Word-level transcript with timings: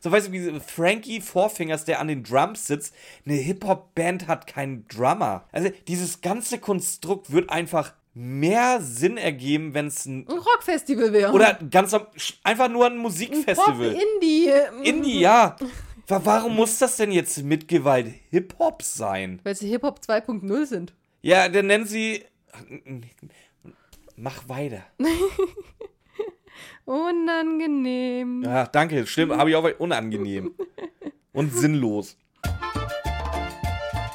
So 0.00 0.10
weißt 0.10 0.28
du, 0.28 0.32
wie 0.32 0.60
Frankie 0.60 1.20
Four 1.20 1.50
Fingers, 1.50 1.84
der 1.84 2.00
an 2.00 2.08
den 2.08 2.22
Drums 2.22 2.66
sitzt, 2.66 2.94
eine 3.26 3.34
Hip-Hop-Band 3.34 4.26
hat 4.28 4.46
keinen 4.46 4.86
Drummer. 4.88 5.44
Also 5.52 5.70
dieses 5.88 6.20
ganze 6.22 6.58
Konstrukt 6.58 7.30
wird 7.32 7.50
einfach 7.50 7.92
mehr 8.14 8.80
Sinn 8.80 9.16
ergeben, 9.18 9.72
wenn 9.74 9.86
es 9.86 10.04
ein 10.06 10.26
Ein 10.28 10.38
Rockfestival 10.38 11.12
wäre. 11.12 11.32
oder 11.32 11.58
ganz 11.70 11.94
einfach 12.42 12.68
nur 12.68 12.86
ein 12.86 12.96
Musikfestival. 12.98 13.92
Pop, 13.92 14.02
Indie. 14.14 14.50
Indie, 14.82 15.20
ja. 15.20 15.56
Wa- 16.08 16.20
Warum 16.24 16.56
muss 16.56 16.78
das 16.78 16.96
denn 16.96 17.12
jetzt 17.12 17.42
mit 17.44 17.68
Gewalt 17.68 18.12
Hip-Hop 18.30 18.82
sein? 18.82 19.38
Weil 19.44 19.54
sie 19.54 19.68
Hip-Hop 19.68 20.00
2.0 20.04 20.66
sind. 20.66 20.92
Ja, 21.22 21.48
dann 21.48 21.66
nennen 21.66 21.86
sie. 21.86 22.24
Mach 24.16 24.48
weiter. 24.48 24.82
Unangenehm. 26.84 28.42
Ja, 28.44 28.66
danke. 28.66 29.06
Stimmt, 29.06 29.36
habe 29.36 29.50
ich 29.50 29.56
auch 29.56 29.68
unangenehm. 29.78 30.54
Und 31.32 31.52
sinnlos. 31.56 32.16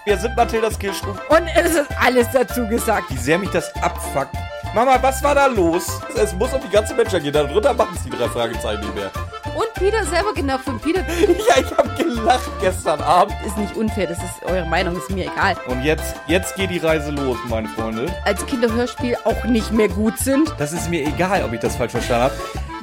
Wir 0.06 0.18
sind 0.18 0.36
Mathildas 0.36 0.78
Kirschkuchen. 0.78 1.20
Und 1.30 1.48
es 1.56 1.76
ist 1.76 1.90
alles 2.00 2.28
dazu 2.32 2.68
gesagt. 2.68 3.10
Wie 3.10 3.18
sehr 3.18 3.40
mich 3.40 3.50
das 3.50 3.74
abfuckt. 3.82 4.36
Mama, 4.76 5.02
was 5.02 5.24
war 5.24 5.34
da 5.34 5.48
los? 5.48 5.88
Es 6.16 6.34
muss 6.34 6.54
um 6.54 6.62
die 6.62 6.70
ganze 6.70 6.94
Menschheit 6.94 7.24
gehen. 7.24 7.34
Darunter 7.34 7.74
machen 7.74 7.96
es 7.96 8.04
die 8.04 8.10
drei 8.10 8.28
Fragezeichen 8.28 8.82
nicht 8.82 8.96
mehr. 8.96 9.12
Und 9.56 9.74
Peter 9.76 10.04
selber 10.06 10.34
genau 10.34 10.58
von 10.58 10.80
Peter 10.80 11.00
Ja, 11.20 11.62
ich 11.62 11.78
habe 11.78 11.90
gelacht 11.98 12.50
gestern 12.62 13.02
Abend. 13.02 13.36
ist 13.46 13.58
nicht 13.58 13.76
unfair, 13.76 14.08
das 14.08 14.18
ist 14.18 14.44
eure 14.46 14.66
Meinung, 14.66 14.98
ist 14.98 15.10
mir 15.10 15.26
egal. 15.32 15.56
Und 15.68 15.84
jetzt, 15.84 16.16
jetzt 16.28 16.56
geht 16.56 16.70
die 16.70 16.78
Reise 16.78 17.12
los, 17.12 17.38
meine 17.48 17.68
Freunde. 17.70 18.14
Als 18.26 18.46
Kinderhörspiel 18.46 19.18
auch 19.24 19.44
nicht 19.46 19.72
mehr 19.72 19.88
gut 19.90 20.18
sind. 20.20 20.54
Das 20.58 20.74
ist 20.74 20.90
mir 20.90 21.06
egal, 21.08 21.44
ob 21.44 21.54
ich 21.54 21.60
das 21.60 21.76
falsch 21.76 21.92
verstanden 21.92 22.24
habe. 22.26 22.36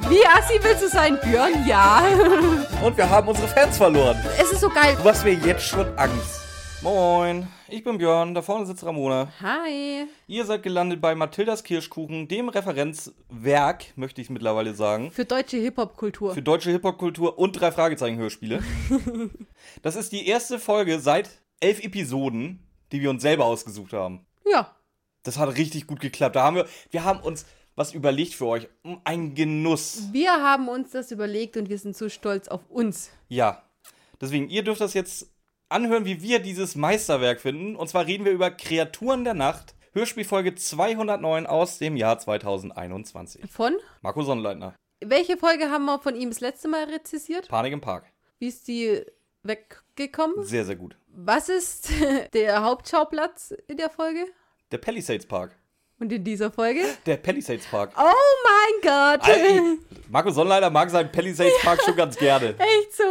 Wie 0.09 0.25
assi 0.25 0.59
willst 0.61 0.83
du 0.83 0.89
sein, 0.89 1.17
Björn? 1.23 1.65
Ja. 1.65 2.03
Und 2.83 2.97
wir 2.97 3.09
haben 3.09 3.27
unsere 3.27 3.47
Fans 3.47 3.77
verloren. 3.77 4.17
Es 4.39 4.51
ist 4.51 4.59
so 4.61 4.69
geil. 4.69 4.97
Du 5.01 5.07
hast 5.09 5.23
mir 5.23 5.33
jetzt 5.33 5.63
schon 5.65 5.87
Angst. 5.97 6.42
Moin, 6.83 7.47
ich 7.69 7.81
bin 7.85 7.97
Björn, 7.97 8.33
da 8.35 8.41
vorne 8.41 8.65
sitzt 8.65 8.83
Ramona. 8.83 9.31
Hi. 9.39 10.05
Ihr 10.27 10.43
seid 10.45 10.63
gelandet 10.63 10.99
bei 10.99 11.15
Mathildas 11.15 11.63
Kirschkuchen, 11.63 12.27
dem 12.27 12.49
Referenzwerk, 12.49 13.85
möchte 13.95 14.19
ich 14.19 14.29
mittlerweile 14.29 14.73
sagen, 14.73 15.09
Für 15.09 15.23
deutsche 15.23 15.55
Hip-Hop-Kultur. 15.55 16.33
für 16.33 16.41
deutsche 16.41 16.71
Hip-Hop-Kultur 16.71 17.39
und 17.39 17.53
drei 17.53 17.71
Fragezeichen-Hörspiele. 17.71 18.61
das 19.81 19.95
ist 19.95 20.11
die 20.11 20.27
erste 20.27 20.59
Folge 20.59 20.99
seit 20.99 21.29
elf 21.61 21.81
Episoden, 21.81 22.67
die 22.91 22.99
wir 23.01 23.09
uns 23.11 23.21
selber 23.21 23.45
ausgesucht 23.45 23.93
haben. 23.93 24.25
Ja. 24.45 24.75
Das 25.23 25.37
hat 25.37 25.55
richtig 25.55 25.87
gut 25.87 26.01
geklappt. 26.01 26.35
Da 26.35 26.43
haben 26.43 26.57
wir, 26.57 26.67
wir 26.91 27.05
haben 27.05 27.21
uns 27.21 27.45
was 27.75 27.93
überlegt 27.93 28.33
für 28.33 28.47
euch. 28.47 28.67
Ein 29.05 29.35
Genuss. 29.35 30.09
Wir 30.11 30.33
haben 30.33 30.67
uns 30.67 30.91
das 30.91 31.11
überlegt 31.11 31.55
und 31.55 31.69
wir 31.69 31.77
sind 31.77 31.95
so 31.95 32.09
stolz 32.09 32.49
auf 32.49 32.69
uns. 32.69 33.09
Ja. 33.29 33.63
Deswegen, 34.19 34.49
ihr 34.49 34.63
dürft 34.63 34.81
das 34.81 34.93
jetzt 34.93 35.32
anhören, 35.73 36.05
wie 36.05 36.21
wir 36.21 36.39
dieses 36.39 36.75
Meisterwerk 36.75 37.41
finden. 37.41 37.75
Und 37.75 37.87
zwar 37.87 38.05
reden 38.05 38.25
wir 38.25 38.31
über 38.31 38.51
Kreaturen 38.51 39.23
der 39.23 39.33
Nacht. 39.33 39.75
Hörspielfolge 39.93 40.55
209 40.55 41.45
aus 41.45 41.79
dem 41.79 41.97
Jahr 41.97 42.17
2021. 42.17 43.49
Von? 43.51 43.75
Marco 44.01 44.23
Sonnleitner. 44.23 44.75
Welche 45.03 45.37
Folge 45.37 45.69
haben 45.69 45.85
wir 45.85 45.99
von 45.99 46.15
ihm 46.15 46.29
das 46.29 46.39
letzte 46.39 46.67
Mal 46.67 46.85
rezisiert? 46.85 47.49
Panik 47.49 47.73
im 47.73 47.81
Park. 47.81 48.05
Wie 48.39 48.47
ist 48.47 48.67
die 48.67 49.01
weggekommen? 49.43 50.43
Sehr, 50.45 50.65
sehr 50.65 50.75
gut. 50.75 50.95
Was 51.07 51.49
ist 51.49 51.89
der 52.33 52.63
Hauptschauplatz 52.63 53.53
in 53.67 53.77
der 53.77 53.89
Folge? 53.89 54.25
Der 54.71 54.77
Palisades 54.77 55.25
Park. 55.25 55.55
Und 55.99 56.11
in 56.11 56.23
dieser 56.23 56.51
Folge? 56.51 56.81
Der 57.05 57.17
Palisades 57.17 57.65
Park. 57.65 57.93
Oh 57.97 58.01
mein 58.43 59.19
Gott! 59.19 59.79
Marco 60.09 60.31
Sonnleitner 60.31 60.69
mag 60.69 60.89
seinen 60.89 61.11
Palisades 61.11 61.53
Park 61.61 61.81
schon 61.83 61.95
ganz 61.95 62.15
gerne. 62.15 62.55
Echt 62.57 62.95
so. 62.95 63.03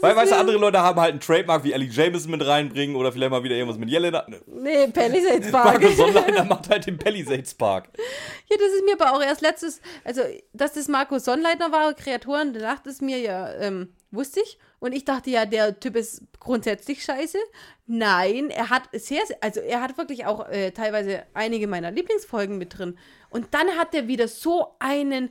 Weil, 0.00 0.16
weißt 0.16 0.32
du, 0.32 0.36
andere 0.36 0.56
Leute 0.56 0.80
haben 0.80 1.00
halt 1.00 1.10
einen 1.12 1.20
Trademark 1.20 1.64
wie 1.64 1.72
Ellie 1.72 1.88
Jameson 1.88 2.30
mit 2.30 2.46
reinbringen 2.46 2.96
oder 2.96 3.12
vielleicht 3.12 3.30
mal 3.30 3.42
wieder 3.42 3.56
irgendwas 3.56 3.78
mit 3.78 3.90
Jelena. 3.90 4.24
Ne. 4.28 4.40
Nee, 4.46 4.86
Palisades 4.88 5.50
Park. 5.52 5.80
Marco 5.80 5.88
Sonnleitner 5.94 6.44
macht 6.44 6.68
halt 6.70 6.86
den 6.86 6.98
Palisades 6.98 7.54
Park. 7.54 7.88
Ja, 8.48 8.56
das 8.56 8.72
ist 8.74 8.84
mir 8.84 8.94
aber 9.00 9.16
auch 9.16 9.22
erst 9.22 9.40
letztes, 9.42 9.80
also, 10.04 10.22
dass 10.52 10.72
das 10.74 10.88
Marco 10.88 11.18
Sonnleitner 11.18 11.72
war, 11.72 11.92
Kreaturen, 11.94 12.52
da 12.52 12.60
dachte 12.60 12.90
es 12.90 13.00
mir 13.00 13.18
ja, 13.18 13.52
ähm, 13.54 13.92
wusste 14.10 14.40
ich. 14.40 14.58
Und 14.78 14.92
ich 14.92 15.04
dachte 15.04 15.30
ja, 15.30 15.44
der 15.44 15.78
Typ 15.78 15.94
ist 15.96 16.22
grundsätzlich 16.38 17.04
scheiße. 17.04 17.38
Nein, 17.86 18.48
er 18.50 18.70
hat 18.70 18.84
sehr, 18.92 19.20
also 19.40 19.60
er 19.60 19.82
hat 19.82 19.98
wirklich 19.98 20.24
auch 20.26 20.48
äh, 20.48 20.70
teilweise 20.70 21.24
einige 21.34 21.66
meiner 21.66 21.90
Lieblingsfolgen 21.90 22.56
mit 22.56 22.78
drin. 22.78 22.96
Und 23.28 23.48
dann 23.52 23.68
hat 23.78 23.94
er 23.94 24.08
wieder 24.08 24.26
so 24.26 24.74
einen, 24.78 25.30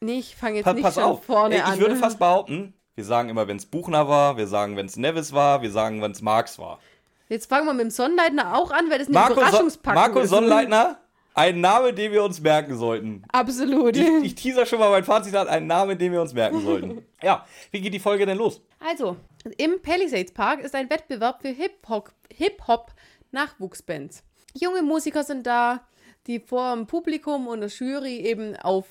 nee, 0.00 0.18
ich 0.20 0.36
fange 0.36 0.56
jetzt 0.56 0.64
Pass, 0.64 0.74
nicht 0.74 0.98
auf. 0.98 1.24
vorne 1.24 1.56
Ey, 1.56 1.60
ich 1.60 1.66
an. 1.66 1.80
würde 1.80 1.96
fast 1.96 2.18
behaupten, 2.18 2.72
wir 2.98 3.04
sagen 3.04 3.28
immer, 3.28 3.46
wenn 3.46 3.58
es 3.58 3.64
Buchner 3.64 4.08
war, 4.08 4.38
wir 4.38 4.48
sagen, 4.48 4.76
wenn 4.76 4.86
es 4.86 4.96
Nevis 4.96 5.32
war, 5.32 5.62
wir 5.62 5.70
sagen, 5.70 6.02
wenn 6.02 6.10
es 6.10 6.20
Marx 6.20 6.58
war. 6.58 6.80
Jetzt 7.28 7.48
fangen 7.48 7.64
wir 7.64 7.72
mit 7.72 7.82
dem 7.82 7.90
Sonnleitner 7.90 8.56
auch 8.56 8.72
an, 8.72 8.90
weil 8.90 8.98
das 8.98 9.06
eine 9.06 9.14
Marco, 9.14 9.34
so 9.34 9.40
Überraschungspackung 9.40 10.02
Marco 10.02 10.18
ist. 10.18 10.30
Sonnleitner, 10.30 10.98
ein 11.32 11.60
Name, 11.60 11.94
den 11.94 12.10
wir 12.10 12.24
uns 12.24 12.40
merken 12.40 12.76
sollten. 12.76 13.22
Absolut. 13.28 13.96
Ich, 13.96 14.24
ich 14.24 14.34
teaser 14.34 14.66
schon 14.66 14.80
mal 14.80 14.90
mein 14.90 15.04
Fazit 15.04 15.36
an, 15.36 15.46
ein 15.46 15.68
Name, 15.68 15.94
den 15.94 16.10
wir 16.10 16.20
uns 16.20 16.34
merken 16.34 16.60
sollten. 16.60 17.04
Ja, 17.22 17.46
wie 17.70 17.80
geht 17.80 17.94
die 17.94 18.00
Folge 18.00 18.26
denn 18.26 18.36
los? 18.38 18.60
Also, 18.80 19.16
im 19.58 19.80
Palisades 19.80 20.32
Park 20.32 20.60
ist 20.60 20.74
ein 20.74 20.90
Wettbewerb 20.90 21.40
für 21.40 21.50
Hip-Hop 21.50 22.12
Hip-Hop 22.32 22.92
Nachwuchsbands. 23.30 24.24
Junge 24.54 24.82
Musiker 24.82 25.22
sind 25.22 25.46
da, 25.46 25.86
die 26.28 26.38
vor 26.40 26.74
dem 26.76 26.86
Publikum 26.86 27.46
und 27.48 27.60
der 27.60 27.70
Jury 27.70 28.18
eben 28.18 28.54
auf 28.56 28.84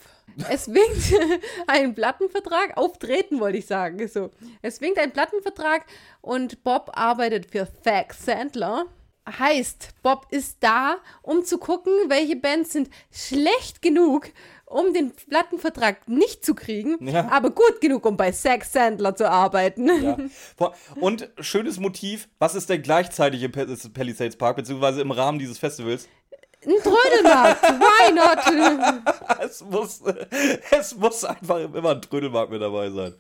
es 0.50 0.68
winkt 0.68 1.14
ein 1.68 1.96
Plattenvertrag, 1.96 2.76
auftreten 2.78 3.40
wollte 3.40 3.58
ich 3.60 3.66
sagen, 3.66 4.08
so. 4.08 4.30
Es 4.62 4.82
winkt 4.82 5.00
ein 5.00 5.12
Plattenvertrag 5.12 5.86
und 6.22 6.64
Bob 6.64 6.92
arbeitet 6.94 7.50
für 7.50 7.68
Thag 7.84 8.14
Sandler. 8.14 8.86
Heißt, 9.28 9.90
Bob 10.04 10.28
ist 10.30 10.58
da, 10.62 10.98
um 11.22 11.44
zu 11.44 11.58
gucken, 11.58 11.92
welche 12.08 12.36
Bands 12.38 12.74
sind 12.74 12.90
schlecht 13.12 13.82
genug, 13.82 14.30
um 14.66 14.94
den 14.94 15.12
Plattenvertrag 15.12 16.08
nicht 16.08 16.46
zu 16.46 16.56
kriegen, 16.56 16.98
Ja. 17.06 17.28
aber 17.30 17.50
gut 17.52 17.82
genug, 17.82 18.06
um 18.06 18.16
bei 18.16 18.32
Zack 18.32 18.64
Sandler 18.64 19.16
zu 19.16 19.30
arbeiten. 19.30 19.90
Ja. 20.04 20.18
Und 21.00 21.30
schönes 21.40 21.80
Motiv, 21.80 22.30
was 22.40 22.56
ist 22.56 22.70
denn 22.70 22.82
gleichzeitig 22.82 23.44
im 23.44 23.52
Pal- 23.52 23.68
Palisades 23.94 24.38
Park, 24.38 24.58
beziehungsweise 24.58 25.02
im 25.02 25.12
Rahmen 25.12 25.40
dieses 25.40 25.58
Festivals? 25.58 26.08
Ein 26.68 26.84
Trödelmarkt, 26.84 27.64
why 27.64 28.12
not? 28.14 29.04
Es 29.40 29.64
muss, 29.64 30.02
es 30.72 30.96
muss 30.98 31.24
einfach 31.24 31.60
immer 31.60 31.92
ein 31.92 32.02
Trödelmarkt 32.02 32.52
mit 32.52 32.62
dabei 32.62 32.90
sein. 32.90 33.14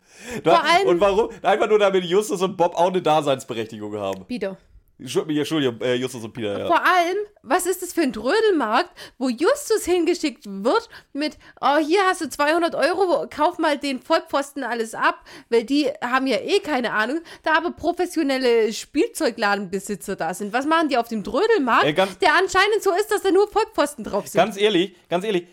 Vor 0.44 0.62
allem- 0.64 0.88
und 0.88 1.00
warum? 1.00 1.30
Einfach 1.42 1.70
nur, 1.70 1.80
damit 1.80 2.04
Justus 2.04 2.42
und 2.42 2.58
Bob 2.58 2.76
auch 2.76 2.88
eine 2.90 3.02
Daseinsberechtigung 3.02 3.96
haben. 3.96 4.26
Peter. 4.26 4.58
Entschu- 5.00 5.30
Entschuldigung, 5.30 5.80
äh, 5.82 5.94
Justus 5.94 6.24
und 6.24 6.34
Peter, 6.34 6.58
ja. 6.60 6.66
Vor 6.66 6.84
allem, 6.84 7.18
was 7.44 7.68
ist 7.68 7.84
das 7.84 7.94
für 7.94 8.02
ein 8.02 8.12
Trödelmarkt, 8.14 8.90
wo 9.20 9.30
Justus 9.30 9.86
hingeschickt 9.86 10.46
wird 10.48 10.90
mit, 11.14 11.38
oh, 11.62 11.78
hier 11.78 12.00
hast 12.04 12.22
du 12.22 12.30
200 12.30 12.74
Euro, 12.74 13.28
kauf 13.30 13.60
mal 13.60 13.78
den 13.78 14.02
Vollpfosten 14.02 14.64
alles 14.64 14.96
ab, 14.96 15.24
weil 15.50 15.64
die 15.66 15.86
haben 16.04 16.26
ja 16.26 16.38
eh 16.38 16.60
keine 16.62 16.94
Ahnung, 16.94 17.20
da 17.44 17.54
aber 17.58 17.72
professionelle 17.72 18.74
Spielzeugladenbesitzer 18.74 20.16
da 20.16 20.34
sind. 20.34 20.54
Was 20.54 20.66
machen 20.66 20.90
die 20.90 20.98
auf 20.98 21.08
dem 21.08 21.24
Trödelmarkt, 21.24 21.96
ganz- 21.96 22.18
der 22.20 22.34
anscheinend 22.36 22.82
so 22.82 22.92
ist, 22.94 23.12
dass 23.12 23.22
da 23.22 23.32
nur 23.32 23.48
Vollpfosten 23.50 24.04
drauf 24.04 24.28
sind? 24.28 24.40
Ganz 24.40 24.58
ehrlich, 24.58 24.96
ganz 25.10 25.24
ehrlich, 25.26 25.48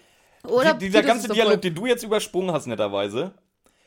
Oder 0.44 0.75
die, 0.75 0.87
dieser 0.87 1.03
ganze 1.03 1.28
Dialog, 1.28 1.60
den 1.62 1.75
du 1.75 1.87
jetzt 1.87 2.03
übersprungen 2.03 2.53
hast, 2.53 2.66
netterweise. 2.66 3.33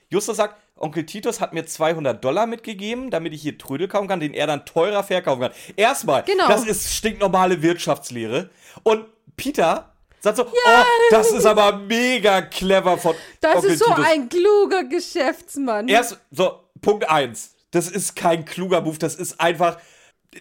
Justus 0.09 0.37
sagt, 0.37 0.55
Onkel 0.79 1.05
Titus 1.05 1.39
hat 1.41 1.53
mir 1.53 1.65
200 1.65 2.23
Dollar 2.23 2.45
mitgegeben, 2.47 3.09
damit 3.09 3.33
ich 3.33 3.41
hier 3.41 3.57
Trödel 3.57 3.87
kaufen 3.87 4.07
kann, 4.07 4.19
den 4.19 4.33
er 4.33 4.47
dann 4.47 4.65
teurer 4.65 5.03
verkaufen 5.03 5.41
kann. 5.41 5.51
Erstmal, 5.75 6.23
Genau. 6.23 6.47
das 6.47 6.65
ist 6.65 6.93
stinknormale 6.93 7.61
Wirtschaftslehre. 7.61 8.49
Und 8.83 9.05
Peter 9.35 9.93
sagt 10.19 10.37
so, 10.37 10.45
oh, 10.45 10.83
das 11.11 11.31
ist 11.31 11.45
aber 11.47 11.77
mega 11.77 12.41
clever 12.41 12.97
von 12.97 13.15
Das 13.41 13.55
Onkel 13.57 13.71
ist 13.71 13.79
so 13.79 13.85
Titus. 13.93 14.05
ein 14.05 14.29
kluger 14.29 14.83
Geschäftsmann. 14.83 15.87
Erst, 15.87 16.19
so, 16.31 16.59
Punkt 16.81 17.09
1. 17.09 17.55
Das 17.71 17.89
ist 17.89 18.15
kein 18.15 18.45
kluger 18.45 18.81
Move, 18.81 18.97
das 18.97 19.15
ist 19.15 19.39
einfach, 19.41 19.77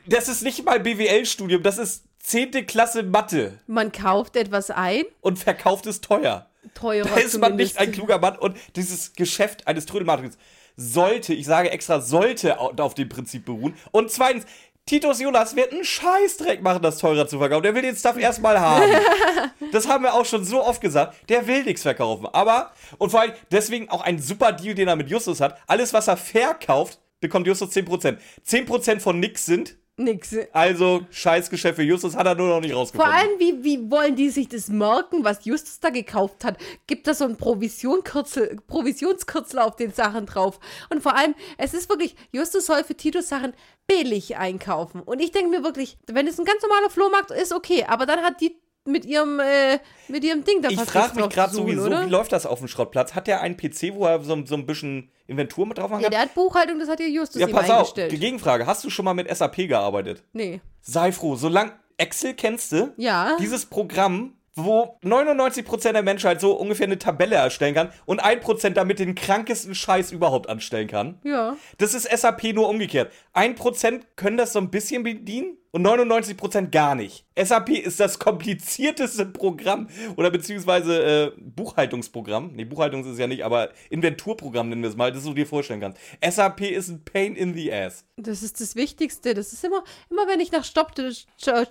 das 0.07 0.29
ist 0.29 0.43
nicht 0.43 0.65
mal 0.65 0.79
BWL-Studium, 0.81 1.63
das 1.63 1.77
ist 1.79 2.05
10. 2.21 2.67
Klasse 2.67 3.03
Mathe 3.03 3.59
Man 3.67 3.93
kauft 3.93 4.37
etwas 4.37 4.71
ein, 4.71 5.05
und 5.21 5.39
verkauft 5.39 5.87
es 5.87 6.01
teuer. 6.01 6.46
Teurer 6.75 7.09
Da 7.09 7.17
ist 7.17 7.35
man 7.39 7.51
zumindest. 7.53 7.59
nicht 7.59 7.79
ein 7.79 7.93
kluger 7.93 8.19
Mann 8.19 8.37
und 8.37 8.57
dieses 8.77 9.13
Geschäft 9.15 9.67
eines 9.67 9.87
Trödelmarktes 9.87 10.37
sollte, 10.77 11.33
ich 11.35 11.47
sage 11.47 11.71
extra, 11.71 12.01
sollte 12.01 12.59
au- 12.61 12.73
auf 12.79 12.95
dem 12.95 13.09
Prinzip 13.09 13.45
beruhen. 13.47 13.75
Und 13.93 14.11
zweitens, 14.11 14.45
Titus 14.85 15.21
Jonas 15.21 15.57
wird 15.57 15.73
einen 15.73 15.85
Scheißdreck 15.85 16.63
machen, 16.63 16.81
das 16.83 16.99
teurer 16.99 17.27
zu 17.27 17.39
verkaufen. 17.39 17.63
Der 17.65 17.75
will 17.75 17.83
den 17.83 17.97
Stuff 17.97 18.17
erstmal 18.19 18.61
haben. 18.61 18.93
das 19.73 19.89
haben 19.89 20.05
wir 20.05 20.15
auch 20.15 20.25
schon 20.25 20.45
so 20.45 20.63
oft 20.65 20.81
gesagt. 20.81 21.17
Der 21.29 21.47
will 21.49 21.65
nichts 21.65 21.83
verkaufen. 21.83 22.27
Aber, 22.33 22.71
und 22.99 23.11
vor 23.11 23.21
allem 23.23 23.33
deswegen 23.51 23.89
auch 23.89 24.03
ein 24.03 24.21
super 24.21 24.53
Deal, 24.53 24.75
den 24.77 24.87
er 24.87 24.95
mit 24.95 25.11
Justus 25.11 25.41
hat. 25.41 25.59
Alles, 25.67 25.93
was 25.93 26.07
er 26.07 26.17
verkauft, 26.17 27.01
bekommt 27.21 27.47
Justus 27.49 27.71
10%. 27.75 28.19
10% 28.47 29.01
von 29.01 29.19
nix 29.19 29.45
sind 29.47 29.77
Nix. 29.99 30.37
Also, 30.53 31.07
Scheißgeschäft 31.11 31.77
für 31.77 31.83
Justus 31.83 32.15
hat 32.15 32.27
er 32.27 32.35
nur 32.35 32.49
noch 32.49 32.61
nicht 32.61 32.73
Vor 32.73 32.81
rausgefunden. 32.81 33.15
allem, 33.15 33.39
wie, 33.39 33.65
wie 33.65 33.91
wollen 33.91 34.15
die 34.15 34.29
sich 34.29 34.47
das 34.47 34.69
merken, 34.69 35.25
was 35.25 35.47
Justus 35.47 35.81
da 35.81 35.89
gekauft 35.89 36.45
hat? 36.45 36.59
Gibt 36.87 37.07
da 37.07 37.15
so 37.15 37.25
ein 37.25 37.37
Provisionkürzel, 37.37 38.59
Provisionskürzel 38.67 39.59
auf 39.59 39.77
den 39.77 39.93
Sachen 39.93 40.27
drauf? 40.27 40.61
Und 40.91 41.03
vor 41.03 41.17
allem, 41.17 41.35
es 41.57 41.73
ist 41.73 41.89
wirklich, 41.89 42.15
Justus 42.31 42.67
soll 42.67 42.85
für 42.85 42.95
Titus 42.95 43.31
Sachen 43.31 43.55
billig 43.87 44.37
einkaufen. 44.37 45.01
Und 45.01 45.21
ich 45.21 45.33
denke 45.33 45.49
mir 45.49 45.65
wirklich, 45.65 45.97
wenn 46.07 46.27
es 46.27 46.39
ein 46.39 46.45
ganz 46.45 46.61
normaler 46.61 46.91
Flohmarkt 46.91 47.31
ist, 47.31 47.55
okay, 47.55 47.85
aber 47.89 48.05
dann 48.05 48.21
hat 48.21 48.43
die 48.43 48.55
mit 48.87 49.05
ihrem, 49.05 49.41
äh, 49.41 49.79
mit 50.09 50.25
ihrem 50.25 50.45
Ding 50.45 50.63
da 50.63 50.69
ich 50.69 50.81
frage 50.81 51.17
mich 51.21 51.29
gerade 51.31 51.53
sowieso, 51.55 51.85
oder? 51.87 52.07
wie 52.07 52.11
läuft 52.11 52.33
das 52.33 52.47
auf 52.47 52.59
dem 52.61 52.69
Schrottplatz? 52.69 53.15
Hat 53.15 53.27
der 53.27 53.41
einen 53.41 53.57
PC, 53.57 53.95
wo 53.95 54.07
er 54.07 54.21
so, 54.23 54.45
so 54.47 54.55
ein 54.55 54.67
bisschen 54.67 55.11
Inventur 55.27 55.67
mit 55.67 55.79
drauf 55.79 55.91
machen 55.91 56.03
Ja, 56.03 56.11
der 56.11 56.21
hat 56.21 56.35
Buchhaltung, 56.35 56.79
das 56.79 56.89
hat 56.89 57.01
ja 57.01 57.07
Justus 57.07 57.41
Ja, 57.41 57.49
ihm 57.49 57.53
pass 57.55 57.69
auf. 57.71 57.79
eingestellt. 57.79 58.13
Die 58.13 58.19
Gegenfrage. 58.19 58.67
Hast 58.67 58.85
du 58.85 58.91
schon 58.91 59.05
mal 59.05 59.15
mit 59.15 59.29
SAP 59.35 59.69
gearbeitet? 59.69 60.23
nee. 60.33 60.61
Sei 60.81 61.11
froh. 61.11 61.35
Solange 61.35 61.73
Excel 61.97 62.35
kennst 62.35 62.71
du, 62.71 62.93
Ja. 62.97 63.37
dieses 63.41 63.67
Programm, 63.67 64.35
wo 64.55 64.99
99% 65.03 65.93
der 65.93 66.03
Menschheit 66.03 66.41
so 66.41 66.53
ungefähr 66.53 66.87
eine 66.87 66.99
Tabelle 66.99 67.35
erstellen 67.37 67.75
kann 67.75 67.93
und 68.07 68.23
1% 68.25 68.71
damit 68.77 68.99
den 69.01 69.15
krankesten 69.15 69.75
Scheiß 69.75 70.13
überhaupt 70.13 70.49
anstellen 70.49 70.87
kann. 70.89 71.19
Ja. 71.25 71.57
Das 71.79 71.93
ist 71.93 72.09
SAP 72.09 72.55
nur 72.55 72.69
umgekehrt. 72.69 73.13
1% 73.35 74.01
können 74.17 74.37
das 74.37 74.53
so 74.53 74.61
ein 74.61 74.71
bisschen 74.71 75.03
bedienen 75.03 75.59
und 75.77 75.87
99% 75.87 76.71
gar 76.71 76.95
nicht. 76.95 77.27
SAP 77.39 77.69
ist 77.69 78.01
das 78.01 78.19
komplizierteste 78.19 79.27
Programm 79.27 79.89
oder 80.17 80.31
beziehungsweise 80.31 81.03
äh, 81.05 81.33
Buchhaltungsprogramm. 81.39 82.53
Nee, 82.55 82.65
Buchhaltung 82.65 83.03
ist 83.03 83.09
es 83.09 83.19
ja 83.19 83.27
nicht, 83.27 83.45
aber 83.45 83.69
Inventurprogramm 83.91 84.71
nennen 84.71 84.81
wir 84.81 84.89
es 84.89 84.97
mal, 84.97 85.13
das 85.13 85.25
du 85.25 85.35
dir 85.35 85.47
vorstellen 85.47 85.81
kannst. 85.81 85.99
SAP 86.27 86.63
ist 86.63 86.89
ein 86.89 87.05
Pain 87.05 87.37
in 87.37 87.53
the 87.53 87.71
ass. 87.71 88.07
Das 88.17 88.43
ist 88.43 88.59
das 88.63 88.75
Wichtigste. 88.75 89.35
Das 89.35 89.53
ist 89.53 89.63
immer, 89.65 89.85
immer 90.09 90.27
wenn 90.27 90.41
ich 90.41 90.51
nach 90.51 90.65
Job, 90.65 90.93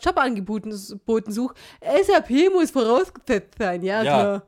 Jobangeboten 0.04 1.02
Boten 1.04 1.32
suche, 1.32 1.56
SAP 1.82 2.30
muss 2.54 2.70
vorausgesetzt 2.70 3.56
sein, 3.58 3.82
ja, 3.82 4.04
Ja. 4.04 4.20
klar. 4.20 4.44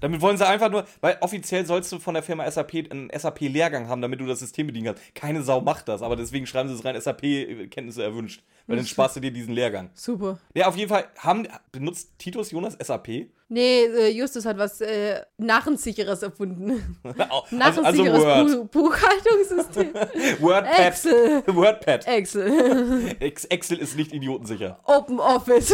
Damit 0.00 0.20
wollen 0.20 0.36
sie 0.36 0.46
einfach 0.46 0.70
nur, 0.70 0.84
weil 1.00 1.16
offiziell 1.20 1.66
sollst 1.66 1.90
du 1.92 1.98
von 1.98 2.14
der 2.14 2.22
Firma 2.22 2.50
SAP 2.50 2.74
einen 2.90 3.10
SAP-Lehrgang 3.10 3.88
haben, 3.88 4.02
damit 4.02 4.20
du 4.20 4.26
das 4.26 4.40
System 4.40 4.66
bedienen 4.66 4.86
kannst. 4.86 5.14
Keine 5.14 5.42
Sau 5.42 5.60
macht 5.60 5.88
das, 5.88 6.02
aber 6.02 6.16
deswegen 6.16 6.46
schreiben 6.46 6.68
sie 6.68 6.74
es 6.74 6.84
rein, 6.84 7.00
SAP-Kenntnisse 7.00 8.02
erwünscht. 8.02 8.42
Weil 8.66 8.76
dann 8.76 8.86
sparst 8.86 9.16
du 9.16 9.20
dir 9.20 9.30
diesen 9.30 9.54
Lehrgang. 9.54 9.90
Super. 9.94 10.38
Ja, 10.54 10.68
auf 10.68 10.76
jeden 10.76 10.88
Fall 10.88 11.04
haben, 11.18 11.46
benutzt 11.70 12.10
Titus 12.18 12.50
Jonas 12.50 12.76
SAP. 12.80 13.28
Nee, 13.48 13.84
äh, 13.84 14.08
Justus 14.08 14.46
hat 14.46 14.56
was 14.56 14.80
äh, 14.80 15.20
Narrensicheres 15.36 16.22
erfunden. 16.22 16.98
also, 17.04 17.20
also 17.20 17.56
Narrensicheres 17.56 18.22
Word. 18.22 18.70
Bu 18.72 18.84
WordPad. 18.84 19.24
Buchhaltungssystem. 19.24 19.94
Excel. 20.78 21.42
WordPad. 21.54 22.06
Excel. 22.06 23.16
Ex 23.20 23.44
Excel 23.44 23.78
ist 23.78 23.96
nicht 23.96 24.12
idiotensicher. 24.12 24.80
Open 24.84 25.20
Office. 25.20 25.72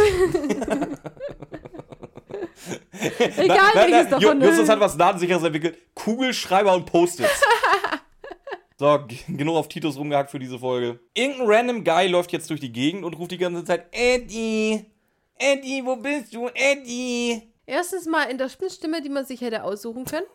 Egal 3.37 3.47
Na- 3.47 3.55
na- 3.55 3.81
welches 3.81 4.09
na, 4.11 4.19
davon. 4.19 4.41
Ju- 4.41 4.47
Justus 4.47 4.69
hat 4.69 4.79
was 4.79 4.97
Datensicheres 4.97 5.43
entwickelt. 5.43 5.77
Kugelschreiber 5.95 6.73
und 6.73 6.85
Post-its. 6.85 7.29
So, 8.77 8.99
genug 9.27 9.57
auf 9.57 9.67
Titus 9.67 9.95
rumgehackt 9.95 10.31
für 10.31 10.39
diese 10.39 10.57
Folge. 10.57 10.99
Irgendein 11.13 11.45
random 11.47 11.83
Guy 11.83 12.07
läuft 12.07 12.31
jetzt 12.31 12.49
durch 12.49 12.59
die 12.59 12.71
Gegend 12.71 13.03
und 13.03 13.13
ruft 13.13 13.29
die 13.29 13.37
ganze 13.37 13.63
Zeit: 13.63 13.85
Eddie! 13.91 14.85
Eddie, 15.37 15.85
wo 15.85 15.97
bist 15.97 16.33
du? 16.33 16.47
Eddie! 16.47 17.43
Erstens 17.67 18.07
mal 18.07 18.23
in 18.23 18.39
der 18.39 18.49
Stimme, 18.49 19.03
die 19.03 19.09
man 19.09 19.23
sich 19.23 19.41
hätte 19.41 19.63
aussuchen 19.63 20.05
können. 20.05 20.25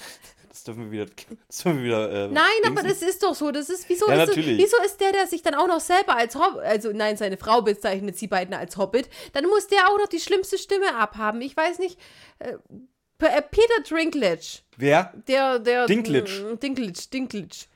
Das 0.66 0.74
dürfen 0.74 0.90
wir 0.90 1.02
wieder. 1.02 1.12
Das 1.46 1.58
dürfen 1.58 1.78
wir 1.78 1.84
wieder 1.84 2.10
äh, 2.10 2.28
Nein, 2.28 2.44
aber 2.66 2.82
das 2.82 3.02
ist 3.02 3.22
doch 3.22 3.34
so. 3.34 3.50
Das 3.52 3.70
ist, 3.70 3.88
wieso, 3.88 4.08
Ja, 4.08 4.22
ist 4.22 4.28
natürlich. 4.30 4.58
wieso 4.58 4.76
ist 4.84 5.00
der, 5.00 5.12
der 5.12 5.26
sich 5.26 5.42
dann 5.42 5.54
auch 5.54 5.68
noch 5.68 5.80
selber 5.80 6.16
als 6.16 6.34
Hobbit, 6.34 6.62
also 6.62 6.90
nein, 6.92 7.16
seine 7.16 7.36
Frau 7.36 7.62
bezeichnet 7.62 8.18
sie 8.18 8.26
beiden 8.26 8.54
als 8.54 8.76
Hobbit, 8.76 9.08
dann 9.32 9.46
muss 9.46 9.68
der 9.68 9.88
auch 9.88 9.98
noch 9.98 10.08
die 10.08 10.20
schlimmste 10.20 10.58
Stimme 10.58 10.96
abhaben. 10.96 11.40
Ich 11.40 11.56
weiß 11.56 11.78
nicht. 11.78 11.98
Äh, 12.40 12.54
äh, 13.18 13.42
Peter 13.42 13.82
Dinklage. 13.88 14.58
Wer? 14.76 15.14
Der, 15.28 15.58
der. 15.58 15.86
Dinklage. 15.86 16.50
äh, 16.52 16.56
Dinklage, 16.56 17.08
Dinklage. 17.12 17.66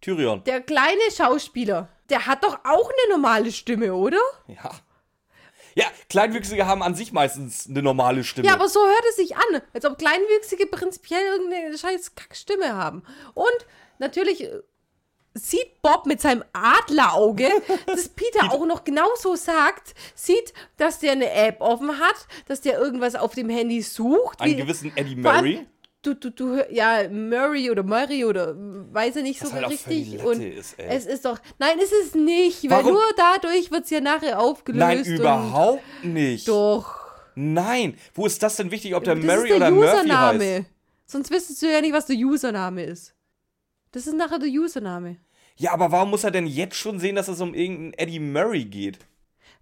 Tyrion. 0.00 0.44
Der 0.44 0.60
kleine 0.60 1.10
Schauspieler. 1.14 1.88
Der 2.08 2.26
hat 2.26 2.44
doch 2.44 2.60
auch 2.64 2.88
eine 2.90 3.16
normale 3.16 3.50
Stimme, 3.50 3.92
oder? 3.94 4.20
Ja. 4.46 4.70
Ja, 5.76 5.84
Kleinwüchsige 6.08 6.66
haben 6.66 6.82
an 6.82 6.94
sich 6.94 7.12
meistens 7.12 7.68
eine 7.68 7.82
normale 7.82 8.24
Stimme. 8.24 8.48
Ja, 8.48 8.54
aber 8.54 8.66
so 8.66 8.80
hört 8.80 9.04
es 9.10 9.16
sich 9.16 9.36
an, 9.36 9.60
als 9.74 9.84
ob 9.84 9.98
Kleinwüchsige 9.98 10.66
prinzipiell 10.66 11.22
irgendeine 11.22 11.76
scheiß 11.76 12.14
Kackstimme 12.14 12.74
haben. 12.74 13.02
Und 13.34 13.66
natürlich 13.98 14.44
äh, 14.44 14.62
sieht 15.34 15.82
Bob 15.82 16.06
mit 16.06 16.22
seinem 16.22 16.44
Adlerauge, 16.54 17.50
das 17.86 18.08
Peter 18.08 18.52
auch 18.52 18.64
noch 18.64 18.84
genauso 18.84 19.36
sagt, 19.36 19.94
sieht, 20.14 20.54
dass 20.78 21.00
der 21.00 21.12
eine 21.12 21.30
App 21.30 21.60
offen 21.60 22.00
hat, 22.00 22.26
dass 22.48 22.62
der 22.62 22.78
irgendwas 22.78 23.14
auf 23.14 23.34
dem 23.34 23.50
Handy 23.50 23.82
sucht. 23.82 24.40
Einen 24.40 24.56
gewissen 24.56 24.96
Eddie 24.96 25.16
Murray. 25.16 25.66
Du, 26.06 26.14
du, 26.14 26.30
du, 26.30 26.64
ja, 26.70 27.08
Murray 27.10 27.68
oder 27.68 27.82
Murray 27.82 28.24
oder 28.24 28.54
weiß 28.56 29.16
ich 29.16 29.22
nicht 29.24 29.40
so 29.40 29.52
halt 29.52 29.68
richtig. 29.68 30.24
Und 30.24 30.40
ist, 30.40 30.78
es 30.78 31.04
ist 31.04 31.24
doch, 31.24 31.40
nein, 31.58 31.80
ist 31.80 31.92
es 31.92 32.14
nicht, 32.14 32.62
weil 32.70 32.84
Warum? 32.84 32.92
nur 32.92 33.02
dadurch 33.16 33.72
wird 33.72 33.86
es 33.86 33.90
ja 33.90 34.00
nachher 34.00 34.38
aufgelöst. 34.38 34.78
Nein, 34.78 35.04
überhaupt 35.04 35.82
nicht. 36.04 36.46
Doch. 36.46 36.94
Nein. 37.34 37.96
Wo 38.14 38.24
ist 38.24 38.40
das 38.40 38.54
denn 38.54 38.70
wichtig, 38.70 38.94
ob 38.94 39.02
der 39.02 39.16
Das 39.16 39.24
Murray 39.24 39.42
ist 39.42 39.48
der 39.48 39.56
oder 39.56 39.70
Murphy 39.72 39.96
Username. 39.96 40.44
heißt? 40.44 40.66
Sonst 41.06 41.30
wüsstest 41.32 41.62
du 41.62 41.72
ja 41.72 41.80
nicht, 41.80 41.92
was 41.92 42.06
der 42.06 42.16
Username 42.16 42.84
ist. 42.84 43.16
Das 43.90 44.06
ist 44.06 44.14
nachher 44.14 44.38
der 44.38 44.48
Username. 44.48 45.16
Ja, 45.56 45.72
aber 45.72 45.90
warum 45.90 46.10
muss 46.10 46.22
er 46.22 46.30
denn 46.30 46.46
jetzt 46.46 46.76
schon 46.76 47.00
sehen, 47.00 47.16
dass 47.16 47.26
es 47.26 47.40
um 47.40 47.52
irgendeinen 47.52 47.94
Eddie 47.94 48.20
Murray 48.20 48.64
geht? 48.64 49.00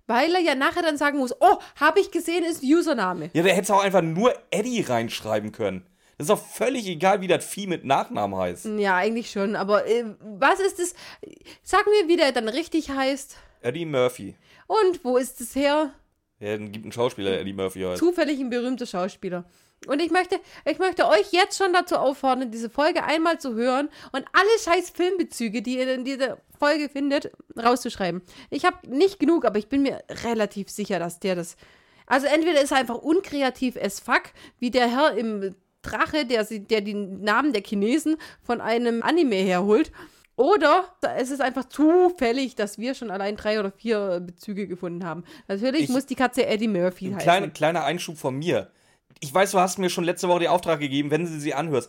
Weil 0.06 0.34
er 0.34 0.42
ja 0.42 0.54
nachher 0.54 0.82
dann 0.82 0.98
sagen 0.98 1.16
muss, 1.16 1.34
oh, 1.40 1.56
habe 1.76 2.00
ich 2.00 2.10
gesehen, 2.10 2.44
ist 2.44 2.62
Username. 2.62 3.30
Ja, 3.32 3.42
der 3.42 3.54
hätte 3.54 3.74
auch 3.74 3.82
einfach 3.82 4.02
nur 4.02 4.34
Eddie 4.50 4.82
reinschreiben 4.82 5.50
können. 5.50 5.86
Das 6.16 6.26
ist 6.26 6.30
doch 6.30 6.44
völlig 6.44 6.86
egal, 6.86 7.20
wie 7.20 7.26
das 7.26 7.44
Vieh 7.44 7.66
mit 7.66 7.84
Nachnamen 7.84 8.38
heißt. 8.38 8.66
Ja, 8.78 8.96
eigentlich 8.96 9.30
schon, 9.30 9.56
aber 9.56 9.86
äh, 9.86 10.04
was 10.20 10.60
ist 10.60 10.78
es? 10.78 10.94
Sag 11.62 11.86
mir, 11.86 12.08
wie 12.08 12.16
der 12.16 12.32
dann 12.32 12.48
richtig 12.48 12.90
heißt. 12.90 13.36
Eddie 13.62 13.86
Murphy. 13.86 14.36
Und 14.66 15.04
wo 15.04 15.16
ist 15.16 15.40
es 15.40 15.54
her? 15.54 15.92
Ja, 16.40 16.56
dann 16.56 16.72
gibt 16.72 16.84
einen 16.84 16.92
Schauspieler, 16.92 17.30
der 17.30 17.40
Eddie 17.40 17.52
Murphy 17.52 17.80
heißt. 17.80 17.98
Zufällig 17.98 18.38
ein 18.38 18.50
berühmter 18.50 18.86
Schauspieler. 18.86 19.44
Und 19.86 20.00
ich 20.00 20.10
möchte, 20.10 20.40
ich 20.64 20.78
möchte 20.78 21.06
euch 21.08 21.32
jetzt 21.32 21.58
schon 21.58 21.72
dazu 21.72 21.96
auffordern, 21.96 22.50
diese 22.50 22.70
Folge 22.70 23.04
einmal 23.04 23.38
zu 23.38 23.54
hören 23.54 23.90
und 24.12 24.24
alle 24.32 24.58
scheiß 24.62 24.90
Filmbezüge, 24.90 25.62
die 25.62 25.78
ihr 25.78 25.92
in 25.92 26.04
dieser 26.04 26.38
Folge 26.58 26.88
findet, 26.88 27.30
rauszuschreiben. 27.62 28.22
Ich 28.50 28.64
habe 28.64 28.76
nicht 28.88 29.18
genug, 29.18 29.44
aber 29.44 29.58
ich 29.58 29.68
bin 29.68 29.82
mir 29.82 30.02
relativ 30.24 30.70
sicher, 30.70 30.98
dass 30.98 31.20
der 31.20 31.34
das. 31.34 31.56
Also 32.06 32.26
entweder 32.26 32.62
ist 32.62 32.70
er 32.70 32.78
einfach 32.78 32.96
unkreativ 32.96 33.76
as 33.76 34.00
fuck, 34.00 34.22
wie 34.58 34.70
der 34.70 34.88
Herr 34.88 35.16
im 35.16 35.54
Drache, 35.84 36.26
der, 36.26 36.44
der 36.44 36.80
die 36.80 36.94
Namen 36.94 37.52
der 37.52 37.62
Chinesen 37.62 38.16
von 38.42 38.60
einem 38.60 39.02
Anime 39.02 39.36
herholt. 39.36 39.92
Oder 40.36 40.92
es 41.16 41.30
ist 41.30 41.40
einfach 41.40 41.66
zufällig, 41.66 42.56
dass 42.56 42.76
wir 42.78 42.94
schon 42.94 43.12
allein 43.12 43.36
drei 43.36 43.60
oder 43.60 43.70
vier 43.70 44.18
Bezüge 44.20 44.66
gefunden 44.66 45.04
haben. 45.04 45.22
Natürlich 45.46 45.82
Ich- 45.82 45.90
muss 45.90 46.06
die 46.06 46.16
Katze 46.16 46.44
Eddie 46.46 46.66
Murphy 46.66 47.06
Ein 47.06 47.14
heißen. 47.14 47.22
kleiner, 47.24 47.48
kleiner 47.50 47.84
Einschub 47.84 48.18
von 48.18 48.34
mir. 48.36 48.70
Ich 49.20 49.32
weiß, 49.32 49.52
du 49.52 49.60
hast 49.60 49.78
mir 49.78 49.90
schon 49.90 50.02
letzte 50.02 50.26
Woche 50.28 50.40
den 50.40 50.48
Auftrag 50.48 50.80
gegeben, 50.80 51.12
wenn 51.12 51.24
du 51.24 51.28
sie 51.38 51.54
anhörst, 51.54 51.88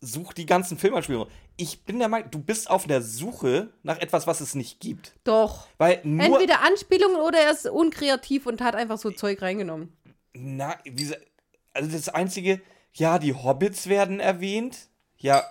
such 0.00 0.32
die 0.34 0.46
ganzen 0.46 0.78
Filmanspielungen. 0.78 1.28
Ich 1.56 1.84
bin 1.84 1.98
der 1.98 2.08
Meinung, 2.08 2.30
du 2.30 2.38
bist 2.38 2.70
auf 2.70 2.86
der 2.86 3.02
Suche 3.02 3.70
nach 3.82 3.98
etwas, 3.98 4.26
was 4.28 4.40
es 4.40 4.54
nicht 4.54 4.78
gibt. 4.78 5.12
Doch. 5.24 5.66
Weil 5.76 6.00
nur. 6.04 6.24
Entweder 6.24 6.62
Anspielungen 6.62 7.16
oder 7.20 7.38
er 7.40 7.50
ist 7.50 7.68
unkreativ 7.68 8.46
und 8.46 8.60
hat 8.62 8.76
einfach 8.76 8.98
so 8.98 9.10
Zeug 9.10 9.42
reingenommen. 9.42 9.92
Na, 10.32 10.78
wie, 10.84 11.04
sa- 11.06 11.16
also 11.74 11.90
das 11.90 12.08
Einzige, 12.08 12.60
ja, 12.92 13.18
die 13.18 13.34
Hobbits 13.34 13.88
werden 13.88 14.20
erwähnt. 14.20 14.88
Ja, 15.16 15.44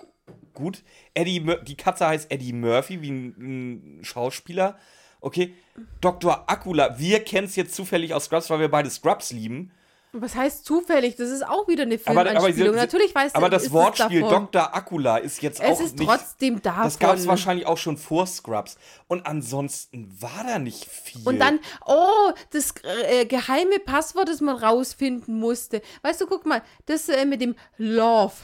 gut. 0.54 0.82
Eddie, 1.14 1.40
Mur 1.40 1.56
die 1.62 1.76
Katze 1.76 2.06
heißt 2.06 2.30
Eddie 2.30 2.52
Murphy, 2.52 3.02
wie 3.02 3.10
ein, 3.10 3.98
ein 3.98 4.04
Schauspieler. 4.04 4.78
Okay. 5.20 5.54
Dr. 6.00 6.50
Akula, 6.50 6.98
wir 6.98 7.24
kennen 7.24 7.46
es 7.46 7.56
jetzt 7.56 7.74
zufällig 7.74 8.14
aus 8.14 8.24
Scrubs, 8.24 8.50
weil 8.50 8.60
wir 8.60 8.70
beide 8.70 8.90
Scrubs 8.90 9.32
lieben. 9.32 9.72
Was 10.12 10.34
heißt 10.34 10.64
zufällig? 10.64 11.14
Das 11.16 11.30
ist 11.30 11.46
auch 11.46 11.68
wieder 11.68 11.84
eine 11.84 11.94
Aber, 12.04 12.20
aber, 12.22 12.30
Filmanspielung. 12.30 12.74
sie- 12.74 12.80
Natürlich 12.80 13.14
weiß 13.14 13.34
aber 13.36 13.48
das 13.48 13.70
Wortspiel. 13.70 14.22
Dr. 14.22 14.74
Akula 14.74 15.18
ist 15.18 15.40
jetzt 15.40 15.60
Es 15.60 15.66
auch 15.78 15.80
ist 15.80 15.98
nicht. 15.98 16.08
trotzdem 16.08 16.60
davon. 16.60 16.82
das 16.84 16.98
gab 16.98 17.16
es 17.16 17.26
wahrscheinlich 17.28 17.66
auch 17.66 17.78
schon 17.78 17.96
vor 17.96 18.26
Scrubs. 18.26 18.76
Und 19.06 19.24
ansonsten 19.26 20.10
war 20.20 20.44
da 20.46 20.58
nicht 20.58 20.84
viel. 20.86 21.20
Und 21.24 21.38
dann, 21.38 21.60
oh, 21.86 22.32
das 22.50 22.74
äh, 23.08 23.24
geheime 23.26 23.78
Passwort, 23.78 24.28
das 24.28 24.40
man 24.40 24.56
rausfinden 24.56 25.38
musste. 25.38 25.80
Weißt 26.02 26.20
du, 26.20 26.26
guck 26.26 26.44
mal, 26.44 26.62
das 26.86 27.08
äh, 27.08 27.24
mit 27.24 27.40
dem 27.40 27.54
Love. 27.78 28.34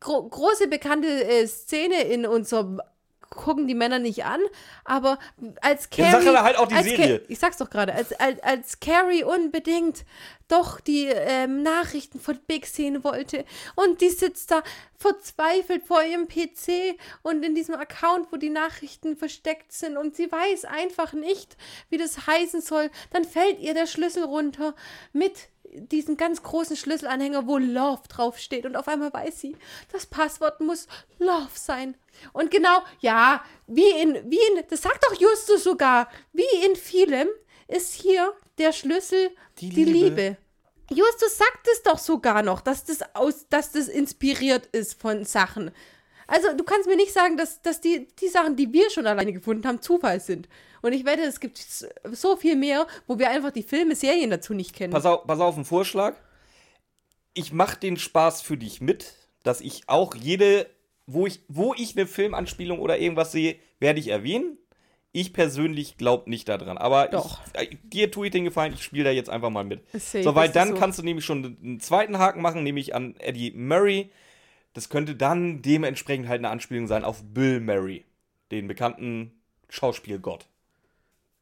Gro 0.00 0.22
große 0.28 0.68
bekannte 0.68 1.08
äh, 1.08 1.46
Szene 1.46 2.02
in 2.02 2.24
unserem 2.24 2.80
gucken 3.30 3.66
die 3.66 3.74
Männer 3.74 3.98
nicht 3.98 4.24
an, 4.24 4.40
aber 4.84 5.18
als 5.60 5.90
Carrie. 5.90 6.10
sag 6.12 6.26
aber 6.26 6.42
halt 6.42 6.56
auch 6.56 6.68
die 6.68 6.82
Serie. 6.82 7.20
Ca- 7.20 7.24
ich 7.28 7.38
sag's 7.38 7.56
doch 7.58 7.70
gerade, 7.70 7.94
als, 7.94 8.12
als, 8.12 8.42
als 8.42 8.80
Carrie 8.80 9.24
unbedingt 9.24 10.04
doch 10.48 10.80
die 10.80 11.06
ähm, 11.06 11.62
Nachrichten 11.62 12.20
von 12.20 12.38
Big 12.46 12.66
sehen 12.66 13.04
wollte 13.04 13.44
und 13.76 14.00
die 14.00 14.08
sitzt 14.08 14.50
da 14.50 14.62
verzweifelt 14.96 15.84
vor 15.84 16.02
ihrem 16.02 16.26
PC 16.26 16.98
und 17.22 17.44
in 17.44 17.54
diesem 17.54 17.74
Account, 17.74 18.28
wo 18.32 18.36
die 18.36 18.50
Nachrichten 18.50 19.16
versteckt 19.16 19.72
sind 19.72 19.96
und 19.96 20.16
sie 20.16 20.30
weiß 20.30 20.64
einfach 20.64 21.12
nicht, 21.12 21.56
wie 21.90 21.98
das 21.98 22.26
heißen 22.26 22.60
soll, 22.62 22.90
dann 23.12 23.24
fällt 23.24 23.60
ihr 23.60 23.74
der 23.74 23.86
Schlüssel 23.86 24.24
runter 24.24 24.74
mit 25.12 25.48
diesen 25.72 26.16
ganz 26.16 26.42
großen 26.42 26.76
Schlüsselanhänger, 26.76 27.46
wo 27.46 27.58
Love 27.58 28.02
draufsteht. 28.08 28.66
Und 28.66 28.76
auf 28.76 28.88
einmal 28.88 29.12
weiß 29.12 29.40
sie, 29.40 29.56
das 29.92 30.06
Passwort 30.06 30.60
muss 30.60 30.86
Love 31.18 31.50
sein. 31.54 31.96
Und 32.32 32.50
genau, 32.50 32.82
ja, 33.00 33.42
wie 33.66 33.90
in, 33.90 34.14
wie 34.30 34.36
in, 34.36 34.64
das 34.68 34.82
sagt 34.82 35.04
doch 35.04 35.20
Justus 35.20 35.64
sogar, 35.64 36.08
wie 36.32 36.66
in 36.66 36.76
vielem 36.76 37.28
ist 37.68 37.94
hier 37.94 38.32
der 38.58 38.72
Schlüssel 38.72 39.30
Die 39.58 39.68
die, 39.68 39.84
Liebe. 39.84 39.98
Liebe. 39.98 40.36
Justus 40.90 41.36
sagt 41.36 41.68
es 41.70 41.82
doch 41.82 41.98
sogar 41.98 42.42
noch, 42.42 42.62
dass 42.62 42.84
das 42.84 43.14
aus, 43.14 43.46
dass 43.50 43.72
das 43.72 43.88
inspiriert 43.88 44.66
ist 44.66 45.00
von 45.00 45.24
Sachen. 45.24 45.70
Also 46.26 46.54
du 46.54 46.64
kannst 46.64 46.88
mir 46.88 46.96
nicht 46.96 47.12
sagen, 47.12 47.36
dass, 47.36 47.60
dass 47.62 47.80
die, 47.80 48.08
die 48.20 48.28
Sachen, 48.28 48.56
die 48.56 48.72
wir 48.72 48.90
schon 48.90 49.06
alleine 49.06 49.32
gefunden 49.32 49.66
haben, 49.66 49.82
Zufall 49.82 50.20
sind. 50.20 50.48
Und 50.82 50.92
ich 50.92 51.04
wette, 51.04 51.22
es 51.22 51.40
gibt 51.40 51.58
so 52.12 52.36
viel 52.36 52.56
mehr, 52.56 52.86
wo 53.06 53.18
wir 53.18 53.30
einfach 53.30 53.50
die 53.50 53.62
Filme, 53.62 53.94
Serien 53.94 54.30
dazu 54.30 54.54
nicht 54.54 54.74
kennen. 54.74 54.92
Pass 54.92 55.06
auf, 55.06 55.26
pass 55.26 55.40
auf 55.40 55.56
einen 55.56 55.64
Vorschlag. 55.64 56.14
Ich 57.34 57.52
mache 57.52 57.78
den 57.78 57.96
Spaß 57.96 58.42
für 58.42 58.56
dich 58.56 58.80
mit, 58.80 59.14
dass 59.42 59.60
ich 59.60 59.82
auch 59.86 60.14
jede, 60.14 60.66
wo 61.06 61.26
ich, 61.26 61.40
wo 61.48 61.74
ich 61.74 61.96
eine 61.96 62.06
Filmanspielung 62.06 62.80
oder 62.80 62.98
irgendwas 62.98 63.32
sehe, 63.32 63.56
werde 63.80 64.00
ich 64.00 64.08
erwähnen. 64.08 64.58
Ich 65.12 65.32
persönlich 65.32 65.96
glaube 65.96 66.28
nicht 66.28 66.48
daran. 66.48 66.76
Aber. 66.76 67.12
Ich, 67.12 67.60
äh, 67.60 67.76
dir 67.82 68.10
tue 68.10 68.26
ich 68.26 68.32
den 68.32 68.44
Gefallen, 68.44 68.74
ich 68.74 68.82
spiele 68.82 69.04
da 69.04 69.10
jetzt 69.10 69.30
einfach 69.30 69.50
mal 69.50 69.64
mit. 69.64 69.82
Safe 69.92 70.22
so, 70.22 70.34
weil 70.34 70.50
dann 70.50 70.68
so. 70.68 70.74
kannst 70.74 70.98
du 70.98 71.02
nämlich 71.02 71.24
schon 71.24 71.56
einen 71.62 71.80
zweiten 71.80 72.18
Haken 72.18 72.42
machen, 72.42 72.62
nämlich 72.62 72.94
an 72.94 73.16
Eddie 73.18 73.52
Murray. 73.52 74.10
Das 74.74 74.90
könnte 74.90 75.16
dann 75.16 75.62
dementsprechend 75.62 76.28
halt 76.28 76.40
eine 76.40 76.50
Anspielung 76.50 76.86
sein 76.86 77.04
auf 77.04 77.22
Bill 77.24 77.60
Murray, 77.60 78.04
den 78.50 78.68
bekannten 78.68 79.32
Schauspielgott. 79.68 80.46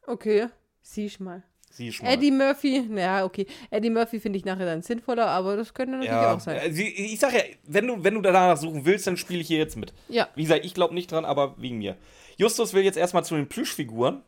Okay, 0.07 0.47
siehst 0.81 1.19
mal. 1.19 1.43
Sieh 1.69 1.91
schon 1.91 2.05
mal. 2.07 2.13
Eddie 2.13 2.31
Murphy, 2.31 2.81
naja, 2.89 3.25
okay. 3.25 3.45
Eddie 3.69 3.89
Murphy 3.89 4.19
finde 4.19 4.39
ich 4.39 4.45
nachher 4.45 4.65
dann 4.65 4.81
sinnvoller, 4.81 5.27
aber 5.27 5.57
das 5.57 5.73
könnte 5.73 5.91
natürlich 5.91 6.09
Ja, 6.11 6.33
auch 6.33 6.39
sein. 6.39 6.57
äh, 6.57 6.67
ich 6.69 7.19
sag 7.19 7.33
ja, 7.33 7.41
wenn 7.65 7.85
du, 7.87 8.03
wenn 8.03 8.15
du 8.15 8.21
danach 8.21 8.57
suchen 8.57 8.85
willst, 8.85 9.05
dann 9.05 9.17
spiele 9.17 9.41
ich 9.41 9.47
hier 9.47 9.57
jetzt 9.59 9.75
mit. 9.75 9.93
Ja. 10.07 10.27
Wie 10.35 10.43
gesagt, 10.43 10.65
ich 10.65 10.73
glaube 10.73 10.93
nicht 10.93 11.11
dran, 11.11 11.25
aber 11.25 11.55
wegen 11.61 11.77
mir. 11.77 11.97
Justus 12.37 12.73
will 12.73 12.83
jetzt 12.83 12.97
erstmal 12.97 13.25
zu 13.25 13.35
den 13.35 13.47
Plüschfiguren, 13.49 14.21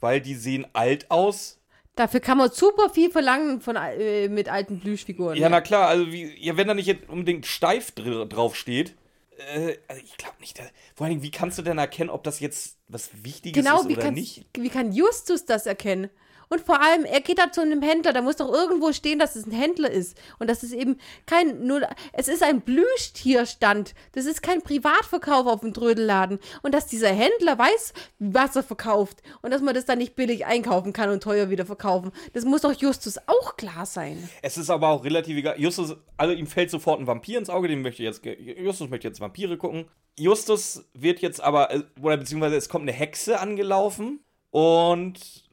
weil 0.00 0.20
die 0.20 0.34
sehen 0.34 0.66
alt 0.74 1.10
aus. 1.10 1.58
Dafür 1.94 2.20
kann 2.20 2.36
man 2.36 2.50
super 2.50 2.90
viel 2.90 3.10
verlangen 3.10 3.62
von, 3.62 3.74
äh, 3.76 4.28
mit 4.28 4.50
alten 4.50 4.78
Plüschfiguren. 4.80 5.38
Ja, 5.38 5.48
na 5.48 5.62
klar, 5.62 5.88
also 5.88 6.12
wie, 6.12 6.30
ja, 6.38 6.58
wenn 6.58 6.68
da 6.68 6.74
nicht 6.74 6.86
jetzt 6.88 7.08
unbedingt 7.08 7.46
steif 7.46 7.90
dr 7.92 8.26
drauf 8.26 8.54
steht. 8.54 8.94
Äh, 9.38 9.76
also 9.88 10.02
ich 10.04 10.16
glaube 10.16 10.36
nicht. 10.40 10.58
Da, 10.58 10.62
vor 10.94 11.06
allem, 11.06 11.22
wie 11.22 11.30
kannst 11.30 11.58
du 11.58 11.62
denn 11.62 11.78
erkennen, 11.78 12.10
ob 12.10 12.24
das 12.24 12.40
jetzt 12.40 12.78
was 12.88 13.10
Wichtiges 13.24 13.62
genau, 13.64 13.80
ist 13.80 13.86
oder 13.86 13.96
kannst- 13.96 14.14
nicht? 14.20 14.46
wie 14.56 14.68
kann 14.68 14.92
Justus 14.92 15.44
das 15.44 15.66
erkennen? 15.66 16.10
Und 16.48 16.60
vor 16.60 16.80
allem, 16.80 17.04
er 17.04 17.20
geht 17.20 17.38
da 17.38 17.50
zu 17.50 17.60
einem 17.60 17.82
Händler, 17.82 18.12
da 18.12 18.22
muss 18.22 18.36
doch 18.36 18.52
irgendwo 18.52 18.92
stehen, 18.92 19.18
dass 19.18 19.36
es 19.36 19.46
ein 19.46 19.52
Händler 19.52 19.90
ist. 19.90 20.16
Und 20.38 20.48
das 20.48 20.62
ist 20.62 20.72
eben 20.72 20.98
kein, 21.26 21.66
nur, 21.66 21.82
es 22.12 22.28
ist 22.28 22.42
ein 22.42 22.62
Plüschtierstand. 22.62 23.94
Das 24.12 24.26
ist 24.26 24.42
kein 24.42 24.62
Privatverkauf 24.62 25.46
auf 25.46 25.60
dem 25.60 25.74
Trödelladen. 25.74 26.38
Und 26.62 26.72
dass 26.72 26.86
dieser 26.86 27.08
Händler 27.08 27.58
weiß, 27.58 27.92
was 28.18 28.56
er 28.56 28.62
verkauft. 28.62 29.22
Und 29.42 29.50
dass 29.50 29.62
man 29.62 29.74
das 29.74 29.84
dann 29.84 29.98
nicht 29.98 30.14
billig 30.14 30.46
einkaufen 30.46 30.92
kann 30.92 31.10
und 31.10 31.22
teuer 31.22 31.50
wieder 31.50 31.66
verkaufen. 31.66 32.12
Das 32.32 32.44
muss 32.44 32.62
doch 32.62 32.72
Justus 32.72 33.18
auch 33.26 33.56
klar 33.56 33.86
sein. 33.86 34.28
Es 34.42 34.56
ist 34.56 34.70
aber 34.70 34.88
auch 34.88 35.04
relativ 35.04 35.36
egal. 35.36 35.60
Justus, 35.60 35.96
also 36.16 36.34
ihm 36.34 36.46
fällt 36.46 36.70
sofort 36.70 37.00
ein 37.00 37.06
Vampir 37.06 37.38
ins 37.38 37.50
Auge, 37.50 37.68
den 37.68 37.82
möchte 37.82 38.02
jetzt, 38.02 38.24
Justus 38.24 38.88
möchte 38.88 39.08
jetzt 39.08 39.20
Vampire 39.20 39.56
gucken. 39.56 39.86
Justus 40.18 40.88
wird 40.94 41.20
jetzt 41.20 41.42
aber, 41.42 41.72
äh, 41.72 41.82
oder 42.00 42.16
beziehungsweise 42.16 42.56
es 42.56 42.68
kommt 42.68 42.82
eine 42.82 42.92
Hexe 42.92 43.38
angelaufen 43.38 44.20
und 44.50 45.45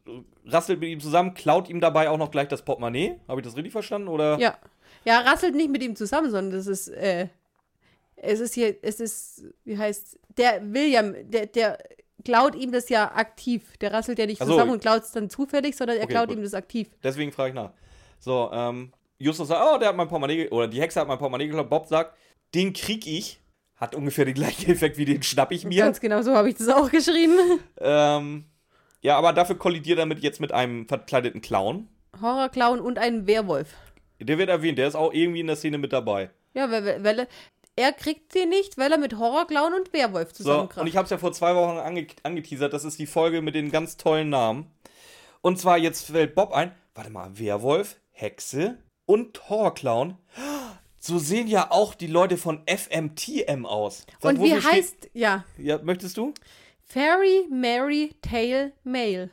rasselt 0.46 0.80
mit 0.80 0.90
ihm 0.90 1.00
zusammen, 1.00 1.34
klaut 1.34 1.70
ihm 1.70 1.80
dabei 1.80 2.10
auch 2.10 2.18
noch 2.18 2.32
gleich 2.32 2.48
das 2.48 2.64
Portemonnaie. 2.64 3.20
Habe 3.28 3.42
ich 3.42 3.46
das 3.48 3.56
richtig 3.56 3.72
verstanden? 3.72 4.08
Oder? 4.08 4.38
Ja. 4.40 4.58
Ja, 5.06 5.20
rasselt 5.20 5.56
nicht 5.56 5.70
mit 5.70 5.84
ihm 5.84 5.96
zusammen, 5.96 6.32
sondern 6.32 6.58
das 6.58 6.68
ist, 6.68 6.88
äh, 6.90 7.28
es 8.16 8.40
ist 8.40 8.54
hier, 8.54 8.76
es 8.82 9.00
ist, 9.00 9.44
wie 9.66 9.78
heißt, 9.78 10.18
der 10.38 10.62
William, 10.74 11.14
der, 11.30 11.48
der 11.48 11.78
klaut 12.24 12.56
ihm 12.56 12.72
das 12.72 12.88
ja 12.90 13.14
aktiv. 13.14 13.76
Der 13.82 13.92
rasselt 13.92 14.18
ja 14.20 14.26
nicht 14.26 14.42
Ach 14.42 14.46
so. 14.46 14.54
zusammen 14.54 14.72
und 14.72 14.82
klaut 14.82 15.04
es 15.04 15.12
dann 15.12 15.30
zufällig, 15.30 15.76
sondern 15.76 15.98
er 15.98 16.04
Okay, 16.04 16.14
klaut 16.14 16.30
gut. 16.30 16.38
ihm 16.38 16.44
das 16.44 16.54
aktiv. 16.54 16.90
Deswegen 17.04 17.32
frage 17.32 17.50
ich 17.50 17.56
nach. 17.56 17.72
So, 18.20 18.50
ähm, 18.54 18.94
Justus 19.18 19.50
sagt, 19.50 19.62
oh, 19.66 19.78
der 19.78 19.90
hat 19.90 19.96
mein 19.96 20.08
Portemonnaie, 20.08 20.48
oder 20.50 20.68
die 20.68 20.80
Hexe 20.82 21.00
hat 21.02 21.08
mein 21.08 21.18
Portemonnaie 21.18 21.48
geklaut. 21.48 21.70
Bob 21.70 21.88
sagt, 21.88 22.16
den 22.56 22.72
krieg 22.74 23.06
ich. 23.08 23.40
Hat 23.76 23.96
ungefähr 23.96 24.24
den 24.24 24.36
gleichen 24.36 24.70
Effekt 24.72 24.98
wie 24.98 25.06
den 25.06 25.22
schnapp 25.24 25.52
ich 25.52 25.66
mir. 25.66 25.84
Ganz 25.84 26.00
genau 26.00 26.22
so 26.22 26.34
habe 26.34 26.48
ich 26.48 26.56
das 26.56 26.70
auch 26.70 26.90
geschrieben. 26.90 27.60
Ähm, 27.80 28.46
ja, 29.04 29.18
aber 29.18 29.32
dafür 29.34 29.58
kollidiert 29.58 30.00
er 30.00 30.08
mit, 30.08 30.20
jetzt 30.24 30.42
mit 30.42 30.52
einem 30.52 30.88
verkleideten 30.88 31.42
Clown. 31.42 31.88
Horrorclown 32.20 32.80
und 32.80 32.98
ein 32.98 33.28
Werwolf. 33.28 33.70
Der 34.20 34.38
wird 34.40 34.50
erwähnt, 34.50 34.78
der 34.80 34.88
ist 34.88 34.96
auch 34.96 35.14
irgendwie 35.14 35.42
in 35.42 35.48
der 35.48 35.56
Szene 35.58 35.78
mit 35.78 35.94
dabei. 35.94 36.30
Ja, 36.56 36.72
weil, 36.72 37.04
weil- 37.04 37.20
er, 37.20 37.28
er 37.76 37.92
kriegt 37.92 38.32
sie 38.34 38.46
nicht, 38.46 38.78
weil 38.78 38.92
er 38.92 38.98
mit 38.98 39.18
Horrorclown 39.18 39.74
und 39.74 39.92
Werwolf 39.94 40.30
So, 40.30 40.36
zusammenkracht. 40.36 40.80
und 40.82 40.88
ich 40.88 40.96
habe 40.96 41.04
es 41.06 41.10
ja 41.12 41.18
vor 41.18 41.32
zwei 41.34 41.56
Wochen 41.56 41.78
ange 41.78 42.08
angeteasert. 42.24 42.72
Das 42.74 42.86
ist 42.86 42.98
die 43.00 43.08
Folge 43.08 43.42
mit 43.42 43.56
den 43.56 43.72
ganz 43.72 43.98
tollen 43.98 44.30
Namen. 44.30 44.72
Und 45.42 45.60
zwar 45.60 45.78
jetzt 45.78 46.06
fällt 46.06 46.36
Bob 46.36 46.54
ein. 46.54 46.72
Warte 46.96 47.10
mal, 47.10 47.38
Werwolf, 47.38 47.98
Hexe 48.12 48.78
und 49.06 49.50
Horrorclown. 49.50 50.18
So 51.00 51.18
sehen 51.18 51.48
ja 51.48 51.72
auch 51.72 51.96
die 51.96 52.08
Leute 52.08 52.38
von 52.38 52.62
FMTM 52.68 53.66
aus. 53.66 54.06
Sag, 54.22 54.34
und 54.36 54.44
wie 54.44 54.54
heißt, 54.56 55.10
ja, 55.14 55.44
Ja, 55.58 55.80
möchtest 55.84 56.16
du? 56.18 56.34
Fairy, 56.94 57.48
Mary, 57.50 58.12
Tail, 58.22 58.72
Male. 58.84 59.32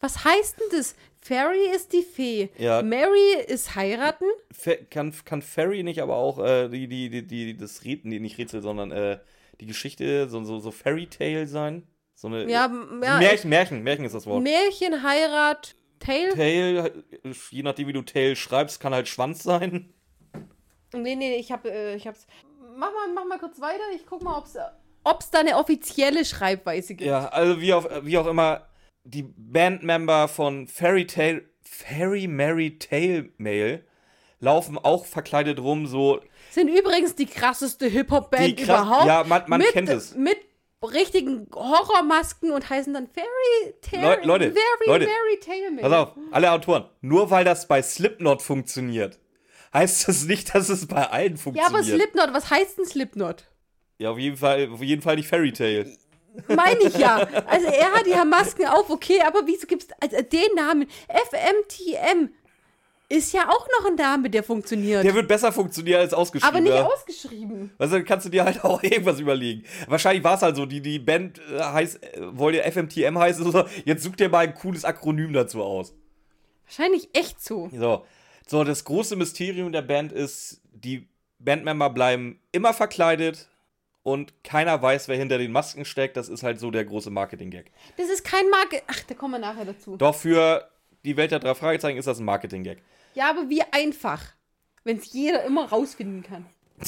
Was 0.00 0.26
heißt 0.26 0.60
denn 0.60 0.66
das? 0.72 0.94
Fairy 1.22 1.70
ist 1.74 1.94
die 1.94 2.02
Fee. 2.02 2.50
Ja. 2.58 2.82
Mary 2.82 3.40
ist 3.46 3.74
heiraten. 3.76 4.26
Fe 4.50 4.86
kann, 4.90 5.14
kann 5.24 5.40
Fairy 5.40 5.84
nicht 5.84 6.02
aber 6.02 6.16
auch 6.16 6.38
äh, 6.38 6.68
die, 6.68 6.88
die, 6.88 7.08
die, 7.08 7.26
die, 7.26 7.56
das 7.56 7.84
Rätsel, 7.84 8.10
nee, 8.10 8.18
nicht 8.18 8.36
Rätsel, 8.36 8.60
sondern 8.60 8.90
äh, 8.90 9.20
die 9.58 9.64
Geschichte, 9.64 10.28
so, 10.28 10.44
so, 10.44 10.58
so 10.58 10.70
Fairy 10.70 11.06
Tale 11.06 11.46
sein? 11.46 11.86
So 12.14 12.28
eine. 12.28 12.42
Ja, 12.42 12.70
ja 13.02 13.18
Märchen, 13.18 13.48
Märchen, 13.48 13.82
Märchen 13.82 14.04
ist 14.04 14.14
das 14.14 14.26
Wort. 14.26 14.42
Märchen, 14.42 15.02
Heirat, 15.02 15.74
Tail. 15.98 16.34
Tail, 16.34 17.04
je 17.50 17.62
nachdem 17.62 17.88
wie 17.88 17.94
du 17.94 18.02
Tail 18.02 18.36
schreibst, 18.36 18.80
kann 18.80 18.92
halt 18.92 19.08
Schwanz 19.08 19.42
sein. 19.42 19.94
Nee, 20.92 21.16
nee, 21.16 21.36
ich 21.36 21.52
hab, 21.52 21.64
äh, 21.64 21.94
ich 21.94 22.06
hab's. 22.06 22.26
Mach 22.76 22.92
mal, 22.92 23.14
mach 23.14 23.24
mal 23.24 23.38
kurz 23.38 23.58
weiter. 23.62 23.84
Ich 23.94 24.04
guck 24.04 24.22
mal, 24.22 24.36
ob's, 24.36 24.58
ob's 25.04 25.30
da 25.30 25.40
eine 25.40 25.56
offizielle 25.56 26.24
Schreibweise 26.24 26.94
gibt. 26.94 27.08
Ja, 27.08 27.28
also 27.28 27.60
wie 27.60 27.72
auch, 27.74 27.86
wie 28.02 28.18
auch 28.18 28.26
immer, 28.26 28.66
die 29.04 29.22
Bandmember 29.36 30.28
von 30.28 30.68
Fairy 30.68 31.06
Tale, 31.06 31.42
Fairy 31.62 32.26
Mary 32.28 32.78
Tale 32.78 33.30
Mail 33.38 33.84
laufen 34.40 34.76
auch 34.78 35.04
verkleidet 35.06 35.58
rum, 35.60 35.86
so. 35.86 36.20
Sind 36.50 36.68
übrigens 36.68 37.14
die 37.14 37.26
krasseste 37.26 37.86
Hip-Hop-Band 37.86 38.60
überhaupt. 38.60 39.06
ja, 39.06 39.24
man- 39.24 39.44
man 39.46 39.58
mit, 39.60 39.72
kennt 39.72 39.88
es. 39.88 40.14
Mit 40.14 40.36
richtigen 40.82 41.46
Horrormasken 41.54 42.50
und 42.50 42.68
heißen 42.68 42.92
dann 42.92 43.06
Fairy 43.08 43.74
Tale. 43.82 44.02
Leu- 44.20 44.24
Leute, 44.26 44.44
Very, 44.52 44.86
Leute, 44.88 45.06
Very 45.06 45.38
Tale 45.40 45.70
Man. 45.70 45.80
Pass 45.80 45.92
auf, 45.92 46.08
alle 46.32 46.50
Autoren, 46.50 46.84
nur 47.00 47.30
weil 47.30 47.44
das 47.44 47.68
bei 47.68 47.80
Slipknot 47.82 48.42
funktioniert, 48.42 49.20
heißt 49.72 50.08
das 50.08 50.24
nicht, 50.24 50.52
dass 50.54 50.68
es 50.68 50.86
bei 50.88 51.08
allen 51.08 51.36
Ja, 51.36 51.38
funktioniert. 51.38 51.72
aber 51.74 51.84
Slipknot, 51.84 52.34
was 52.34 52.50
heißt 52.50 52.78
denn 52.78 52.86
Slipknot? 52.86 53.44
Ja, 54.02 54.10
auf 54.10 54.18
jeden 54.18 54.36
Fall, 54.36 54.68
auf 54.68 54.82
jeden 54.82 55.00
Fall 55.00 55.14
nicht 55.14 55.28
Fairy 55.28 55.52
Tale. 55.52 55.86
Meine 56.48 56.80
ich 56.82 56.98
ja. 56.98 57.18
Also 57.46 57.66
er 57.66 57.92
hat 57.92 58.06
ja 58.08 58.24
Masken 58.24 58.66
auf, 58.66 58.90
okay, 58.90 59.20
aber 59.24 59.42
wieso 59.46 59.68
gibt's 59.68 59.86
also 60.00 60.16
den 60.22 60.56
Namen? 60.56 60.88
FMTM 61.08 62.30
ist 63.08 63.32
ja 63.32 63.48
auch 63.48 63.68
noch 63.78 63.90
ein 63.90 63.94
Name, 63.94 64.28
der 64.28 64.42
funktioniert. 64.42 65.04
Der 65.04 65.14
wird 65.14 65.28
besser 65.28 65.52
funktionieren 65.52 66.00
als 66.00 66.14
ausgeschrieben. 66.14 66.48
aber 66.48 66.60
nicht 66.60 66.74
ja. 66.74 66.84
ausgeschrieben. 66.84 67.70
Also 67.78 67.94
dann 67.94 68.04
kannst 68.04 68.26
du 68.26 68.30
dir 68.30 68.44
halt 68.44 68.64
auch 68.64 68.82
irgendwas 68.82 69.20
überlegen. 69.20 69.64
Wahrscheinlich 69.86 70.24
war 70.24 70.34
es 70.34 70.42
halt 70.42 70.56
so, 70.56 70.66
die, 70.66 70.80
die 70.80 70.98
Band 70.98 71.38
äh, 71.38 71.60
heißt, 71.60 72.02
äh, 72.02 72.36
wollte 72.36 72.60
FMTM 72.62 73.16
heißen, 73.16 73.52
so, 73.52 73.64
jetzt 73.84 74.02
such 74.02 74.16
dir 74.16 74.28
mal 74.28 74.38
ein 74.38 74.54
cooles 74.54 74.84
Akronym 74.84 75.32
dazu 75.32 75.62
aus. 75.62 75.94
Wahrscheinlich 76.64 77.08
echt 77.12 77.40
so. 77.40 77.70
So. 77.72 78.04
So, 78.48 78.64
das 78.64 78.82
große 78.82 79.14
Mysterium 79.14 79.70
der 79.70 79.82
Band 79.82 80.10
ist, 80.10 80.60
die 80.72 81.08
Bandmember 81.38 81.90
bleiben 81.90 82.40
immer 82.50 82.74
verkleidet 82.74 83.48
und 84.02 84.44
keiner 84.44 84.80
weiß, 84.80 85.08
wer 85.08 85.16
hinter 85.16 85.38
den 85.38 85.52
Masken 85.52 85.84
steckt. 85.84 86.16
Das 86.16 86.28
ist 86.28 86.42
halt 86.42 86.58
so 86.58 86.70
der 86.70 86.84
große 86.84 87.10
Marketing-Gag. 87.10 87.70
Das 87.96 88.08
ist 88.08 88.24
kein 88.24 88.48
Marke. 88.50 88.82
Ach, 88.86 89.00
da 89.06 89.14
kommen 89.14 89.34
wir 89.34 89.38
nachher 89.38 89.64
dazu. 89.64 89.96
Doch 89.96 90.14
für 90.14 90.68
die 91.04 91.16
Welt 91.16 91.30
der 91.30 91.38
drei 91.38 91.54
Fragezeichen 91.54 91.98
ist 91.98 92.06
das 92.06 92.18
ein 92.18 92.24
Marketing-Gag. 92.24 92.82
Ja, 93.14 93.30
aber 93.30 93.48
wie 93.48 93.62
einfach. 93.70 94.22
Wenn 94.84 94.98
es 94.98 95.12
jeder 95.12 95.44
immer 95.44 95.68
rausfinden 95.68 96.22
kann. 96.22 96.46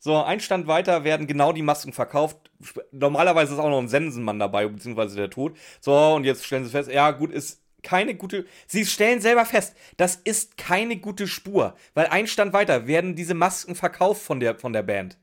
So, 0.00 0.22
ein 0.22 0.38
Stand 0.38 0.68
weiter 0.68 1.02
werden 1.02 1.26
genau 1.26 1.52
die 1.52 1.62
Masken 1.62 1.92
verkauft. 1.92 2.52
Normalerweise 2.92 3.54
ist 3.54 3.58
auch 3.58 3.68
noch 3.68 3.80
ein 3.80 3.88
Sensenmann 3.88 4.38
dabei, 4.38 4.66
beziehungsweise 4.68 5.16
der 5.16 5.28
Tod. 5.28 5.56
So, 5.80 5.92
und 6.14 6.22
jetzt 6.22 6.44
stellen 6.44 6.64
sie 6.64 6.70
fest, 6.70 6.88
ja, 6.88 7.10
gut, 7.10 7.32
ist 7.32 7.60
keine 7.82 8.14
gute. 8.14 8.46
Sie 8.68 8.86
stellen 8.86 9.20
selber 9.20 9.44
fest, 9.44 9.76
das 9.96 10.14
ist 10.14 10.56
keine 10.56 10.98
gute 10.98 11.26
Spur. 11.26 11.74
Weil 11.94 12.06
ein 12.06 12.28
Stand 12.28 12.52
weiter 12.52 12.86
werden 12.86 13.16
diese 13.16 13.34
Masken 13.34 13.74
verkauft 13.74 14.22
von 14.22 14.38
der, 14.38 14.54
von 14.54 14.72
der 14.72 14.82
Band. 14.84 15.18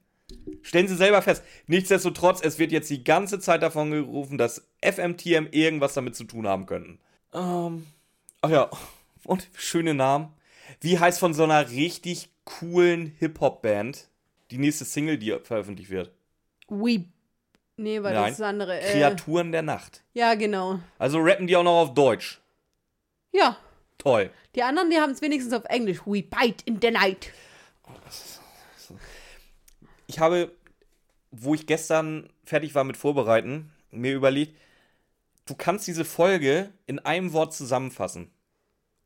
Stellen 0.62 0.88
Sie 0.88 0.96
selber 0.96 1.22
fest. 1.22 1.44
Nichtsdestotrotz, 1.68 2.42
es 2.42 2.60
wird 2.60 2.72
jetzt 2.72 2.90
die 2.90 3.04
ganze 3.04 3.40
Zeit 3.40 3.64
davon 3.64 3.92
gerufen, 3.92 4.38
dass 4.38 4.68
FMTM 4.82 5.48
irgendwas 5.52 5.94
damit 5.94 6.16
zu 6.16 6.24
tun 6.24 6.48
haben 6.48 6.66
könnten. 6.66 7.00
Ähm, 7.34 7.86
ach 8.42 8.50
ja, 8.50 8.70
und 9.26 9.50
schöne 9.56 9.94
Namen. 9.94 10.30
Wie 10.82 11.00
heißt 11.00 11.20
von 11.20 11.34
so 11.34 11.44
einer 11.44 11.70
richtig 11.70 12.30
coolen 12.44 13.16
Hip-Hop-Band 13.20 14.08
die 14.52 14.58
nächste 14.58 14.86
Single, 14.86 15.18
die 15.18 15.36
veröffentlicht 15.44 15.90
wird? 15.90 16.12
We. 16.68 17.06
Nee, 17.78 18.02
weil 18.02 18.14
das 18.14 18.32
ist 18.32 18.40
das 18.40 18.48
andere. 18.48 18.80
Äh, 18.80 18.92
Kreaturen 18.92 19.52
der 19.52 19.62
Nacht. 19.62 20.04
ja, 20.14 20.36
genau. 20.36 20.80
Also 20.98 21.20
rappen 21.20 21.48
die 21.48 21.56
auch 21.56 21.64
noch 21.64 21.82
auf 21.82 21.94
Deutsch. 21.94 22.40
Ja. 23.34 23.58
Toll. 23.98 24.30
Die 24.56 24.64
anderen, 24.64 24.90
die 24.90 24.98
haben 24.98 25.12
es 25.12 25.22
wenigstens 25.22 25.54
auf 25.54 25.66
Englisch. 25.66 26.00
We 26.06 26.22
bite 26.24 26.64
in 26.66 26.80
the 26.82 26.92
night. 26.92 27.32
Ich 30.08 30.20
habe, 30.20 30.52
wo 31.32 31.54
ich 31.54 31.68
gestern 31.68 32.30
fertig 32.44 32.76
war 32.76 32.84
mit 32.84 32.98
Vorbereiten, 32.98 33.72
mir 33.92 34.14
überlegt, 34.14 34.58
du 35.46 35.56
kannst 35.56 35.88
diese 35.88 36.06
Folge 36.06 36.72
in 36.86 37.00
einem 37.00 37.34
Wort 37.34 37.54
zusammenfassen. 37.54 38.32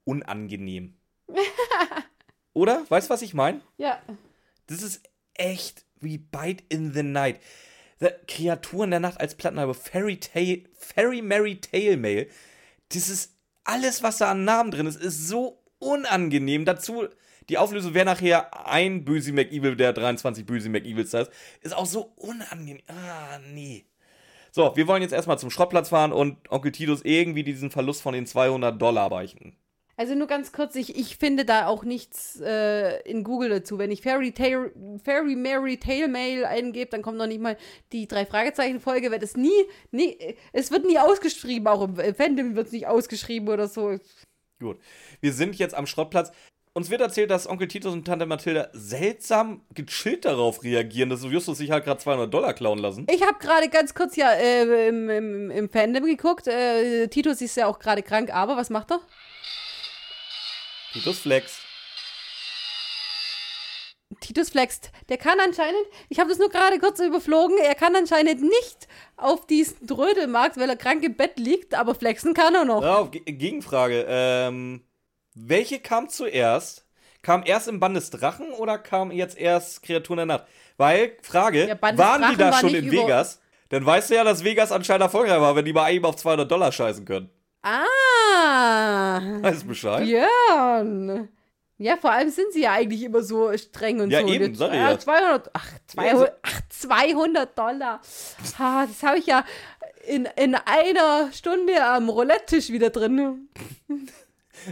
Unangenehm. 0.03 0.95
Oder? 2.53 2.85
Weißt 2.89 3.09
du, 3.09 3.13
was 3.13 3.21
ich 3.21 3.33
meine? 3.33 3.61
Ja. 3.77 4.01
Das 4.67 4.81
ist 4.81 5.01
echt 5.35 5.85
wie 5.99 6.17
Bite 6.17 6.63
in 6.69 6.93
the 6.93 7.03
Night. 7.03 7.39
The 7.99 8.09
Kreaturen 8.27 8.91
der 8.91 8.99
Nacht 8.99 9.19
als 9.19 9.35
Plattenalbum. 9.35 9.75
Fairy 9.75 10.19
Tale, 10.19 10.63
Fairy 10.77 11.21
Mary 11.21 11.59
Tale 11.59 11.97
Mail. 11.97 12.29
Das 12.89 13.09
ist 13.09 13.33
alles, 13.63 14.01
was 14.03 14.17
da 14.17 14.31
an 14.31 14.45
Namen 14.45 14.71
drin 14.71 14.87
ist, 14.87 15.01
ist 15.01 15.27
so 15.27 15.61
unangenehm. 15.79 16.65
Dazu, 16.65 17.07
die 17.49 17.57
Auflösung 17.57 17.93
wäre 17.93 18.05
nachher 18.05 18.67
ein 18.67 19.03
Böse 19.03 19.33
McEvil, 19.33 19.75
der 19.75 19.93
23 19.93 20.45
Böse 20.45 20.69
McEvils 20.69 21.11
da 21.11 21.21
ist. 21.21 21.31
Ist 21.61 21.75
auch 21.75 21.85
so 21.85 22.13
unangenehm. 22.15 22.81
Ah, 22.87 23.39
nee. 23.51 23.85
So, 24.51 24.75
wir 24.75 24.87
wollen 24.87 25.01
jetzt 25.01 25.13
erstmal 25.13 25.39
zum 25.39 25.51
Schrottplatz 25.51 25.89
fahren 25.89 26.11
und 26.11 26.37
Onkel 26.49 26.71
Titus 26.71 27.01
irgendwie 27.03 27.43
diesen 27.43 27.71
Verlust 27.71 28.01
von 28.01 28.13
den 28.13 28.25
200 28.25 28.81
Dollar 28.81 29.09
beichten. 29.09 29.55
Also 29.99 30.15
nur 30.15 30.27
ganz 30.27 30.53
kurz, 30.53 30.75
ich, 30.75 30.95
ich 30.95 31.17
finde 31.17 31.43
da 31.43 31.67
auch 31.67 31.83
nichts 31.83 32.39
äh, 32.39 33.01
in 33.01 33.25
Google 33.25 33.49
dazu. 33.49 33.77
Wenn 33.77 33.91
ich 33.91 34.01
Fairy, 34.01 34.31
Tale, 34.31 34.71
Fairy 35.03 35.35
Mary 35.35 35.75
Tale 35.75 36.07
Mail 36.07 36.45
eingebe, 36.45 36.89
dann 36.89 37.01
kommt 37.01 37.17
noch 37.17 37.27
nicht 37.27 37.41
mal 37.41 37.57
die 37.91 38.07
drei 38.07 38.25
Fragezeichen 38.25 38.79
Folge, 38.79 39.11
wird 39.11 39.23
es 39.23 39.35
nie, 39.35 39.51
nie, 39.91 40.17
es 40.53 40.71
wird 40.71 40.85
nie 40.85 40.97
ausgeschrieben, 40.97 41.67
auch 41.67 41.83
im 41.83 42.15
Fandom 42.15 42.55
wird 42.55 42.67
es 42.67 42.71
nicht 42.71 42.87
ausgeschrieben 42.87 43.49
oder 43.49 43.67
so. 43.67 43.97
Gut. 44.61 44.79
Wir 45.19 45.33
sind 45.33 45.57
jetzt 45.57 45.75
am 45.75 45.85
Schrottplatz. 45.85 46.31
Uns 46.73 46.89
wird 46.89 47.01
erzählt, 47.01 47.31
dass 47.31 47.49
Onkel 47.49 47.67
Titus 47.67 47.93
und 47.93 48.05
Tante 48.05 48.25
Mathilda 48.25 48.69
seltsam 48.73 49.65
gechillt 49.73 50.23
darauf 50.25 50.63
reagieren, 50.63 51.09
dass 51.09 51.23
Justus 51.23 51.57
sich 51.57 51.71
halt 51.71 51.83
gerade 51.83 51.99
200 51.99 52.31
Dollar 52.33 52.53
klauen 52.53 52.77
lassen. 52.79 53.07
Ich 53.11 53.21
habe 53.25 53.39
gerade 53.39 53.69
ganz 53.69 53.93
kurz 53.95 54.15
ja 54.15 54.31
äh, 54.31 54.87
im, 54.87 55.09
im, 55.09 55.51
im 55.51 55.69
Fandom 55.69 56.05
geguckt. 56.05 56.47
Äh, 56.47 57.07
Titus 57.07 57.41
ist 57.41 57.57
ja 57.57 57.65
auch 57.67 57.79
gerade 57.79 58.03
krank, 58.03 58.31
aber 58.33 58.55
was 58.55 58.69
macht 58.69 58.91
er? 58.91 59.01
Titus 60.93 61.19
Flex. 61.19 61.59
Titus 64.21 64.49
flext. 64.49 64.91
Der 65.07 65.17
kann 65.17 65.39
anscheinend, 65.39 65.79
ich 66.09 66.19
habe 66.19 66.29
das 66.29 66.39
nur 66.39 66.49
gerade 66.49 66.79
kurz 66.79 66.99
überflogen, 66.99 67.57
er 67.59 67.75
kann 67.75 67.95
anscheinend 67.95 68.41
nicht 68.41 68.87
auf 69.17 69.45
diesen 69.45 69.87
Trödelmarkt, 69.87 70.57
weil 70.57 70.69
er 70.69 70.75
krank 70.75 71.03
im 71.03 71.15
Bett 71.15 71.37
liegt, 71.39 71.73
aber 71.75 71.93
flexen 71.95 72.33
kann 72.33 72.55
er 72.55 72.65
noch. 72.65 72.81
Ja, 72.81 73.03
Ge- 73.03 73.21
Gegenfrage. 73.21 74.05
Ähm, 74.09 74.81
welche 75.47 75.79
kam 75.79 76.09
zuerst? 76.09 76.85
Kam 77.21 77.43
erst 77.45 77.67
im 77.67 77.79
Band 77.79 77.97
des 77.97 78.09
Drachen 78.11 78.51
oder 78.53 78.77
kam 78.77 79.11
jetzt 79.11 79.37
erst 79.37 79.83
Kreaturen 79.83 80.17
der 80.17 80.25
Nacht? 80.25 80.45
Weil, 80.77 81.17
Frage, 81.21 81.67
Ja, 81.67 81.77
waren 81.97 82.31
die 82.31 82.37
da 82.37 82.51
war 82.51 82.59
schon 82.59 82.73
in 82.73 82.89
Vegas? 82.91 83.41
Dann 83.69 83.85
weißt 83.85 84.09
du 84.09 84.15
ja, 84.15 84.23
dass 84.23 84.43
Vegas 84.43 84.71
anscheinend 84.71 85.03
erfolgreich 85.03 85.39
war, 85.39 85.55
wenn 85.55 85.65
die 85.65 85.73
mal 85.73 85.91
eben 85.91 86.05
auf 86.05 86.15
200 86.15 86.49
Dollar 86.49 86.71
scheißen 86.71 87.05
können. 87.05 87.29
Ah, 87.61 89.19
Weißt 89.41 89.67
Bescheid? 89.67 90.05
Björn. 90.05 91.29
Ja, 91.77 91.95
vor 91.97 92.11
allem 92.11 92.29
sind 92.29 92.51
sie 92.51 92.63
ja 92.63 92.73
eigentlich 92.73 93.03
immer 93.03 93.21
so 93.21 93.55
streng 93.57 94.01
und 94.01 94.11
Ja, 94.11 94.21
so. 94.21 94.27
eben, 94.27 94.53
ich 94.53 94.59
ja, 94.59 94.73
ja. 94.91 94.99
200, 94.99 95.49
ach, 95.53 95.67
200, 95.87 96.33
ach, 96.41 96.61
200 96.69 97.57
Dollar. 97.57 98.01
Ah, 98.57 98.85
das 98.85 99.03
habe 99.03 99.19
ich 99.19 99.27
ja 99.27 99.45
in, 100.07 100.27
in 100.35 100.55
einer 100.55 101.31
Stunde 101.31 101.83
am 101.85 102.09
Roulette-Tisch 102.09 102.69
wieder 102.69 102.89
drin. 102.89 103.49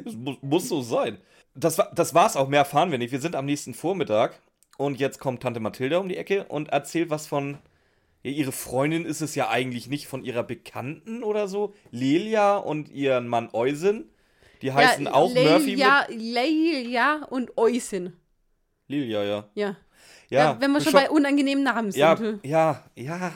Das 0.03 0.13
muss, 0.13 0.37
muss 0.41 0.69
so 0.69 0.81
sein. 0.81 1.17
Das, 1.55 1.77
war, 1.77 1.91
das 1.93 2.13
war's 2.13 2.35
auch, 2.35 2.47
mehr 2.47 2.59
erfahren 2.59 2.91
wir 2.91 2.97
nicht. 2.97 3.11
Wir 3.11 3.19
sind 3.21 3.35
am 3.35 3.45
nächsten 3.45 3.73
Vormittag 3.73 4.39
und 4.77 4.99
jetzt 4.99 5.19
kommt 5.19 5.41
Tante 5.41 5.59
Mathilda 5.59 5.97
um 5.97 6.07
die 6.09 6.17
Ecke 6.17 6.45
und 6.45 6.69
erzählt 6.69 7.09
was 7.09 7.27
von. 7.27 7.57
Ja, 8.23 8.31
ihre 8.31 8.51
Freundin 8.51 9.05
ist 9.05 9.21
es 9.21 9.35
ja 9.35 9.49
eigentlich 9.49 9.87
nicht 9.87 10.07
von 10.07 10.23
ihrer 10.23 10.43
Bekannten 10.43 11.23
oder 11.23 11.47
so. 11.47 11.73
Lelia 11.91 12.57
und 12.57 12.89
ihren 12.89 13.27
Mann 13.27 13.49
Eusin. 13.53 14.09
Die 14.61 14.73
heißen 14.73 15.05
ja, 15.05 15.13
auch 15.13 15.33
Murphy 15.33 15.75
Leia, 15.75 16.07
Leia 16.09 17.23
und 17.29 17.57
Eusin. 17.57 18.03
mit. 18.05 18.13
Lilia, 18.87 19.23
ja. 19.23 19.49
Ja. 19.53 19.75
Ja, 20.29 20.39
ja. 20.39 20.57
Wenn 20.59 20.71
wir 20.71 20.81
schon 20.81 20.91
schon- 20.91 21.01
bei 21.01 21.09
unangenehmen 21.09 21.63
Namen 21.63 21.91
sind. 21.91 21.99
Ja, 21.99 22.17
ja, 22.43 22.83
ja. 22.95 23.31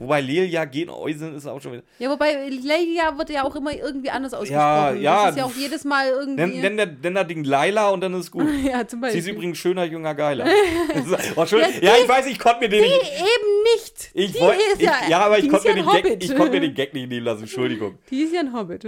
Wobei 0.00 0.22
Lilia 0.22 0.64
geht, 0.64 0.88
Eusin 0.88 1.36
ist 1.36 1.46
auch 1.46 1.60
schon 1.60 1.74
wieder. 1.74 1.82
Ja, 1.98 2.08
wobei 2.08 2.48
Leia 2.48 3.18
wird 3.18 3.28
ja 3.28 3.44
auch 3.44 3.54
immer 3.54 3.74
irgendwie 3.74 4.08
anders 4.08 4.32
ausgesprochen. 4.32 4.58
Ja, 4.58 4.92
ja. 4.94 5.22
Das 5.26 5.30
ist 5.32 5.38
ja 5.38 5.44
auch 5.44 5.54
jedes 5.54 5.84
Mal 5.84 6.08
irgendwie. 6.08 6.36
Nenn, 6.36 6.60
nenn, 6.60 6.76
der, 6.78 6.86
nenn 6.86 7.14
das 7.14 7.26
Ding 7.26 7.44
Laila 7.44 7.90
und 7.90 8.00
dann 8.00 8.14
ist 8.14 8.30
gut. 8.30 8.48
ja, 8.64 8.86
zum 8.86 8.98
Sie 8.98 9.02
Beispiel. 9.02 9.20
ist 9.20 9.28
übrigens 9.28 9.58
schöner, 9.58 9.84
junger, 9.84 10.14
geiler. 10.14 10.46
oh, 11.36 11.40
Entschuldigung. 11.40 11.82
ja, 11.82 11.92
ich 12.02 12.08
weiß, 12.08 12.26
ich 12.28 12.38
konnte 12.38 12.60
mir 12.60 12.70
den 12.70 12.80
nicht. 12.80 12.94
Eben 12.94 13.62
nicht. 13.74 14.10
Ich 14.14 14.32
die 14.32 14.40
wollte, 14.40 14.62
ist 14.72 14.80
ich, 14.80 15.08
ja, 15.08 15.20
aber 15.20 15.36
ich 15.36 15.44
die 15.44 15.50
konnte 15.50 15.74
mir, 15.74 15.82
ja 15.82 15.92
den 15.92 16.02
Gag, 16.02 16.24
ich 16.24 16.34
konnte 16.34 16.52
mir 16.52 16.60
den 16.60 16.74
Gag 16.74 16.94
nicht 16.94 17.08
nehmen 17.10 17.24
lassen, 17.26 17.42
Entschuldigung. 17.42 17.98
Die 18.10 18.22
ist 18.22 18.32
ja 18.32 18.40
ein 18.40 18.54
Hobbit. 18.54 18.86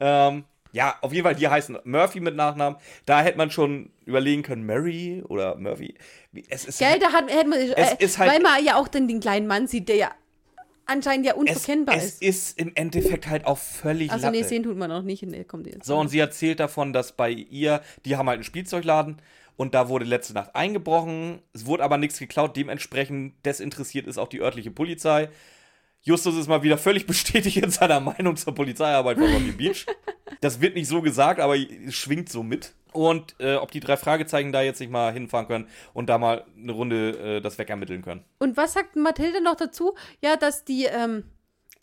Ähm, 0.00 0.44
ja, 0.72 0.96
auf 1.00 1.12
jeden 1.12 1.24
Fall, 1.24 1.34
die 1.34 1.48
heißen 1.48 1.78
Murphy 1.84 2.20
mit 2.20 2.36
Nachnamen. 2.36 2.78
Da 3.06 3.22
hätte 3.22 3.38
man 3.38 3.50
schon 3.50 3.90
überlegen 4.04 4.42
können, 4.42 4.66
Murray 4.66 5.22
oder 5.28 5.56
Murphy. 5.56 5.94
Es 6.48 6.64
ist 6.64 6.78
Gell, 6.78 6.98
da 6.98 7.12
hat, 7.12 7.30
hätte 7.30 7.48
man, 7.48 7.58
Es 7.58 7.92
äh, 7.92 7.96
ist 7.98 8.18
halt- 8.18 8.32
weil 8.32 8.40
man 8.40 8.64
ja 8.64 8.76
auch 8.76 8.88
dann 8.88 9.08
den 9.08 9.20
kleinen 9.20 9.46
Mann 9.46 9.66
sieht, 9.66 9.88
der 9.88 9.96
ja 9.96 10.10
anscheinend 10.86 11.26
ja 11.26 11.32
es, 11.32 11.38
unverkennbar 11.38 11.94
es 11.96 12.04
ist. 12.04 12.22
ist 12.22 12.58
im 12.58 12.72
Endeffekt 12.74 13.28
halt 13.28 13.46
auch 13.46 13.58
völlig 13.58 14.10
Also 14.10 14.30
nee, 14.30 14.42
sehen 14.42 14.62
tut 14.62 14.76
man 14.76 14.90
auch 14.90 15.02
nicht. 15.02 15.22
Nee, 15.22 15.44
kommt 15.44 15.66
jetzt. 15.66 15.86
So, 15.86 15.96
und 15.96 16.08
sie 16.08 16.18
erzählt 16.18 16.60
davon, 16.60 16.92
dass 16.92 17.12
bei 17.12 17.30
ihr, 17.30 17.80
die 18.04 18.16
haben 18.16 18.28
halt 18.28 18.36
einen 18.38 18.44
Spielzeugladen 18.44 19.16
und 19.56 19.74
da 19.74 19.88
wurde 19.88 20.04
letzte 20.04 20.34
Nacht 20.34 20.54
eingebrochen. 20.54 21.40
Es 21.52 21.66
wurde 21.66 21.84
aber 21.84 21.96
nichts 21.98 22.18
geklaut. 22.18 22.56
Dementsprechend 22.56 23.34
desinteressiert 23.44 24.06
ist 24.06 24.18
auch 24.18 24.28
die 24.28 24.40
örtliche 24.40 24.70
Polizei. 24.70 25.28
Justus 26.02 26.36
ist 26.36 26.48
mal 26.48 26.62
wieder 26.62 26.78
völlig 26.78 27.06
bestätigt 27.08 27.58
in 27.58 27.70
seiner 27.70 28.00
Meinung 28.00 28.36
zur 28.36 28.54
Polizeiarbeit 28.54 29.18
von 29.18 29.32
Rocky 29.32 29.52
Beach. 29.52 29.86
Das 30.40 30.60
wird 30.60 30.74
nicht 30.74 30.88
so 30.88 31.02
gesagt, 31.02 31.40
aber 31.40 31.56
es 31.56 31.94
schwingt 31.94 32.30
so 32.30 32.42
mit. 32.42 32.74
Und 32.92 33.36
äh, 33.38 33.54
ob 33.54 33.70
die 33.70 33.80
drei 33.80 33.96
Fragezeichen 33.96 34.50
da 34.50 34.62
jetzt 34.62 34.80
nicht 34.80 34.90
mal 34.90 35.12
hinfahren 35.12 35.46
können 35.46 35.68
und 35.92 36.08
da 36.08 36.18
mal 36.18 36.44
eine 36.56 36.72
Runde 36.72 37.36
äh, 37.36 37.40
das 37.40 37.56
wegermitteln 37.58 38.02
können. 38.02 38.24
Und 38.38 38.56
was 38.56 38.72
sagt 38.72 38.96
Mathilde 38.96 39.42
noch 39.42 39.54
dazu? 39.54 39.94
Ja, 40.20 40.36
dass 40.36 40.64
die 40.64 40.86
ähm, 40.86 41.24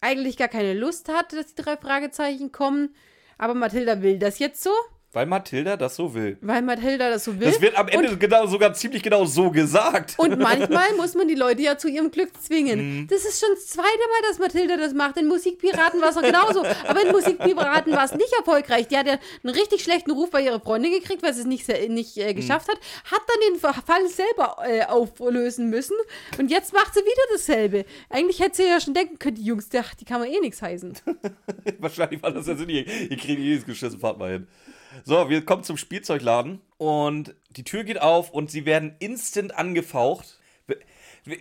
eigentlich 0.02 0.36
gar 0.36 0.50
keine 0.50 0.74
Lust 0.74 1.08
hat, 1.08 1.32
dass 1.32 1.54
die 1.54 1.62
drei 1.62 1.78
Fragezeichen 1.78 2.52
kommen. 2.52 2.94
Aber 3.38 3.54
Mathilda 3.54 4.02
will 4.02 4.20
das 4.20 4.40
jetzt 4.40 4.62
so, 4.64 4.72
Weil 5.14 5.26
Mathilda 5.26 5.78
das 5.78 5.96
so 5.96 6.14
will. 6.14 6.38
weil 6.42 6.62
Mathilda 6.62 7.10
das 7.10 7.24
so 7.24 7.40
will. 7.40 7.48
Das 7.48 7.62
wird 7.62 7.78
am 7.78 7.88
Ende 7.88 8.18
genau, 8.18 8.46
sogar 8.46 8.74
ziemlich 8.74 9.02
genau 9.02 9.24
so 9.26 9.50
gesagt. 9.50 10.16
Und 10.18 10.38
manchmal 10.40 10.94
muss 10.98 11.16
man 11.16 11.28
die 11.28 11.36
Leute 11.36 11.62
ja 11.62 11.78
zu 11.78 11.88
ihrem 11.88 12.12
Glück 12.12 12.30
zwingen. 12.42 12.80
Mhm. 12.80 13.08
Das 13.08 13.24
ist 13.24 13.40
schon 13.40 13.50
das 13.56 13.68
zweite 13.68 13.88
Mal, 13.88 14.30
dass 14.30 14.38
Mathilda 14.38 14.76
das 14.76 14.94
macht. 14.94 15.18
In 15.18 15.28
Musikpiraten 15.28 16.02
war 16.02 16.10
es 16.10 16.16
doch 16.16 16.22
genauso. 16.22 16.64
Aber 16.88 17.02
in 17.02 17.12
Musikpiraten 17.12 17.94
war 17.94 18.04
es 18.04 18.14
nicht 18.16 18.34
erfolgreich. 18.38 18.90
Die 18.90 18.98
hat 18.98 19.08
ja 19.08 19.18
einen 19.44 19.54
richtig 19.56 19.82
schlechten 19.82 20.12
Ruf 20.12 20.30
bei 20.30 20.42
ihrer 20.42 20.60
Freundin 20.60 20.92
gekriegt, 20.92 21.24
weil 21.24 21.34
sie 21.34 21.42
es 21.42 21.48
nicht, 21.48 21.68
nicht 21.90 22.18
äh, 22.18 22.34
geschafft 22.34 22.68
hat. 22.68 22.78
Hat 23.06 23.22
dann 23.28 23.54
den 23.54 23.60
Fall 23.60 24.08
selber 24.10 24.58
äh, 24.66 24.84
auflösen 24.84 25.70
müssen. 25.70 25.96
Und 26.38 26.52
jetzt 26.52 26.74
macht 26.74 26.94
sie 26.94 27.00
wieder 27.00 27.24
dasselbe. 27.32 27.86
Eigentlich 28.10 28.40
hätte 28.42 28.58
sie 28.58 28.68
ja 28.68 28.82
schon 28.82 28.94
denken 28.94 29.18
können, 29.20 29.36
die 29.36 29.46
Jungs, 29.46 29.70
ach, 29.78 29.96
die 29.96 30.06
kann 30.06 30.20
man 30.20 30.30
eh 30.30 30.40
nichts 30.42 30.62
heißen. 30.62 30.94
Wahrscheinlich 31.80 32.22
war 32.22 32.32
das 32.32 32.48
ja 32.48 32.56
Sinn. 32.56 32.70
Ihr, 32.70 32.86
ihr 32.86 33.18
kriegt 33.18 33.40
jedes 33.40 33.66
geschissen, 33.66 34.00
fahrt 34.00 34.18
mal 34.20 34.32
hin. 34.32 34.48
So, 35.06 35.30
wir 35.30 35.44
kommen 35.46 35.64
zum 35.64 35.78
Spielzeugladen 35.78 36.62
und 36.78 37.36
die 37.52 37.64
Tür 37.64 37.84
geht 37.84 38.02
auf 38.02 38.32
und 38.32 38.52
sie 38.52 38.66
werden 38.66 38.96
instant 39.00 39.56
angefaucht. 39.56 40.40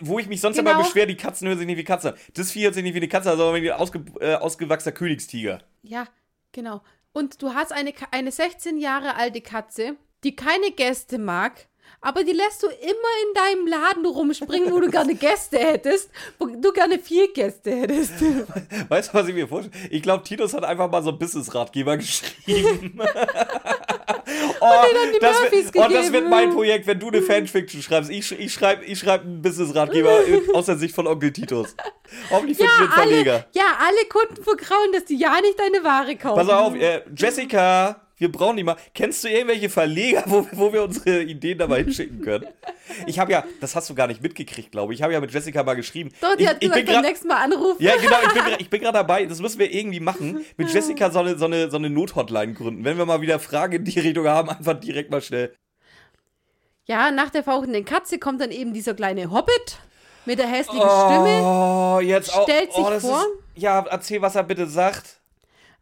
Wo 0.00 0.18
ich 0.18 0.26
mich 0.26 0.40
sonst 0.40 0.56
Genau. 0.56 0.72
immer 0.72 0.82
beschwer, 0.82 1.06
die 1.06 1.16
Katzen 1.16 1.46
hören 1.46 1.58
sich 1.58 1.66
nicht 1.66 1.76
wie 1.76 1.84
Katzen. 1.84 2.14
Das 2.34 2.50
Vieh 2.50 2.64
hört 2.64 2.74
sich 2.74 2.82
nicht 2.82 2.94
wie 2.94 2.98
eine 2.98 3.08
Katze, 3.08 3.36
sondern 3.36 3.62
wie 3.62 3.70
ein 3.70 3.78
ausge, 3.78 4.04
äh, 4.20 4.34
ausgewachsener 4.34 4.92
Königstiger. 4.92 5.62
Ja, 5.82 6.08
genau. 6.50 6.82
Und 7.12 7.40
du 7.40 7.54
hast 7.54 7.72
eine, 7.72 7.92
eine 8.10 8.32
16 8.32 8.78
Jahre 8.78 9.14
alte 9.14 9.40
Katze, 9.40 9.96
die 10.24 10.34
keine 10.34 10.72
Gäste 10.72 11.18
mag 11.18 11.68
Aber 12.00 12.22
die 12.22 12.32
lässt 12.32 12.62
du 12.62 12.66
immer 12.66 13.12
in 13.26 13.34
deinem 13.34 13.66
Laden 13.66 14.06
rumspringen, 14.06 14.70
wo 14.72 14.80
du 14.80 14.90
gerne 14.90 15.14
Gäste 15.14 15.58
hättest, 15.58 16.10
wo 16.38 16.46
du 16.46 16.72
gerne 16.72 16.98
vier 16.98 17.32
Gäste 17.32 17.70
hättest. 17.70 18.12
Weißt 18.88 19.12
du, 19.12 19.14
was 19.18 19.28
ich 19.28 19.34
mir 19.34 19.48
vorstelle? 19.48 19.74
Ich 19.90 20.02
glaube, 20.02 20.22
Titus 20.22 20.54
hat 20.54 20.64
einfach 20.64 20.90
mal 20.90 21.02
so 21.02 21.10
einen 21.10 21.18
Business-Ratgeber 21.18 21.96
geschrieben. 21.96 23.00
oh, 24.60 24.72
das, 25.20 25.40
Murphys 25.40 25.74
wird, 25.74 25.84
oh, 25.84 25.92
das 25.92 26.12
wird 26.12 26.28
mein 26.28 26.50
Projekt, 26.52 26.86
wenn 26.86 27.00
du 27.00 27.08
eine 27.08 27.22
Fanfiction 27.22 27.82
schreibst. 27.82 28.10
Ich, 28.10 28.30
ich 28.38 28.52
schreibe 28.52 28.84
ich 28.84 28.98
schreib 28.98 29.22
einen 29.22 29.42
Business-Ratgeber 29.42 30.20
aus 30.54 30.66
der 30.66 30.76
Sicht 30.76 30.94
von 30.94 31.06
Onkel 31.06 31.32
Titus. 31.32 31.74
Hoffentlich 32.30 32.58
Ja 32.58 32.66
finden 32.66 32.78
wir 32.78 32.84
einen 32.84 32.92
alle, 32.92 33.10
Verleger. 33.10 33.46
ja, 33.52 33.78
alle 33.80 34.08
Kunden 34.08 34.42
vergrauen, 34.44 34.92
dass 34.92 35.06
die 35.06 35.16
ja 35.16 35.40
nicht 35.40 35.58
deine 35.58 35.82
Ware 35.82 36.16
kaufen. 36.16 36.46
Pass 36.46 36.48
auf, 36.48 36.74
äh, 36.76 37.02
Jessica, 37.16 38.05
wir 38.18 38.32
brauchen 38.32 38.56
die 38.56 38.64
mal. 38.64 38.76
Kennst 38.94 39.24
du 39.24 39.28
irgendwelche 39.28 39.68
Verleger, 39.68 40.24
wo, 40.26 40.46
wo 40.52 40.72
wir 40.72 40.84
unsere 40.84 41.22
Ideen 41.22 41.58
dabei 41.58 41.78
hinschicken 41.82 42.22
können? 42.22 42.46
Ich 43.06 43.18
habe 43.18 43.32
ja, 43.32 43.44
das 43.60 43.76
hast 43.76 43.90
du 43.90 43.94
gar 43.94 44.06
nicht 44.06 44.22
mitgekriegt, 44.22 44.72
glaube 44.72 44.92
ich. 44.92 45.00
Ich 45.00 45.02
habe 45.02 45.12
ja 45.12 45.20
mit 45.20 45.32
Jessica 45.32 45.62
mal 45.62 45.74
geschrieben. 45.74 46.10
Doch, 46.20 46.34
die 46.36 46.44
ich, 46.44 46.48
hat 46.48 46.60
gesagt, 46.60 46.86
beim 46.86 47.02
nächsten 47.02 47.28
Mal 47.28 47.44
anrufen. 47.44 47.82
Ja, 47.82 47.94
genau, 47.96 48.16
ich 48.58 48.70
bin, 48.70 48.80
gerade 48.80 48.92
dabei. 48.98 49.26
Das 49.26 49.40
müssen 49.40 49.58
wir 49.58 49.72
irgendwie 49.72 50.00
machen. 50.00 50.44
Mit 50.56 50.72
Jessica 50.72 51.10
so 51.10 51.18
eine, 51.18 51.36
so 51.36 51.44
eine, 51.44 51.70
so 51.70 51.76
eine 51.76 51.90
Nothotline 51.90 52.54
gründen. 52.54 52.84
Wenn 52.84 52.96
wir 52.96 53.04
mal 53.04 53.20
wieder 53.20 53.38
Fragen 53.38 53.74
in 53.74 53.84
die 53.84 54.00
Richtung 54.00 54.26
haben, 54.26 54.48
einfach 54.48 54.80
direkt 54.80 55.10
mal 55.10 55.20
schnell. 55.20 55.54
Ja, 56.86 57.10
nach 57.10 57.30
der 57.30 57.42
fauchenden 57.42 57.84
Katze 57.84 58.18
kommt 58.18 58.40
dann 58.40 58.50
eben 58.50 58.72
dieser 58.72 58.94
kleine 58.94 59.30
Hobbit 59.30 59.78
mit 60.24 60.38
der 60.38 60.46
hässlichen 60.46 60.88
Stimme. 60.88 61.42
Oh, 61.42 62.00
jetzt 62.00 62.32
auch. 62.32 62.44
Stellt 62.44 62.72
sich 62.72 62.84
oh, 62.84 62.90
das 62.90 63.02
vor. 63.02 63.20
Ist, 63.20 63.62
ja, 63.62 63.84
erzähl, 63.90 64.22
was 64.22 64.36
er 64.36 64.44
bitte 64.44 64.66
sagt. 64.66 65.15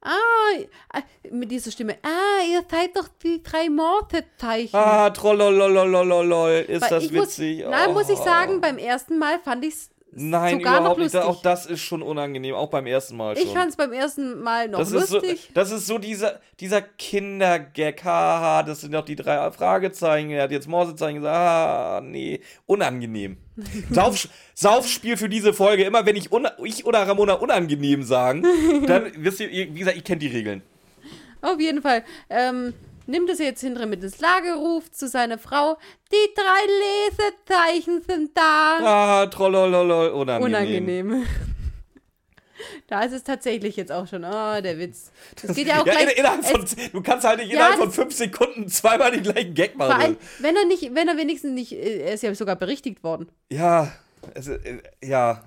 Ah, 0.05 0.99
äh, 0.99 1.03
mit 1.31 1.51
dieser 1.51 1.71
Stimme. 1.71 1.97
Ah, 2.03 2.45
ihr 2.47 2.63
seid 2.71 2.95
doch 2.97 3.09
die 3.23 3.43
drei 3.43 3.71
Morsezeichen. 3.71 4.77
Ah, 4.77 5.09
trollolololololol. 5.11 6.67
Ist 6.69 6.83
Weil 6.83 6.91
das 6.91 7.11
muss, 7.11 7.13
witzig? 7.39 7.65
Nein, 7.69 7.93
muss 7.95 8.09
ich 8.11 8.19
Oh. 8.19 8.25
sagen, 8.25 8.61
beim 8.61 8.79
ersten 8.79 9.19
Mal 9.19 9.39
fand 9.41 9.65
ich 9.65 9.75
es 9.75 9.91
Nein, 10.17 10.59
sogar 10.59 10.75
noch 10.75 10.81
überhaupt 10.81 10.99
nicht. 11.01 11.15
lustig. 11.15 11.31
Auch 11.31 11.43
das 11.43 11.67
ist 11.67 11.81
schon 11.81 12.03
unangenehm. 12.03 12.55
Auch 12.55 12.69
beim 12.69 12.87
ersten 12.87 13.17
Mal 13.17 13.37
schon. 13.37 13.47
ich 13.47 13.53
fand 13.53 13.71
es 13.71 13.77
beim 13.77 13.93
ersten 13.93 14.41
Mal 14.41 14.69
noch 14.69 14.79
das 14.79 14.93
ist, 14.93 15.09
so, 15.09 15.19
lustig. 15.19 15.51
das 15.55 15.73
ist 15.73 15.87
so 15.87 15.99
dieser, 15.99 16.41
dieser 16.61 16.83
Kindergag. 16.83 18.05
Haha, 18.05 18.63
das 18.63 18.83
sind 18.83 18.93
doch 18.93 19.05
die 19.05 19.17
drei 19.17 19.51
Fragezeichen. 19.51 20.31
Er 20.31 20.45
hat 20.45 20.53
jetzt 20.53 20.69
Morsezeichen 20.69 21.17
gesagt. 21.17 21.35
Ah, 21.37 22.01
nee. 22.03 22.41
Unangenehm. 22.67 23.39
Sauf, 23.91 24.29
Saufspiel 24.55 25.17
für 25.17 25.29
diese 25.29 25.53
Folge. 25.53 25.85
Immer 25.85 26.07
wenn 26.07 26.17
ich, 26.17 26.31
ich 26.65 26.87
oder 26.87 27.07
Ramona 27.07 27.35
unangenehm 27.35 28.03
sagen, 28.03 28.45
dann 28.87 29.11
wisst 29.17 29.41
ihr, 29.41 29.51
wie 29.51 29.79
gesagt, 29.79 29.97
ich 29.97 30.05
kenne 30.05 30.19
die 30.21 30.29
Regeln. 30.29 30.63
Auf 31.43 31.61
jeden 31.61 31.83
Fall. 31.83 32.05
Ähm, 32.31 32.73
nimmt 33.07 33.29
es 33.31 33.39
jetzt 33.39 33.61
hinterher 33.61 33.87
mit 33.89 34.03
ins 34.03 34.21
Lager, 34.21 34.55
ruft 34.57 34.97
zu 34.97 35.09
seiner 35.09 35.39
Frau, 35.39 35.77
die 36.13 36.35
drei 36.35 36.67
Lesezeichen 37.11 38.03
sind 38.03 38.37
da. 38.37 38.79
Ah, 38.83 39.27
trollololol, 39.27 40.09
unangenehm. 40.11 40.45
Unangenehm. 40.45 41.27
Da 42.87 43.03
ist 43.03 43.13
es 43.13 43.25
tatsächlich 43.25 43.77
jetzt 43.77 43.93
auch 43.93 44.07
schon, 44.07 44.25
oh, 44.25 44.61
der 44.63 44.79
Witz. 44.79 45.11
Das 45.43 45.55
geht 45.55 45.67
ja 45.67 45.83
auch 45.83 45.87
Ja, 45.87 45.95
gleich. 45.95 46.17
in, 46.17 46.25
von, 46.45 46.63
es, 46.63 46.77
du 46.93 47.03
kannst 47.03 47.27
halt 47.27 47.41
nicht 47.41 47.49
Ja, 47.51 47.57
innerhalb 47.57 47.77
von 47.79 47.91
fünf 47.91 48.15
Sekunden 48.15 48.69
zweimal 48.69 49.11
den 49.11 49.23
gleichen 49.23 49.55
Gag 49.55 49.73
vor 49.77 49.87
allem, 49.87 50.13
machen. 50.13 50.17
wenn 50.39 50.57
er 50.57 50.65
nicht, 50.65 50.95
wenn 50.95 51.09
er 51.09 51.17
wenigstens 51.17 51.53
nicht, 51.53 51.73
äh, 51.73 52.01
er 52.07 52.15
ist 52.15 52.23
ja 52.23 52.35
sogar 52.35 52.57
berichtigt 52.57 53.03
worden. 53.03 53.29
Ja, 53.51 53.93
es, 54.35 54.49
äh, 54.49 54.79
ja. 55.03 55.43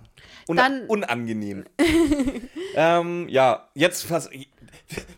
Un 0.48 0.58
Dann- 0.58 0.86
unangenehm. 0.88 1.66
ähm, 2.76 3.28
ja, 3.30 3.68
jetzt 3.74 4.04
fast. 4.04 4.30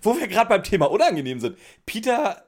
Wo 0.01 0.17
wir 0.17 0.27
gerade 0.27 0.49
beim 0.49 0.63
Thema 0.63 0.89
unangenehm 0.89 1.39
sind. 1.39 1.57
Peter. 1.85 2.45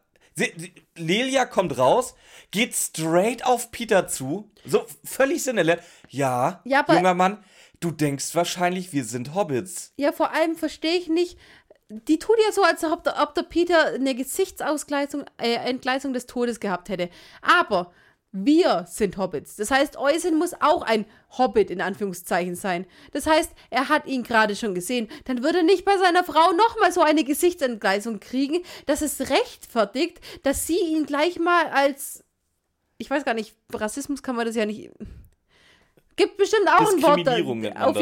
Lelia 0.95 1.45
kommt 1.45 1.77
raus, 1.77 2.15
geht 2.51 2.73
straight 2.73 3.45
auf 3.45 3.69
Peter 3.69 4.07
zu. 4.07 4.49
So 4.65 4.85
völlig 5.03 5.43
sinnentleert. 5.43 5.83
Ja, 6.07 6.61
Ja, 6.63 6.85
junger 6.87 7.13
Mann, 7.13 7.43
du 7.81 7.91
denkst 7.91 8.33
wahrscheinlich, 8.33 8.93
wir 8.93 9.03
sind 9.03 9.35
Hobbits. 9.35 9.93
Ja, 9.97 10.13
vor 10.13 10.31
allem 10.31 10.55
verstehe 10.55 10.95
ich 10.95 11.09
nicht, 11.09 11.37
die 11.89 12.17
tut 12.17 12.37
ja 12.45 12.53
so, 12.53 12.63
als 12.63 12.83
ob 12.83 13.03
der, 13.03 13.21
ob 13.21 13.35
der 13.35 13.43
Peter 13.43 13.87
eine 13.87 14.15
Gesichtsausgleichung, 14.15 15.25
äh, 15.37 15.55
Entgleisung 15.55 16.13
des 16.13 16.25
Todes 16.25 16.59
gehabt 16.59 16.89
hätte. 16.89 17.09
Aber 17.41 17.91
wir 18.33 18.85
sind 18.89 19.17
Hobbits. 19.17 19.57
Das 19.57 19.71
heißt, 19.71 19.97
Eusen 19.97 20.37
muss 20.37 20.53
auch 20.61 20.83
ein 20.83 21.05
Hobbit 21.37 21.69
in 21.69 21.81
Anführungszeichen 21.81 22.55
sein. 22.55 22.85
Das 23.11 23.27
heißt, 23.27 23.51
er 23.69 23.89
hat 23.89 24.05
ihn 24.05 24.23
gerade 24.23 24.55
schon 24.55 24.73
gesehen. 24.73 25.09
Dann 25.25 25.43
würde 25.43 25.59
er 25.59 25.63
nicht 25.63 25.83
bei 25.85 25.97
seiner 25.97 26.23
Frau 26.23 26.51
nochmal 26.53 26.91
so 26.93 27.01
eine 27.01 27.23
Gesichtsentgleisung 27.25 28.19
kriegen, 28.21 28.59
dass 28.85 29.01
es 29.01 29.29
rechtfertigt, 29.29 30.21
dass 30.43 30.65
sie 30.67 30.79
ihn 30.79 31.05
gleich 31.05 31.39
mal 31.39 31.67
als, 31.67 32.23
ich 32.97 33.09
weiß 33.09 33.25
gar 33.25 33.33
nicht, 33.33 33.55
Rassismus 33.73 34.23
kann 34.23 34.35
man 34.37 34.45
das 34.45 34.55
ja 34.55 34.65
nicht. 34.65 34.91
Gibt 36.15 36.37
bestimmt 36.37 36.67
auch 36.69 36.79
ein 36.95 37.01
Wort. 37.03 37.17
da- 37.25 37.31
auf. 37.75 37.95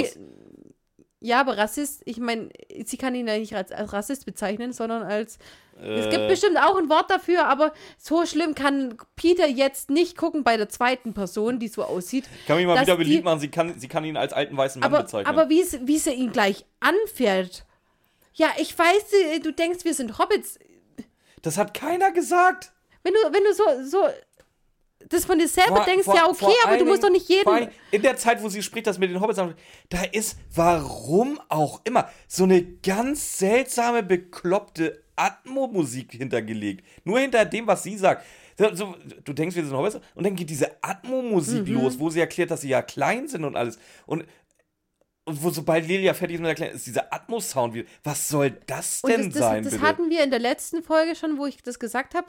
Ja, 1.21 1.39
aber 1.41 1.57
Rassist, 1.57 2.01
ich 2.05 2.17
meine, 2.17 2.49
sie 2.85 2.97
kann 2.97 3.13
ihn 3.15 3.27
ja 3.27 3.37
nicht 3.37 3.55
als, 3.55 3.71
als 3.71 3.91
Rassist 3.93 4.25
bezeichnen, 4.25 4.71
sondern 4.73 5.03
als. 5.03 5.37
es 5.81 6.05
Äh, 6.05 6.09
gibt 6.09 6.27
bestimmt 6.27 6.57
auch 6.57 6.77
ein 6.77 6.89
Wort 6.89 7.09
dafür, 7.11 7.45
aber 7.47 7.73
so 7.97 8.25
schlimm 8.25 8.55
kann 8.55 8.97
Peter 9.15 9.47
jetzt 9.47 9.89
nicht 9.89 10.17
gucken 10.17 10.43
bei 10.43 10.57
der 10.57 10.69
zweiten 10.69 11.13
Person, 11.13 11.59
die 11.59 11.67
so 11.67 11.83
aussieht. 11.83 12.25
kann 12.47 12.57
mich 12.57 12.65
mal 12.65 12.81
wieder 12.81 12.95
die- 12.97 13.03
beliebt 13.03 13.23
machen, 13.25 13.39
sie 13.39 13.49
kann, 13.49 13.79
sie 13.79 13.87
kann 13.87 14.03
ihn 14.05 14.17
als 14.17 14.33
alten 14.33 14.55
weißen 14.57 14.79
Mann 14.81 14.93
Aber, 14.93 15.03
bezeichnen. 15.03 15.27
aber 15.33 15.49
wie, 15.49 15.61
es- 15.61 15.79
wie 15.87 15.97
sie 15.97 16.11
ihn 16.13 16.31
gleich 16.31 16.65
anfährt. 16.79 17.65
Ja, 18.33 18.47
ich 18.57 18.77
weiß, 18.77 19.13
äh, 19.35 19.39
du 19.39 19.51
denkst, 19.51 19.83
wir 19.85 19.93
sind 19.93 20.17
Hobbits. 20.19 20.59
das 21.41 21.57
hat 21.57 21.73
keiner 21.73 22.11
gesagt. 22.11 22.71
Wenn 23.03 23.13
du, 23.13 23.19
wenn 23.33 23.43
du 23.43 23.53
so, 23.53 23.63
so 23.89 24.09
das 25.07 25.25
von 25.25 25.39
dir 25.39 25.47
selber 25.47 25.77
Vor- 25.77 25.85
denkst, 25.85 26.05
vor- 26.05 26.15
ja, 26.15 26.27
okay, 26.27 26.53
aber 26.65 26.77
du 26.77 26.85
musst 26.85 27.03
doch 27.03 27.09
nicht 27.09 27.29
jeden. 27.29 27.47
allen- 27.47 27.69
In 27.91 28.01
der 28.01 28.17
Zeit, 28.17 28.43
wo 28.43 28.49
sie 28.49 28.61
spricht, 28.61 28.85
das 28.87 28.97
mit 28.99 29.09
den 29.09 29.21
Hobbits, 29.21 29.39
da 29.89 30.03
ist, 30.11 30.37
warum 30.53 31.39
auch 31.47 31.81
immer, 31.85 32.09
so 32.27 32.43
eine 32.43 32.63
ganz 32.63 33.37
seltsame, 33.37 34.03
bekloppte 34.03 35.03
Atmo-Musik 35.15 36.11
hintergelegt. 36.13 36.85
Nur 37.05 37.19
hinter 37.19 37.45
dem, 37.45 37.65
was 37.67 37.83
sie 37.83 37.97
sagt. 37.97 38.25
So, 38.73 38.93
du 39.23 39.31
denkst, 39.33 39.55
wir 39.55 39.63
sind 39.65 39.75
Hobbits, 39.75 39.99
und 40.15 40.25
dann 40.25 40.35
geht 40.35 40.49
diese 40.49 40.83
Atmo-Musik 40.83 41.65
Mhm. 41.67 41.75
los, 41.75 41.97
wo 41.97 42.09
sie 42.09 42.19
erklärt, 42.19 42.51
dass 42.51 42.61
sie 42.61 42.69
ja 42.69 42.81
klein 42.81 43.27
sind 43.29 43.45
und 43.45 43.55
alles. 43.55 43.79
Und, 44.05 44.25
und 45.23 45.43
wo 45.43 45.49
sobald 45.49 45.87
Lilia 45.87 46.13
fertig 46.13 46.35
ist 46.35 46.41
mit 46.41 46.49
erklären, 46.49 46.75
ist 46.75 46.85
dieser 46.85 47.13
Atmo-Sound 47.13 47.73
wieder. 47.73 47.87
Was 48.03 48.27
soll 48.27 48.51
das 48.67 48.99
Und 49.01 49.11
denn 49.11 49.29
das, 49.29 49.33
das, 49.33 49.41
sein, 49.43 49.63
das 49.63 49.73
bitte? 49.73 49.85
hatten 49.85 50.09
wir 50.09 50.23
in 50.23 50.29
der 50.29 50.39
letzten 50.39 50.83
Folge 50.83 51.15
schon, 51.15 51.37
wo 51.37 51.45
ich 51.45 51.63
das 51.63 51.79
gesagt 51.79 52.15
habe. 52.15 52.27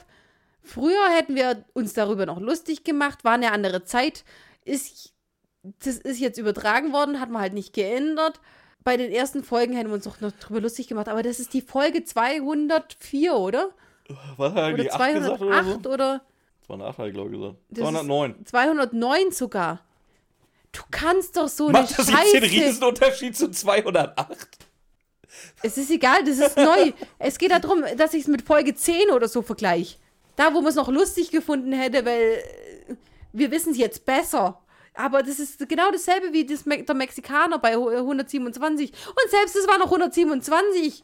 Früher 0.63 1.09
hätten 1.15 1.35
wir 1.35 1.65
uns 1.73 1.93
darüber 1.93 2.25
noch 2.25 2.39
lustig 2.39 2.83
gemacht, 2.83 3.23
war 3.23 3.33
eine 3.33 3.51
andere 3.51 3.83
Zeit. 3.83 4.23
Ist, 4.63 5.13
das 5.63 5.97
ist 5.97 6.19
jetzt 6.19 6.37
übertragen 6.37 6.93
worden, 6.93 7.19
hat 7.19 7.29
man 7.29 7.41
halt 7.41 7.53
nicht 7.53 7.73
geändert. 7.73 8.39
Bei 8.83 8.97
den 8.97 9.11
ersten 9.11 9.43
Folgen 9.43 9.73
hätten 9.75 9.89
wir 9.89 9.95
uns 9.95 10.05
doch 10.05 10.21
noch 10.21 10.31
drüber 10.31 10.61
lustig 10.61 10.87
gemacht, 10.87 11.07
aber 11.07 11.23
das 11.23 11.39
ist 11.39 11.53
die 11.53 11.61
Folge 11.61 12.03
204, 12.03 13.33
oder? 13.35 13.69
Was 14.37 14.53
hat 14.53 14.57
er 14.57 14.63
Oder 14.63 14.63
eigentlich 14.65 14.93
8 14.93 15.13
gesagt 15.13 15.41
oder 15.41 15.45
so? 15.45 15.45
208 15.45 15.87
oder 15.87 16.21
208 16.65 16.97
hat 16.97 17.05
er, 17.05 17.11
glaube 17.11 17.29
ich, 17.29 17.35
gesagt. 17.39 17.55
Das 17.69 17.77
ist- 17.77 17.83
209. 17.83 18.45
209 18.45 19.31
sogar. 19.31 19.81
Du 20.71 20.81
kannst 20.89 21.35
doch 21.37 21.47
so 21.49 21.67
eine 21.67 21.81
Macht 21.81 21.99
das 21.99 22.09
jetzt 22.09 22.33
den. 22.33 22.43
Riesenunterschied 22.43 23.35
zu 23.35 23.51
208? 23.51 24.47
Es 25.63 25.77
ist 25.77 25.91
egal, 25.91 26.23
das 26.23 26.39
ist 26.39 26.57
neu. 26.57 26.91
es 27.19 27.37
geht 27.37 27.51
darum, 27.51 27.83
dass 27.97 28.13
ich 28.13 28.21
es 28.23 28.27
mit 28.27 28.41
Folge 28.41 28.73
10 28.73 29.11
oder 29.11 29.27
so 29.27 29.41
vergleiche. 29.41 29.97
Da, 30.41 30.53
wo 30.53 30.61
man 30.61 30.69
es 30.69 30.75
noch 30.75 30.87
lustig 30.89 31.29
gefunden 31.29 31.71
hätte, 31.71 32.03
weil 32.05 32.43
äh, 32.89 32.95
wir 33.33 33.51
wissen 33.51 33.73
es 33.73 33.77
jetzt 33.77 34.05
besser. 34.05 34.59
Aber 34.93 35.21
das 35.23 35.39
ist 35.39 35.69
genau 35.69 35.91
dasselbe 35.91 36.33
wie 36.33 36.45
das, 36.45 36.65
Me- 36.65 36.83
der 36.83 36.95
Mexikaner 36.95 37.59
bei 37.59 37.75
hu- 37.75 37.89
127. 37.89 38.91
Und 38.91 39.29
selbst 39.29 39.55
das 39.55 39.67
war 39.67 39.77
noch 39.77 39.85
127. 39.91 41.03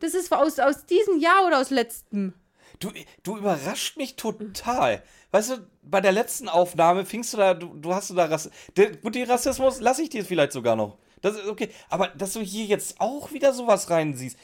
Das 0.00 0.14
ist 0.14 0.32
aus, 0.32 0.58
aus 0.58 0.86
diesem 0.86 1.18
Jahr 1.20 1.46
oder 1.46 1.58
aus 1.60 1.70
letztem. 1.70 2.34
Du, 2.78 2.90
du 3.22 3.36
überrascht 3.38 3.96
mich 3.96 4.16
total. 4.16 5.02
Weißt 5.30 5.50
du, 5.50 5.66
bei 5.82 6.00
der 6.00 6.12
letzten 6.12 6.48
Aufnahme 6.48 7.04
fingst 7.06 7.32
du 7.32 7.36
da, 7.38 7.54
du, 7.54 7.68
du 7.74 7.94
hast 7.94 8.10
du 8.10 8.14
da 8.14 8.24
Rass 8.26 8.50
der, 8.76 8.96
gut, 8.96 9.14
den 9.14 9.30
Rassismus 9.30 9.80
lasse 9.80 10.02
ich 10.02 10.10
dir 10.10 10.24
vielleicht 10.24 10.52
sogar 10.52 10.76
noch. 10.76 10.98
Das 11.22 11.36
ist 11.36 11.46
okay. 11.46 11.70
Aber 11.88 12.08
dass 12.08 12.32
du 12.34 12.40
hier 12.40 12.64
jetzt 12.66 13.00
auch 13.00 13.32
wieder 13.32 13.52
sowas 13.54 13.88
reinsiehst, 13.90 14.36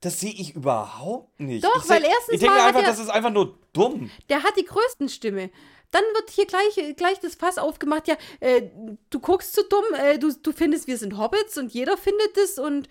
das 0.00 0.20
sehe 0.20 0.32
ich 0.32 0.54
überhaupt 0.54 1.40
nicht. 1.40 1.64
Doch, 1.64 1.76
ich 1.76 1.82
seh- 1.84 1.88
weil 1.90 2.04
erstens 2.04 2.34
Ich 2.34 2.40
denke 2.40 2.54
mal 2.56 2.66
einfach, 2.68 2.82
er- 2.82 2.86
das 2.88 2.98
ist 2.98 3.08
einfach 3.08 3.30
nur 3.30 3.58
dumm. 3.72 4.10
Der 4.28 4.42
hat 4.42 4.56
die 4.58 4.64
größten 4.64 5.08
Stimme. 5.08 5.50
Dann 5.92 6.02
wird 6.14 6.30
hier 6.30 6.46
gleich, 6.46 6.96
gleich 6.96 7.20
das 7.20 7.36
Fass 7.36 7.58
aufgemacht, 7.58 8.08
ja, 8.08 8.16
äh, 8.40 8.62
du 9.10 9.20
guckst 9.20 9.54
so 9.54 9.62
dumm, 9.68 9.84
äh, 9.98 10.18
du, 10.18 10.32
du 10.32 10.52
findest, 10.52 10.86
wir 10.88 10.98
sind 10.98 11.16
Hobbits 11.16 11.56
und 11.58 11.72
jeder 11.72 11.96
findet 11.96 12.36
es 12.36 12.58
und 12.58 12.88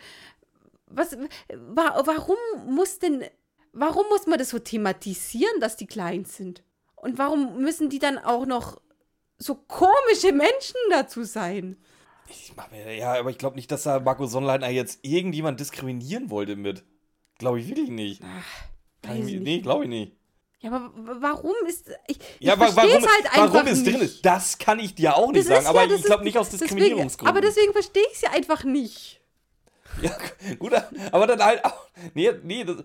was, 0.88 1.18
wa 1.54 2.02
warum 2.06 2.38
muss 2.68 3.00
denn, 3.00 3.24
warum 3.74 4.06
muss 4.10 4.28
man 4.28 4.40
das 4.40 4.50
so 4.50 4.60
thematisieren, 4.60 5.60
dass 5.60 5.76
die 5.76 5.88
klein 5.88 6.24
sind? 6.26 6.64
Und 6.96 7.18
warum 7.18 7.58
müssen 7.62 7.90
die 7.90 8.00
dann 8.00 8.18
auch 8.18 8.46
noch 8.46 8.80
so 9.38 9.56
komische 9.56 10.32
Menschen 10.32 10.78
dazu 10.90 11.24
sein? 11.24 11.78
Ich 12.30 12.54
mach 12.56 12.72
mir, 12.72 12.96
ja, 12.96 13.14
aber 13.20 13.30
ich 13.30 13.38
glaube 13.38 13.58
nicht, 13.58 13.70
dass 13.72 13.84
da 13.84 14.00
Marco 14.00 14.26
Sonnleitner 14.26 14.70
jetzt 14.70 15.00
irgendjemand 15.04 15.60
diskriminieren 15.60 16.30
wollte 16.32 16.56
mit. 16.56 16.84
Glaube 17.38 17.60
ich 17.60 17.68
wirklich 17.68 17.90
nicht. 17.90 18.22
Ich 19.04 19.10
weiß 19.10 19.28
ich 19.28 19.40
nee, 19.42 19.60
glaube 19.60 19.84
ich 19.84 19.90
nicht. 19.90 20.12
Ja, 20.62 20.72
aber 20.72 20.92
warum 21.22 21.54
ist. 21.68 21.90
Ich, 22.08 22.18
ich 22.40 22.48
Ja, 22.48 22.56
verstehe 22.58 22.78
warum, 22.94 23.04
halt 23.08 23.26
einfach 23.26 23.54
warum 23.54 23.68
es 23.68 23.82
nicht. 23.82 23.94
drin 23.94 24.02
ist, 24.02 24.26
das 24.26 24.58
kann 24.58 24.80
ich 24.80 24.96
dir 24.96 25.16
auch 25.16 25.32
nicht 25.32 25.42
Das 25.42 25.48
sagen, 25.48 25.62
ist 25.62 25.68
aber 25.68 25.82
ja- 25.84 25.88
das 25.90 26.00
ich 26.00 26.06
glaube 26.06 26.22
ist- 26.24 26.26
nicht 26.26 26.38
aus 26.38 26.50
deswegen- 26.50 26.70
Diskriminierungsgründen. 26.76 27.30
Aber 27.38 27.42
deswegen 27.42 27.72
verstehe 27.74 28.04
ich 28.10 28.14
es 28.16 28.22
ja 28.22 28.32
einfach 28.32 28.64
nicht. 28.64 29.20
Ja, 30.02 30.18
gut, 30.60 30.74
aber 31.12 31.28
dann 31.28 31.44
halt 31.44 31.64
auch. 31.66 31.88
Nee, 32.16 32.32
nee, 32.44 32.64
das, 32.64 32.78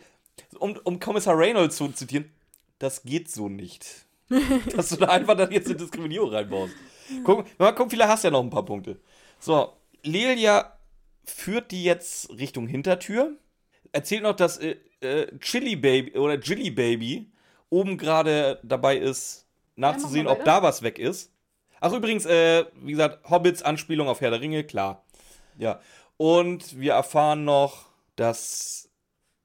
um, 0.59 0.79
um 0.85 1.01
Kommissar 1.01 1.39
Reynolds 1.39 1.77
zu 1.77 1.89
zitieren, 1.93 2.31
das 2.79 3.03
geht 3.03 3.31
so 3.31 3.49
nicht. 3.49 3.87
Dass 4.77 4.91
du 4.91 4.97
da 4.97 5.07
einfach 5.09 5.37
dann 5.37 5.51
jetzt 5.51 5.67
eine 5.67 5.77
Diskriminierung 5.77 6.31
reinbaust. 6.31 6.73
Guck, 7.25 7.47
mal 7.59 7.73
gucken, 7.75 7.91
vielleicht 7.91 8.11
hast 8.11 8.25
du 8.25 8.29
ja 8.29 8.33
noch 8.33 8.43
ein 8.43 8.51
paar 8.51 8.65
Punkte. 8.65 9.01
So, 9.41 9.73
Lelia 10.03 10.77
führt 11.25 11.71
die 11.73 11.83
jetzt 11.83 12.31
Richtung 12.31 12.67
Hintertür. 12.69 13.37
Erzählt 13.93 14.23
noch, 14.23 14.37
dass 14.37 14.59
äh, 14.59 14.77
äh, 15.01 15.27
Chili 15.39 15.77
Baby 15.77 16.19
oder 16.19 16.35
Jilly 16.35 16.71
Baby 16.71 17.31
oben 17.71 17.97
gerade 17.97 18.61
dabei 18.63 18.97
ist, 18.97 19.47
nachzusehen, 19.77 20.27
mal 20.27 20.33
ob 20.33 20.45
da 20.45 20.63
was 20.63 20.83
weg 20.83 20.99
ist. 20.99 21.33
Ach, 21.81 21.93
übrigens, 21.93 22.27
äh, 22.27 22.65
wie 22.83 22.93
gesagt, 22.93 23.29
Hobbits 23.31 23.63
Anspielung 23.63 24.09
auf 24.09 24.21
Herr 24.21 24.31
der 24.31 24.41
Ringe, 24.41 24.65
klar. 24.65 25.05
Ja. 25.59 25.81
Und 26.17 26.79
wir 26.79 26.93
erfahren 26.93 27.45
noch, 27.45 27.87
dass 28.17 28.91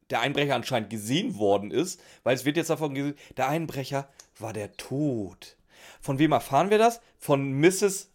der 0.10 0.20
Einbrecher 0.20 0.56
anscheinend 0.56 0.90
gesehen 0.90 1.38
worden 1.38 1.72
ist, 1.72 2.02
weil 2.24 2.36
es 2.36 2.46
wird 2.46 2.58
jetzt 2.58 2.70
davon 2.70 2.94
gesehen, 2.94 3.16
der 3.38 3.48
Einbrecher 3.48 4.10
war 4.38 4.54
der 4.54 4.76
Tod. 4.76 5.56
Von 6.02 6.20
wem 6.20 6.34
erfahren 6.34 6.70
wir 6.70 6.78
das? 6.78 7.02
Von 7.18 7.54
Mrs. 7.54 8.12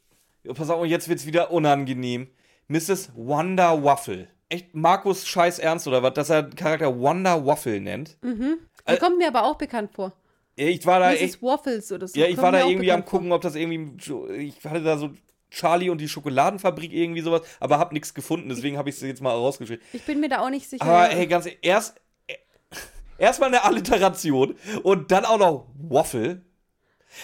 Pass 0.54 0.70
auf, 0.70 0.84
jetzt 0.86 1.08
wird's 1.08 1.26
wieder 1.26 1.50
unangenehm. 1.50 2.28
Mrs. 2.68 3.10
Wonder 3.14 3.82
Waffle. 3.82 4.28
Echt 4.50 4.74
Markus 4.74 5.26
Scheiß 5.26 5.58
Ernst 5.60 5.86
oder 5.86 6.02
was, 6.02 6.12
dass 6.14 6.28
er 6.28 6.42
den 6.42 6.56
Charakter 6.56 6.98
Wonder 6.98 7.46
Waffle 7.46 7.80
nennt? 7.80 8.18
Die 8.22 8.96
kommt 8.98 9.16
mir 9.18 9.28
aber 9.28 9.44
auch 9.44 9.56
bekannt 9.56 9.92
vor. 9.94 10.12
Ich 10.56 10.84
war 10.84 11.00
da 11.00 11.10
Mrs. 11.12 11.20
echt, 11.20 11.42
Waffles 11.42 11.90
oder 11.92 12.06
so. 12.08 12.18
ja, 12.20 12.26
ich 12.26 12.32
kommt 12.34 12.42
war 12.44 12.52
da 12.52 12.66
irgendwie 12.66 12.92
am 12.92 13.02
vor. 13.04 13.10
gucken, 13.12 13.32
ob 13.32 13.40
das 13.40 13.54
irgendwie, 13.54 13.96
ich 14.36 14.62
hatte 14.64 14.82
da 14.82 14.98
so 14.98 15.10
Charlie 15.50 15.88
und 15.88 15.98
die 16.00 16.08
Schokoladenfabrik 16.08 16.92
irgendwie 16.92 17.22
sowas, 17.22 17.42
aber 17.60 17.78
hab 17.78 17.92
nichts 17.92 18.12
gefunden, 18.12 18.48
deswegen 18.50 18.76
habe 18.76 18.90
ich 18.90 18.96
es 18.96 19.00
jetzt 19.02 19.22
mal 19.22 19.30
rausgeschrieben. 19.32 19.82
Ich 19.92 20.04
bin 20.04 20.20
mir 20.20 20.28
da 20.28 20.40
auch 20.40 20.50
nicht 20.50 20.68
sicher. 20.68 20.84
Aber 20.84 21.10
ey, 21.10 21.26
ganz 21.26 21.46
ehrlich, 21.46 21.60
erst 21.62 22.00
erstmal 23.18 23.48
eine 23.48 23.64
Alliteration 23.64 24.56
und 24.82 25.10
dann 25.12 25.24
auch 25.24 25.38
noch 25.38 25.66
Waffle. 25.88 26.42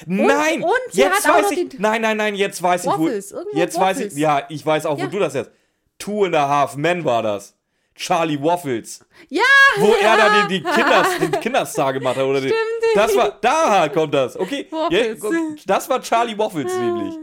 Nein, 0.06 0.62
und 0.62 0.72
jetzt 0.92 1.28
weiß 1.28 1.50
ich. 1.52 1.78
Nein, 1.78 2.02
nein, 2.02 2.16
nein, 2.16 2.34
jetzt 2.34 2.60
weiß 2.62 2.86
Waffles, 2.86 3.30
ich 3.32 3.36
wo. 3.36 3.56
Jetzt 3.58 3.78
weiß 3.78 3.98
ich. 3.98 4.04
Waffles. 4.06 4.18
Ja, 4.18 4.46
ich 4.48 4.64
weiß 4.64 4.86
auch, 4.86 4.98
Ja. 4.98 5.06
wo 5.06 5.10
du 5.10 5.18
das 5.18 5.34
jetzt. 5.34 5.50
Two 5.98 6.24
and 6.24 6.34
a 6.34 6.48
Half 6.48 6.76
Men 6.76 7.04
war 7.04 7.22
das. 7.22 7.54
Charlie 7.94 8.40
Waffles. 8.42 9.04
ja! 9.30 9.42
Wo 9.78 9.92
er 9.94 10.16
dann 10.18 10.48
die, 10.48 10.58
die 10.58 10.62
Kinders, 10.62 11.18
den 11.20 11.30
Kinderstar 11.40 11.94
gemacht 11.94 12.16
hat. 12.16 12.24
Oder 12.24 12.40
Stimmt. 12.40 12.54
Das 12.94 13.16
war, 13.16 13.38
da 13.40 13.88
kommt 13.88 14.12
das. 14.12 14.38
Okay. 14.38 14.66
Waffles. 14.70 15.22
Ja, 15.22 15.62
das 15.66 15.88
war 15.88 16.02
Charlie 16.02 16.36
Waffles 16.36 16.72
nämlich. 16.74 17.14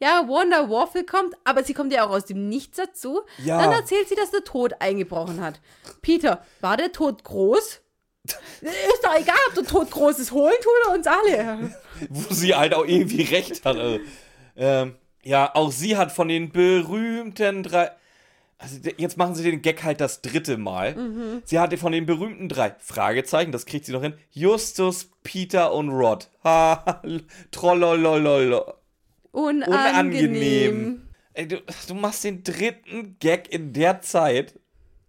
Ja, 0.00 0.26
Wonder 0.26 0.68
Waffle 0.68 1.04
kommt, 1.04 1.36
aber 1.44 1.62
sie 1.62 1.74
kommt 1.74 1.92
ja 1.92 2.04
auch 2.04 2.10
aus 2.10 2.24
dem 2.24 2.48
Nichts 2.48 2.76
dazu. 2.76 3.22
Ja. 3.44 3.58
Dann 3.62 3.70
erzählt 3.70 4.08
sie, 4.08 4.16
dass 4.16 4.32
der 4.32 4.42
Tod 4.42 4.72
eingebrochen 4.80 5.40
hat. 5.40 5.60
Peter, 6.02 6.44
war 6.60 6.76
der 6.76 6.90
Tod 6.90 7.22
groß? 7.22 7.80
Ist 8.24 9.04
doch 9.04 9.14
egal, 9.14 9.36
ob 9.48 9.54
der 9.54 9.64
Tod 9.64 9.90
groß 9.92 10.18
ist. 10.18 10.32
Holen 10.32 10.54
tut 10.60 10.72
er 10.88 10.94
uns 10.94 11.06
alle. 11.06 11.76
wo 12.08 12.34
sie 12.34 12.54
halt 12.54 12.74
auch 12.74 12.84
irgendwie 12.84 13.22
recht 13.22 13.64
hat. 13.64 13.76
Also, 13.76 14.00
ähm, 14.56 14.96
ja, 15.24 15.54
auch 15.54 15.72
sie 15.72 15.96
hat 15.96 16.12
von 16.12 16.28
den 16.28 16.50
berühmten 16.50 17.62
drei. 17.62 17.90
Also 18.58 18.78
jetzt 18.96 19.16
machen 19.16 19.34
sie 19.34 19.42
den 19.42 19.62
Gag 19.62 19.82
halt 19.82 20.00
das 20.00 20.22
dritte 20.22 20.56
Mal. 20.56 20.94
Sie 21.44 21.58
hatte 21.58 21.76
von 21.76 21.92
den 21.92 22.06
berühmten 22.06 22.48
drei 22.48 22.74
Fragezeichen, 22.78 23.52
das 23.52 23.66
kriegt 23.66 23.84
sie 23.84 23.92
noch 23.92 24.02
hin. 24.02 24.14
Justus, 24.30 25.10
Peter 25.22 25.74
und 25.74 25.90
Rod. 25.90 26.30
Ha, 26.44 27.02
trollolololo. 27.50 28.74
Unangenehm. 29.32 29.72
Unangenehm. 29.72 31.08
Ey, 31.34 31.48
du, 31.48 31.62
du 31.88 31.94
machst 31.94 32.22
den 32.22 32.44
dritten 32.44 33.16
Gag 33.18 33.52
in 33.52 33.72
der 33.72 34.00
Zeit. 34.02 34.58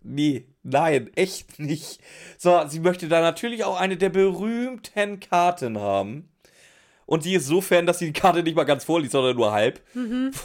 Nee, 0.02 0.48
nein, 0.64 1.12
echt 1.16 1.60
nicht. 1.60 2.00
So, 2.38 2.68
sie 2.68 2.80
möchte 2.80 3.08
da 3.08 3.22
natürlich 3.22 3.64
auch 3.64 3.80
eine 3.80 3.98
der 3.98 4.10
berühmten 4.10 5.20
Karten 5.20 5.80
haben. 5.80 6.30
Und 7.06 7.26
die 7.26 7.36
ist 7.36 7.46
so 7.46 7.62
fan, 7.62 7.86
dass 7.86 8.00
sie 8.00 8.08
die 8.08 8.20
Karte 8.20 8.42
nicht 8.42 8.56
mal 8.56 8.64
ganz 8.64 8.84
vorliest, 8.84 9.12
sondern 9.12 9.36
nur 9.36 9.52
halb. 9.52 9.82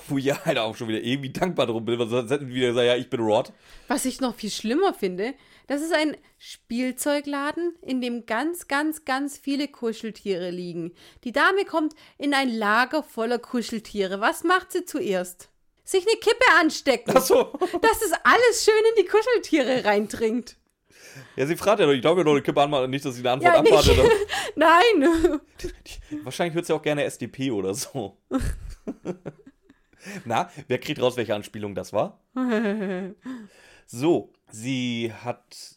Wo 0.09 0.19
ich 0.19 0.33
halt 0.45 0.59
auch 0.59 0.77
schon 0.77 0.89
wieder 0.89 1.01
irgendwie 1.01 1.31
dankbar 1.31 1.67
drum 1.67 1.85
bin, 1.85 1.99
weil 1.99 2.09
sonst 2.09 2.31
hätten 2.31 2.49
wir 2.49 2.55
wieder 2.55 2.69
gesagt, 2.69 2.87
ja, 2.87 2.97
ich 2.97 3.09
bin 3.09 3.21
Rod. 3.21 3.53
Was 3.89 4.05
ich 4.05 4.21
noch 4.21 4.35
viel 4.35 4.51
schlimmer 4.51 4.93
finde, 4.93 5.35
das 5.69 5.83
ist 5.83 5.95
ein 5.95 6.17
Spielzeugladen, 6.37 7.75
in 7.81 8.01
dem 8.01 8.27
ganz, 8.27 8.69
ganz, 8.69 9.05
ganz 9.05 9.39
viele 9.39 9.69
Kuscheltiere 9.69 10.51
liegen. 10.51 10.93
Die 11.25 11.33
Dame 11.33 11.65
kommt 11.65 11.95
in 12.19 12.35
ein 12.35 12.51
Lager 12.51 13.03
voller 13.03 13.39
Kuscheltiere. 13.39 14.21
Was 14.21 14.45
macht 14.45 14.73
sie 14.73 14.85
zuerst? 14.85 15.49
Sich 15.85 16.07
eine 16.07 16.21
Kippe 16.21 16.45
anstecken. 16.59 17.17
Achso. 17.17 17.45
Dass 17.45 18.03
es 18.03 18.13
alles 18.23 18.65
schön 18.65 18.75
in 18.97 19.05
die 19.05 19.09
Kuscheltiere 19.09 19.85
reintrinkt. 19.85 20.57
Ja, 21.37 21.47
sie 21.47 21.57
fragt 21.57 21.81
ja 21.81 21.87
doch, 21.87 21.93
ich 21.93 22.01
glaube 22.01 22.21
ja 22.21 22.25
noch 22.25 22.33
eine 22.33 22.43
Kippe 22.43 22.61
anmachen, 22.61 22.91
nicht, 22.91 23.05
dass 23.05 23.15
sie 23.15 23.21
eine 23.21 23.33
Antwort 23.33 23.55
Ja, 23.55 23.61
abwartet. 23.61 23.99
Nein. 24.57 25.41
Wahrscheinlich 26.23 26.55
hört 26.55 26.67
sie 26.67 26.73
auch 26.75 26.83
gerne 26.83 27.05
SDP 27.05 27.51
oder 27.51 27.75
so. 27.75 28.17
Na, 30.25 30.51
wer 30.69 30.79
kriegt 30.79 31.01
raus, 31.01 31.17
welche 31.17 31.35
Anspielung 31.35 31.75
das 31.75 31.93
war? 31.93 32.21
So, 33.93 34.33
sie 34.49 35.13
hat 35.13 35.77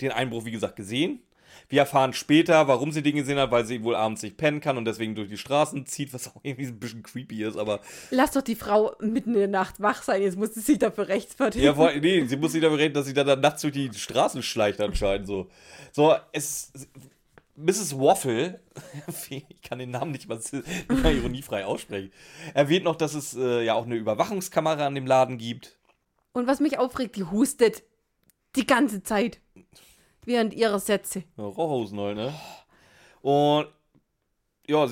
den 0.00 0.12
Einbruch, 0.12 0.44
wie 0.44 0.52
gesagt, 0.52 0.76
gesehen. 0.76 1.24
Wir 1.70 1.80
erfahren 1.80 2.14
später, 2.14 2.66
warum 2.66 2.92
sie 2.92 3.02
den 3.02 3.16
gesehen 3.16 3.38
hat, 3.38 3.50
weil 3.50 3.66
sie 3.66 3.82
wohl 3.82 3.94
abends 3.94 4.22
nicht 4.22 4.38
pennen 4.38 4.60
kann 4.60 4.78
und 4.78 4.86
deswegen 4.86 5.14
durch 5.14 5.28
die 5.28 5.36
Straßen 5.36 5.84
zieht, 5.84 6.14
was 6.14 6.28
auch 6.28 6.40
irgendwie 6.42 6.66
ein 6.66 6.78
bisschen 6.78 7.02
creepy 7.02 7.44
ist, 7.44 7.58
aber. 7.58 7.80
Lass 8.10 8.32
doch 8.32 8.42
die 8.42 8.54
Frau 8.54 8.96
mitten 9.00 9.34
in 9.34 9.40
der 9.40 9.48
Nacht 9.48 9.80
wach 9.80 10.02
sein. 10.02 10.22
Jetzt 10.22 10.38
muss 10.38 10.54
sie 10.54 10.60
sich 10.60 10.78
dafür 10.78 11.08
rechtfertigen. 11.08 11.64
Ja, 11.64 11.74
vor, 11.74 11.92
nee, 11.92 12.24
sie 12.24 12.36
muss 12.38 12.52
sich 12.52 12.62
damit 12.62 12.78
reden, 12.78 12.94
dass 12.94 13.04
sie 13.04 13.12
dann, 13.12 13.26
dann 13.26 13.40
nachts 13.40 13.60
durch 13.62 13.74
die 13.74 13.92
Straßen 13.92 14.42
schleicht 14.42 14.80
anscheinend 14.80 15.26
so. 15.26 15.48
So, 15.92 16.14
es. 16.32 16.72
Mrs. 17.60 17.98
Waffle, 17.98 18.60
ich 19.30 19.62
kann 19.62 19.80
den 19.80 19.90
Namen 19.90 20.12
nicht 20.12 20.28
mal, 20.28 20.36
nicht 20.36 20.88
mal 21.02 21.12
ironiefrei 21.12 21.66
aussprechen, 21.66 22.12
erwähnt 22.54 22.84
noch, 22.84 22.94
dass 22.94 23.14
es 23.14 23.34
äh, 23.34 23.64
ja 23.64 23.74
auch 23.74 23.84
eine 23.84 23.96
Überwachungskamera 23.96 24.86
an 24.86 24.94
dem 24.94 25.06
Laden 25.06 25.38
gibt. 25.38 25.76
Und 26.32 26.46
was 26.46 26.60
mich 26.60 26.78
aufregt, 26.78 27.16
die 27.16 27.24
hustet 27.24 27.82
die 28.54 28.64
ganze 28.64 29.02
Zeit. 29.02 29.40
Während 30.28 30.52
ihrer 30.52 30.78
Sätze. 30.78 31.24
Ja, 31.38 31.44
Rauchhosen 31.44 31.98
halt, 31.98 32.16
ne? 32.18 32.34
Und 33.22 33.68
ja, 34.68 34.86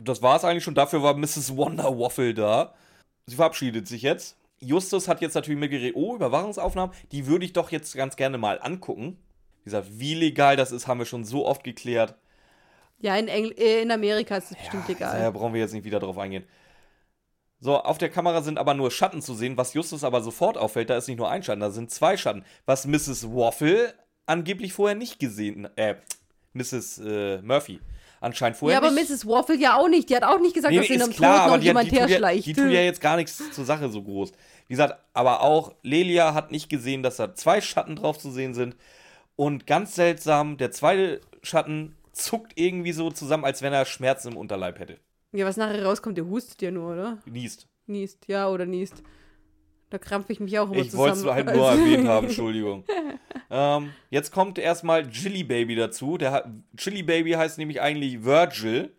das 0.00 0.22
war 0.22 0.36
es 0.36 0.44
eigentlich 0.44 0.62
schon. 0.62 0.76
Dafür 0.76 1.02
war 1.02 1.16
Mrs. 1.16 1.56
Wonder 1.56 1.98
Waffle 1.98 2.32
da. 2.32 2.74
Sie 3.26 3.34
verabschiedet 3.34 3.88
sich 3.88 4.02
jetzt. 4.02 4.36
Justus 4.60 5.08
hat 5.08 5.20
jetzt 5.20 5.34
natürlich 5.34 5.58
mitgeredet, 5.58 5.96
oh, 5.96 6.14
Überwachungsaufnahmen, 6.14 6.94
die 7.10 7.26
würde 7.26 7.44
ich 7.44 7.54
doch 7.54 7.72
jetzt 7.72 7.92
ganz 7.96 8.14
gerne 8.14 8.38
mal 8.38 8.60
angucken. 8.62 9.18
Wie 9.58 9.64
gesagt, 9.64 9.88
wie 9.90 10.14
legal 10.14 10.54
das 10.54 10.70
ist, 10.70 10.86
haben 10.86 10.98
wir 11.00 11.06
schon 11.06 11.24
so 11.24 11.44
oft 11.44 11.64
geklärt. 11.64 12.14
Ja, 13.00 13.16
in, 13.16 13.26
Engl 13.26 13.52
äh, 13.58 13.82
in 13.82 13.90
Amerika 13.90 14.36
ist 14.36 14.52
es 14.52 14.58
bestimmt 14.58 14.88
egal. 14.88 15.12
Daher 15.12 15.32
brauchen 15.32 15.54
wir 15.54 15.60
jetzt 15.60 15.74
nicht 15.74 15.86
wieder 15.86 15.98
drauf 15.98 16.18
eingehen. 16.18 16.44
So, 17.58 17.82
auf 17.82 17.98
der 17.98 18.10
Kamera 18.10 18.42
sind 18.42 18.60
aber 18.60 18.74
nur 18.74 18.92
Schatten 18.92 19.22
zu 19.22 19.34
sehen. 19.34 19.56
Was 19.56 19.74
Justus 19.74 20.04
aber 20.04 20.20
sofort 20.22 20.56
auffällt, 20.56 20.88
da 20.88 20.96
ist 20.96 21.08
nicht 21.08 21.18
nur 21.18 21.28
ein 21.28 21.42
Schatten, 21.42 21.58
da 21.58 21.70
sind 21.70 21.90
zwei 21.90 22.16
Schatten. 22.16 22.44
Was 22.64 22.86
Mrs. 22.86 23.34
Waffle 23.34 23.92
angeblich 24.28 24.72
vorher 24.72 24.96
nicht 24.96 25.18
gesehen, 25.18 25.68
äh, 25.76 25.96
Mrs. 26.54 26.98
Äh, 26.98 27.42
Murphy 27.42 27.80
anscheinend 28.20 28.56
Ja, 28.56 28.58
vorher 28.60 28.78
aber 28.78 28.90
nicht. 28.90 29.10
Mrs. 29.10 29.26
Waffle 29.26 29.56
ja 29.56 29.76
auch 29.76 29.88
nicht. 29.88 30.10
Die 30.10 30.16
hat 30.16 30.24
auch 30.24 30.40
nicht 30.40 30.54
gesagt, 30.54 30.72
Nee, 30.74 30.80
dass 30.80 30.90
in 30.90 31.02
einem 31.02 31.12
klar, 31.12 31.44
Tod 31.44 31.46
noch 31.46 31.52
die, 31.54 31.58
hat- 31.60 31.64
jemand 31.64 31.86
die, 31.86 31.90
tut 31.90 31.98
ja, 32.00 32.06
herschleicht. 32.06 32.46
die 32.46 32.52
tut 32.52 32.64
ja 32.70 32.80
jetzt 32.80 33.00
gar 33.00 33.16
nichts 33.16 33.50
zur 33.52 33.64
Sache 33.64 33.88
so 33.90 34.02
groß. 34.02 34.32
Wie 34.66 34.72
gesagt, 34.72 34.98
aber 35.12 35.40
auch 35.42 35.74
Lelia 35.82 36.34
hat 36.34 36.50
nicht 36.50 36.68
gesehen, 36.68 37.02
dass 37.02 37.16
da 37.16 37.34
zwei 37.34 37.60
Schatten 37.60 37.94
drauf 37.96 38.18
zu 38.18 38.30
sehen 38.30 38.54
sind. 38.54 38.74
Und 39.36 39.66
ganz 39.68 39.94
seltsam, 39.94 40.56
der 40.56 40.72
zweite 40.72 41.20
Schatten 41.44 41.94
zuckt 42.12 42.52
irgendwie 42.56 42.90
so 42.92 43.10
zusammen, 43.12 43.44
als 43.44 43.62
wenn 43.62 43.72
er 43.72 43.84
Schmerzen 43.84 44.32
im 44.32 44.36
Unterleib 44.36 44.80
hätte. 44.80 44.98
ja, 45.32 45.46
was 45.46 45.56
nachher 45.56 45.84
rauskommt, 45.84 46.16
der 46.18 46.26
hustet 46.26 46.60
ja 46.62 46.72
nur, 46.72 46.92
oder? 46.94 47.18
Niest. 47.24 47.68
Niest, 47.86 48.26
ja 48.26 48.48
oder 48.48 48.66
niest. 48.66 49.02
Da 49.90 49.98
krampfe 49.98 50.32
ich 50.32 50.40
mich 50.40 50.58
auch 50.58 50.70
immer 50.70 50.80
Ich 50.82 50.94
wollte 50.94 51.14
es 51.14 51.20
zusammen. 51.20 51.46
halt 51.46 51.56
nur 51.56 51.66
Also- 51.70 51.82
erwähnt 51.82 52.06
haben, 52.08 52.26
Entschuldigung. 52.26 52.84
ähm, 53.50 53.90
jetzt 54.10 54.32
kommt 54.32 54.58
erstmal 54.58 55.08
Chili 55.08 55.44
Baby 55.44 55.76
dazu. 55.76 56.18
Der 56.18 56.44
Chili 56.76 57.02
Baby 57.02 57.32
heißt 57.32 57.56
nämlich 57.58 57.80
eigentlich 57.80 58.22
Virgil. 58.24 58.92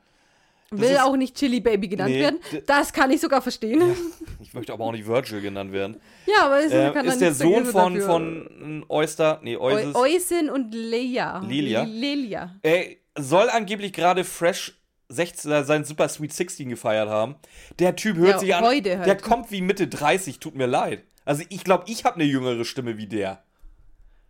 Das 0.71 0.81
Will 0.81 0.89
ist- 0.91 1.01
auch 1.01 1.15
nicht 1.15 1.35
Chili 1.35 1.59
Baby 1.59 1.87
genannt 1.87 2.11
Nee, 2.11 2.21
werden. 2.21 2.39
Das 2.67 2.93
kann 2.93 3.09
ich 3.11 3.21
sogar 3.21 3.41
verstehen. 3.41 3.81
Ja, 3.81 3.95
Ich 4.39 4.53
möchte 4.53 4.71
aber 4.73 4.83
auch 4.85 4.91
nicht 4.91 5.07
Virgil 5.07 5.41
genannt 5.41 5.71
werden. 5.71 5.99
aber 6.41 6.59
es 6.59 6.71
Äh, 6.71 7.07
ist 7.07 7.21
der 7.21 7.33
Sohn 7.33 7.65
von, 7.65 7.93
dafür. 7.95 8.05
von 8.07 8.85
Oyster, 8.87 9.39
nee, 9.43 9.57
Eusin 9.57 10.49
und 10.49 10.73
Leia. 10.73 11.39
Lilia? 11.39 11.83
Lelia. 11.83 12.55
Er 12.61 12.85
soll 13.17 13.49
angeblich 13.49 13.93
gerade 13.93 14.23
fresh 14.23 14.78
16, 15.09 15.51
äh, 15.51 15.63
sein 15.63 15.83
Super 15.85 16.07
Sweet 16.07 16.33
16 16.33 16.69
gefeiert 16.69 17.09
haben. 17.09 17.35
Der 17.79 17.95
Typ 17.95 18.17
hört 18.17 18.33
Ja, 18.33 18.39
sich 18.39 18.55
an. 18.55 18.63
halt. 18.63 18.85
Der 18.85 19.17
kommt 19.17 19.51
wie 19.51 19.61
Mitte 19.61 19.87
30, 19.87 20.39
tut 20.39 20.55
mir 20.55 20.67
leid. 20.67 21.03
Also 21.25 21.43
ich 21.49 21.63
glaube, 21.63 21.83
ich 21.87 22.05
habe 22.05 22.15
eine 22.15 22.23
jüngere 22.25 22.63
Stimme 22.65 22.97
wie 22.97 23.07
der. 23.07 23.43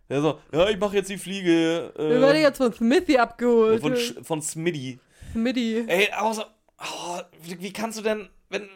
Der 0.08 0.20
so, 0.22 0.40
ja, 0.52 0.68
ich 0.68 0.78
mache 0.78 0.96
jetzt 0.96 1.08
die 1.08 1.18
Fliege. 1.18 1.92
Wir 1.96 2.20
werden 2.20 2.36
Äh, 2.36 2.42
jetzt 2.42 2.56
von 2.56 2.72
Smithy 2.72 3.18
abgeholt. 3.18 3.80
von, 3.80 3.96
von 4.24 4.42
Smitty. 4.42 4.98
Smitty. 5.32 5.84
Ey, 5.86 6.08
außer. 6.12 6.46
Oh, 6.80 7.20
wie, 7.42 7.60
wie 7.60 7.72
kannst 7.72 7.98
du 7.98 8.02
denn, 8.02 8.28
wenn. 8.48 8.68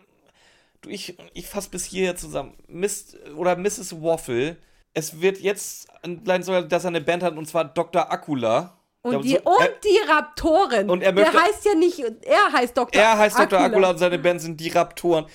Du, 0.83 0.90
ich, 0.90 1.17
ich 1.33 1.47
fass 1.49 1.69
bis 1.69 1.85
hierher 1.85 2.14
zusammen. 2.17 2.55
Mist, 2.69 3.17
oder 3.37 3.57
Mrs. 3.57 4.01
Waffle. 4.01 4.57
Es 4.93 5.21
wird 5.21 5.40
jetzt 5.40 5.88
ein 6.03 6.23
dass 6.25 6.85
er 6.85 6.88
eine 6.88 7.01
Band 7.01 7.23
hat 7.25 7.37
und 7.37 7.47
zwar 7.49 7.64
Dr. 7.64 8.12
Akula. 8.12 8.79
Und, 9.05 9.23
die, 9.23 9.33
so- 9.33 9.51
und 9.51 9.61
er, 9.61 9.69
die 9.85 9.99
Raptoren. 10.11 10.88
und 10.88 11.03
er 11.03 11.12
Der 11.12 11.25
möchte- 11.27 11.38
heißt 11.43 11.64
ja 11.67 11.75
nicht, 11.75 11.99
er 12.23 12.53
heißt 12.53 12.75
Dr. 12.77 13.01
er 13.03 13.19
heißt 13.19 13.38
Dr. 13.38 13.61
Akula 13.61 13.90
und 13.90 13.99
seine 13.99 14.19
Band 14.19 14.40
sind 14.40 14.59
die 14.59 14.71
Raptoren. 14.71 15.27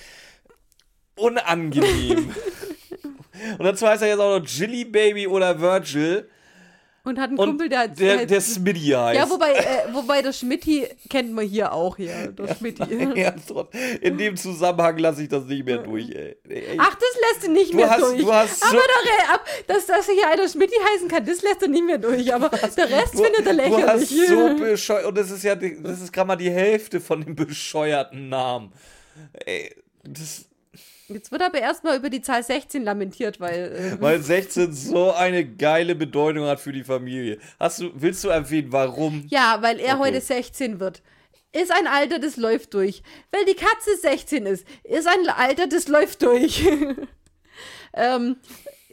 Unangenehm. 1.16 2.34
und 3.58 3.64
dazu 3.64 3.86
heißt 3.86 4.02
er 4.02 4.08
jetzt 4.08 4.18
auch 4.18 4.38
noch 4.40 4.44
Jilly 4.46 4.84
Baby 4.84 5.26
oder 5.28 5.60
Virgil. 5.60 6.28
Und 7.02 7.18
hat 7.18 7.30
einen 7.30 7.38
Und 7.38 7.48
Kumpel, 7.48 7.68
der, 7.70 7.88
der, 7.88 8.20
heißt- 8.20 8.26
der 8.26 8.40
Smitty 8.42 8.80
heißt. 8.94 9.16
Ja, 9.18 9.30
wobei, 9.30 9.52
äh, 9.54 9.64
wobei 9.94 10.20
der 10.20 10.34
Schmitti 10.34 10.86
kennt 11.08 11.32
man 11.32 11.46
hier 11.46 11.72
auch 11.72 11.96
hier. 11.96 12.30
Der 12.32 12.54
Schmitti. 12.54 12.82
Ja, 13.18 13.34
In 14.02 14.18
dem 14.18 14.36
Zusammenhang 14.36 14.98
lasse 14.98 15.22
ich 15.22 15.28
das 15.30 15.44
nicht 15.46 15.64
mehr 15.64 15.78
durch, 15.78 16.10
ey. 16.10 16.36
ey 16.46 16.76
Ach, 16.78 16.94
das 16.94 17.20
lässt 17.32 17.46
du 17.46 17.52
nicht 17.52 17.72
Du 17.72 17.76
mehr 17.76 17.88
hast- 17.90 18.02
durch. 18.02 18.20
du 18.20 18.30
hast 18.32 18.60
so- 18.60 18.66
aber 18.66 18.76
der 18.76 19.12
Re 19.28 19.34
ab, 19.34 19.46
dass, 19.66 19.86
dass 19.86 20.06
hier 20.10 20.28
einer 20.28 20.46
Schmitti 20.46 20.74
heißen 20.94 21.08
kann, 21.08 21.24
das 21.24 21.40
lässt 21.40 21.62
er 21.62 21.68
nicht 21.68 21.86
mehr 21.86 21.96
durch. 21.98 22.34
Aber 22.34 22.50
der 22.50 22.90
Rest 22.90 23.14
Du, 23.14 23.24
findet 23.24 23.46
er 23.46 23.54
du 23.54 23.76
hast 23.86 24.10
lächerlich. 24.10 24.28
so 24.28 24.54
bescheuert. 24.64 25.06
Und 25.06 25.16
das 25.16 25.30
ist 25.30 25.42
ja, 25.42 25.54
das 25.54 26.00
ist 26.02 26.12
gerade 26.12 26.28
mal 26.28 26.36
die 26.36 26.50
Hälfte 26.50 27.00
von 27.00 27.22
dem 27.24 27.34
bescheuerten 27.34 28.28
Namen. 28.28 28.72
Ey, 29.46 29.74
das, 30.04 30.44
Jetzt 31.12 31.32
wird 31.32 31.42
aber 31.42 31.58
erstmal 31.58 31.96
über 31.96 32.08
die 32.08 32.22
Zahl 32.22 32.42
16 32.42 32.84
lamentiert, 32.84 33.40
weil. 33.40 33.96
Äh, 33.98 34.00
weil 34.00 34.20
16 34.22 34.72
so 34.72 35.12
eine 35.12 35.44
geile 35.44 35.94
Bedeutung 35.96 36.44
hat 36.46 36.60
für 36.60 36.72
die 36.72 36.84
Familie. 36.84 37.38
Hast 37.58 37.80
du, 37.80 37.90
willst 37.94 38.22
du 38.24 38.28
erwähnen, 38.28 38.72
warum? 38.72 39.26
ja, 39.28 39.58
weil 39.60 39.80
er 39.80 39.94
Okay. 39.96 40.04
heute 40.04 40.20
16 40.20 40.78
wird. 40.80 41.02
Ist 41.52 41.72
ein 41.72 41.88
Alter, 41.88 42.20
das 42.20 42.36
läuft 42.36 42.74
durch. 42.74 43.02
Weil 43.32 43.44
die 43.44 43.54
Katze 43.56 43.96
16 44.00 44.46
ist, 44.46 44.64
ist 44.84 45.08
ein 45.08 45.28
Alter, 45.28 45.66
das 45.66 45.88
läuft 45.88 46.22
durch. 46.22 46.64
ähm, 47.94 48.36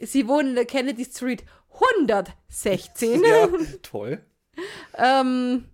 sie 0.00 0.26
wohnen 0.26 0.50
in 0.50 0.54
der 0.56 0.64
Kennedy 0.64 1.04
Street 1.04 1.44
116. 1.74 3.22
Ja, 3.22 3.48
toll. 3.82 4.20
Ähm, 4.96 5.66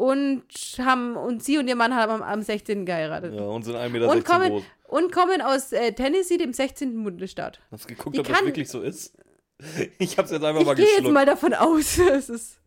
und 0.00 0.42
haben 0.78 1.14
und 1.16 1.42
sie 1.44 1.58
und 1.58 1.68
ihr 1.68 1.76
Mann 1.76 1.94
haben 1.94 2.10
am, 2.10 2.22
am 2.22 2.40
16. 2.42 2.86
geheiratet. 2.86 3.34
Ja, 3.34 3.42
und 3.42 3.64
sind 3.64 3.76
1,16 3.76 3.88
Meter 3.90 4.08
und, 4.08 4.24
kommen, 4.24 4.48
groß. 4.50 4.62
und 4.88 5.12
kommen 5.12 5.42
aus 5.42 5.72
äh, 5.72 5.92
Tennessee, 5.92 6.38
dem 6.38 6.54
16. 6.54 7.02
Bundesstaat. 7.04 7.60
Hast 7.70 7.86
geguckt, 7.86 8.16
Die 8.16 8.20
ob 8.20 8.26
das 8.28 8.44
wirklich 8.44 8.68
so 8.68 8.80
ist? 8.80 9.14
Ich 9.98 10.16
hab's 10.16 10.30
jetzt 10.30 10.42
einfach 10.42 10.64
mal 10.64 10.70
Ich 10.72 10.76
gehe 10.76 10.86
jetzt 10.86 10.94
geschluckt. 10.96 11.12
mal 11.14 11.26
davon 11.26 11.52
aus. 11.52 12.00
Das 12.08 12.30
ist. 12.30 12.60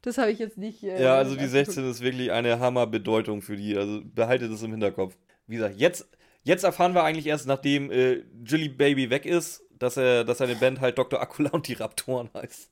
Das 0.00 0.16
habe 0.16 0.30
ich 0.30 0.38
jetzt 0.38 0.56
nicht. 0.56 0.82
Äh, 0.82 1.02
Ja, 1.02 1.16
also 1.16 1.32
die 1.34 1.42
nachgeguckt. 1.44 1.66
16 1.66 1.90
ist 1.90 2.00
wirklich 2.00 2.32
eine 2.32 2.58
Hammerbedeutung 2.60 3.42
für 3.42 3.56
die. 3.56 3.76
Also 3.76 4.00
behaltet 4.02 4.50
es 4.50 4.62
im 4.62 4.70
Hinterkopf. 4.70 5.14
Wie 5.46 5.56
gesagt, 5.56 5.76
jetzt, 5.76 6.08
jetzt 6.44 6.64
erfahren 6.64 6.94
wir 6.94 7.04
eigentlich 7.04 7.26
erst, 7.26 7.46
nachdem 7.46 7.90
äh, 7.90 8.22
Jilly 8.42 8.70
Baby 8.70 9.10
weg 9.10 9.26
ist, 9.26 9.62
dass 9.78 9.98
er, 9.98 10.24
dass 10.24 10.38
seine 10.38 10.56
Band 10.56 10.80
halt 10.80 10.96
Dr. 10.96 11.20
Akula 11.20 11.50
und 11.50 11.68
die 11.68 11.74
Raptoren 11.74 12.30
heißt. 12.34 12.70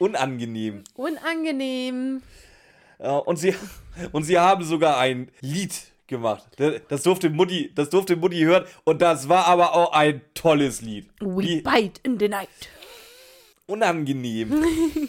Unangenehm. 0.00 0.82
Unangenehm. 0.94 2.22
Und, 2.98 3.36
sie, 3.36 3.54
und 4.12 4.24
sie 4.24 4.38
haben 4.38 4.64
sogar 4.64 4.98
ein 4.98 5.30
Lied 5.40 5.74
gemacht. 6.06 6.44
Das 6.88 7.02
durfte 7.02 7.28
Mutti, 7.30 7.70
das 7.74 7.90
durfte 7.90 8.16
Mutti 8.16 8.40
hören 8.40 8.64
und 8.84 9.00
das 9.02 9.28
war 9.28 9.46
aber 9.46 9.74
auch 9.74 9.92
ein 9.92 10.22
tolles 10.34 10.80
Lied. 10.80 11.08
We 11.20 11.42
Wie 11.42 11.60
bite 11.60 12.00
in 12.02 12.18
the 12.18 12.28
night. 12.28 12.48
unangenehm. 13.66 14.64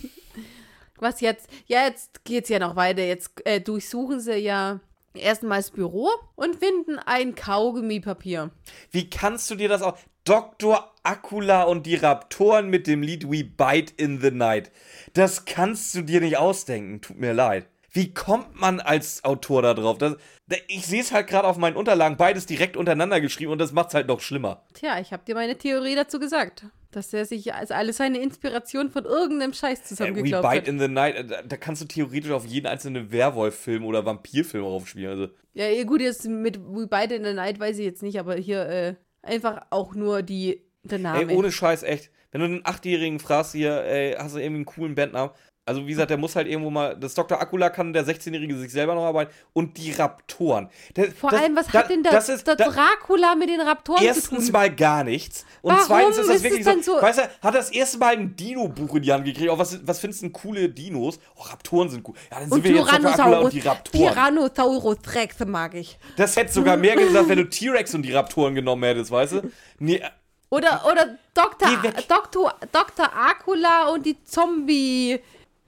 Was 0.98 1.20
jetzt? 1.22 1.50
Ja, 1.68 1.86
jetzt 1.88 2.24
geht's 2.26 2.50
ja 2.50 2.60
noch 2.60 2.76
weiter. 2.76 3.04
Jetzt 3.04 3.32
äh, 3.46 3.60
durchsuchen 3.60 4.20
sie 4.20 4.36
ja 4.38 4.80
erstmal 5.14 5.60
das 5.60 5.72
Büro 5.72 6.10
und 6.36 6.58
finden 6.58 7.00
ein 7.00 7.36
Kaugummipapier. 7.36 8.52
Wie 8.92 9.10
kannst 9.10 9.50
du 9.50 9.56
dir 9.56 9.70
das 9.70 9.82
auch. 9.82 9.98
Dr. 10.24 10.94
Akula 11.02 11.64
und 11.64 11.88
die 11.88 11.96
Raptoren 11.96 12.70
mit 12.70 12.86
dem 12.86 13.02
Lied 13.02 13.32
We 13.32 13.44
Bite 13.44 13.94
in 13.98 14.22
the 14.22 14.30
Night. 14.30 14.72
Das 15.14 15.46
kannst 15.46 15.96
du 15.96 16.04
dir 16.04 16.22
nicht 16.22 16.38
ausdenken. 16.38 17.02
Tut 17.02 17.18
mir 17.18 17.34
leid. 17.34 17.66
Wie 17.94 18.14
kommt 18.14 18.60
man 18.60 18.80
als 18.80 19.24
Autor 19.24 19.62
da 19.62 19.74
drauf? 19.74 19.98
Das, 19.98 20.16
da- 20.48 20.56
ich 20.68 20.86
sehe 20.86 21.02
es 21.02 21.12
halt 21.12 21.28
gerade 21.28 21.48
auf 21.48 21.58
meinen 21.58 21.76
Unterlagen, 21.76 22.16
beides 22.18 22.46
direkt 22.46 22.78
untereinander 22.78 23.20
geschrieben 23.22 23.52
und 23.52 23.58
das 23.60 23.72
macht 23.74 23.90
es 23.90 23.94
halt 23.96 24.08
noch 24.08 24.22
schlimmer. 24.22 24.64
Tja, 24.74 25.00
ich 25.00 25.12
habe 25.14 25.24
dir 25.26 25.36
meine 25.36 25.58
Theorie 25.58 25.96
dazu 25.96 26.20
gesagt. 26.20 26.66
Dass 26.94 27.14
er 27.14 27.24
sich 27.26 27.54
als 27.54 27.72
alles 27.72 27.98
seine 27.98 28.18
Inspiration 28.20 28.90
von 28.90 29.06
irgendeinem 29.06 29.54
Scheiß 29.54 29.80
Äh, 29.80 29.82
We 29.84 29.88
zusammengeklaubt 29.88 30.44
Bite 30.50 30.62
hat. 30.64 30.68
in 30.68 30.78
the 30.80 30.90
Night, 30.90 31.16
äh, 31.16 31.48
da, 31.48 31.56
kannst 31.56 31.82
du 31.82 31.86
theoretisch 31.86 32.32
auf 32.32 32.46
jeden 32.46 32.68
einzelnen 32.68 33.12
Werwolf-Film 33.14 33.86
oder 33.86 34.06
Vampirfilm 34.06 34.66
aufspielen. 34.66 35.10
Also, 35.10 35.34
Ja, 35.54 35.84
gut, 35.86 36.02
jetzt 36.02 36.28
mit 36.28 36.60
We 36.60 36.88
Bite 36.88 37.16
in 37.16 37.24
the 37.24 37.34
Night 37.34 37.62
weiß 37.62 37.78
ich 37.78 37.86
jetzt 37.86 38.04
nicht, 38.04 38.20
aber 38.20 38.36
hier 38.36 38.66
äh, 38.68 38.96
einfach 39.22 39.62
auch 39.70 39.96
nur 39.96 40.22
die, 40.22 40.66
der 40.84 41.00
Name. 41.00 41.32
ey, 41.32 41.38
ohne 41.38 41.52
Scheiß, 41.52 41.84
echt. 41.84 42.12
Wenn 42.32 42.40
du 42.42 42.46
einen 42.46 42.62
Achtjährigen 42.66 43.20
fragst 43.20 43.54
hier, 43.54 43.84
ey, 43.86 44.14
hast 44.18 44.36
du 44.36 44.40
irgendwie 44.40 44.58
einen 44.58 44.66
coolen 44.66 44.96
Bandnamen? 44.96 45.32
Also, 45.64 45.86
wie 45.86 45.92
gesagt, 45.92 46.10
der 46.10 46.18
muss 46.18 46.36
halt 46.36 46.48
irgendwo 46.48 46.72
mal. 46.72 46.98
Das 46.98 47.14
Dr. 47.14 47.40
Akula 47.40 47.70
kann 47.70 47.94
der 47.94 48.04
16-Jährige 48.04 48.58
sich 48.58 48.72
selber 48.72 48.96
noch 48.96 49.06
arbeiten. 49.06 49.32
Und 49.54 49.78
die 49.78 49.92
Raptoren. 49.92 50.70
Der, 50.96 51.12
Vor 51.12 51.30
das, 51.30 51.40
allem, 51.42 51.56
was 51.56 51.68
da- 51.68 51.80
hat 51.80 51.90
denn 51.92 52.02
der, 52.02 52.12
das 52.12 52.30
ist, 52.30 52.48
der 52.48 52.56
da, 52.56 52.66
Dracula 52.70 53.36
mit 53.36 53.48
den 53.48 53.62
Raptoren 53.62 54.00
zu 54.00 54.06
Erstens 54.06 54.46
tun? 54.46 54.52
mal 54.54 54.74
gar 54.76 55.04
nichts. 55.04 55.46
Und 55.62 55.74
Warum 55.74 55.86
zweitens 55.86 56.18
ist 56.18 56.28
das 56.30 56.36
ist 56.38 56.44
wirklich 56.44 56.66
denn 56.66 56.82
so, 56.82 56.96
so- 56.96 57.02
Weißt 57.02 57.20
du, 57.20 57.30
hat 57.44 57.54
das 57.56 57.70
erste 57.70 58.00
Mal 58.00 58.14
ein 58.14 58.36
Dino-Buch 58.36 58.96
in 58.96 59.04
die 59.04 59.14
Hand 59.14 59.24
gekriegt. 59.24 59.50
Auch 59.52 59.60
was, 59.60 59.80
was 59.88 60.00
findest 60.00 60.24
du 60.24 60.26
denn 60.28 60.34
coole 60.34 60.68
Dinos? 60.68 61.20
Oh, 61.36 61.44
Raptoren 61.44 61.90
sind 61.90 62.08
cool. 62.10 62.16
Ja, 62.32 62.40
dann 62.40 62.50
sind 62.50 62.54
Und 62.54 62.64
wir 62.64 62.72
jetzt 62.72 62.92
Dr. 62.92 63.12
Akula 63.12 63.40
und 63.40 63.54
die 63.54 63.60
Raptoren. 63.60 64.14
Tyrannosaurus 64.14 64.98
Rex 65.14 65.36
mag 65.46 65.76
ich. 65.76 66.00
Das 66.18 66.36
hätte 66.38 66.52
sogar 66.52 66.76
mehr 66.76 66.96
gesagt, 66.96 67.30
wenn 67.30 67.38
du 67.38 67.48
T-Rex 67.48 67.94
und 67.94 68.02
die 68.02 68.14
Raptoren 68.14 68.56
genommen 68.56 68.84
hättest, 68.84 69.12
weißt 69.12 69.34
du? 69.34 69.52
Nee, 69.78 70.02
Oder, 70.50 70.82
oder 70.92 71.18
Dr. 71.36 71.70
Dr. 72.10 72.54
Dr. 72.72 73.06
Akula 73.16 73.90
und 73.90 74.06
die 74.08 74.18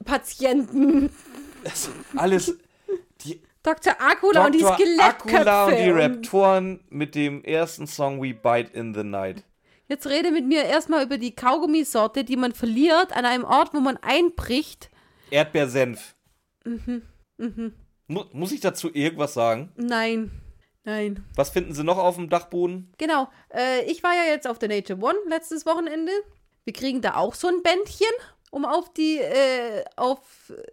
Zombie-Patienten. 0.04 1.10
das 1.64 1.90
alles. 2.16 2.58
Die 3.22 3.42
Dr. 3.64 3.96
Akula 4.00 4.46
und 4.46 4.56
die 4.56 4.60
Dr. 4.60 4.76
Skelettköpfe. 4.76 5.38
Akula 5.38 5.66
und 5.66 5.78
die 5.78 5.90
Raptoren 5.90 6.80
mit 6.90 7.16
dem 7.16 7.44
ersten 7.44 7.88
Song 7.88 8.22
We 8.22 8.34
Bite 8.34 8.72
in 8.74 8.94
the 8.94 9.04
Night. 9.04 9.44
Jetzt 9.88 10.08
rede 10.08 10.32
mit 10.32 10.46
mir 10.46 10.64
erstmal 10.64 11.04
über 11.06 11.18
die 11.18 11.36
Kaugummisorte, 11.36 12.24
die 12.24 12.38
man 12.38 12.54
verliert 12.54 13.14
an 13.14 13.26
einem 13.26 13.44
Ort, 13.44 13.74
wo 13.74 13.80
man 13.80 13.98
einbricht. 13.98 14.90
Erdbeersenf. 15.30 16.16
Mu 18.08 18.24
muss 18.32 18.52
ich 18.52 18.62
dazu 18.62 18.90
irgendwas 18.94 19.34
sagen? 19.34 19.72
Nein, 19.76 20.32
nein. 20.84 21.26
Was 21.36 21.50
finden 21.50 21.74
sie 21.74 21.84
noch 21.84 21.98
auf 21.98 22.16
dem 22.16 22.30
Dachboden? 22.30 22.94
Genau. 22.98 23.30
Äh, 23.54 23.84
ich 23.86 24.04
war 24.04 24.14
ja 24.14 24.32
jetzt 24.32 24.48
auf 24.48 24.60
der 24.60 24.70
Nature 24.70 25.00
One 25.02 25.18
letztes 25.28 25.66
Wochenende. 25.66 26.12
Wir 26.64 26.74
kriegen 26.74 27.02
da 27.02 27.16
auch 27.16 27.34
so 27.36 27.48
ein 27.48 27.62
Bändchen, 27.62 28.08
um 28.54 28.66
auf 28.66 28.94
die, 28.94 29.18
äh, 29.20 29.84
auf 29.96 30.20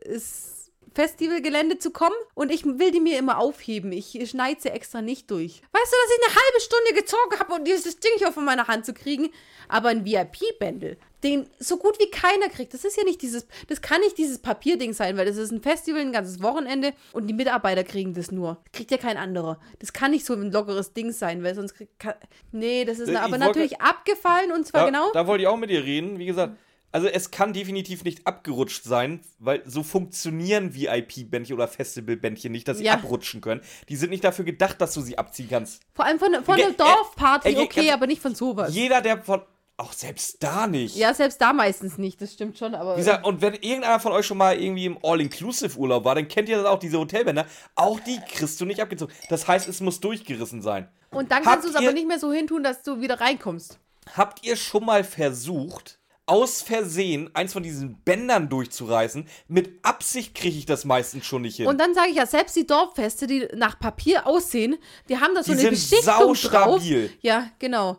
das 0.05 0.71
Festivalgelände 0.95 1.79
zu 1.79 1.93
kommen. 1.93 2.17
Und 2.35 2.51
ich 2.51 2.65
will 2.65 2.91
die 2.91 3.01
mir 3.01 3.19
immer 3.19 3.39
aufheben. 3.39 3.93
Ich 3.93 4.19
schneide 4.29 4.61
sie 4.61 4.69
extra 4.71 5.01
nicht 5.03 5.31
durch. 5.31 5.63
Weißt 5.73 5.93
du, 5.93 5.97
dass 5.97 6.17
ich 6.19 6.27
eine 6.27 6.35
halbe 6.35 6.61
Stunde 6.61 6.95
gezogen 6.95 7.39
habe, 7.39 7.53
um 7.55 7.65
dieses 7.65 8.01
Ding 8.01 8.11
hier 8.19 8.33
von 8.33 8.45
meiner 8.45 8.67
Hand 8.69 8.85
zu 8.85 8.93
kriegen? 8.93 9.31
Aber 9.69 9.91
ein 9.91 10.05
VIP-Bändel, 10.05 10.99
den 11.23 11.49
so 11.61 11.77
gut 11.77 12.01
wie 12.01 12.11
keiner 12.11 12.49
kriegt. 12.49 12.75
Das 12.75 12.85
ist 12.85 12.97
ja 12.97 13.05
nicht 13.05 13.23
dieses, 13.23 13.47
das 13.69 13.81
kann 13.81 14.01
nicht 14.01 14.19
dieses 14.19 14.41
Papierding 14.41 14.93
sein, 14.93 15.17
weil 15.17 15.27
das 15.27 15.37
ist 15.37 15.53
ein 15.53 15.63
Festival, 15.63 16.01
ein 16.01 16.11
ganzes 16.13 16.43
Wochenende 16.43 16.93
und 17.13 17.29
die 17.29 17.35
Mitarbeiter 17.35 17.85
kriegen 17.85 18.13
das 18.13 18.33
nur. 18.33 18.61
Kriegt 18.73 18.91
ja 18.91 18.97
kein 18.99 19.17
anderer. 19.17 19.61
Das 19.79 19.93
kann 19.93 20.11
nicht 20.11 20.27
so 20.27 20.35
ein 20.35 20.51
lockeres 20.51 20.93
Ding 20.93 21.13
sein, 21.13 21.45
weil 21.45 21.55
sonst 21.55 21.75
kriegt, 21.75 22.01
kann, 22.01 22.15
nee, 22.51 22.85
das 22.85 22.99
ist 22.99 23.09
Äh, 23.09 23.13
Ich 23.13 23.19
aber 23.19 23.31
wollte- 23.31 23.45
natürlich 23.47 23.81
abgefallen 23.81 24.51
und 24.51 24.67
zwar 24.67 24.81
Da, 24.81 24.87
genau. 24.87 25.13
da 25.13 25.27
wollte 25.29 25.43
ich 25.43 25.49
auch 25.49 25.57
mit 25.57 25.71
dir 25.71 25.85
reden. 25.85 26.19
Wie 26.19 26.27
gesagt, 26.27 26.57
also 26.93 27.07
es 27.07 27.31
kann 27.31 27.53
definitiv 27.53 28.05
nicht 28.05 28.27
abgerutscht 28.27 28.85
sein, 28.85 29.21
weil 29.39 29.63
so 29.65 29.83
funktionieren 29.83 30.75
VIP-Bändchen 30.75 31.55
oder 31.55 31.69
Festival-Bändchen 31.69 32.51
nicht, 32.53 32.67
dass 32.69 32.79
sie 32.79 32.85
Ja. 32.85 32.95
abrutschen 32.95 33.41
können. 33.41 33.61
Die 33.89 33.97
sind 33.97 34.11
nicht 34.11 34.25
dafür 34.25 34.45
gedacht, 34.45 34.81
dass 34.81 34.95
du 34.95 35.01
sie 35.01 35.17
abziehen 35.19 35.49
kannst. 35.51 35.83
Vor 35.95 36.05
allem 36.05 36.19
von, 36.19 36.33
von 36.45 36.55
einer 36.55 36.73
Dorfparty, 36.73 37.49
äh, 37.49 37.53
äh, 37.53 37.59
okay, 37.61 37.81
ganz- 37.87 37.93
aber 37.95 38.07
nicht 38.07 38.21
von 38.23 38.35
sowas. 38.35 38.75
Jeder, 38.75 39.01
der 39.01 39.23
von. 39.23 39.43
Auch 39.77 39.95
selbst 39.95 40.43
da 40.43 40.67
nicht. 40.67 40.95
Ja, 40.97 41.15
selbst 41.15 41.41
da 41.41 41.55
meistens 41.55 41.97
nicht, 41.97 42.21
das 42.21 42.35
stimmt 42.35 42.59
schon, 42.59 42.75
aber. 42.75 42.97
Gesagt, 42.97 43.25
und 43.25 43.41
wenn 43.41 43.55
irgendeiner 43.55 43.99
von 43.99 44.13
euch 44.13 44.27
schon 44.27 44.37
mal 44.37 44.61
irgendwie 44.61 44.85
im 44.85 44.99
All-Inclusive-Urlaub 45.03 46.05
war, 46.05 46.15
dann 46.15 46.29
kennt 46.29 46.51
ihr 46.51 46.59
das 46.59 46.67
auch, 46.67 46.79
diese 46.79 46.99
Hotelbänder. 46.99 47.47
Auch 47.77 47.99
die 48.01 48.19
kriegst 48.31 48.61
du 48.61 48.67
nicht 48.67 48.81
abgezogen. 48.83 49.11
Das 49.31 49.49
heißt, 49.49 49.69
es 49.69 49.81
muss 49.81 49.99
durchgerissen 50.01 50.61
sein. 50.61 50.89
und 51.11 51.31
dann 51.31 51.39
habt 51.39 51.47
kannst 51.47 51.65
du 51.67 51.71
es 51.71 51.77
aber 51.77 51.93
nicht 51.93 52.07
mehr 52.07 52.19
so 52.19 52.31
hintun, 52.31 52.63
dass 52.63 52.83
du 52.83 53.01
wieder 53.01 53.21
reinkommst. 53.23 53.79
Habt 54.15 54.45
ihr 54.45 54.57
schon 54.57 54.85
mal 54.85 55.03
versucht, 55.03 55.99
aus 56.31 56.63
Versehen 56.63 57.29
eins 57.35 57.53
von 57.53 57.63
diesen 57.63 57.97
Bändern 58.05 58.49
durchzureißen? 58.49 59.27
Mit 59.49 59.85
Absicht 59.85 60.35
kriege 60.35 60.57
ich 60.57 60.65
das 60.65 60.85
meistens 60.85 61.27
schon 61.27 61.43
nicht 61.43 61.57
hin. 61.57 61.67
Und 61.67 61.81
dann 61.81 61.93
sage 61.93 62.11
ich 62.11 62.17
ja, 62.17 62.27
selbst 62.27 62.55
die 62.55 62.67
Dorffeste, 62.67 63.27
die 63.27 63.49
nach 63.57 63.79
Papier 63.81 64.27
aussehen, 64.27 64.79
die 65.09 65.19
haben 65.19 65.35
da 65.35 65.43
so 65.43 65.53
Die 65.53 65.59
eine 65.59 65.77
sind 65.77 65.91
Beschichtung 65.91 66.35
drauf. 66.35 66.83
Ja, 67.21 67.51
genau. 67.59 67.99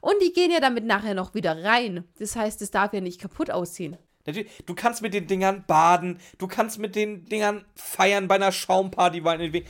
Und 0.00 0.14
die 0.22 0.32
gehen 0.32 0.50
ja 0.50 0.60
damit 0.60 0.84
nachher 0.84 1.14
noch 1.14 1.34
wieder 1.34 1.64
rein. 1.64 2.04
Das 2.18 2.36
heißt, 2.36 2.62
es 2.62 2.70
darf 2.70 2.92
ja 2.92 3.00
nicht 3.00 3.20
kaputt 3.20 3.50
aussehen. 3.50 3.96
Natürlich, 4.26 4.50
du 4.66 4.74
kannst 4.74 5.02
mit 5.02 5.14
den 5.14 5.26
Dingern 5.26 5.64
baden, 5.66 6.18
du 6.38 6.46
kannst 6.46 6.78
mit 6.78 6.94
den 6.94 7.24
Dingern 7.24 7.64
feiern 7.74 8.28
bei 8.28 8.36
einer 8.36 8.52
Schaumparty, 8.52 9.20
meinetwegen. 9.20 9.68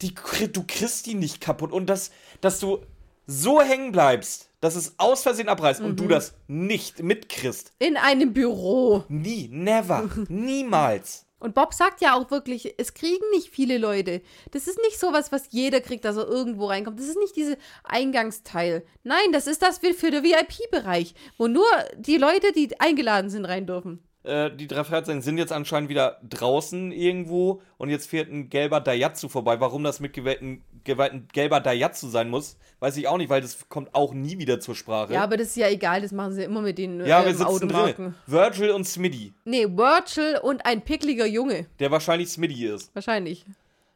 Die, 0.00 0.14
du 0.50 0.64
kriegst 0.66 1.04
die 1.04 1.14
nicht 1.14 1.40
kaputt. 1.42 1.72
Und 1.72 1.86
das, 1.86 2.10
dass 2.40 2.58
du 2.58 2.84
so 3.26 3.60
hängen 3.60 3.92
bleibst, 3.92 4.49
dass 4.60 4.76
es 4.76 4.94
aus 4.98 5.22
Versehen 5.22 5.48
abreißt 5.48 5.80
und 5.80 5.98
du 5.98 6.08
das 6.08 6.34
nicht 6.46 7.02
mitkriegst. 7.02 7.72
In 7.78 7.96
einem 7.96 8.32
Büro. 8.32 9.04
Nie, 9.08 9.48
never, 9.50 10.08
niemals. 10.28 11.26
Und 11.40 11.54
Bob 11.54 11.72
sagt 11.72 12.02
ja 12.02 12.14
auch 12.14 12.30
wirklich, 12.30 12.74
es 12.76 12.92
kriegen 12.92 13.24
nicht 13.32 13.48
viele 13.48 13.78
Leute. 13.78 14.20
Das 14.50 14.66
ist 14.66 14.78
nicht 14.82 15.00
sowas, 15.00 15.32
was 15.32 15.48
jeder 15.50 15.80
kriegt, 15.80 16.04
dass 16.04 16.18
er 16.18 16.28
irgendwo 16.28 16.66
reinkommt. 16.66 17.00
Das 17.00 17.06
ist 17.06 17.18
nicht 17.18 17.34
diese 17.34 17.56
Eingangsteil. 17.82 18.84
Nein, 19.04 19.32
das 19.32 19.46
ist 19.46 19.62
das 19.62 19.78
für 19.78 20.10
den 20.10 20.22
VIP-Bereich, 20.22 21.14
wo 21.38 21.48
nur 21.48 21.66
die 21.96 22.18
Leute, 22.18 22.52
die 22.52 22.78
eingeladen 22.78 23.30
sind, 23.30 23.46
rein 23.46 23.66
dürfen. 23.66 24.06
Äh, 24.22 24.50
die 24.54 24.66
drei 24.66 24.84
Fragezeichen 24.84 25.22
sind 25.22 25.38
jetzt 25.38 25.52
anscheinend 25.52 25.88
wieder 25.88 26.20
draußen 26.28 26.92
irgendwo 26.92 27.62
und 27.78 27.88
jetzt 27.88 28.08
fährt 28.10 28.30
ein 28.30 28.50
gelber 28.50 28.80
Daihatsu 28.80 29.28
vorbei. 29.28 29.60
Warum 29.60 29.82
das 29.82 29.98
mit 30.00 30.12
gewählten, 30.12 30.62
gewählten 30.84 31.26
gelber 31.32 31.60
Daihatsu 31.60 32.08
sein 32.08 32.28
muss, 32.28 32.58
weiß 32.80 32.98
ich 32.98 33.08
auch 33.08 33.16
nicht, 33.16 33.30
weil 33.30 33.40
das 33.40 33.68
kommt 33.70 33.94
auch 33.94 34.12
nie 34.12 34.38
wieder 34.38 34.60
zur 34.60 34.74
Sprache. 34.74 35.14
Ja, 35.14 35.22
aber 35.22 35.38
das 35.38 35.48
ist 35.48 35.56
ja 35.56 35.68
egal, 35.70 36.02
das 36.02 36.12
machen 36.12 36.34
sie 36.34 36.44
immer 36.44 36.60
mit 36.60 36.76
den 36.76 37.04
Ja, 37.06 37.22
äh, 37.22 37.26
wir 37.26 37.32
sitzen 37.32 37.44
Automarken. 37.46 38.04
drin. 38.06 38.14
Virgil 38.26 38.70
und 38.72 38.84
Smitty, 38.86 39.32
Nee, 39.46 39.66
Virgil 39.68 40.38
und 40.42 40.66
ein 40.66 40.82
pickliger 40.82 41.26
Junge. 41.26 41.66
der 41.78 41.90
wahrscheinlich 41.90 42.28
Smitty 42.28 42.66
ist. 42.66 42.94
Wahrscheinlich. 42.94 43.46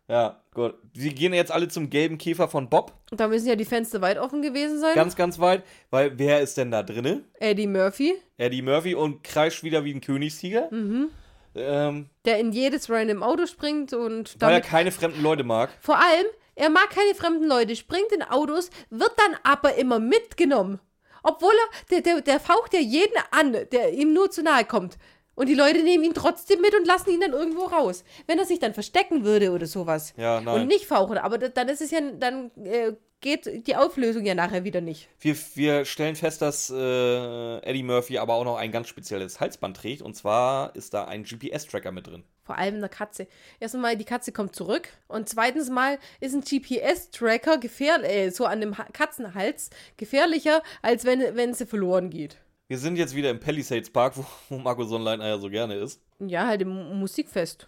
Ja, 0.08 0.40
gut. 0.54 0.74
Sie 0.94 1.14
gehen 1.14 1.34
jetzt 1.34 1.52
alle 1.52 1.68
zum 1.68 1.90
gelben 1.90 2.18
Käfer 2.18 2.48
von 2.48 2.70
Bob. 2.70 2.92
Und 3.10 3.20
da 3.20 3.28
müssen 3.28 3.48
ja 3.48 3.56
die 3.56 3.64
Fenster 3.64 4.00
weit 4.00 4.18
offen 4.18 4.42
gewesen 4.42 4.80
sein. 4.80 4.94
Ganz, 4.94 5.16
ganz 5.16 5.38
weit. 5.38 5.62
Weil 5.90 6.18
wer 6.18 6.40
ist 6.40 6.56
denn 6.56 6.70
da 6.70 6.82
drinne? 6.82 7.24
Eddie 7.34 7.66
Murphy, 7.66 8.14
Eddie 8.38 8.62
Murphy 8.62 8.94
und 8.94 9.22
kreischt 9.22 9.62
wieder 9.62 9.84
wie 9.84 9.92
ein 9.92 10.00
Königstiger. 10.00 10.68
Mhm. 10.70 11.10
Ähm, 11.56 12.06
der 12.24 12.38
in 12.40 12.52
jedes 12.52 12.90
random 12.90 13.22
Auto 13.22 13.46
springt 13.46 13.92
und 13.92 14.36
weil 14.40 14.54
er 14.54 14.60
keine 14.60 14.90
fremden 14.90 15.22
Leute 15.22 15.44
mag. 15.44 15.70
Vor 15.80 15.96
allem, 15.96 16.26
er 16.56 16.70
mag 16.70 16.90
keine 16.90 17.14
fremden 17.14 17.46
Leute, 17.46 17.76
springt 17.76 18.10
in 18.12 18.22
Autos, 18.22 18.70
wird 18.90 19.12
dann 19.16 19.36
aber 19.44 19.76
immer 19.76 19.98
mitgenommen. 20.00 20.80
Obwohl 21.22 21.52
er, 21.52 21.90
der, 21.90 22.00
der, 22.02 22.20
der 22.20 22.40
faucht 22.40 22.74
ja 22.74 22.80
jeden 22.80 23.16
an, 23.30 23.56
der 23.72 23.92
ihm 23.94 24.12
nur 24.12 24.30
zu 24.30 24.42
nahe 24.42 24.64
kommt. 24.64 24.98
Und 25.34 25.48
die 25.48 25.54
Leute 25.54 25.82
nehmen 25.82 26.04
ihn 26.04 26.14
trotzdem 26.14 26.60
mit 26.60 26.74
und 26.74 26.86
lassen 26.86 27.10
ihn 27.10 27.20
dann 27.20 27.32
irgendwo 27.32 27.64
raus. 27.64 28.04
Wenn 28.26 28.38
er 28.38 28.44
sich 28.44 28.58
dann 28.60 28.74
verstecken 28.74 29.24
würde 29.24 29.50
oder 29.50 29.66
sowas. 29.66 30.14
Ja, 30.16 30.40
nein. 30.40 30.62
Und 30.62 30.66
nicht 30.68 30.86
fauchen. 30.86 31.18
Aber 31.18 31.38
da- 31.38 31.48
dann 31.48 31.68
ist 31.68 31.80
es 31.80 31.90
ja, 31.90 32.00
dann 32.00 32.50
äh, 32.64 32.92
geht 33.20 33.66
die 33.66 33.74
Auflösung 33.74 34.24
ja 34.26 34.34
nachher 34.34 34.64
wieder 34.64 34.80
nicht. 34.80 35.08
Wir, 35.18 35.34
wir 35.54 35.84
stellen 35.86 36.14
fest, 36.14 36.42
dass 36.42 36.70
äh, 36.70 37.56
Eddie 37.62 37.82
Murphy 37.82 38.18
aber 38.18 38.34
auch 38.34 38.44
noch 38.44 38.56
ein 38.58 38.70
ganz 38.70 38.88
spezielles 38.88 39.40
Halsband 39.40 39.76
trägt. 39.78 40.02
Und 40.02 40.14
zwar 40.14 40.74
ist 40.76 40.94
da 40.94 41.06
ein 41.06 41.24
GPS-Tracker 41.24 41.90
mit 41.90 42.06
drin. 42.06 42.22
Vor 42.42 42.58
allem 42.58 42.74
eine 42.76 42.90
Katze. 42.90 43.26
Erstens 43.58 43.80
mal, 43.80 43.96
die 43.96 44.04
Katze 44.04 44.30
kommt 44.30 44.54
zurück. 44.54 44.88
Und 45.08 45.28
zweitens 45.30 45.70
mal 45.70 45.98
ist 46.20 46.34
ein 46.34 46.42
GPS-Tracker 46.42 47.58
gefährlich, 47.58 48.10
äh, 48.10 48.30
so 48.30 48.44
an 48.44 48.60
dem 48.60 48.76
ha 48.78 48.84
Katzenhals 48.92 49.70
gefährlicher, 49.96 50.62
als 50.82 51.04
wenn, 51.04 51.34
wenn 51.36 51.54
sie 51.54 51.66
verloren 51.66 52.10
geht. 52.10 52.36
Wir 52.68 52.78
sind 52.78 52.96
jetzt 52.96 53.14
wieder 53.14 53.30
im 53.30 53.40
Palisades 53.40 53.90
Park, 53.90 54.16
wo, 54.16 54.24
wo 54.48 54.58
Marco 54.58 54.84
Sonnleitner 54.84 55.28
ja 55.28 55.38
so 55.38 55.50
gerne 55.50 55.74
ist. 55.74 56.00
Ja, 56.18 56.46
halt 56.46 56.62
im 56.62 56.68
Mu- 56.70 56.94
Musikfest 56.94 57.66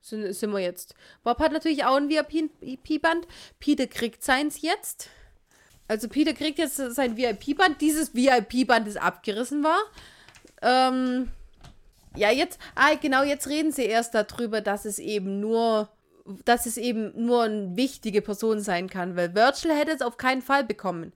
sind, 0.00 0.32
sind 0.34 0.50
wir 0.52 0.60
jetzt. 0.60 0.94
Bob 1.22 1.38
hat 1.38 1.52
natürlich 1.52 1.84
auch 1.84 1.96
ein 1.96 2.08
VIP-Band. 2.10 3.26
Peter 3.58 3.86
kriegt 3.86 4.22
seins 4.22 4.60
jetzt. 4.60 5.08
Also 5.88 6.08
Peter 6.08 6.34
kriegt 6.34 6.58
jetzt 6.58 6.76
sein 6.76 7.16
VIP-Band. 7.16 7.80
Dieses 7.80 8.14
VIP-Band, 8.14 8.86
das 8.86 8.96
abgerissen 8.96 9.64
war. 9.64 9.78
Ähm, 10.62 11.30
ja, 12.16 12.30
jetzt, 12.30 12.58
ah, 12.74 12.94
genau, 13.00 13.22
jetzt 13.22 13.48
reden 13.48 13.72
sie 13.72 13.84
erst 13.84 14.14
darüber, 14.14 14.60
dass 14.60 14.84
es 14.84 14.98
eben 14.98 15.40
nur, 15.40 15.88
dass 16.44 16.66
es 16.66 16.76
eben 16.76 17.12
nur 17.14 17.44
eine 17.44 17.76
wichtige 17.76 18.22
Person 18.22 18.60
sein 18.60 18.88
kann, 18.88 19.16
weil 19.16 19.34
Virgil 19.34 19.72
hätte 19.72 19.92
es 19.92 20.02
auf 20.02 20.16
keinen 20.16 20.42
Fall 20.42 20.64
bekommen. 20.64 21.12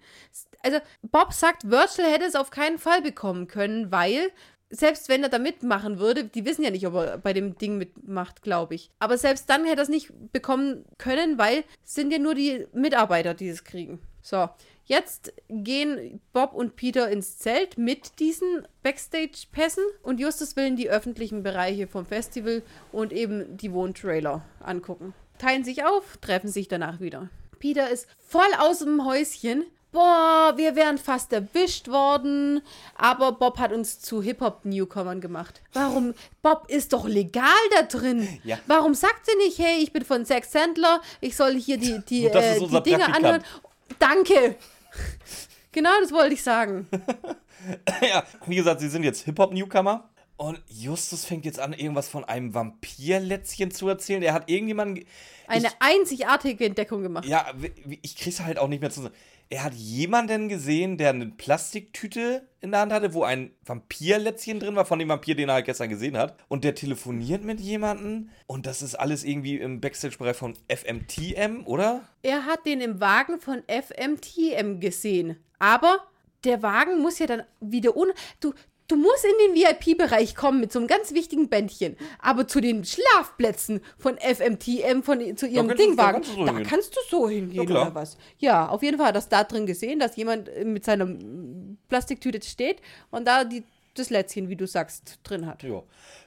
Also, 0.62 0.78
Bob 1.02 1.32
sagt, 1.32 1.70
Virgil 1.70 2.04
hätte 2.04 2.24
es 2.24 2.34
auf 2.34 2.50
keinen 2.50 2.78
Fall 2.78 3.00
bekommen 3.00 3.46
können, 3.46 3.90
weil, 3.90 4.30
selbst 4.70 5.08
wenn 5.08 5.22
er 5.22 5.28
da 5.28 5.38
mitmachen 5.38 5.98
würde, 5.98 6.24
die 6.24 6.44
wissen 6.44 6.62
ja 6.62 6.70
nicht, 6.70 6.86
ob 6.86 6.94
er 6.94 7.18
bei 7.18 7.32
dem 7.32 7.56
Ding 7.56 7.78
mitmacht, 7.78 8.42
glaube 8.42 8.74
ich. 8.74 8.90
Aber 8.98 9.16
selbst 9.16 9.48
dann 9.48 9.64
hätte 9.64 9.80
er 9.80 9.84
es 9.84 9.88
nicht 9.88 10.12
bekommen 10.32 10.84
können, 10.98 11.38
weil 11.38 11.64
es 11.84 11.94
sind 11.94 12.12
ja 12.12 12.18
nur 12.18 12.34
die 12.34 12.66
Mitarbeiter, 12.72 13.34
die 13.34 13.48
es 13.48 13.64
kriegen. 13.64 14.00
So, 14.20 14.48
jetzt 14.88 15.32
gehen 15.48 16.20
Bob 16.32 16.52
und 16.54 16.76
Peter 16.76 17.08
ins 17.08 17.38
Zelt 17.38 17.78
mit 17.78 18.18
diesen 18.18 18.66
Backstage-Pässen 18.82 19.84
und 20.02 20.18
Justus 20.18 20.56
will 20.56 20.66
in 20.66 20.76
die 20.76 20.90
öffentlichen 20.90 21.42
Bereiche 21.42 21.86
vom 21.86 22.04
Festival 22.04 22.62
und 22.90 23.12
eben 23.12 23.56
die 23.56 23.72
Wohntrailer 23.72 24.42
angucken. 24.60 25.14
Teilen 25.38 25.62
sich 25.64 25.84
auf, 25.84 26.16
treffen 26.16 26.48
sich 26.48 26.68
danach 26.68 27.00
wieder. 27.00 27.28
Peter 27.58 27.88
ist 27.88 28.08
voll 28.18 28.48
aus 28.58 28.80
dem 28.80 29.04
Häuschen. 29.04 29.64
Boah, 29.90 30.52
wir 30.56 30.76
wären 30.76 30.98
fast 30.98 31.32
erwischt 31.32 31.88
worden. 31.88 32.60
Aber 32.94 33.32
Bob 33.32 33.58
hat 33.58 33.72
uns 33.72 34.00
zu 34.00 34.22
Hip-Hop-Newcomern 34.22 35.20
gemacht. 35.20 35.62
Warum? 35.72 36.12
Bob 36.42 36.66
ist 36.68 36.92
doch 36.92 37.08
legal 37.08 37.44
da 37.74 37.82
drin. 37.82 38.28
Ja. 38.44 38.58
Warum 38.66 38.94
sagt 38.94 39.24
sie 39.26 39.36
nicht, 39.38 39.58
hey, 39.58 39.82
ich 39.82 39.92
bin 39.92 40.04
von 40.04 40.26
Sex 40.26 40.52
Sandler, 40.52 41.00
ich 41.20 41.36
soll 41.36 41.54
hier 41.54 41.78
die, 41.78 42.00
die, 42.06 42.26
äh, 42.26 42.54
die 42.54 42.58
Dinge 42.58 42.68
Praktikant. 42.68 43.16
anhören? 43.16 43.44
Danke. 43.98 44.56
Genau 45.70 45.90
das 46.00 46.12
wollte 46.12 46.34
ich 46.34 46.42
sagen. 46.42 46.88
ja, 48.00 48.24
wie 48.46 48.56
gesagt, 48.56 48.80
sie 48.80 48.88
sind 48.88 49.04
jetzt 49.04 49.24
Hip-Hop-Newcomer. 49.26 50.08
Und 50.38 50.62
Justus 50.68 51.24
fängt 51.24 51.44
jetzt 51.44 51.58
an, 51.58 51.72
irgendwas 51.72 52.08
von 52.08 52.24
einem 52.24 52.54
Vampirlätzchen 52.54 53.70
zu 53.70 53.88
erzählen. 53.88 54.22
Er 54.22 54.34
hat 54.34 54.48
irgendjemanden. 54.48 55.04
Eine 55.46 55.66
ich, 55.66 55.72
einzigartige 55.80 56.64
Entdeckung 56.64 57.02
gemacht. 57.02 57.26
Ja, 57.26 57.46
ich 58.02 58.16
krieg's 58.16 58.40
halt 58.40 58.58
auch 58.58 58.68
nicht 58.68 58.80
mehr 58.80 58.90
zusammen. 58.90 59.14
Er 59.50 59.64
hat 59.64 59.72
jemanden 59.72 60.48
gesehen, 60.48 60.98
der 60.98 61.10
eine 61.10 61.26
Plastiktüte 61.26 62.46
in 62.60 62.70
der 62.70 62.80
Hand 62.80 62.92
hatte, 62.92 63.14
wo 63.14 63.22
ein 63.22 63.52
Vampirlätzchen 63.64 64.60
drin 64.60 64.76
war, 64.76 64.84
von 64.84 64.98
dem 64.98 65.08
Vampir, 65.08 65.34
den 65.34 65.48
er 65.48 65.56
halt 65.56 65.64
gestern 65.64 65.88
gesehen 65.88 66.18
hat. 66.18 66.36
Und 66.48 66.64
der 66.64 66.74
telefoniert 66.74 67.44
mit 67.44 67.58
jemandem. 67.58 68.28
Und 68.46 68.66
das 68.66 68.82
ist 68.82 68.94
alles 68.94 69.24
irgendwie 69.24 69.56
im 69.56 69.80
Backstage-Bereich 69.80 70.36
von 70.36 70.54
FMTM, 70.68 71.62
oder? 71.64 72.02
Er 72.22 72.44
hat 72.44 72.66
den 72.66 72.82
im 72.82 73.00
Wagen 73.00 73.40
von 73.40 73.62
FMTM 73.68 74.80
gesehen. 74.80 75.36
Aber 75.58 75.98
der 76.44 76.62
Wagen 76.62 77.00
muss 77.00 77.18
ja 77.18 77.26
dann 77.26 77.42
wieder 77.60 77.96
un. 77.96 78.08
Du, 78.40 78.52
du 78.88 78.96
musst 78.96 79.24
in 79.24 79.54
den 79.54 79.62
VIP-Bereich 79.62 80.34
kommen 80.34 80.60
mit 80.60 80.72
so 80.72 80.78
einem 80.78 80.88
ganz 80.88 81.12
wichtigen 81.14 81.48
Bändchen. 81.48 81.96
Aber 82.18 82.48
zu 82.48 82.60
den 82.60 82.84
Schlafplätzen 82.84 83.80
von 83.98 84.16
FMTM, 84.18 85.02
von, 85.02 85.36
zu 85.36 85.46
ihrem 85.46 85.68
kannst 85.68 85.82
du- 85.82 85.86
da 85.86 85.88
Dingwagen, 85.88 86.12
kannst 86.22 86.30
du 86.36 86.44
da 86.44 86.46
hingehen. 86.52 86.66
kannst 86.68 86.96
du 86.96 87.00
so 87.08 87.28
hingehen 87.28 87.68
Ja, 87.68 87.82
oder 87.82 87.94
was? 87.94 88.16
Ja, 88.38 88.68
auf 88.68 88.82
jeden 88.82 88.96
Fall 88.98 89.08
hat 89.08 89.16
das 89.16 89.28
da 89.28 89.44
drin 89.44 89.66
gesehen, 89.66 89.98
dass 90.00 90.16
jemand 90.16 90.48
äh, 90.48 90.64
mit 90.64 90.84
seiner 90.84 91.06
Plastiktüte 91.88 92.40
steht 92.46 92.78
und 93.10 93.26
da 93.26 93.44
die, 93.44 93.62
das 93.94 94.10
Lätzchen, 94.10 94.48
wie 94.48 94.56
du 94.56 94.66
sagst, 94.66 95.18
drin 95.24 95.46
hat. 95.46 95.62
Ja. 95.62 95.82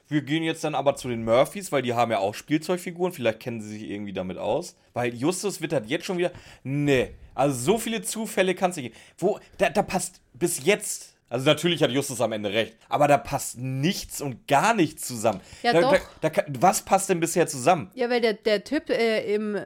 Wir 0.08 0.22
gehen 0.22 0.42
jetzt 0.42 0.62
dann 0.64 0.74
aber 0.74 0.94
zu 0.96 1.08
den 1.08 1.24
Murphys, 1.24 1.72
weil 1.72 1.80
die 1.82 1.94
haben 1.94 2.10
ja 2.10 2.18
auch 2.18 2.34
Spielzeugfiguren. 2.34 3.12
Vielleicht 3.12 3.40
kennen 3.40 3.62
sie 3.62 3.68
sich 3.78 3.82
irgendwie 3.90 4.12
damit 4.12 4.36
aus. 4.36 4.76
Weil 4.92 5.14
Justus 5.14 5.62
wittert 5.62 5.86
jetzt 5.88 6.04
schon 6.04 6.18
wieder. 6.18 6.32
Nee. 6.64 7.14
Also 7.34 7.72
so 7.72 7.78
viele 7.78 8.02
Zufälle 8.02 8.54
kannst 8.54 8.76
du 8.76 8.82
nicht. 8.82 8.94
Wo. 9.16 9.38
Da, 9.56 9.70
da 9.70 9.82
passt 9.82 10.20
bis 10.34 10.64
jetzt. 10.66 11.11
Also 11.32 11.46
natürlich 11.46 11.82
hat 11.82 11.90
Justus 11.90 12.20
am 12.20 12.32
Ende 12.32 12.52
recht. 12.52 12.76
Aber 12.90 13.08
da 13.08 13.16
passt 13.16 13.56
nichts 13.56 14.20
und 14.20 14.46
gar 14.46 14.74
nichts 14.74 15.06
zusammen. 15.08 15.40
Ja, 15.62 15.72
da, 15.72 15.80
doch. 15.80 15.98
Da, 16.20 16.28
da, 16.28 16.42
was 16.60 16.82
passt 16.82 17.08
denn 17.08 17.20
bisher 17.20 17.46
zusammen? 17.46 17.90
Ja, 17.94 18.10
weil 18.10 18.20
der, 18.20 18.34
der 18.34 18.64
Typ 18.64 18.90
äh, 18.90 19.34
im 19.34 19.58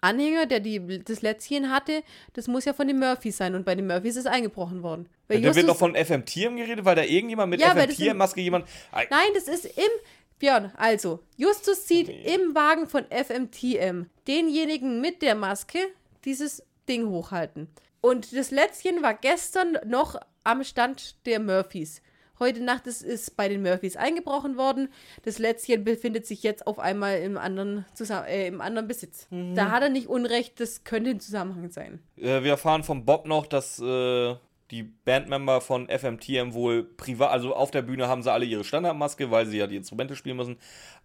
Anhänger, 0.00 0.46
der 0.46 0.60
die, 0.60 1.02
das 1.04 1.20
Lätzchen 1.20 1.70
hatte, 1.70 2.02
das 2.32 2.48
muss 2.48 2.64
ja 2.64 2.72
von 2.72 2.86
den 2.88 2.98
Murphys 2.98 3.36
sein. 3.36 3.54
Und 3.54 3.66
bei 3.66 3.74
den 3.74 3.86
Murphys 3.86 4.16
ist 4.16 4.26
eingebrochen 4.26 4.82
worden. 4.82 5.06
Weil 5.28 5.42
da 5.42 5.54
wird 5.54 5.66
noch 5.66 5.76
von 5.76 5.94
FMTM 5.94 6.56
geredet, 6.56 6.86
weil 6.86 6.96
da 6.96 7.02
irgendjemand 7.02 7.50
mit 7.50 7.60
Ja, 7.60 7.74
sind- 7.74 7.90
FMTM-Maske 7.92 8.40
jemand. 8.40 8.66
Ei, 8.92 9.06
Nein, 9.10 9.28
das 9.34 9.48
ist 9.48 9.66
im. 9.66 9.90
Björn, 10.38 10.70
also, 10.76 11.20
Justus 11.36 11.86
sieht 11.88 12.08
Okay. 12.08 12.34
im 12.34 12.54
Wagen 12.54 12.86
von 12.88 13.04
FMTM 13.10 14.06
denjenigen 14.26 15.00
mit 15.02 15.20
der 15.22 15.34
Maske 15.34 15.78
dieses 16.24 16.62
Ding 16.88 17.08
hochhalten. 17.08 17.68
Und 18.02 18.34
das 18.36 18.50
Lätzchen 18.50 19.02
war 19.02 19.14
gestern 19.14 19.78
noch 19.86 20.16
am 20.46 20.62
Stand 20.62 21.26
der 21.26 21.40
Murphys. 21.40 22.00
Heute 22.38 22.62
Nacht 22.62 22.86
ist 22.86 23.02
es 23.02 23.30
bei 23.30 23.48
den 23.48 23.62
Murphys 23.62 23.96
eingebrochen 23.96 24.56
worden. 24.56 24.90
Das 25.24 25.38
Lätzchen 25.38 25.84
befindet 25.84 26.26
sich 26.26 26.42
jetzt 26.42 26.66
auf 26.66 26.78
einmal 26.78 27.18
im 27.20 27.36
anderen, 27.36 27.84
Zusammen 27.94 28.26
äh, 28.26 28.46
im 28.46 28.60
anderen 28.60 28.86
Besitz. 28.86 29.26
Da 29.30 29.70
hat 29.70 29.82
er 29.82 29.88
nicht 29.88 30.06
Unrecht, 30.06 30.60
das 30.60 30.84
könnte 30.84 31.10
ein 31.10 31.20
Zusammenhang 31.20 31.70
sein. 31.70 32.00
Äh, 32.16 32.42
wir 32.42 32.52
erfahren 32.52 32.84
vom 32.84 33.04
Bob 33.04 33.26
noch, 33.26 33.46
dass 33.46 33.80
äh, 33.80 34.36
die 34.70 34.82
Bandmember 34.82 35.60
von 35.60 35.88
FMTM 35.88 36.52
wohl 36.52 36.84
privat, 36.84 37.30
also 37.30 37.54
auf 37.54 37.70
der 37.70 37.82
Bühne 37.82 38.06
haben 38.06 38.22
sie 38.22 38.32
alle 38.32 38.44
ihre 38.44 38.64
Standardmaske, 38.64 39.30
weil 39.30 39.46
sie 39.46 39.58
ja 39.58 39.66
die 39.66 39.76
Instrumente 39.76 40.14
spielen 40.14 40.36
müssen. 40.36 40.58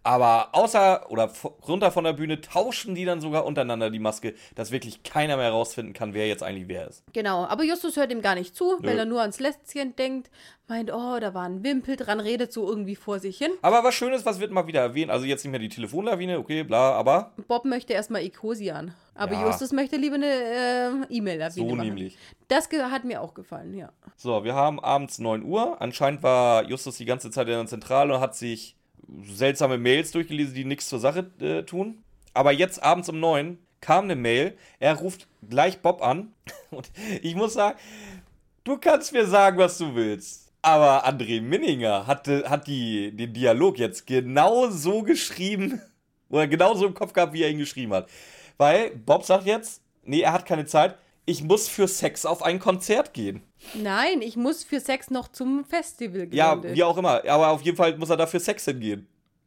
Aber 0.04 0.48
außer 0.52 1.10
oder 1.10 1.30
runter 1.66 1.92
von 1.92 2.04
der 2.04 2.12
Bühne 2.12 2.40
tauschen 2.40 2.94
die 2.94 3.04
dann 3.04 3.20
sogar 3.20 3.44
untereinander 3.44 3.90
die 3.90 4.00
Maske, 4.00 4.34
dass 4.54 4.72
wirklich 4.72 5.02
keiner 5.02 5.36
mehr 5.36 5.46
herausfinden 5.46 5.92
kann, 5.92 6.12
wer 6.12 6.26
jetzt 6.26 6.42
eigentlich 6.42 6.68
wer 6.68 6.88
ist. 6.88 7.04
Genau, 7.12 7.44
aber 7.44 7.62
Justus 7.62 7.96
hört 7.96 8.10
ihm 8.10 8.20
gar 8.20 8.34
nicht 8.34 8.56
zu, 8.56 8.78
Nö. 8.80 8.88
weil 8.88 8.98
er 8.98 9.04
nur 9.04 9.20
ans 9.20 9.38
Lätzchen 9.38 9.94
denkt, 9.94 10.30
meint, 10.66 10.92
oh, 10.92 11.18
da 11.20 11.34
war 11.34 11.44
ein 11.44 11.62
Wimpel 11.62 11.96
dran, 11.96 12.18
redet 12.18 12.52
so 12.52 12.68
irgendwie 12.68 12.96
vor 12.96 13.20
sich 13.20 13.38
hin. 13.38 13.52
Aber 13.62 13.84
was 13.84 13.94
Schönes, 13.94 14.26
was 14.26 14.40
wird 14.40 14.50
mal 14.50 14.66
wieder 14.66 14.80
erwähnt, 14.80 15.10
also 15.10 15.24
jetzt 15.24 15.44
nicht 15.44 15.50
mehr 15.50 15.60
die 15.60 15.68
Telefonlawine, 15.68 16.38
okay, 16.38 16.64
bla, 16.64 16.92
aber. 16.92 17.32
Bob 17.46 17.64
möchte 17.64 17.92
erstmal 17.92 18.22
Ecosian. 18.22 18.94
Aber 19.14 19.34
ja. 19.34 19.46
Justus 19.46 19.72
möchte 19.72 19.96
lieber 19.96 20.14
eine 20.14 20.26
äh, 20.26 20.90
E-Mail 21.10 21.40
erwähnen. 21.40 21.68
So 21.68 21.74
machen. 21.74 21.88
nämlich. 21.88 22.16
Das 22.48 22.68
hat 22.70 23.04
mir 23.04 23.20
auch 23.20 23.34
gefallen, 23.34 23.74
ja. 23.74 23.90
So, 24.16 24.42
wir 24.42 24.54
haben 24.54 24.80
abends 24.80 25.18
9 25.18 25.44
Uhr. 25.44 25.80
Anscheinend 25.80 26.22
war 26.22 26.64
Justus 26.64 26.96
die 26.96 27.04
ganze 27.04 27.30
Zeit 27.30 27.46
in 27.48 27.54
der 27.54 27.66
Zentrale 27.66 28.14
und 28.14 28.20
hat 28.20 28.34
sich 28.34 28.76
seltsame 29.24 29.78
Mails 29.78 30.12
durchgelesen, 30.12 30.54
die 30.54 30.64
nichts 30.64 30.88
zur 30.88 30.98
Sache 30.98 31.30
äh, 31.40 31.62
tun. 31.62 32.02
Aber 32.34 32.52
jetzt 32.52 32.82
abends 32.82 33.08
um 33.08 33.20
9 33.20 33.58
kam 33.80 34.04
eine 34.04 34.16
Mail. 34.16 34.56
Er 34.78 34.94
ruft 34.94 35.28
gleich 35.48 35.80
Bob 35.80 36.02
an. 36.02 36.32
Und 36.70 36.90
ich 37.20 37.34
muss 37.34 37.54
sagen, 37.54 37.78
du 38.64 38.78
kannst 38.78 39.12
mir 39.12 39.26
sagen, 39.26 39.58
was 39.58 39.78
du 39.78 39.94
willst. 39.94 40.52
Aber 40.62 41.06
André 41.06 41.42
Minninger 41.42 42.06
hat, 42.06 42.28
hat 42.28 42.66
die, 42.68 43.14
den 43.14 43.32
Dialog 43.32 43.78
jetzt 43.78 44.06
genau 44.06 44.70
so 44.70 45.02
geschrieben 45.02 45.82
oder 46.30 46.46
genau 46.46 46.74
so 46.74 46.86
im 46.86 46.94
Kopf 46.94 47.12
gehabt, 47.12 47.32
wie 47.32 47.42
er 47.42 47.50
ihn 47.50 47.58
geschrieben 47.58 47.92
hat. 47.92 48.08
Weil 48.58 48.90
Bob 48.90 49.24
sagt 49.24 49.44
jetzt, 49.44 49.82
nee, 50.04 50.20
er 50.20 50.32
hat 50.32 50.46
keine 50.46 50.64
Zeit, 50.66 50.96
ich 51.26 51.42
muss 51.42 51.68
für 51.68 51.88
Sex 51.88 52.24
auf 52.24 52.42
ein 52.42 52.60
Konzert 52.60 53.12
gehen. 53.12 53.42
Nein, 53.74 54.22
ich 54.22 54.36
muss 54.36 54.64
für 54.64 54.80
Sex 54.80 55.10
noch 55.10 55.28
zum 55.28 55.64
Festival 55.64 56.26
gehen. 56.26 56.36
Ja, 56.36 56.62
wie 56.62 56.82
auch 56.82 56.96
immer. 56.96 57.22
Aber 57.28 57.48
auf 57.48 57.62
jeden 57.62 57.76
Fall 57.76 57.96
muss 57.96 58.10
er 58.10 58.16
dafür 58.16 58.40
Sex 58.40 58.64
hingehen. 58.64 59.06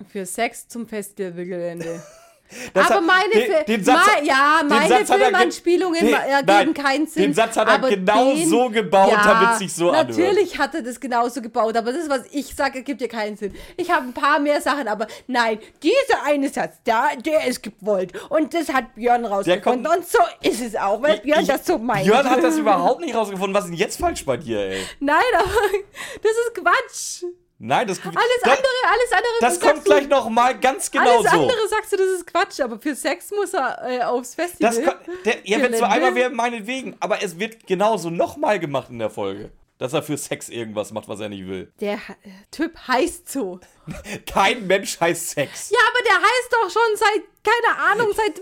Für 0.10 0.26
Sex 0.26 0.68
zum 0.68 0.88
Festivalgelände. 0.88 2.02
Das 2.74 2.92
aber 2.92 3.02
meine, 3.02 3.34
den, 3.34 3.66
den 3.68 3.84
Satz, 3.84 4.06
ma, 4.06 4.24
ja, 4.24 4.62
meine 4.68 5.06
Filmanspielungen 5.06 6.14
ergeben 6.14 6.74
keinen 6.74 7.08
Sinn. 7.08 7.24
Den 7.24 7.34
Satz 7.34 7.58
hat 7.58 7.68
er 7.68 7.80
genau 7.90 8.34
den, 8.34 8.48
so 8.48 8.70
gebaut, 8.70 9.12
ja, 9.12 9.24
damit 9.24 9.54
es 9.54 9.60
sich 9.60 9.74
so 9.74 9.90
anhört. 9.90 10.10
Natürlich 10.10 10.58
hat 10.58 10.76
er 10.76 10.84
das 10.84 11.00
genauso 11.00 11.42
gebaut, 11.42 11.76
aber 11.76 11.92
das, 11.92 12.08
was 12.08 12.22
ich 12.32 12.56
sage, 12.56 12.80
ergibt 12.80 13.02
ja 13.02 13.08
keinen 13.08 13.36
Sinn. 13.36 13.54
Ich 13.78 13.90
habe 13.92 14.06
ein 14.06 14.14
paar 14.14 14.40
mehr 14.40 14.62
Sachen, 14.62 14.88
aber 14.88 15.08
nein, 15.28 15.60
dieser 15.82 16.24
eine 16.24 16.50
Satz, 16.50 16.76
da, 16.84 17.10
der 17.16 17.48
ist 17.48 17.64
gewollt. 17.64 18.14
Und 18.30 18.54
das 18.54 18.72
hat 18.72 18.96
Björn 18.96 19.26
rausgefunden. 19.26 19.88
Und 19.88 20.08
so 20.08 20.20
ist 20.42 20.62
es 20.62 20.76
auch, 20.76 21.02
weil 21.02 21.20
Björn 21.20 21.42
ich, 21.42 21.48
das 21.48 21.66
so 21.66 21.78
meint. 21.78 22.06
Björn 22.06 22.30
hat 22.30 22.44
das 22.44 22.58
überhaupt 22.60 23.02
nicht 23.02 23.16
rausgefunden. 23.16 23.54
Was 23.54 23.66
ist 23.66 23.72
denn 23.72 23.80
jetzt 23.80 24.00
falsch 24.00 24.24
bei 24.24 24.38
dir, 24.38 24.60
ey? 24.60 24.86
Nein, 25.00 25.24
aber 25.38 25.48
das 26.22 26.32
ist 26.32 26.54
Quatsch. 26.54 27.32
Nein, 27.58 27.88
das 27.88 28.00
Alles 28.02 28.16
das, 28.44 28.52
andere, 28.52 28.74
alles 28.86 29.12
andere. 29.12 29.34
Das 29.40 29.60
kommt 29.60 29.86
gleich 29.86 30.08
noch 30.10 30.30
mal 30.30 30.60
ganz 30.60 30.92
genau 30.92 31.20
alles 31.20 31.32
so. 31.32 31.38
Alles 31.38 31.52
andere 31.54 31.68
sagst 31.70 31.94
du, 31.94 31.98
das 31.98 32.08
ist 32.08 32.28
Quatsch, 32.28 32.60
aber 32.60 32.80
für 32.80 32.96
Sex 32.96 33.32
muss 33.32 33.54
er 33.54 33.80
äh, 33.82 34.04
aufs 34.04 34.36
Festival. 34.36 34.76
Das 34.76 34.84
kann, 34.84 34.98
der, 35.24 35.38
ja, 35.48 35.62
wenn 35.62 35.74
es 35.74 35.80
nur 35.80 35.90
einmal 35.90 36.16
wäre, 36.16 36.30
meinetwegen. 36.32 36.98
Aber 37.00 37.24
es 37.24 37.40
wird 37.40 37.66
genauso 37.66 38.10
noch 38.10 38.36
mal 38.36 38.60
gemacht 38.60 38.90
in 38.90 39.00
der 39.00 39.10
Folge. 39.10 39.52
Dass 39.78 39.92
er 39.92 40.04
für 40.04 40.18
Sex 40.18 40.48
irgendwas 40.48 40.92
macht, 40.92 41.10
was 41.10 41.20
er 41.20 41.28
nicht 41.28 41.48
will. 41.48 41.72
Der 41.82 41.96
äh, 41.96 42.30
Typ 42.52 42.78
heißt 42.88 43.30
so. 43.30 43.60
Kein 44.26 44.68
Mensch 44.68 45.00
heißt 45.00 45.32
Sex. 45.32 45.70
Ja, 45.70 45.80
aber 45.90 46.04
der 46.06 46.16
heißt 46.16 46.52
doch 46.52 46.70
schon 46.70 46.96
seit, 46.96 47.24
keine 47.44 47.78
Ahnung, 47.78 48.14
seit 48.16 48.42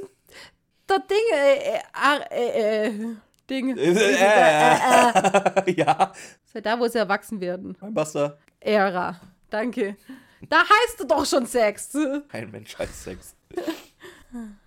der 0.90 1.00
Ding, 1.00 1.18
äh, 1.34 1.80
äh, 2.30 2.88
äh, 2.88 3.16
Ding. 3.50 3.78
Äh, 3.78 3.92
äh, 3.92 5.74
ja. 5.78 6.12
Seit 6.46 6.66
da, 6.66 6.80
wo 6.80 6.88
sie 6.88 6.98
erwachsen 6.98 7.42
werden. 7.42 7.76
Mein 7.82 7.94
Buster. 7.94 8.38
Ära. 8.60 9.20
Danke. 9.50 9.98
Da 10.50 10.60
heißt 10.60 11.00
du 11.00 11.06
doch 11.06 11.26
schon 11.26 11.46
Sex. 11.46 11.96
Ein 12.30 12.52
Mensch 12.52 12.78
heißt 12.78 13.04
Sex. 13.04 13.36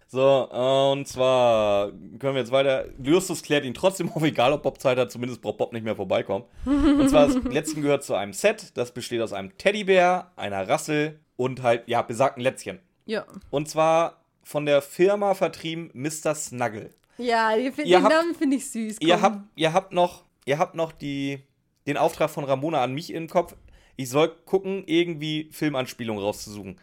So, 0.08 0.50
und 0.50 1.08
zwar 1.08 1.90
können 1.90 2.34
wir 2.34 2.40
jetzt 2.40 2.52
weiter. 2.52 2.86
Justus 3.02 3.42
klärt 3.42 3.64
ihn 3.64 3.74
trotzdem 3.74 4.10
auf, 4.12 4.22
egal 4.22 4.52
ob 4.52 4.62
Bob 4.62 4.80
Zeit 4.80 4.98
hat, 4.98 5.10
zumindest 5.10 5.42
braucht 5.42 5.58
Bob 5.58 5.72
nicht 5.72 5.82
mehr 5.82 5.96
vorbeikommen. 5.96 6.44
Und 6.64 7.08
zwar, 7.10 7.26
das 7.26 7.42
Lätzchen 7.44 7.82
gehört 7.82 8.04
zu 8.04 8.14
einem 8.14 8.32
Set, 8.32 8.76
das 8.76 8.92
besteht 8.92 9.20
aus 9.20 9.32
einem 9.32 9.56
Teddybär, 9.58 10.30
einer 10.36 10.68
Rassel 10.68 11.18
und 11.36 11.62
halt, 11.62 11.88
ja, 11.88 12.02
besagten 12.02 12.42
Lätzchen. 12.42 12.78
Ja. 13.04 13.24
Und 13.50 13.68
zwar 13.68 14.22
von 14.42 14.64
der 14.64 14.80
Firma 14.80 15.34
vertrieben 15.34 15.90
Mr. 15.92 16.34
Snuggle. 16.34 16.90
Ja, 17.18 17.56
den, 17.56 17.74
den 17.74 18.02
Namen 18.02 18.34
finde 18.34 18.56
ich 18.56 18.70
süß. 18.70 18.96
Ihr 19.00 19.20
habt, 19.20 19.40
ihr 19.54 19.72
habt 19.72 19.92
noch, 19.92 20.24
ihr 20.44 20.58
habt 20.58 20.74
noch 20.74 20.92
die, 20.92 21.40
den 21.86 21.96
Auftrag 21.96 22.30
von 22.30 22.44
Ramona 22.44 22.82
an 22.82 22.92
mich 22.92 23.12
im 23.12 23.28
Kopf 23.28 23.54
ich 23.96 24.10
soll 24.10 24.28
gucken, 24.44 24.84
irgendwie 24.86 25.48
Filmanspielungen 25.52 26.22
rauszusuchen. 26.22 26.78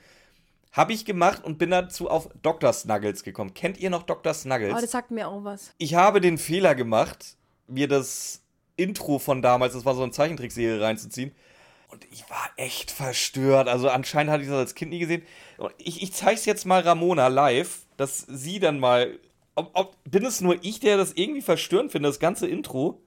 Habe 0.72 0.94
ich 0.94 1.06
gemacht 1.06 1.44
und 1.44 1.60
bin 1.60 1.70
dazu 1.70 2.10
auf 2.10 2.30
Dr. 2.42 2.74
Snuggles 2.74 3.24
gekommen. 3.24 3.54
Kennt 3.54 3.78
ihr 3.80 3.92
noch 3.92 4.04
Dr. 4.04 4.34
Snuggles? 4.34 4.74
Oh, 4.76 4.82
das 4.82 4.92
sagt 4.92 5.12
mir 5.12 5.28
auch 5.28 5.44
was. 5.44 5.72
Ich 5.78 5.94
habe 5.94 6.20
den 6.20 6.40
Fehler 6.40 6.74
gemacht, 6.74 7.38
mir 7.68 7.88
das 7.88 8.42
Intro 8.76 9.20
von 9.20 9.44
damals, 9.44 9.74
das 9.74 9.86
war 9.86 9.94
so 9.94 10.02
eine 10.02 10.12
Zeichentrickserie, 10.12 10.82
reinzuziehen. 10.82 11.32
Und 11.90 12.04
ich 12.12 12.28
war 12.28 12.50
echt 12.58 12.90
verstört. 12.90 13.68
Also 13.68 13.88
anscheinend 13.88 14.32
hatte 14.32 14.42
ich 14.42 14.50
das 14.50 14.58
als 14.58 14.74
Kind 14.74 14.90
nie 14.90 15.00
gesehen. 15.00 15.22
Ich, 15.78 16.02
ich 16.02 16.12
zeige 16.12 16.40
es 16.40 16.46
jetzt 16.46 16.66
mal 16.66 16.82
Ramona 16.82 17.28
live, 17.28 17.82
dass 17.98 18.26
sie 18.28 18.60
dann 18.60 18.80
mal. 18.80 19.20
Ob, 19.56 19.72
ob, 19.74 19.98
bin 20.04 20.26
es 20.26 20.42
nur 20.42 20.58
ich, 20.64 20.80
der 20.80 20.98
das 20.98 21.14
irgendwie 21.14 21.42
verstörend 21.42 21.92
finde, 21.92 22.10
das 22.10 22.20
ganze 22.20 22.48
Intro? 22.48 23.02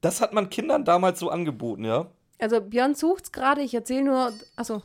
Das 0.00 0.20
hat 0.20 0.32
man 0.32 0.50
Kindern 0.50 0.84
damals 0.84 1.18
so 1.18 1.30
angeboten, 1.30 1.84
ja? 1.84 2.10
Also 2.38 2.60
Björn 2.60 2.94
sucht's 2.94 3.30
gerade, 3.30 3.62
ich 3.62 3.72
erzähle 3.74 4.02
nur. 4.02 4.32
Achso. 4.56 4.82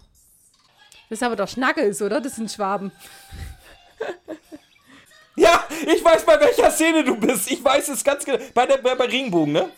Das 1.09 1.19
ist 1.19 1.23
aber 1.23 1.35
doch 1.35 1.47
Schnackels, 1.47 2.01
oder? 2.01 2.21
Das 2.21 2.35
sind 2.35 2.51
Schwaben. 2.51 2.91
ja, 5.35 5.63
ich 5.93 6.03
weiß, 6.03 6.25
bei 6.25 6.39
welcher 6.39 6.69
Szene 6.69 7.03
du 7.03 7.17
bist. 7.17 7.49
Ich 7.49 7.63
weiß 7.63 7.89
es 7.89 8.03
ganz 8.03 8.25
genau. 8.25 8.37
Bei, 8.53 8.65
der, 8.65 8.77
bei, 8.77 8.93
bei 8.95 9.05
Regenbogen, 9.05 9.53
ne? 9.53 9.69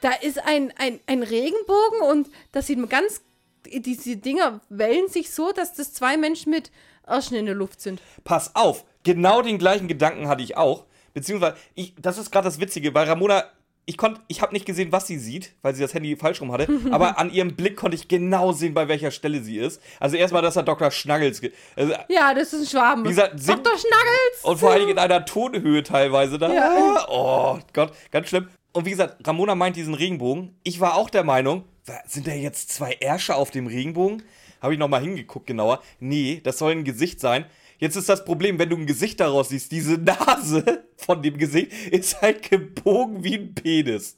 Da 0.00 0.12
ist 0.12 0.38
ein, 0.38 0.72
ein, 0.78 1.00
ein 1.06 1.22
Regenbogen 1.22 2.00
und 2.10 2.30
das 2.52 2.66
sieht 2.66 2.78
man 2.78 2.88
ganz. 2.88 3.20
Diese 3.66 4.16
Dinger 4.16 4.60
wellen 4.68 5.08
sich 5.08 5.32
so, 5.32 5.50
dass 5.50 5.74
das 5.74 5.92
zwei 5.92 6.16
Menschen 6.16 6.50
mit 6.50 6.70
Arschen 7.04 7.36
in 7.36 7.46
der 7.46 7.54
Luft 7.54 7.80
sind. 7.80 8.00
Pass 8.22 8.54
auf, 8.54 8.84
genau 9.06 9.40
den 9.40 9.56
gleichen 9.56 9.88
Gedanken 9.88 10.28
hatte 10.28 10.42
ich 10.42 10.56
auch. 10.56 10.84
Beziehungsweise, 11.14 11.56
ich, 11.74 11.94
das 11.98 12.18
ist 12.18 12.30
gerade 12.30 12.44
das 12.44 12.60
Witzige, 12.60 12.92
weil 12.94 13.08
Ramona 13.08 13.44
ich 13.88 13.96
konnte, 13.96 14.20
ich 14.26 14.42
habe 14.42 14.52
nicht 14.52 14.66
gesehen, 14.66 14.90
was 14.90 15.06
sie 15.06 15.16
sieht, 15.16 15.52
weil 15.62 15.72
sie 15.72 15.80
das 15.80 15.94
Handy 15.94 16.16
falsch 16.16 16.40
rum 16.40 16.50
hatte, 16.50 16.66
aber 16.90 17.18
an 17.18 17.30
ihrem 17.32 17.54
Blick 17.54 17.76
konnte 17.76 17.94
ich 17.94 18.08
genau 18.08 18.50
sehen, 18.50 18.74
bei 18.74 18.88
welcher 18.88 19.12
Stelle 19.12 19.40
sie 19.40 19.58
ist. 19.58 19.80
Also 20.00 20.16
erstmal, 20.16 20.42
dass 20.42 20.56
er 20.56 20.64
Dr. 20.64 20.90
Schnaggels. 20.90 21.40
Also, 21.76 21.94
ja, 22.08 22.34
das 22.34 22.52
ist 22.52 22.62
ein 22.62 22.66
Schwaben. 22.66 23.04
Wie 23.04 23.10
gesagt, 23.10 23.34
Dr. 23.34 23.78
Schnaggels! 23.78 24.42
Und 24.42 24.58
vor 24.58 24.72
allem 24.72 24.88
in 24.88 24.98
einer 24.98 25.24
Tonhöhe 25.24 25.84
teilweise 25.84 26.36
da. 26.36 26.52
Ja. 26.52 27.06
Oh 27.08 27.60
Gott, 27.72 27.92
ganz 28.10 28.28
schlimm. 28.28 28.48
Und 28.72 28.86
wie 28.86 28.90
gesagt, 28.90 29.24
Ramona 29.26 29.54
meint 29.54 29.76
diesen 29.76 29.94
Regenbogen. 29.94 30.58
Ich 30.64 30.80
war 30.80 30.96
auch 30.96 31.08
der 31.08 31.22
Meinung, 31.22 31.64
sind 32.06 32.26
da 32.26 32.32
jetzt 32.32 32.72
zwei 32.72 32.92
Ärsche 32.94 33.36
auf 33.36 33.52
dem 33.52 33.68
Regenbogen? 33.68 34.24
Habe 34.60 34.72
ich 34.72 34.80
nochmal 34.80 35.00
hingeguckt 35.00 35.46
genauer. 35.46 35.80
Nee, 36.00 36.40
das 36.42 36.58
soll 36.58 36.72
ein 36.72 36.82
Gesicht 36.82 37.20
sein. 37.20 37.46
Jetzt 37.78 37.96
ist 37.96 38.08
das 38.08 38.24
Problem, 38.24 38.58
wenn 38.58 38.70
du 38.70 38.76
ein 38.76 38.86
Gesicht 38.86 39.20
daraus 39.20 39.50
siehst, 39.50 39.70
diese 39.72 39.98
Nase 39.98 40.84
von 40.96 41.22
dem 41.22 41.36
Gesicht 41.38 41.72
ist 41.90 42.20
halt 42.22 42.48
gebogen 42.48 43.22
wie 43.22 43.34
ein 43.34 43.54
Penis. 43.54 44.16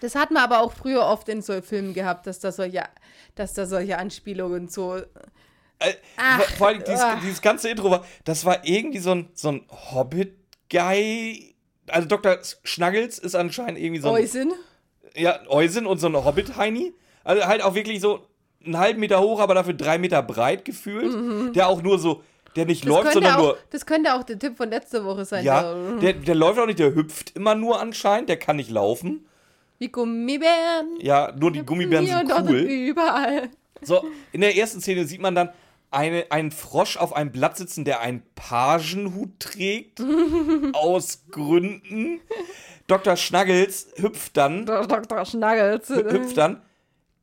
Das 0.00 0.14
hat 0.14 0.30
man 0.30 0.42
aber 0.42 0.60
auch 0.60 0.72
früher 0.72 1.04
oft 1.06 1.28
in 1.28 1.42
so 1.42 1.60
Filmen 1.62 1.94
gehabt, 1.94 2.26
dass 2.26 2.40
da 2.40 2.52
solche, 2.52 2.84
dass 3.34 3.54
da 3.54 3.66
solche 3.66 3.98
Anspielungen 3.98 4.68
so. 4.68 4.96
Äh, 5.78 5.94
Ach, 6.16 6.42
vor 6.56 6.68
allem 6.68 6.82
dieses, 6.84 7.04
dieses, 7.22 7.42
ganze 7.42 7.68
Intro 7.68 7.90
war, 7.90 8.04
das 8.24 8.44
war 8.44 8.66
irgendwie 8.66 8.98
so 8.98 9.12
ein, 9.12 9.28
so 9.34 9.52
ein 9.52 9.66
Hobbit-Guy. 9.70 11.54
Also 11.88 12.08
Dr. 12.08 12.38
Schnuggles 12.64 13.18
ist 13.18 13.34
anscheinend 13.34 13.78
irgendwie 13.78 14.00
so 14.00 14.08
ein. 14.08 14.22
Eusin? 14.22 14.52
Ja, 15.14 15.40
Eusin 15.48 15.86
und 15.86 15.98
so 15.98 16.08
ein 16.08 16.16
Hobbit-Heini. 16.16 16.94
Also 17.24 17.46
halt 17.46 17.62
auch 17.62 17.74
wirklich 17.74 18.00
so 18.00 18.26
einen 18.64 18.78
halben 18.78 19.00
Meter 19.00 19.20
hoch, 19.20 19.40
aber 19.40 19.54
dafür 19.54 19.74
drei 19.74 19.98
Meter 19.98 20.22
breit 20.22 20.64
gefühlt. 20.64 21.12
Mhm. 21.12 21.52
Der 21.52 21.68
auch 21.68 21.82
nur 21.82 21.98
so 21.98 22.22
der 22.56 22.66
nicht 22.66 22.84
das 22.84 22.88
läuft, 22.88 23.12
sondern 23.12 23.34
auch, 23.34 23.38
nur. 23.38 23.58
Das 23.70 23.86
könnte 23.86 24.14
auch 24.14 24.22
der 24.24 24.38
Tipp 24.38 24.56
von 24.56 24.70
letzter 24.70 25.04
Woche 25.04 25.24
sein. 25.24 25.44
Ja, 25.44 25.74
der, 26.00 26.14
der 26.14 26.34
läuft 26.34 26.58
auch 26.58 26.66
nicht, 26.66 26.78
der 26.78 26.94
hüpft 26.94 27.36
immer 27.36 27.54
nur 27.54 27.80
anscheinend, 27.80 28.28
der 28.28 28.38
kann 28.38 28.56
nicht 28.56 28.70
laufen. 28.70 29.26
Wie 29.78 29.88
Gummibären. 29.88 30.98
Ja, 31.00 31.32
nur 31.38 31.52
die 31.52 31.64
Gummibären 31.64 32.06
sind 32.06 32.32
cool. 32.48 32.60
Überall. 32.60 33.50
So, 33.82 34.04
in 34.32 34.40
der 34.40 34.56
ersten 34.56 34.80
Szene 34.80 35.04
sieht 35.04 35.20
man 35.20 35.34
dann 35.34 35.50
eine, 35.90 36.26
einen 36.30 36.50
Frosch 36.50 36.96
auf 36.96 37.14
einem 37.14 37.30
Blatt 37.30 37.56
sitzen, 37.56 37.84
der 37.84 38.00
einen 38.00 38.22
Pagenhut 38.34 39.38
trägt. 39.38 40.00
aus 40.72 41.24
Gründen. 41.30 42.20
Dr. 42.86 43.16
Schnuggles 43.16 43.88
hüpft 43.96 44.36
dann. 44.36 44.64
Dr. 44.64 45.24
Schnuggles. 45.26 45.88
Hüpft 45.88 46.36
dann 46.36 46.62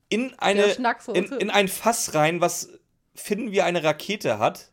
in, 0.10 0.34
eine, 0.38 0.66
in, 1.14 1.26
in 1.26 1.50
ein 1.50 1.68
Fass 1.68 2.14
rein, 2.14 2.40
was 2.40 2.70
finden 3.16 3.52
wir 3.52 3.66
eine 3.66 3.84
Rakete 3.84 4.38
hat. 4.38 4.72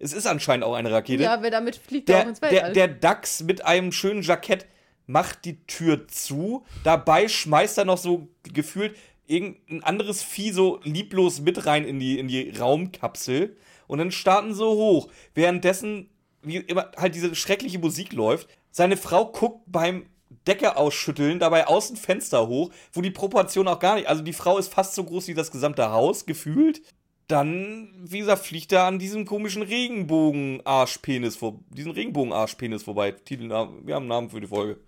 Es 0.00 0.14
ist 0.14 0.26
anscheinend 0.26 0.64
auch 0.64 0.74
eine 0.74 0.90
Rakete. 0.90 1.22
Ja, 1.22 1.42
wer 1.42 1.50
damit 1.50 1.76
fliegt, 1.76 2.08
der, 2.08 2.22
auch 2.22 2.26
ins 2.26 2.42
Weltall. 2.42 2.72
Der, 2.72 2.88
der 2.88 2.96
Dachs 2.96 3.42
mit 3.42 3.64
einem 3.64 3.92
schönen 3.92 4.22
Jackett 4.22 4.66
macht 5.06 5.44
die 5.44 5.64
Tür 5.66 6.08
zu. 6.08 6.64
Dabei 6.84 7.28
schmeißt 7.28 7.78
er 7.78 7.84
noch 7.84 7.98
so 7.98 8.28
gefühlt 8.42 8.96
irgendein 9.26 9.84
anderes 9.84 10.22
Vieh 10.22 10.52
so 10.52 10.80
lieblos 10.82 11.40
mit 11.40 11.66
rein 11.66 11.84
in 11.84 12.00
die, 12.00 12.18
in 12.18 12.28
die 12.28 12.50
Raumkapsel. 12.50 13.56
Und 13.86 13.98
dann 13.98 14.10
starten 14.10 14.54
so 14.54 14.72
hoch. 14.72 15.08
Währenddessen, 15.34 16.08
wie 16.42 16.56
immer, 16.56 16.90
halt 16.96 17.14
diese 17.14 17.34
schreckliche 17.34 17.78
Musik 17.78 18.12
läuft. 18.12 18.48
Seine 18.70 18.96
Frau 18.96 19.26
guckt 19.26 19.64
beim 19.66 20.06
Decke 20.46 20.76
ausschütteln, 20.76 21.38
dabei 21.38 21.66
aus 21.66 21.88
dem 21.88 21.96
Fenster 21.96 22.48
hoch, 22.48 22.70
wo 22.92 23.02
die 23.02 23.10
Proportion 23.10 23.68
auch 23.68 23.80
gar 23.80 23.96
nicht. 23.96 24.08
Also 24.08 24.22
die 24.22 24.32
Frau 24.32 24.58
ist 24.58 24.72
fast 24.72 24.94
so 24.94 25.04
groß 25.04 25.28
wie 25.28 25.34
das 25.34 25.50
gesamte 25.50 25.90
Haus, 25.90 26.24
gefühlt. 26.24 26.82
Dann, 27.30 27.94
wie 28.02 28.18
gesagt, 28.18 28.44
fliegt 28.44 28.72
er 28.72 28.84
an 28.84 28.98
diesem 28.98 29.24
komischen 29.24 29.62
Regenbogen-Arschpenis 29.62 31.36
vor. 31.36 31.60
Diesen 31.70 31.92
Regenbogen-Arschpenis 31.92 32.82
vorbei. 32.82 33.12
Titelnamen, 33.12 33.86
wir 33.86 33.94
haben 33.94 34.02
einen 34.02 34.08
Namen 34.08 34.30
für 34.30 34.40
die 34.40 34.48
Folge. 34.48 34.80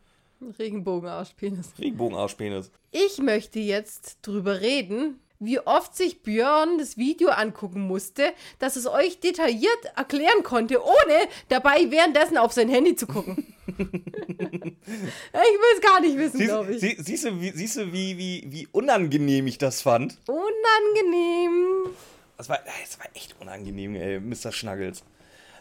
Regenbogenarschpenis. 0.58 1.72
Regenbogen-Arschpenis. 1.78 2.72
Ich 2.90 3.18
möchte 3.18 3.60
jetzt 3.60 4.18
drüber 4.22 4.60
reden, 4.60 5.20
wie 5.38 5.60
oft 5.60 5.96
sich 5.96 6.22
Björn 6.22 6.78
das 6.78 6.96
Video 6.96 7.28
angucken 7.30 7.82
musste, 7.82 8.32
dass 8.58 8.76
es 8.76 8.86
euch 8.86 9.20
detailliert 9.20 9.92
erklären 9.96 10.42
konnte, 10.42 10.82
ohne 10.82 11.28
dabei 11.48 11.90
währenddessen 11.90 12.38
auf 12.38 12.52
sein 12.52 12.68
Handy 12.68 12.96
zu 12.96 13.06
gucken. 13.06 13.54
ich 13.66 13.78
will 13.78 15.74
es 15.76 15.80
gar 15.80 16.00
nicht 16.00 16.16
wissen, 16.16 16.40
glaube 16.40 16.74
ich. 16.74 16.80
Sie, 16.80 16.96
siehst 16.98 17.24
du, 17.24 17.40
wie, 17.40 17.50
siehst 17.50 17.76
du 17.76 17.92
wie, 17.92 18.18
wie, 18.18 18.44
wie 18.48 18.68
unangenehm 18.72 19.46
ich 19.46 19.58
das 19.58 19.82
fand? 19.82 20.18
Unangenehm. 20.26 21.90
Das 22.36 22.48
war, 22.48 22.58
das 22.58 22.98
war 22.98 23.06
echt 23.14 23.36
unangenehm, 23.40 23.94
ey, 23.94 24.20
Mr. 24.20 24.52
Snuggles. 24.52 25.04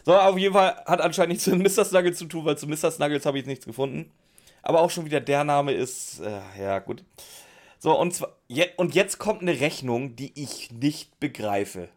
So, 0.04 0.16
auf 0.18 0.36
jeden 0.36 0.54
Fall 0.54 0.82
hat 0.84 1.00
anscheinend 1.00 1.32
nichts 1.34 1.46
mit 1.46 1.58
Mr. 1.58 1.84
Snuggles 1.84 2.18
zu 2.18 2.24
tun, 2.26 2.44
weil 2.44 2.58
zu 2.58 2.66
Mr. 2.66 2.90
Snuggles 2.90 3.24
habe 3.24 3.38
ich 3.38 3.46
nichts 3.46 3.66
gefunden. 3.66 4.10
Aber 4.62 4.80
auch 4.80 4.90
schon 4.90 5.04
wieder 5.04 5.20
der 5.20 5.44
Name 5.44 5.72
ist, 5.72 6.20
äh, 6.20 6.40
ja, 6.60 6.78
gut. 6.78 7.04
So, 7.78 7.98
und, 7.98 8.14
zwar, 8.14 8.36
je, 8.48 8.66
und 8.76 8.94
jetzt 8.94 9.18
kommt 9.18 9.42
eine 9.42 9.60
Rechnung, 9.60 10.14
die 10.16 10.32
ich 10.40 10.70
nicht 10.70 11.18
begreife. 11.18 11.88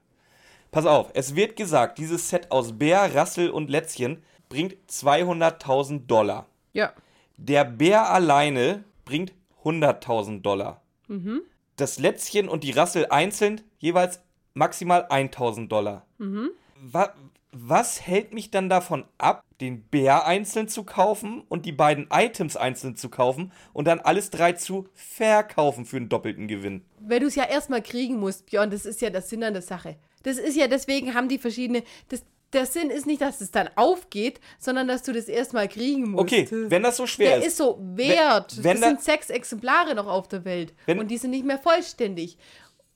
Pass 0.71 0.85
auf, 0.85 1.11
es 1.13 1.35
wird 1.35 1.55
gesagt, 1.55 1.99
dieses 1.99 2.29
Set 2.29 2.51
aus 2.51 2.77
Bär, 2.77 3.15
Rassel 3.15 3.49
und 3.49 3.69
Lätzchen 3.69 4.23
bringt 4.49 4.75
200.000 4.89 6.05
Dollar. 6.07 6.47
Ja. 6.73 6.91
Der 7.37 7.65
Bär 7.65 8.09
alleine 8.09 8.83
bringt 9.05 9.33
100.000 9.63 10.41
Dollar. 10.41 10.81
Mhm. 11.07 11.41
Das 11.75 11.99
Lätzchen 11.99 12.49
und 12.49 12.63
die 12.63 12.71
Rassel 12.71 13.07
einzeln 13.07 13.61
jeweils 13.79 14.21
maximal 14.55 15.05
1.000 15.05 15.67
Dollar. 15.67 16.05
Mhm. 16.17 16.49
Wa 16.81 17.13
was 17.57 18.05
hält 18.05 18.33
mich 18.33 18.51
dann 18.51 18.67
davon 18.67 19.05
ab, 19.17 19.45
den 19.61 19.83
Bär 19.83 20.25
einzeln 20.25 20.67
zu 20.67 20.83
kaufen 20.83 21.41
und 21.47 21.65
die 21.65 21.71
beiden 21.71 22.09
Items 22.11 22.57
einzeln 22.57 22.97
zu 22.97 23.07
kaufen 23.07 23.53
und 23.71 23.87
dann 23.87 24.01
alles 24.01 24.29
drei 24.29 24.51
zu 24.51 24.89
verkaufen 24.93 25.85
für 25.85 25.95
einen 25.95 26.09
doppelten 26.09 26.49
Gewinn? 26.49 26.83
Weil 26.99 27.21
du 27.21 27.27
es 27.27 27.35
ja 27.35 27.45
erstmal 27.45 27.81
kriegen 27.81 28.19
musst, 28.19 28.47
Björn, 28.47 28.71
das 28.71 28.85
ist 28.85 28.99
ja 28.99 29.09
das 29.09 29.29
Sinn 29.29 29.41
an 29.41 29.53
der 29.53 29.61
Sache. 29.61 29.95
Das 30.23 30.37
ist 30.37 30.57
ja, 30.57 30.67
deswegen 30.67 31.13
haben 31.13 31.29
die 31.29 31.37
verschiedene. 31.37 31.83
Das, 32.09 32.23
der 32.51 32.65
Sinn 32.65 32.89
ist 32.89 33.05
nicht, 33.05 33.21
dass 33.21 33.41
es 33.41 33.51
dann 33.51 33.69
aufgeht, 33.75 34.39
sondern 34.59 34.87
dass 34.87 35.03
du 35.03 35.13
das 35.13 35.27
erstmal 35.27 35.67
kriegen 35.67 36.11
musst. 36.11 36.23
Okay, 36.23 36.47
wenn 36.51 36.83
das 36.83 36.97
so 36.97 37.07
schwer 37.07 37.27
der 37.27 37.37
ist. 37.37 37.43
Der 37.43 37.49
ist 37.49 37.57
so 37.57 37.79
wert. 37.79 38.57
Wenn, 38.57 38.63
wenn 38.63 38.81
das 38.81 38.89
sind 38.89 39.01
sechs 39.01 39.29
Exemplare 39.29 39.95
noch 39.95 40.07
auf 40.07 40.27
der 40.27 40.43
Welt. 40.45 40.73
Wenn, 40.85 40.99
und 40.99 41.09
die 41.09 41.17
sind 41.17 41.31
nicht 41.31 41.45
mehr 41.45 41.57
vollständig. 41.57 42.37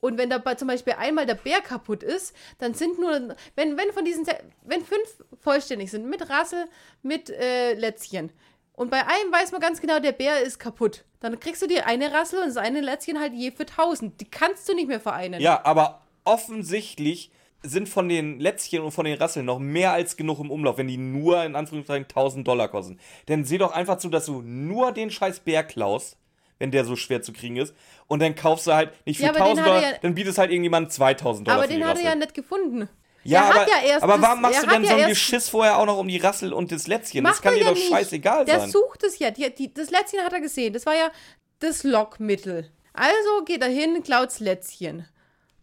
Und 0.00 0.16
wenn 0.16 0.30
da 0.30 0.56
zum 0.56 0.68
Beispiel 0.68 0.94
einmal 0.94 1.26
der 1.26 1.34
Bär 1.34 1.60
kaputt 1.60 2.02
ist, 2.02 2.34
dann 2.58 2.74
sind 2.74 2.98
nur, 2.98 3.36
wenn, 3.54 3.76
wenn 3.76 3.92
von 3.92 4.04
diesen, 4.04 4.26
wenn 4.64 4.82
fünf 4.82 5.24
vollständig 5.40 5.90
sind, 5.90 6.08
mit 6.08 6.28
Rassel, 6.30 6.66
mit 7.02 7.30
äh, 7.30 7.74
Lätzchen. 7.74 8.32
Und 8.72 8.90
bei 8.90 9.00
einem 9.00 9.30
weiß 9.30 9.52
man 9.52 9.60
ganz 9.60 9.80
genau, 9.80 10.00
der 10.00 10.12
Bär 10.12 10.40
ist 10.40 10.58
kaputt. 10.58 11.04
Dann 11.20 11.38
kriegst 11.38 11.60
du 11.60 11.66
dir 11.66 11.86
eine 11.86 12.12
Rassel 12.12 12.40
und 12.40 12.48
das 12.48 12.56
eine 12.56 12.80
Lätzchen 12.80 13.20
halt 13.20 13.34
je 13.34 13.50
für 13.50 13.66
tausend. 13.66 14.18
Die 14.22 14.30
kannst 14.30 14.66
du 14.68 14.74
nicht 14.74 14.88
mehr 14.88 15.00
vereinen. 15.00 15.38
Ja, 15.40 15.64
aber 15.64 16.00
offensichtlich 16.24 17.30
sind 17.62 17.90
von 17.90 18.08
den 18.08 18.40
Lätzchen 18.40 18.82
und 18.82 18.92
von 18.92 19.04
den 19.04 19.18
Rasseln 19.18 19.44
noch 19.44 19.58
mehr 19.58 19.92
als 19.92 20.16
genug 20.16 20.40
im 20.40 20.50
Umlauf, 20.50 20.78
wenn 20.78 20.88
die 20.88 20.96
nur 20.96 21.44
in 21.44 21.56
Anführungszeichen 21.56 22.04
1000 22.04 22.48
Dollar 22.48 22.68
kosten. 22.68 22.98
Denn 23.28 23.44
seh 23.44 23.58
doch 23.58 23.72
einfach 23.72 23.98
zu, 23.98 24.08
dass 24.08 24.24
du 24.24 24.40
nur 24.40 24.92
den 24.92 25.10
scheiß 25.10 25.40
Bär 25.40 25.62
klaust 25.62 26.16
wenn 26.60 26.70
der 26.70 26.84
so 26.84 26.94
schwer 26.94 27.22
zu 27.22 27.32
kriegen 27.32 27.56
ist. 27.56 27.74
Und 28.10 28.20
dann 28.20 28.34
kaufst 28.34 28.66
du 28.66 28.72
halt 28.72 28.90
nicht 29.06 29.18
für 29.18 29.26
ja, 29.26 29.32
1000 29.32 29.64
Dollar, 29.64 29.82
ja, 29.82 29.92
dann 30.02 30.16
bietest 30.16 30.36
halt 30.36 30.50
irgendjemand 30.50 30.92
2000 30.92 31.46
Dollar. 31.46 31.58
Aber 31.58 31.68
den 31.68 31.86
hat 31.86 31.96
er 31.96 32.02
ja 32.02 32.14
nicht 32.16 32.34
gefunden. 32.34 32.88
Ja, 33.22 33.50
aber, 33.50 33.68
ja 33.68 34.02
aber 34.02 34.20
warum 34.20 34.40
machst 34.40 34.64
du 34.64 34.66
denn 34.66 34.84
so 34.84 34.92
ein 34.92 35.08
Geschiss 35.08 35.48
vorher 35.48 35.78
auch 35.78 35.86
noch 35.86 35.96
um 35.96 36.08
die 36.08 36.16
Rassel 36.16 36.52
und 36.52 36.72
das 36.72 36.88
Lätzchen? 36.88 37.22
Das 37.22 37.40
kann 37.40 37.54
dir 37.54 37.66
doch 37.66 37.74
nicht. 37.74 37.88
scheißegal 37.88 38.46
der 38.46 38.58
sein. 38.58 38.72
Der 38.72 38.80
sucht 38.80 39.04
es 39.04 39.20
ja. 39.20 39.30
Die, 39.30 39.54
die, 39.54 39.72
das 39.72 39.90
Lätzchen 39.90 40.24
hat 40.24 40.32
er 40.32 40.40
gesehen. 40.40 40.72
Das 40.72 40.86
war 40.86 40.96
ja 40.96 41.12
das 41.60 41.84
Lockmittel. 41.84 42.68
Also 42.94 43.44
geht 43.44 43.62
er 43.62 43.68
hin, 43.68 44.02
klaut's 44.02 44.40
Lätzchen. 44.40 45.06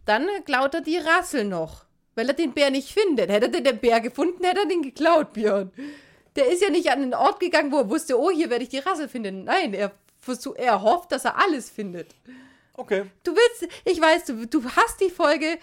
Dann 0.06 0.26
klaut 0.46 0.72
er 0.72 0.80
die 0.80 0.96
Rassel 0.96 1.44
noch. 1.44 1.84
Weil 2.14 2.28
er 2.28 2.34
den 2.34 2.54
Bär 2.54 2.70
nicht 2.70 2.88
findet. 2.88 3.30
Hätte 3.30 3.52
er 3.52 3.60
den 3.60 3.78
Bär 3.78 4.00
gefunden, 4.00 4.42
hätte 4.42 4.60
er 4.60 4.66
den 4.66 4.80
geklaut, 4.80 5.34
Björn. 5.34 5.70
Der 6.34 6.50
ist 6.50 6.62
ja 6.62 6.70
nicht 6.70 6.90
an 6.90 7.00
den 7.02 7.12
Ort 7.12 7.40
gegangen, 7.40 7.72
wo 7.72 7.80
er 7.80 7.90
wusste, 7.90 8.18
oh, 8.18 8.30
hier 8.30 8.48
werde 8.48 8.64
ich 8.64 8.70
die 8.70 8.78
Rassel 8.78 9.06
finden. 9.06 9.44
Nein, 9.44 9.74
er 9.74 9.92
er 10.56 10.82
hofft, 10.82 11.12
dass 11.12 11.24
er 11.24 11.38
alles 11.38 11.70
findet. 11.70 12.14
Okay. 12.74 13.04
Du 13.24 13.32
willst, 13.32 13.72
ich 13.84 14.00
weiß, 14.00 14.24
du, 14.26 14.46
du 14.46 14.64
hast 14.64 15.00
die 15.00 15.10
Folge 15.10 15.58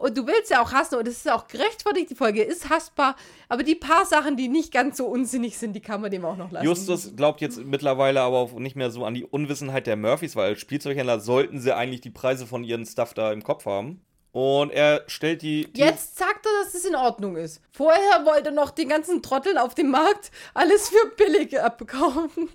und 0.00 0.16
du 0.16 0.26
willst 0.26 0.50
ja 0.50 0.62
auch 0.62 0.72
hassen 0.72 0.94
und 0.94 1.06
es 1.06 1.18
ist 1.18 1.30
auch 1.30 1.46
gerechtfertigt, 1.46 2.10
die 2.10 2.14
Folge 2.14 2.42
ist 2.42 2.70
hassbar, 2.70 3.16
aber 3.48 3.62
die 3.62 3.74
paar 3.74 4.06
Sachen, 4.06 4.36
die 4.36 4.48
nicht 4.48 4.72
ganz 4.72 4.96
so 4.96 5.06
unsinnig 5.06 5.58
sind, 5.58 5.74
die 5.74 5.80
kann 5.80 6.00
man 6.00 6.10
dem 6.10 6.24
auch 6.24 6.36
noch 6.36 6.50
lassen. 6.50 6.64
Justus 6.64 7.14
glaubt 7.16 7.40
jetzt 7.42 7.58
mittlerweile 7.58 8.22
aber 8.22 8.38
auch 8.38 8.52
nicht 8.52 8.76
mehr 8.76 8.90
so 8.90 9.04
an 9.04 9.14
die 9.14 9.24
Unwissenheit 9.24 9.86
der 9.86 9.96
Murphys, 9.96 10.36
weil 10.36 10.50
als 10.50 10.60
Spielzeughändler 10.60 11.20
sollten 11.20 11.60
sie 11.60 11.76
eigentlich 11.76 12.00
die 12.00 12.10
Preise 12.10 12.46
von 12.46 12.64
ihren 12.64 12.86
Stuff 12.86 13.12
da 13.12 13.32
im 13.32 13.42
Kopf 13.42 13.66
haben. 13.66 14.00
Und 14.32 14.70
er 14.70 15.02
stellt 15.08 15.42
die, 15.42 15.70
die. 15.72 15.80
Jetzt 15.80 16.16
sagt 16.16 16.46
er, 16.46 16.64
dass 16.64 16.74
es 16.74 16.84
in 16.84 16.94
Ordnung 16.94 17.36
ist. 17.36 17.60
Vorher 17.72 18.24
wollte 18.24 18.50
er 18.50 18.54
noch 18.54 18.70
den 18.70 18.88
ganzen 18.88 19.22
Trotteln 19.22 19.58
auf 19.58 19.74
dem 19.74 19.90
Markt 19.90 20.30
alles 20.54 20.88
für 20.88 21.10
billig 21.16 21.60
abkaufen. 21.60 22.48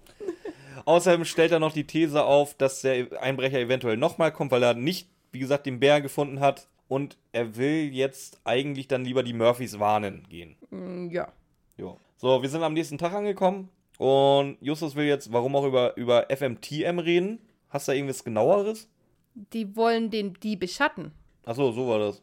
Außerdem 0.86 1.25
stellt 1.25 1.51
er 1.51 1.59
noch 1.59 1.73
die 1.73 1.88
These 1.88 2.23
auf, 2.23 2.53
dass 2.53 2.81
der 2.81 3.21
Einbrecher 3.21 3.59
eventuell 3.59 3.97
nochmal 3.97 4.31
kommt, 4.31 4.51
weil 4.51 4.63
er 4.63 4.75
nicht, 4.75 5.09
wie 5.31 5.39
gesagt, 5.39 5.65
den 5.65 5.79
Bär 5.79 6.01
gefunden 6.01 6.39
hat. 6.39 6.67
Und 6.88 7.17
er 7.31 7.57
will 7.57 7.89
jetzt 7.91 8.39
eigentlich 8.43 8.88
dann 8.88 9.03
lieber 9.03 9.23
die 9.23 9.33
Murphys 9.33 9.79
warnen 9.79 10.23
gehen. 10.29 10.55
Mm, 10.69 11.09
ja. 11.09 11.31
Jo. 11.77 11.97
So, 12.17 12.41
wir 12.43 12.49
sind 12.49 12.61
am 12.61 12.73
nächsten 12.73 12.99
Tag 12.99 13.13
angekommen. 13.13 13.69
Und 13.97 14.57
Justus 14.61 14.95
will 14.95 15.05
jetzt, 15.05 15.33
warum 15.33 15.55
auch 15.55 15.65
über, 15.65 15.97
über 15.97 16.27
FMTM 16.29 16.99
reden. 16.99 17.39
Hast 17.69 17.88
du 17.88 17.91
da 17.91 17.95
irgendwas 17.95 18.23
genaueres? 18.23 18.88
Die 19.33 19.75
wollen 19.75 20.11
den 20.11 20.36
die 20.36 20.55
beschatten. 20.55 21.11
Achso, 21.45 21.71
so 21.71 21.88
war 21.88 21.99
das. 21.99 22.21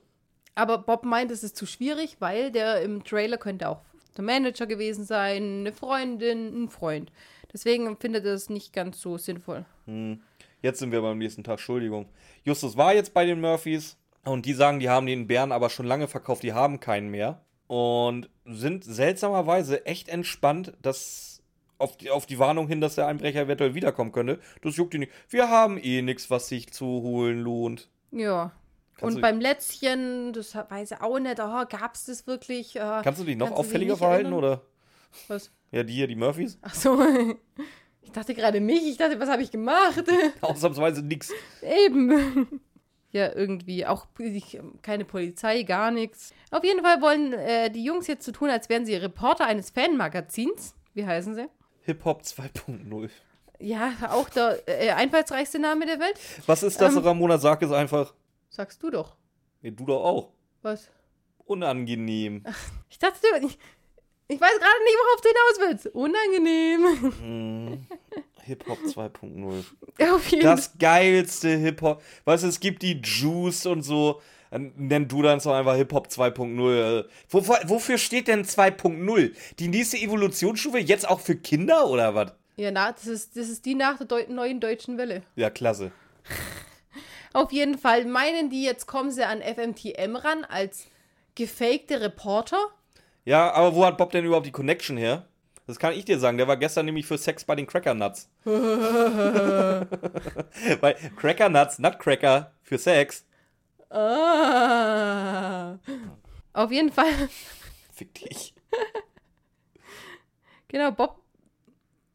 Aber 0.55 0.79
Bob 0.79 1.05
meint, 1.05 1.31
es 1.31 1.43
ist 1.43 1.57
zu 1.57 1.67
schwierig, 1.67 2.17
weil 2.21 2.53
der 2.53 2.83
im 2.83 3.05
Trailer 3.05 3.39
könnte 3.39 3.69
auch 3.69 3.81
der 4.17 4.25
Manager 4.25 4.67
gewesen 4.67 5.05
sein, 5.05 5.61
eine 5.61 5.73
Freundin, 5.73 6.65
ein 6.65 6.69
Freund. 6.69 7.11
Deswegen 7.53 7.97
findet 7.99 8.25
er 8.25 8.35
es 8.35 8.49
nicht 8.49 8.73
ganz 8.73 9.01
so 9.01 9.19
sinnvoll. 9.19 9.65
Hm. 9.87 10.21
Jetzt 10.63 10.79
sind 10.79 10.93
wir 10.93 11.03
beim 11.03 11.19
nächsten 11.19 11.45
Tag, 11.45 11.55
Entschuldigung. 11.55 12.07
Justus 12.45 12.77
war 12.77 12.95
jetzt 12.95 13.13
bei 13.13 13.27
den 13.27 13.41
Murphys 13.41 13.97
und 14.25 14.47
die 14.47 14.55
sagen, 14.55 14.79
die 14.79 14.89
haben 14.89 15.07
den 15.07 15.27
Bären 15.27 15.53
aber 15.53 15.71
schon 15.71 15.87
lange 15.87 16.09
verkauft, 16.09 16.43
die 16.43 16.53
haben 16.53 16.81
keinen 16.81 17.11
mehr. 17.11 17.45
Und 17.67 18.31
sind 18.45 18.85
seltsamerweise 18.85 19.87
echt 19.87 20.09
entspannt, 20.09 20.73
dass 20.83 21.43
auf 21.79 21.97
die, 21.97 22.11
auf 22.11 22.27
die 22.27 22.39
Warnung 22.39 22.69
hin, 22.69 22.81
dass 22.81 22.95
der 22.95 23.09
Einbrecher 23.09 23.43
eventuell 23.43 23.75
wiederkommen 23.75 24.13
könnte. 24.13 24.39
Das 24.63 24.77
juckt 24.77 24.95
die 24.95 24.99
nicht. 24.99 25.13
Wir 25.29 25.51
haben 25.51 25.79
eh 25.79 26.01
nichts, 26.03 26.31
was 26.31 26.49
sich 26.49 26.73
zu 26.73 26.87
holen 26.87 27.41
lohnt. 27.41 27.89
Ja. 28.13 28.53
Kannst 28.97 29.17
und 29.17 29.23
beim 29.23 29.41
Lätzchen, 29.41 30.33
das 30.33 30.55
weiß 30.55 30.93
ich 30.93 31.01
auch 31.01 31.19
nicht, 31.19 31.41
oh, 31.41 31.65
gab 31.69 31.95
es 31.95 32.05
das 32.05 32.27
wirklich? 32.27 32.77
Äh, 32.77 33.01
kannst 33.03 33.21
du 33.21 33.25
dich 33.25 33.37
noch 33.37 33.51
auffälliger 33.51 33.97
verhalten, 33.97 34.27
erinnern? 34.27 34.39
oder? 34.39 34.63
Was? 35.29 35.51
Ja, 35.71 35.83
die 35.83 35.95
hier, 35.95 36.07
die 36.07 36.17
Murphys. 36.17 36.59
Ach 36.63 36.75
so. 36.75 36.99
Ich 38.05 38.11
dachte 38.11 38.35
gerade 38.35 38.61
mich. 38.61 38.83
Ich 38.87 38.99
dachte, 38.99 39.19
was 39.21 39.29
habe 39.31 39.43
ich 39.43 39.51
gemacht? 39.51 40.05
Ausnahmsweise 40.43 41.03
nix. 41.03 41.33
Eben. 41.63 42.61
Ja, 43.11 43.33
irgendwie. 43.33 43.87
Auch 43.87 44.07
keine 44.83 45.05
Polizei, 45.05 45.63
gar 45.63 45.91
nichts. 45.91 46.35
Auf 46.51 46.65
jeden 46.65 46.83
Fall 46.83 47.01
wollen 47.01 47.33
äh, 47.33 47.71
die 47.71 47.85
Jungs 47.85 48.09
jetzt 48.09 48.27
so 48.27 48.33
tun, 48.33 48.51
als 48.51 48.69
wären 48.69 48.85
sie 48.85 48.97
Reporter 48.97 49.47
eines 49.47 49.71
Fanmagazins. 49.71 50.75
Wie 50.95 51.07
heißen 51.07 51.35
sie? 51.35 51.49
Hip-Hop 51.83 52.23
2.0. 52.23 53.09
Ja, 53.61 53.93
auch 54.11 54.29
der 54.29 54.59
äh, 54.67 54.91
einfallsreichste 54.91 55.59
Name 55.59 55.87
der 55.87 56.01
Welt. 56.01 56.19
Was 56.47 56.63
ist 56.63 56.81
das, 56.81 56.97
ähm, 56.97 57.03
Ramona? 57.03 57.39
Sag 57.39 57.63
es 57.63 57.71
einfach. 57.71 58.15
Sagst 58.49 58.83
du 58.83 58.91
doch. 58.91 59.17
Nee, 59.63 59.71
du 59.71 59.87
doch 59.87 60.03
auch. 60.05 60.33
Was? 60.63 60.91
Unangenehm. 61.45 62.43
Ach, 62.45 62.59
ich 62.91 62.99
dachte, 62.99 63.27
ich, 63.43 63.59
ich 64.29 64.41
weiß 64.41 64.59
gerade 64.59 64.85
nicht, 64.85 64.97
worauf 64.99 65.21
du 65.21 65.29
hinaus 65.29 65.59
willst. 65.61 65.87
Unangenehm. 65.95 67.13
Hm. 67.21 67.87
Hip-Hop 68.45 68.79
2.0. 68.79 70.43
Das 70.43 70.73
geilste 70.79 71.57
Hip-Hop. 71.57 72.03
Weißt 72.25 72.45
du, 72.45 72.49
es 72.49 72.61
gibt 72.61 72.83
die 72.83 73.01
Juice 73.03 73.67
und 73.67 73.83
so. 73.83 74.21
Nenn 74.51 75.09
du 75.09 75.23
dann 75.23 75.41
so 75.41 75.51
einfach 75.51 75.77
Hip-Hop 75.77 76.09
2.0. 76.09 77.07
Wofür, 77.31 77.61
wofür 77.65 77.99
steht 77.99 78.29
denn 78.29 78.45
2.0? 78.45 79.33
Die 79.59 79.69
nächste 79.69 79.97
Evolutionsstufe 79.97 80.79
jetzt 80.79 81.09
auch 81.09 81.21
für 81.21 81.37
Kinder 81.37 81.89
oder 81.89 82.15
was? 82.15 82.33
Ja, 82.57 82.71
na, 82.71 82.93
das 82.93 83.07
ist, 83.07 83.37
das 83.37 83.49
ist 83.49 83.65
die 83.65 83.75
nach 83.75 83.97
der 83.99 84.07
Deu 84.07 84.25
neuen 84.29 84.61
deutschen 84.61 84.99
Welle. 84.99 85.23
Ja, 85.37 85.49
klasse. 85.49 85.91
Auf 87.33 87.51
jeden 87.51 87.79
Fall 87.79 88.05
meinen 88.05 88.51
die, 88.51 88.63
jetzt 88.63 88.87
kommen 88.87 89.11
sie 89.11 89.25
an 89.25 89.41
FMTM 89.41 90.17
ran 90.17 90.45
als 90.45 90.87
gefakte 91.35 92.03
Reporter. 92.03 92.59
Ja, 93.25 93.53
aber 93.53 93.75
wo 93.75 93.85
hat 93.85 93.99
Bob 93.99 94.11
denn 94.13 94.25
überhaupt 94.25 94.47
die 94.47 94.53
Connection 94.53 94.97
her? 94.97 95.27
Das 95.67 95.79
kann 95.79 95.93
ich 95.95 96.05
dir 96.05 96.19
sagen. 96.19 96.39
Der 96.39 96.49
war 96.49 96.57
gestern 96.57 96.87
nämlich 96.87 97.07
für 97.07 97.19
Sex 97.19 97.45
bei 97.45 97.55
den 97.55 97.67
Cracker 97.67 97.95
Nuts. 97.95 98.29
Weil 98.45 98.57
Cracker 101.17 101.49
Nuts, 101.49 101.79
Nutcracker 101.79 102.53
für 102.63 102.79
Sex. 102.79 103.25
Ah. 103.91 105.79
Auf 106.53 106.73
jeden 106.73 106.91
Fall. 106.91 107.29
Fick 107.93 108.15
dich. 108.15 108.55
Genau, 110.69 110.91
Bob. 110.91 111.21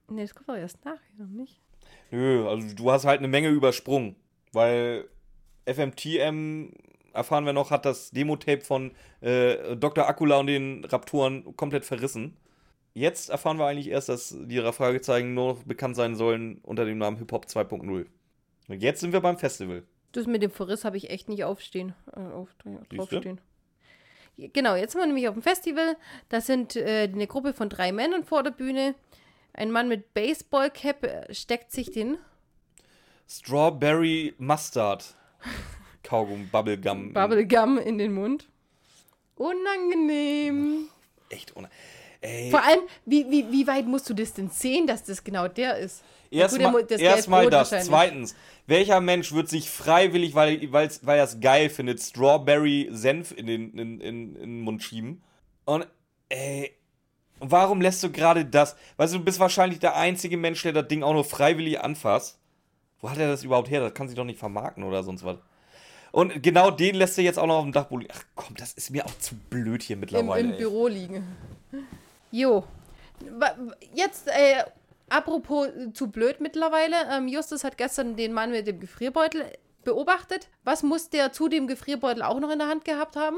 Ne, 0.09 0.23
das 0.23 0.33
kommt 0.33 0.49
doch 0.49 0.55
erst 0.55 0.83
nachher, 0.83 0.99
nicht? 1.29 1.61
Nö, 2.09 2.49
also 2.49 2.75
du 2.75 2.91
hast 2.91 3.05
halt 3.05 3.19
eine 3.19 3.27
Menge 3.27 3.49
übersprungen. 3.49 4.15
Weil 4.51 5.07
FMTM, 5.65 6.71
erfahren 7.17 7.45
wir 7.45 7.53
noch, 7.53 7.71
hat 7.71 7.85
das 7.85 8.11
Demo-Tape 8.11 8.61
von 8.61 8.91
äh, 9.21 9.75
Dr. 9.75 10.07
Akula 10.07 10.37
und 10.37 10.47
den 10.47 10.85
Raptoren 10.85 11.55
komplett 11.57 11.83
verrissen. 11.83 12.37
Jetzt 12.93 13.29
erfahren 13.29 13.57
wir 13.57 13.65
eigentlich 13.65 13.89
erst, 13.89 14.09
dass 14.09 14.35
die 14.37 14.59
Fragezeichen 14.71 15.33
nur 15.33 15.53
noch 15.53 15.63
bekannt 15.63 15.95
sein 15.95 16.15
sollen 16.15 16.59
unter 16.63 16.85
dem 16.85 16.97
Namen 16.97 17.17
Hip 17.17 17.31
Hop 17.31 17.45
2.0. 17.45 18.05
Und 18.69 18.81
jetzt 18.81 19.01
sind 19.01 19.13
wir 19.13 19.21
beim 19.21 19.37
Festival. 19.37 19.83
Das 20.13 20.25
mit 20.25 20.41
dem 20.41 20.51
Verriss 20.51 20.83
habe 20.83 20.97
ich 20.97 21.09
echt 21.09 21.29
nicht 21.29 21.43
aufstehen. 21.43 21.93
Äh, 22.15 22.21
auf, 22.21 22.49
draufstehen. 22.89 23.39
Genau, 24.37 24.75
jetzt 24.75 24.93
sind 24.93 25.01
wir 25.01 25.07
nämlich 25.07 25.27
auf 25.27 25.35
dem 25.35 25.43
Festival. 25.43 25.95
Da 26.29 26.41
sind 26.41 26.75
äh, 26.75 27.09
eine 27.11 27.27
Gruppe 27.27 27.53
von 27.53 27.69
drei 27.69 27.91
Männern 27.91 28.23
vor 28.23 28.43
der 28.43 28.51
Bühne. 28.51 28.95
Ein 29.53 29.71
Mann 29.71 29.87
mit 29.87 30.13
Baseballcap 30.13 31.03
äh, 31.03 31.33
steckt 31.33 31.71
sich 31.71 31.91
den 31.91 32.17
Strawberry 33.27 34.33
Mustard. 34.37 35.15
Kaugum, 36.07 36.47
Bubblegum. 36.49 37.13
Bubblegum 37.13 37.77
in 37.77 37.97
den 37.97 38.13
Mund. 38.13 38.47
Unangenehm. 39.35 40.87
Echt. 41.29 41.53
Ey, 42.21 42.49
Vor 42.49 42.63
allem, 42.63 42.79
wie, 43.05 43.29
wie, 43.29 43.51
wie 43.51 43.67
weit 43.67 43.85
musst 43.85 44.09
du 44.09 44.13
das 44.13 44.33
denn 44.33 44.49
sehen, 44.49 44.87
dass 44.87 45.03
das 45.03 45.23
genau 45.23 45.47
der 45.47 45.77
ist? 45.77 46.03
Erstmal 46.31 46.83
das 46.83 46.99
Gelb-Rot 46.99 47.53
das. 47.53 47.69
Zweitens, 47.85 48.35
welcher 48.65 49.01
Mensch 49.01 49.33
wird 49.33 49.49
sich 49.49 49.69
freiwillig, 49.69 50.33
weil, 50.33 50.71
weil 50.71 51.17
er 51.17 51.23
es 51.23 51.39
geil 51.39 51.69
findet, 51.69 52.01
Strawberry 52.01 52.87
Senf 52.91 53.31
in 53.31 53.45
den, 53.45 53.73
in, 53.77 54.01
in, 54.01 54.35
in 54.35 54.41
den 54.41 54.61
Mund 54.61 54.81
schieben? 54.83 55.21
Und, 55.65 55.87
ey, 56.29 56.71
warum 57.39 57.81
lässt 57.81 58.01
du 58.01 58.11
gerade 58.11 58.45
das? 58.45 58.75
Weißt 58.95 59.13
du, 59.13 59.19
du 59.19 59.25
bist 59.25 59.39
wahrscheinlich 59.39 59.79
der 59.79 59.95
einzige 59.95 60.37
Mensch, 60.37 60.63
der 60.63 60.73
das 60.73 60.87
Ding 60.87 61.03
auch 61.03 61.13
nur 61.13 61.25
freiwillig 61.25 61.81
anfasst. 61.81 62.39
Wo 62.99 63.09
hat 63.09 63.19
er 63.19 63.27
das 63.27 63.43
überhaupt 63.43 63.69
her? 63.69 63.81
Das 63.81 63.93
kann 63.93 64.07
sich 64.07 64.15
doch 64.17 64.25
nicht 64.25 64.39
vermarkten 64.39 64.83
oder 64.83 65.03
sonst 65.03 65.23
was. 65.23 65.37
Und 66.17 66.41
genau 66.41 66.71
den 66.71 66.95
lässt 66.95 67.15
er 67.19 67.23
jetzt 67.25 67.37
auch 67.37 67.45
noch 67.45 67.57
auf 67.57 67.63
dem 67.63 67.73
Dachboden 67.73 68.01
liegen. 68.01 68.13
Ach 68.17 68.23
komm, 68.33 68.55
das 68.55 68.73
ist 68.73 68.89
mir 68.89 69.05
auch 69.05 69.19
zu 69.19 69.35
blöd 69.35 69.83
hier 69.83 69.93
Im, 69.93 69.99
mittlerweile. 69.99 70.47
im 70.47 70.51
ey. 70.53 70.57
Büro 70.57 70.87
liegen. 70.87 71.37
Jo. 72.31 72.63
Jetzt, 73.93 74.27
äh, 74.27 74.63
apropos 75.09 75.67
äh, 75.67 75.93
zu 75.93 76.07
blöd 76.07 76.41
mittlerweile. 76.41 76.95
Ähm, 77.11 77.27
Justus 77.27 77.63
hat 77.63 77.77
gestern 77.77 78.15
den 78.15 78.33
Mann 78.33 78.49
mit 78.49 78.65
dem 78.65 78.79
Gefrierbeutel 78.79 79.45
beobachtet. 79.83 80.49
Was 80.63 80.81
muss 80.81 81.11
der 81.11 81.33
zu 81.33 81.49
dem 81.49 81.67
Gefrierbeutel 81.67 82.23
auch 82.23 82.39
noch 82.39 82.49
in 82.49 82.57
der 82.57 82.67
Hand 82.67 82.83
gehabt 82.83 83.15
haben? 83.15 83.37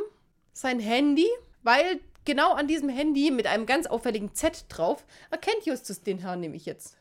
Sein 0.54 0.80
Handy, 0.80 1.28
weil 1.64 2.00
genau 2.24 2.54
an 2.54 2.70
diesem 2.70 2.88
Handy 2.88 3.30
mit 3.30 3.46
einem 3.46 3.66
ganz 3.66 3.88
auffälligen 3.88 4.34
Z 4.36 4.68
drauf 4.70 5.06
erkennt 5.32 5.66
Justus 5.66 6.02
den 6.02 6.20
Herrn 6.20 6.40
nämlich 6.40 6.66
jetzt. 6.66 6.96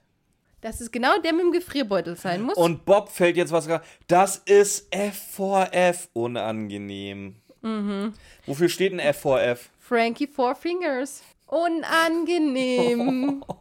Dass 0.61 0.81
es 0.81 0.91
genau 0.91 1.19
der 1.21 1.33
mit 1.33 1.43
dem 1.43 1.53
Gefrierbeutel 1.53 2.17
sein 2.17 2.43
muss. 2.43 2.57
Und 2.57 2.85
Bob 2.85 3.11
fällt 3.11 3.37
jetzt 3.37 3.53
was. 3.53 3.69
Das 4.09 4.39
ist 4.39 4.93
F4F. 4.93 6.09
Unangenehm. 6.15 7.37
Mhm. 7.63 8.15
Wofür 8.47 8.69
steht 8.69 8.93
ein 8.93 9.01
F4F? 9.01 9.59
Frankie 9.79 10.27
Four 10.27 10.55
Fingers. 10.57 11.23
Unangenehm. 11.47 13.45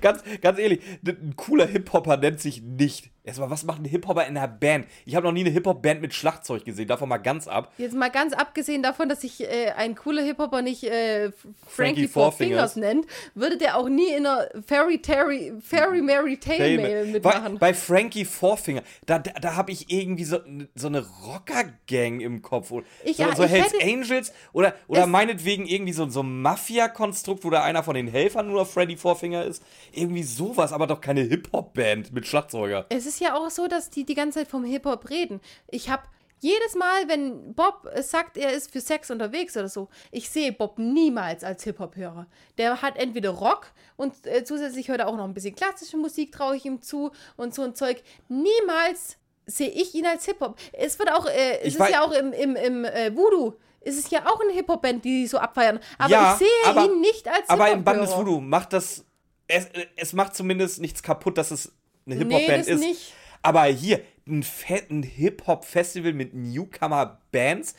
Ganz, 0.00 0.22
ganz 0.42 0.58
ehrlich, 0.58 0.80
ein 1.06 1.34
cooler 1.36 1.66
Hip-Hopper 1.66 2.18
nennt 2.18 2.40
sich 2.40 2.60
nicht. 2.60 3.11
Erstmal, 3.24 3.50
was 3.50 3.62
macht 3.62 3.80
ein 3.80 3.84
Hip-Hopper 3.84 4.26
in 4.26 4.36
einer 4.36 4.48
Band? 4.48 4.86
Ich 5.06 5.14
habe 5.14 5.24
noch 5.26 5.32
nie 5.32 5.42
eine 5.42 5.50
Hip-Hop-Band 5.50 6.00
mit 6.00 6.12
Schlagzeug 6.12 6.64
gesehen, 6.64 6.88
davon 6.88 7.08
mal 7.08 7.18
ganz 7.18 7.46
ab. 7.46 7.72
Jetzt 7.78 7.94
mal 7.94 8.10
ganz 8.10 8.32
abgesehen 8.32 8.82
davon, 8.82 9.08
dass 9.08 9.20
sich 9.20 9.40
äh, 9.42 9.70
ein 9.76 9.94
cooler 9.94 10.22
Hip-Hopper 10.22 10.60
nicht 10.60 10.82
äh, 10.84 11.30
Frankie 11.30 11.54
Frankie 11.68 12.08
Four 12.08 12.22
Four 12.24 12.32
Fingers 12.32 12.74
nennt, 12.74 13.06
würde 13.36 13.58
der 13.58 13.76
auch 13.76 13.88
nie 13.88 14.08
in 14.12 14.26
einer 14.26 14.48
Fairy, 14.66 15.00
Terry, 15.00 15.52
Fairy 15.64 16.02
Mary 16.02 16.36
Tale 16.36 16.58
Mail 16.78 17.04
bei, 17.06 17.12
mitmachen. 17.12 17.58
bei 17.58 17.74
Frankie 17.74 18.24
Fourfinger, 18.24 18.82
da, 19.06 19.20
da, 19.20 19.30
da 19.40 19.54
habe 19.54 19.70
ich 19.70 19.88
irgendwie 19.92 20.24
so, 20.24 20.38
so 20.74 20.88
eine 20.88 21.06
Rocker-Gang 21.24 22.20
im 22.20 22.42
Kopf. 22.42 22.70
Oder 22.72 22.86
Ich- 23.04 23.18
so 23.18 23.22
ja, 23.22 23.36
so 23.36 23.44
Hells 23.44 23.72
Angels 23.82 24.32
oder, 24.52 24.74
oder 24.88 25.06
meinetwegen 25.06 25.66
irgendwie 25.66 25.92
so, 25.92 26.08
so 26.08 26.22
ein 26.22 26.42
Mafia-Konstrukt, 26.42 27.44
wo 27.44 27.50
da 27.50 27.62
einer 27.62 27.82
von 27.82 27.94
den 27.94 28.08
Helfern 28.08 28.48
nur 28.48 28.66
Freddy 28.66 28.96
Fourfinger 28.96 29.44
ist. 29.44 29.62
Irgendwie 29.92 30.22
sowas, 30.24 30.72
aber 30.72 30.86
doch 30.86 31.00
keine 31.00 31.20
Hip-Hop-Band 31.22 32.12
mit 32.12 32.26
Schlagzeuger. 32.26 32.86
es 32.88 33.06
ist 33.06 33.11
ja 33.20 33.34
auch 33.36 33.50
so, 33.50 33.66
dass 33.68 33.90
die 33.90 34.04
die 34.04 34.14
ganze 34.14 34.40
Zeit 34.40 34.48
vom 34.48 34.64
Hip-Hop 34.64 35.08
reden. 35.10 35.40
Ich 35.68 35.88
habe 35.90 36.02
jedes 36.40 36.74
Mal, 36.74 37.06
wenn 37.08 37.54
Bob 37.54 37.88
sagt, 38.00 38.36
er 38.36 38.52
ist 38.52 38.72
für 38.72 38.80
Sex 38.80 39.10
unterwegs 39.12 39.56
oder 39.56 39.68
so, 39.68 39.88
ich 40.10 40.28
sehe 40.28 40.52
Bob 40.52 40.76
niemals 40.78 41.44
als 41.44 41.62
Hip-Hop-Hörer. 41.62 42.26
Der 42.58 42.82
hat 42.82 42.96
entweder 42.96 43.30
Rock 43.30 43.68
und 43.96 44.26
äh, 44.26 44.42
zusätzlich 44.44 44.88
hört 44.88 44.98
er 45.00 45.06
auch 45.08 45.16
noch 45.16 45.24
ein 45.24 45.34
bisschen 45.34 45.54
klassische 45.54 45.96
Musik, 45.96 46.32
traue 46.32 46.56
ich 46.56 46.64
ihm 46.64 46.82
zu 46.82 47.12
und 47.36 47.54
so 47.54 47.62
ein 47.62 47.76
Zeug. 47.76 48.02
Niemals 48.28 49.16
sehe 49.46 49.68
ich 49.70 49.94
ihn 49.94 50.06
als 50.06 50.24
Hip-Hop. 50.24 50.58
Es 50.72 50.98
wird 50.98 51.12
auch, 51.12 51.26
äh, 51.26 51.60
es 51.60 51.74
Ich 51.74 51.78
ist 51.80 51.90
ja 51.90 52.02
auch 52.02 52.12
im, 52.12 52.32
im, 52.32 52.56
im 52.56 52.84
äh, 52.84 53.14
Voodoo. 53.16 53.54
Es 53.80 53.96
ist 53.96 54.10
ja 54.10 54.26
auch 54.26 54.40
eine 54.40 54.52
Hip-Hop-Band, 54.52 55.04
die 55.04 55.26
so 55.26 55.38
abfeiern. 55.38 55.78
Aber 55.98 56.10
Ja, 56.10 56.32
ich 56.32 56.38
sehe 56.38 56.48
aber- 56.70 56.84
ihn 56.86 57.00
nicht 57.00 57.26
als 57.28 57.48
Aber 57.48 57.66
Hip-Hop-Hörer. 57.66 57.72
im 57.78 57.84
Bandes 57.84 58.16
Voodoo 58.16 58.40
macht 58.40 58.72
das. 58.72 59.04
Es, 59.48 59.66
es 59.96 60.12
macht 60.12 60.34
zumindest 60.34 60.80
nichts 60.80 61.02
kaputt, 61.02 61.36
dass 61.38 61.50
es 61.50 61.72
eine 62.06 62.16
Nee, 62.16 62.24
Hip-Hop-Band 62.24 62.60
das 62.60 62.68
ist. 62.68 62.80
nicht. 62.80 63.12
Aber 63.42 63.64
hier, 63.64 64.00
ein 64.26 64.42
fetten 64.42 65.02
Hip-Hop-Festival 65.02 66.12
mit 66.12 66.32
Newcomer-Bands. 66.34 67.74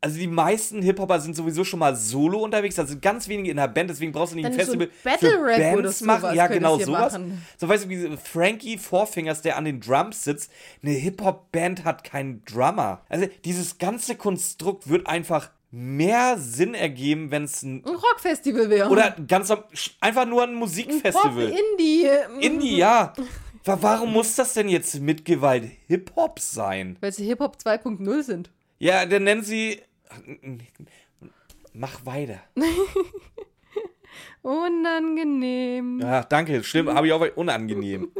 Also 0.00 0.18
die 0.18 0.26
meisten 0.26 0.82
Hip-Hopper 0.82 1.20
sind 1.20 1.36
sowieso 1.36 1.62
schon 1.64 1.78
mal 1.78 1.94
solo 1.94 2.40
unterwegs. 2.42 2.74
Da 2.74 2.84
sind 2.86 3.02
ganz 3.02 3.28
wenige 3.28 3.50
in 3.50 3.56
der 3.56 3.68
Band, 3.68 3.88
deswegen 3.90 4.10
brauchst 4.12 4.32
du 4.32 4.36
nicht 4.36 4.46
ein 4.46 4.56
Dann 4.56 4.66
so 4.66 4.72
ein 4.72 4.80
Festival 4.80 4.90
Battle 5.04 5.30
für 5.30 5.44
Rap 5.44 5.74
Bands 5.82 6.00
machen. 6.02 6.34
Ja, 6.34 6.46
genau 6.48 6.78
sowas. 6.78 7.12
machen. 7.12 7.46
So 7.56 7.68
weißt 7.68 7.84
du, 7.84 7.88
wie 7.88 8.16
Frankie 8.16 8.78
Fourfingers, 8.78 9.42
der 9.42 9.56
an 9.56 9.64
den 9.64 9.80
Drums 9.80 10.24
sitzt. 10.24 10.50
Eine 10.82 10.92
Hip-Hop-Band 10.92 11.84
hat 11.84 12.02
keinen 12.04 12.44
Drummer. 12.44 13.02
Also 13.08 13.26
dieses 13.44 13.78
ganze 13.78 14.16
Konstrukt 14.16 14.88
wird 14.88 15.06
einfach 15.06 15.50
mehr 15.70 16.36
Sinn 16.38 16.74
ergeben, 16.74 17.30
wenn 17.30 17.44
es 17.44 17.62
ein 17.62 17.84
Ein 17.84 17.94
Rockfestival 17.94 18.68
wäre. 18.70 18.88
oder 18.90 19.16
ganz 19.26 19.52
einfach 20.00 20.26
nur 20.26 20.42
ein 20.42 20.50
Pop, 20.50 20.58
Musikfestival. 20.58 21.44
Indie. 21.78 22.08
Indie, 22.40 22.76
ja. 22.76 23.12
Wa- 23.64 23.78
Warum 23.80 24.12
muss 24.12 24.34
das 24.34 24.54
denn 24.54 24.68
jetzt 24.68 25.00
mit 25.00 25.24
Gewalt 25.24 25.70
Hip-Hop 25.86 26.38
sein? 26.40 26.96
Weil 27.00 27.12
sie 27.12 27.24
Hip-Hop 27.26 27.56
2.0 27.56 28.22
sind. 28.22 28.50
Ja, 28.78 29.06
dann 29.06 29.24
nennen 29.24 29.42
sie. 29.42 29.80
Mach 31.72 32.04
weiter. 32.04 32.40
Unangenehm. 34.42 36.00
Ja, 36.00 36.22
danke. 36.24 36.62
Stimmt, 36.64 36.90
habe 36.90 37.06
ich 37.06 37.12
auch 37.12 37.24
unangenehm. 37.36 38.10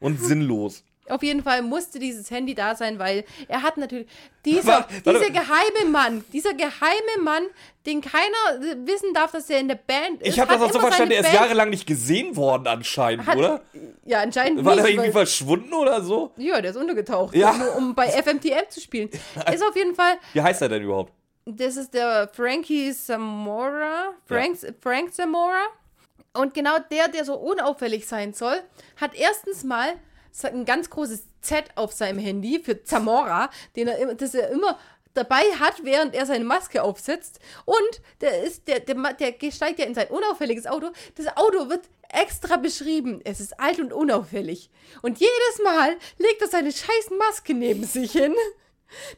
Und 0.00 0.20
sinnlos. 0.20 0.84
Auf 1.08 1.22
jeden 1.24 1.42
Fall 1.42 1.62
musste 1.62 1.98
dieses 1.98 2.30
Handy 2.30 2.54
da 2.54 2.76
sein, 2.76 2.98
weil 2.98 3.24
er 3.48 3.62
hat 3.62 3.76
natürlich. 3.76 4.06
Dieser, 4.44 4.66
Warte, 4.72 4.94
warte. 5.04 5.18
dieser 5.18 5.30
geheime 5.30 5.90
Mann, 5.90 6.24
dieser 6.32 6.54
geheime 6.54 7.22
Mann, 7.22 7.42
den 7.86 8.00
keiner 8.00 8.76
wissen 8.86 9.12
darf, 9.14 9.32
dass 9.32 9.48
er 9.50 9.58
in 9.60 9.68
der 9.68 9.74
Band 9.76 10.20
ist. 10.22 10.28
Ich 10.28 10.40
habe 10.40 10.52
das 10.54 10.62
auch 10.62 10.72
so 10.72 10.78
verstanden, 10.80 11.10
der 11.10 11.22
seine 11.22 11.28
ist 11.28 11.38
Band- 11.38 11.44
jahrelang 11.48 11.70
nicht 11.70 11.86
gesehen 11.86 12.36
worden 12.36 12.66
anscheinend, 12.66 13.26
hat, 13.26 13.36
oder? 13.36 13.60
Ja, 14.04 14.20
anscheinend 14.20 14.64
War 14.64 14.74
nicht. 14.74 14.84
der 14.84 14.90
irgendwie 14.92 15.06
weil- 15.08 15.26
verschwunden 15.26 15.72
oder 15.74 16.02
so? 16.02 16.32
ja, 16.36 16.60
der 16.60 16.70
ist 16.72 16.76
untergetaucht, 16.76 17.34
Ja. 17.36 17.52
nur 17.52 17.76
um 17.76 17.94
bei 17.94 18.06
FMTM 18.22 18.68
zu 18.68 18.80
spielen. 18.80 19.08
Ist 19.52 19.62
auf 19.64 19.76
jeden 19.76 19.94
Fall, 19.94 20.14
Wie 20.32 20.42
heißt 20.42 20.62
er 20.62 20.68
denn 20.68 20.82
überhaupt? 20.82 21.12
das 21.44 21.76
ist 21.76 21.92
der 21.94 22.28
Frankie 22.32 22.92
Zamora, 22.92 24.12
Frank, 24.26 24.58
Frank 24.80 25.12
Zamora. 25.14 25.64
Und 26.34 26.54
genau 26.54 26.76
der, 26.90 27.08
der 27.08 27.24
so 27.24 27.34
unauffällig 27.34 28.06
sein 28.06 28.32
soll, 28.32 28.56
hat 29.00 29.14
erstens 29.14 29.64
mal 29.64 29.92
ein 30.44 30.64
ganz 30.64 30.90
großes 30.90 31.24
Z 31.40 31.64
auf 31.74 31.92
seinem 31.92 32.18
Handy 32.18 32.60
für 32.60 32.82
Zamora, 32.84 33.50
den 33.76 33.88
er, 33.88 34.14
das 34.14 34.34
er 34.34 34.50
immer 34.50 34.78
dabei 35.14 35.42
hat, 35.58 35.84
während 35.84 36.14
er 36.14 36.26
seine 36.26 36.44
Maske 36.44 36.82
aufsetzt. 36.82 37.38
Und 37.64 38.00
der 38.20 38.42
ist, 38.42 38.66
der, 38.68 38.80
der, 38.80 38.94
der 39.14 39.50
steigt 39.50 39.78
ja 39.78 39.84
in 39.84 39.94
sein 39.94 40.08
unauffälliges 40.08 40.66
Auto. 40.66 40.90
Das 41.16 41.36
Auto 41.36 41.68
wird 41.68 41.88
extra 42.08 42.56
beschrieben. 42.56 43.20
Es 43.24 43.40
ist 43.40 43.58
alt 43.58 43.80
und 43.80 43.92
unauffällig. 43.92 44.70
Und 45.02 45.18
jedes 45.18 45.64
Mal 45.64 45.96
legt 46.18 46.40
er 46.40 46.48
seine 46.48 46.72
scheiß 46.72 47.10
Maske 47.18 47.54
neben 47.54 47.84
sich 47.84 48.12
hin. 48.12 48.34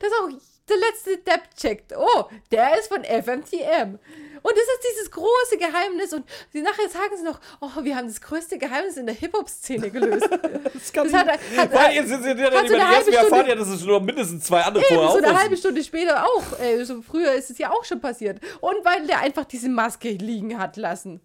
Dass 0.01 0.13
auch 0.13 0.29
der 0.69 0.77
letzte 0.79 1.19
Depp 1.19 1.55
checkt. 1.57 1.93
Oh, 1.97 2.25
der 2.51 2.79
ist 2.79 2.89
von 2.89 3.05
FMTM. 3.05 3.99
Und 4.43 4.53
das 4.53 4.63
ist 4.63 4.89
dieses 4.93 5.11
große 5.11 5.57
Geheimnis. 5.59 6.13
Und 6.13 6.25
sie 6.53 6.61
nachher 6.63 6.89
sagen 6.89 7.17
sie 7.17 7.23
noch, 7.25 7.41
oh, 7.61 7.83
wir 7.83 7.97
haben 7.97 8.09
das 8.09 8.21
größte 8.21 8.59
Geheimnis 8.59 8.97
in 8.99 9.07
der 9.07 9.15
Hip-Hop-Szene 9.15 9.91
gelöst. 9.91 10.29
Das 10.75 10.93
kann 10.93 11.11
Das 11.11 11.15
hat 11.21 11.29
hat- 11.57 11.73
Weil 11.73 11.95
jetzt 11.95 12.09
sind 12.09 12.23
sie 12.25 12.29
ja 12.31 12.35
nicht 12.35 12.69
so 12.69 12.75
die 12.75 12.81
ersten. 12.81 13.11
Wir 13.13 13.19
erfahren 13.19 13.27
Stunde- 13.47 13.49
ja, 13.51 13.55
dass 13.57 13.69
es 13.69 13.85
nur 13.85 14.01
mindestens 14.01 14.45
zwei 14.45 14.61
andere 14.63 14.85
Eben, 14.85 14.95
vorher 14.97 15.13
so 15.13 15.19
eine 15.29 15.39
halbe 15.39 15.57
Stunde 15.57 15.83
später 15.85 16.25
auch. 16.27 16.59
Äh, 16.61 16.85
so 16.85 17.01
früher 17.03 17.33
ist 17.33 17.51
es 17.51 17.59
ja 17.59 17.71
auch 17.71 17.85
schon 17.85 18.01
passiert. 18.01 18.41
Und 18.61 18.85
weil 18.85 19.07
der 19.07 19.21
einfach 19.21 19.45
diese 19.45 19.69
Maske 19.71 20.11
liegen 20.11 20.59
hat 20.59 20.77
lassen. 20.77 21.21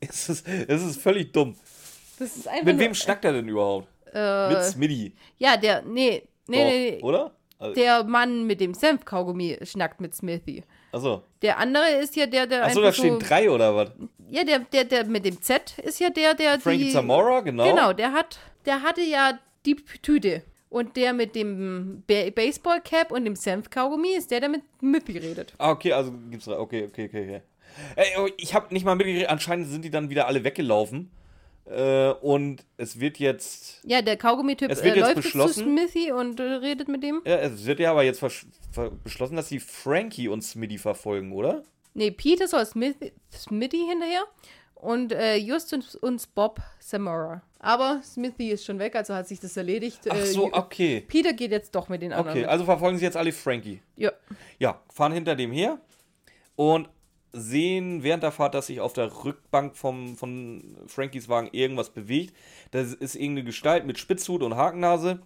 Es 0.00 0.28
ist, 0.28 0.46
es 0.48 0.82
ist 0.82 1.00
völlig 1.00 1.32
dumm. 1.32 1.56
Ist 2.18 2.46
Mit 2.46 2.64
nur- 2.64 2.78
wem 2.78 2.94
schnackt 2.94 3.24
er 3.24 3.32
denn 3.32 3.48
überhaupt? 3.48 3.86
Äh, 4.12 4.48
Mit 4.48 4.64
Smitty. 4.64 5.14
ja, 5.36 5.56
der, 5.56 5.82
nee, 5.82 6.26
nee, 6.46 6.56
Doch, 6.56 6.64
nee, 6.64 6.90
nee. 6.96 7.02
Oder? 7.02 7.32
Also, 7.60 7.74
Der 7.74 8.04
Mann 8.04 8.46
mit 8.46 8.60
dem 8.60 8.72
Senfkaugummi 8.72 9.58
schnackt 9.64 10.00
mit 10.00 10.14
Smithy. 10.14 10.62
achso. 10.92 11.22
Der 11.42 11.58
andere 11.58 11.88
ist 12.00 12.14
ja 12.14 12.26
der, 12.26 12.46
der 12.46 12.64
Achso, 12.64 12.80
da 12.80 12.92
stehen 12.92 13.20
so, 13.20 13.26
drei 13.26 13.50
oder 13.50 13.74
was? 13.74 13.90
Ja, 14.30 14.44
der, 14.44 14.60
der, 14.60 14.84
der 14.84 15.04
mit 15.06 15.24
dem 15.24 15.40
Z 15.42 15.76
ist 15.78 15.98
ja 15.98 16.10
der, 16.10 16.34
der 16.34 16.60
Frankie 16.60 16.84
die... 16.84 16.92
Zamora, 16.92 17.40
genau. 17.40 17.68
Genau, 17.68 17.92
der 17.92 18.12
hat, 18.12 18.38
der 18.64 18.82
hatte 18.82 19.00
ja 19.02 19.38
die 19.66 19.74
Tüte. 20.02 20.42
Und 20.70 20.96
der 20.96 21.14
mit 21.14 21.34
dem 21.34 22.04
Ba- 22.06 22.30
Baseballcap 22.30 23.10
und 23.10 23.24
dem 23.24 23.34
Senfkaugummi 23.36 24.10
ist 24.10 24.30
der, 24.30 24.40
der 24.40 24.50
mit 24.50 24.62
Müppi 24.82 25.16
redet. 25.18 25.54
Ah, 25.58 25.70
okay, 25.70 25.92
also 25.94 26.12
gibt's 26.30 26.44
drei. 26.44 26.58
Okay, 26.58 26.84
okay, 26.84 27.06
okay, 27.06 27.22
okay. 27.24 27.42
Ey, 27.96 28.06
oh, 28.18 28.28
ich 28.36 28.54
habe 28.54 28.72
nicht 28.72 28.84
mal 28.84 28.94
mitgekriegt, 28.94 29.30
anscheinend 29.30 29.66
sind 29.68 29.82
die 29.84 29.90
dann 29.90 30.10
wieder 30.10 30.26
alle 30.28 30.44
weggelaufen. 30.44 31.10
Äh, 31.70 32.12
und 32.20 32.64
es 32.76 32.98
wird 32.98 33.18
jetzt. 33.18 33.80
Ja, 33.84 34.00
der 34.02 34.16
Kaugummi-Typ 34.16 34.70
äh, 34.70 34.94
läuft 34.98 35.16
jetzt 35.16 35.32
zu 35.32 35.48
Smithy 35.48 36.12
und 36.12 36.40
äh, 36.40 36.42
redet 36.42 36.88
mit 36.88 37.02
dem. 37.02 37.22
Ja, 37.26 37.36
es 37.36 37.66
wird 37.66 37.80
ja 37.80 37.90
aber 37.90 38.04
jetzt 38.04 38.22
beschlossen, 39.04 39.36
dass 39.36 39.48
sie 39.48 39.60
Frankie 39.60 40.28
und 40.28 40.42
Smitty 40.42 40.78
verfolgen, 40.78 41.32
oder? 41.32 41.62
Nee, 41.94 42.10
Peter 42.10 42.48
soll 42.48 42.64
Smithy, 42.64 43.12
Smithy 43.32 43.86
hinterher 43.88 44.24
und 44.74 45.12
äh, 45.12 45.36
Justus 45.36 45.94
und 45.96 46.34
Bob 46.34 46.60
Samora. 46.78 47.42
Aber 47.58 48.00
Smithy 48.04 48.50
ist 48.50 48.64
schon 48.64 48.78
weg, 48.78 48.94
also 48.94 49.14
hat 49.14 49.26
sich 49.26 49.40
das 49.40 49.56
erledigt. 49.56 50.00
Ach 50.08 50.16
Äh, 50.16 50.26
so, 50.26 50.52
okay. 50.52 51.04
Peter 51.06 51.32
geht 51.32 51.50
jetzt 51.50 51.74
doch 51.74 51.88
mit 51.88 52.02
den 52.02 52.12
anderen. 52.12 52.30
Okay, 52.30 52.40
mit. 52.42 52.50
also 52.50 52.64
verfolgen 52.64 52.98
sie 52.98 53.04
jetzt 53.04 53.16
alle 53.16 53.32
Frankie. 53.32 53.82
Ja. 53.96 54.12
Ja, 54.58 54.80
fahren 54.92 55.12
hinter 55.12 55.34
dem 55.34 55.50
her 55.52 55.78
und 56.54 56.88
sehen 57.32 58.02
während 58.02 58.22
der 58.22 58.32
Fahrt, 58.32 58.54
dass 58.54 58.68
sich 58.68 58.80
auf 58.80 58.92
der 58.92 59.24
Rückbank 59.24 59.76
vom, 59.76 60.16
von 60.16 60.76
Frankies 60.86 61.28
Wagen 61.28 61.48
irgendwas 61.52 61.90
bewegt. 61.90 62.34
Das 62.70 62.94
ist 62.94 63.14
irgendeine 63.14 63.44
Gestalt 63.44 63.86
mit 63.86 63.98
Spitzhut 63.98 64.42
und 64.42 64.56
Hakennase. 64.56 65.20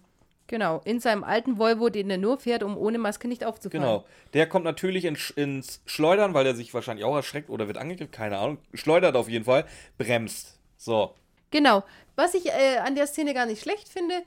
Genau, 0.47 0.81
in 0.83 0.99
seinem 0.99 1.23
alten 1.23 1.57
Volvo, 1.57 1.89
den 1.89 2.09
er 2.09 2.17
nur 2.17 2.37
fährt, 2.37 2.63
um 2.63 2.77
ohne 2.77 2.97
Maske 2.97 3.27
nicht 3.27 3.45
aufzufallen. 3.45 3.83
Genau. 3.83 4.05
Der 4.33 4.47
kommt 4.47 4.65
natürlich 4.65 5.05
in, 5.05 5.17
ins 5.35 5.81
Schleudern, 5.85 6.33
weil 6.33 6.45
er 6.45 6.53
sich 6.53 6.73
wahrscheinlich 6.73 7.05
auch 7.05 7.15
erschreckt 7.15 7.49
oder 7.49 7.67
wird 7.67 7.77
angegriffen, 7.77 8.11
keine 8.11 8.37
Ahnung. 8.37 8.57
Schleudert 8.73 9.15
auf 9.15 9.29
jeden 9.29 9.45
Fall, 9.45 9.65
bremst. 9.97 10.59
So. 10.77 11.15
Genau. 11.51 11.83
Was 12.15 12.33
ich 12.33 12.47
äh, 12.47 12.77
an 12.83 12.95
der 12.95 13.07
Szene 13.07 13.33
gar 13.33 13.45
nicht 13.45 13.61
schlecht 13.61 13.87
finde, 13.87 14.23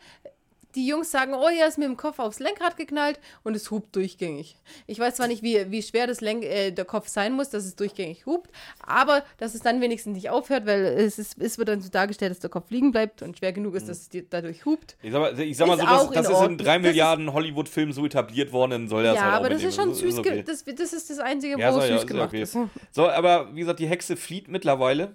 die 0.75 0.87
Jungs 0.87 1.11
sagen, 1.11 1.33
oh, 1.33 1.49
er 1.49 1.69
ist 1.69 1.79
mit 1.79 1.87
dem 1.89 1.97
Kopf 1.97 2.19
aufs 2.19 2.39
Lenkrad 2.39 2.77
geknallt 2.77 3.19
und 3.45 3.57
es 3.57 3.71
hupt 3.71 3.97
durchgängig. 3.97 4.57
Ich 4.87 4.99
weiß 4.99 5.15
zwar 5.15 5.27
nicht, 5.27 5.43
wie, 5.43 5.71
wie 5.71 5.83
schwer 5.83 6.07
das 6.07 6.21
Lenk, 6.21 6.45
äh, 6.45 6.71
der 6.71 6.85
Kopf 6.85 7.09
sein 7.09 7.33
muss, 7.33 7.49
dass 7.49 7.65
es 7.65 7.77
durchgängig 7.77 8.27
hupt, 8.27 8.51
aber 8.87 9.25
dass 9.39 9.55
es 9.55 9.63
dann 9.63 9.81
wenigstens 9.81 10.15
nicht 10.17 10.29
aufhört, 10.29 10.67
weil 10.67 10.85
es, 10.85 11.19
ist, 11.19 11.39
es 11.39 11.57
wird 11.57 11.69
dann 11.69 11.81
so 11.81 11.89
dargestellt, 11.89 12.31
dass 12.31 12.41
der 12.41 12.51
Kopf 12.51 12.71
liegen 12.71 12.93
bleibt 12.93 13.23
und 13.23 13.39
schwer 13.39 13.55
genug 13.55 13.75
ist, 13.75 13.89
dass 13.89 14.01
es 14.13 14.25
dadurch 14.29 14.67
hupt. 14.67 14.97
Ich 15.03 15.13
sag 15.13 15.21
mal, 15.21 15.41
ich 15.41 15.57
sag 15.57 15.67
mal 15.67 15.75
Ist 15.75 15.81
so, 15.81 15.87
das, 16.13 16.27
das 16.29 16.41
ist 16.41 16.47
in 16.47 16.59
drei 16.59 16.79
Milliarden 16.79 17.33
Hollywood-Filmen 17.33 17.93
so 17.95 18.05
etabliert 18.05 18.53
worden, 18.53 18.71
dann 18.73 18.89
soll 18.89 19.03
das 19.05 19.17
ja, 19.17 19.23
halt 19.23 19.35
aber 19.35 19.49
das 19.49 19.63
ist 19.63 19.75
schon 19.77 19.95
süß. 19.95 20.19
okay. 20.19 20.31
ge- 20.31 20.43
Das, 20.43 20.63
das 20.65 20.93
ist 20.93 21.09
das 21.09 21.19
Einzige, 21.21 21.59
Ja, 21.59 21.73
wo 21.73 21.79
es 21.79 21.85
ja, 21.85 21.93
süß 21.95 22.01
ist 22.03 22.07
gemacht 22.07 22.29
okay. 22.29 22.43
ist. 22.43 22.59
So, 22.93 23.09
aber 23.09 23.55
wie 23.55 23.61
gesagt, 23.61 23.79
die 23.81 23.87
Hexe 23.89 24.15
flieht 24.17 24.49
mittlerweile. 24.49 25.15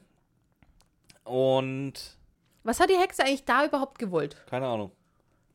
Und 1.23 1.93
Was 2.63 2.79
hat 2.79 2.89
die 2.89 2.97
Hexe 2.97 3.23
eigentlich 3.23 3.45
da 3.45 3.65
überhaupt 3.65 3.99
gewollt? 3.99 4.35
keine 4.49 4.65
Ahnung. 4.67 4.91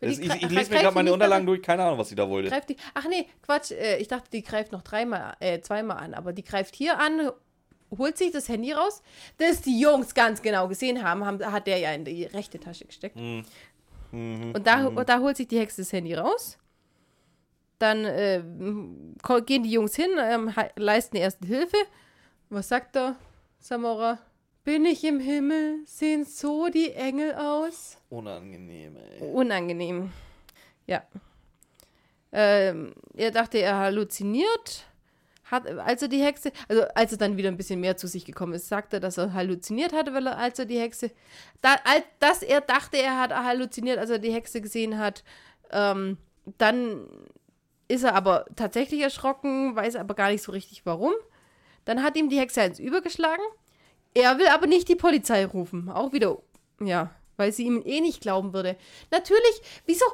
Die 0.01 0.07
ich, 0.07 0.21
ich 0.21 0.51
lese 0.51 0.71
mir 0.71 0.81
gerade 0.81 0.95
meine 0.95 1.13
Unterlagen 1.13 1.47
durch, 1.47 1.63
keine 1.63 1.85
Ahnung, 1.85 1.99
was 1.99 2.11
sie 2.11 2.15
da 2.15 2.29
wollte. 2.29 2.51
Greift 2.51 2.69
die. 2.69 2.77
Ach 2.95 3.07
nee, 3.09 3.27
Quatsch. 3.43 3.71
Äh, 3.71 3.97
ich 3.99 4.09
dachte, 4.09 4.31
die 4.31 4.43
greift 4.43 4.73
noch 4.73 4.83
dreimal, 4.83 5.37
äh, 5.41 5.61
zweimal 5.61 5.97
an. 5.99 6.15
Aber 6.15 6.33
die 6.33 6.45
greift 6.45 6.75
hier 6.75 6.99
an, 6.99 7.31
holt 7.97 8.19
sich 8.19 8.33
das 8.33 8.49
Handy 8.49 8.73
raus, 8.73 9.03
das 9.39 9.63
die 9.63 9.81
Jungs 9.81 10.15
ganz 10.15 10.43
genau 10.43 10.69
gesehen 10.69 11.03
haben, 11.03 11.25
haben 11.25 11.45
hat 11.45 11.67
der 11.67 11.79
ja 11.79 11.93
in 11.93 12.05
die 12.05 12.25
rechte 12.25 12.59
Tasche 12.59 12.85
gesteckt. 12.85 13.17
Mhm. 13.17 13.45
Und 14.13 14.67
da, 14.67 14.89
da 14.91 15.19
holt 15.21 15.37
sich 15.37 15.49
die 15.49 15.59
Hexe 15.59 15.83
das 15.83 15.93
Handy 15.93 16.15
raus. 16.15 16.59
Dann 17.79 18.05
äh, 18.05 18.43
gehen 19.45 19.63
die 19.63 19.71
Jungs 19.71 19.95
hin, 19.95 20.11
ähm, 20.19 20.53
leisten 20.77 21.17
erste 21.17 21.47
Hilfe. 21.47 21.77
Was 22.49 22.69
sagt 22.69 22.95
der 22.95 23.17
Samora? 23.59 24.19
Bin 24.67 24.85
ich 24.85 25.05
im 25.05 25.21
Himmel? 25.21 25.79
Sehen 25.87 26.25
so 26.25 26.67
die 26.69 26.91
Engel 26.91 27.37
aus? 27.37 27.99
Unangenehm, 28.11 28.97
ey. 28.97 29.31
Unangenehm. 29.31 30.11
Ja. 30.89 31.05
Ähm, 32.33 32.93
er 33.15 33.31
dachte, 33.31 33.59
er 33.59 33.77
halluziniert. 33.77 34.85
Hat, 35.45 35.69
als 35.69 36.03
er 36.03 36.09
die 36.09 36.21
Hexe, 36.21 36.51
also 36.69 36.83
als 36.97 37.13
er 37.13 37.19
dann 37.19 37.37
wieder 37.37 37.49
ein 37.49 37.57
bisschen 37.57 37.79
mehr 37.79 37.97
zu 37.97 38.09
sich 38.09 38.25
gekommen 38.25 38.55
ist, 38.55 38.67
sagt 38.67 38.93
er, 38.93 38.99
dass 38.99 39.19
er 39.19 39.33
halluziniert 39.35 39.93
hatte, 39.93 40.13
weil 40.13 40.27
er, 40.27 40.37
als 40.37 40.59
er 40.59 40.65
die 40.65 40.81
Hexe, 40.81 41.13
da, 41.61 41.77
als, 41.85 42.03
dass 42.19 42.43
er 42.43 42.61
dachte, 42.61 42.97
er 42.97 43.21
hat 43.21 43.33
halluziniert, 43.33 43.99
als 43.99 44.11
er 44.11 44.19
die 44.19 44.33
Hexe 44.33 44.61
gesehen 44.61 44.99
hat, 44.99 45.23
ähm, 45.71 46.19
dann 46.59 47.07
ist 47.87 48.03
er 48.03 48.17
aber 48.17 48.47
tatsächlich 48.57 49.01
erschrocken, 49.01 49.77
weiß 49.77 49.95
aber 49.95 50.15
gar 50.15 50.31
nicht 50.31 50.43
so 50.43 50.51
richtig 50.51 50.85
warum. 50.85 51.13
Dann 51.85 52.03
hat 52.03 52.17
ihm 52.17 52.29
die 52.29 52.41
Hexe 52.41 52.63
eins 52.63 52.81
übergeschlagen. 52.81 53.45
Er 54.17 54.39
will 54.39 54.49
aber 54.49 54.67
nicht 54.67 54.89
die 54.89 54.97
Polizei 54.97 55.45
rufen. 55.45 55.91
Auch 55.91 56.15
wieder, 56.15 56.39
ja, 56.81 57.11
weil 57.37 57.53
sie 57.53 57.67
ihm 57.67 57.83
eh 57.85 58.01
nicht 58.01 58.23
glauben 58.23 58.55
würde. 58.55 58.77
Natürlich, 59.11 59.61
wieso? 59.85 60.07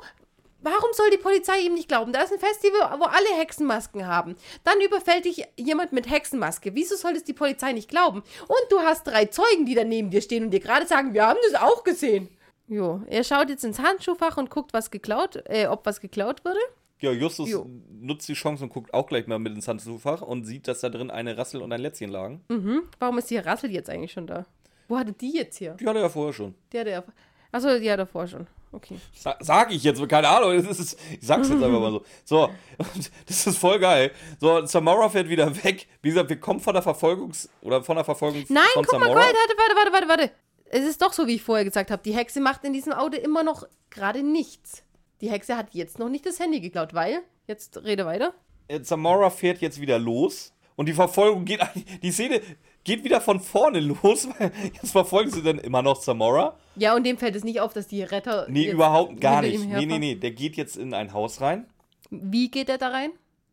Warum 0.60 0.92
soll 0.92 1.08
die 1.10 1.18
Polizei 1.18 1.60
ihm 1.60 1.74
nicht 1.74 1.86
glauben? 1.86 2.12
Da 2.12 2.22
ist 2.22 2.32
ein 2.32 2.40
Festival, 2.40 2.98
wo 2.98 3.04
alle 3.04 3.38
Hexenmasken 3.38 4.08
haben. 4.08 4.34
Dann 4.64 4.80
überfällt 4.80 5.24
dich 5.24 5.44
jemand 5.56 5.92
mit 5.92 6.10
Hexenmaske. 6.10 6.74
Wieso 6.74 6.96
soll 6.96 7.12
es 7.12 7.22
die 7.22 7.32
Polizei 7.32 7.72
nicht 7.72 7.88
glauben? 7.88 8.24
Und 8.48 8.70
du 8.70 8.80
hast 8.80 9.04
drei 9.04 9.26
Zeugen, 9.26 9.66
die 9.66 9.76
da 9.76 9.84
neben 9.84 10.10
dir 10.10 10.20
stehen 10.20 10.44
und 10.44 10.50
dir 10.50 10.60
gerade 10.60 10.86
sagen, 10.88 11.14
wir 11.14 11.24
haben 11.24 11.38
das 11.50 11.62
auch 11.62 11.84
gesehen. 11.84 12.28
Jo, 12.66 13.02
er 13.06 13.22
schaut 13.22 13.50
jetzt 13.50 13.64
ins 13.64 13.78
Handschuhfach 13.78 14.36
und 14.36 14.50
guckt, 14.50 14.72
was 14.72 14.90
geklaut, 14.90 15.44
äh, 15.46 15.66
ob 15.66 15.86
was 15.86 16.00
geklaut 16.00 16.44
wurde. 16.44 16.60
Ja, 17.02 17.10
Justus 17.10 17.50
Jo. 17.50 17.66
nutzt 18.00 18.28
die 18.28 18.34
Chance 18.34 18.62
und 18.64 18.70
guckt 18.70 18.94
auch 18.94 19.06
gleich 19.06 19.26
mal 19.26 19.38
mit 19.40 19.52
ins 19.54 19.66
Handschuhfach 19.66 20.22
und 20.22 20.44
sieht, 20.44 20.68
dass 20.68 20.80
da 20.80 20.88
drin 20.88 21.10
eine 21.10 21.36
Rassel 21.36 21.60
und 21.60 21.72
ein 21.72 21.80
Lätzchen 21.80 22.10
lagen. 22.10 22.44
Mhm. 22.48 22.82
Warum 23.00 23.18
ist 23.18 23.28
die 23.28 23.38
Rassel 23.38 23.70
jetzt 23.72 23.90
eigentlich 23.90 24.12
schon 24.12 24.26
da? 24.28 24.46
Wo 24.88 24.96
hatte 24.96 25.12
die 25.12 25.32
jetzt 25.34 25.56
hier? 25.58 25.72
Die 25.74 25.86
hatte 25.86 25.98
er 25.98 26.04
ja 26.04 26.08
vorher 26.08 26.32
schon. 26.32 26.54
Der, 26.72 26.84
der. 26.84 27.04
Achso, 27.50 27.78
die 27.78 27.90
hat 27.90 27.98
er 27.98 28.06
vorher 28.06 28.28
schon. 28.28 28.46
Okay. 28.70 28.96
Sa 29.14 29.36
sag 29.40 29.70
ich 29.72 29.82
jetzt, 29.82 30.06
keine 30.08 30.28
Ahnung. 30.28 30.56
Das 30.64 30.78
ist, 30.78 30.98
ich 31.10 31.26
sag's 31.26 31.48
jetzt 31.48 31.62
einfach 31.62 31.80
mal 31.80 31.90
so. 31.90 32.04
So, 32.24 32.50
das 33.26 33.46
ist 33.46 33.58
voll 33.58 33.78
geil. 33.78 34.12
So, 34.40 34.64
Samara 34.64 35.08
fährt 35.10 35.28
wieder 35.28 35.54
weg. 35.64 35.86
Wie 36.00 36.08
gesagt, 36.08 36.30
wir 36.30 36.40
kommen 36.40 36.60
von 36.60 36.72
der 36.72 36.82
Verfolgungs- 36.82 37.48
oder 37.62 37.82
von 37.82 37.96
der 37.96 38.04
Verfolgung 38.04 38.44
Nein, 38.48 38.62
von 38.72 38.84
guck 38.84 38.98
mal, 39.00 39.08
Samara. 39.08 39.20
warte, 39.26 39.36
warte, 39.56 39.76
warte, 39.76 39.92
warte, 39.92 40.08
warte. 40.08 40.30
Es 40.66 40.86
ist 40.86 41.02
doch 41.02 41.12
so, 41.12 41.26
wie 41.26 41.34
ich 41.34 41.42
vorher 41.42 41.64
gesagt 41.64 41.90
habe. 41.90 42.02
Die 42.02 42.14
Hexe 42.14 42.40
macht 42.40 42.64
in 42.64 42.72
diesem 42.72 42.92
Auto 42.94 43.18
immer 43.18 43.42
noch 43.42 43.66
gerade 43.90 44.22
nichts. 44.22 44.82
Die 45.22 45.30
Hexe 45.30 45.56
hat 45.56 45.72
jetzt 45.72 45.98
noch 46.00 46.08
nicht 46.08 46.26
das 46.26 46.40
Handy 46.40 46.60
geklaut, 46.60 46.94
weil. 46.94 47.20
Jetzt 47.46 47.82
rede 47.84 48.04
weiter. 48.04 48.34
Äh, 48.68 48.80
Samara 48.82 49.30
fährt 49.30 49.60
jetzt 49.60 49.80
wieder 49.80 49.98
los 49.98 50.52
und 50.76 50.86
die 50.86 50.92
Verfolgung 50.92 51.44
geht, 51.44 51.60
die 52.02 52.10
Szene 52.10 52.40
geht 52.84 53.04
wieder 53.04 53.20
von 53.20 53.38
vorne 53.40 53.78
los, 53.80 54.28
weil 54.38 54.52
jetzt 54.74 54.90
verfolgen 54.90 55.30
sie 55.30 55.42
dann 55.42 55.58
immer 55.58 55.80
noch 55.82 56.00
Samara. 56.02 56.58
Ja, 56.74 56.94
und 56.96 57.04
dem 57.04 57.18
fällt 57.18 57.36
es 57.36 57.44
nicht 57.44 57.60
auf, 57.60 57.72
dass 57.72 57.86
die 57.86 58.02
Retter. 58.02 58.46
Nee, 58.48 58.70
überhaupt 58.70 59.20
gar 59.20 59.42
nicht. 59.42 59.64
Nee, 59.64 59.86
nee, 59.86 59.98
nee. 59.98 60.14
Der 60.16 60.32
geht 60.32 60.56
jetzt 60.56 60.76
in 60.76 60.92
ein 60.92 61.12
Haus 61.12 61.40
rein, 61.40 61.66
Wie 62.10 62.50
geht 62.50 62.68
er 62.68 62.78
da 62.78 62.88
rein? 62.88 63.12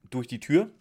durch 0.09 0.27
die 0.27 0.39
Tür. 0.39 0.71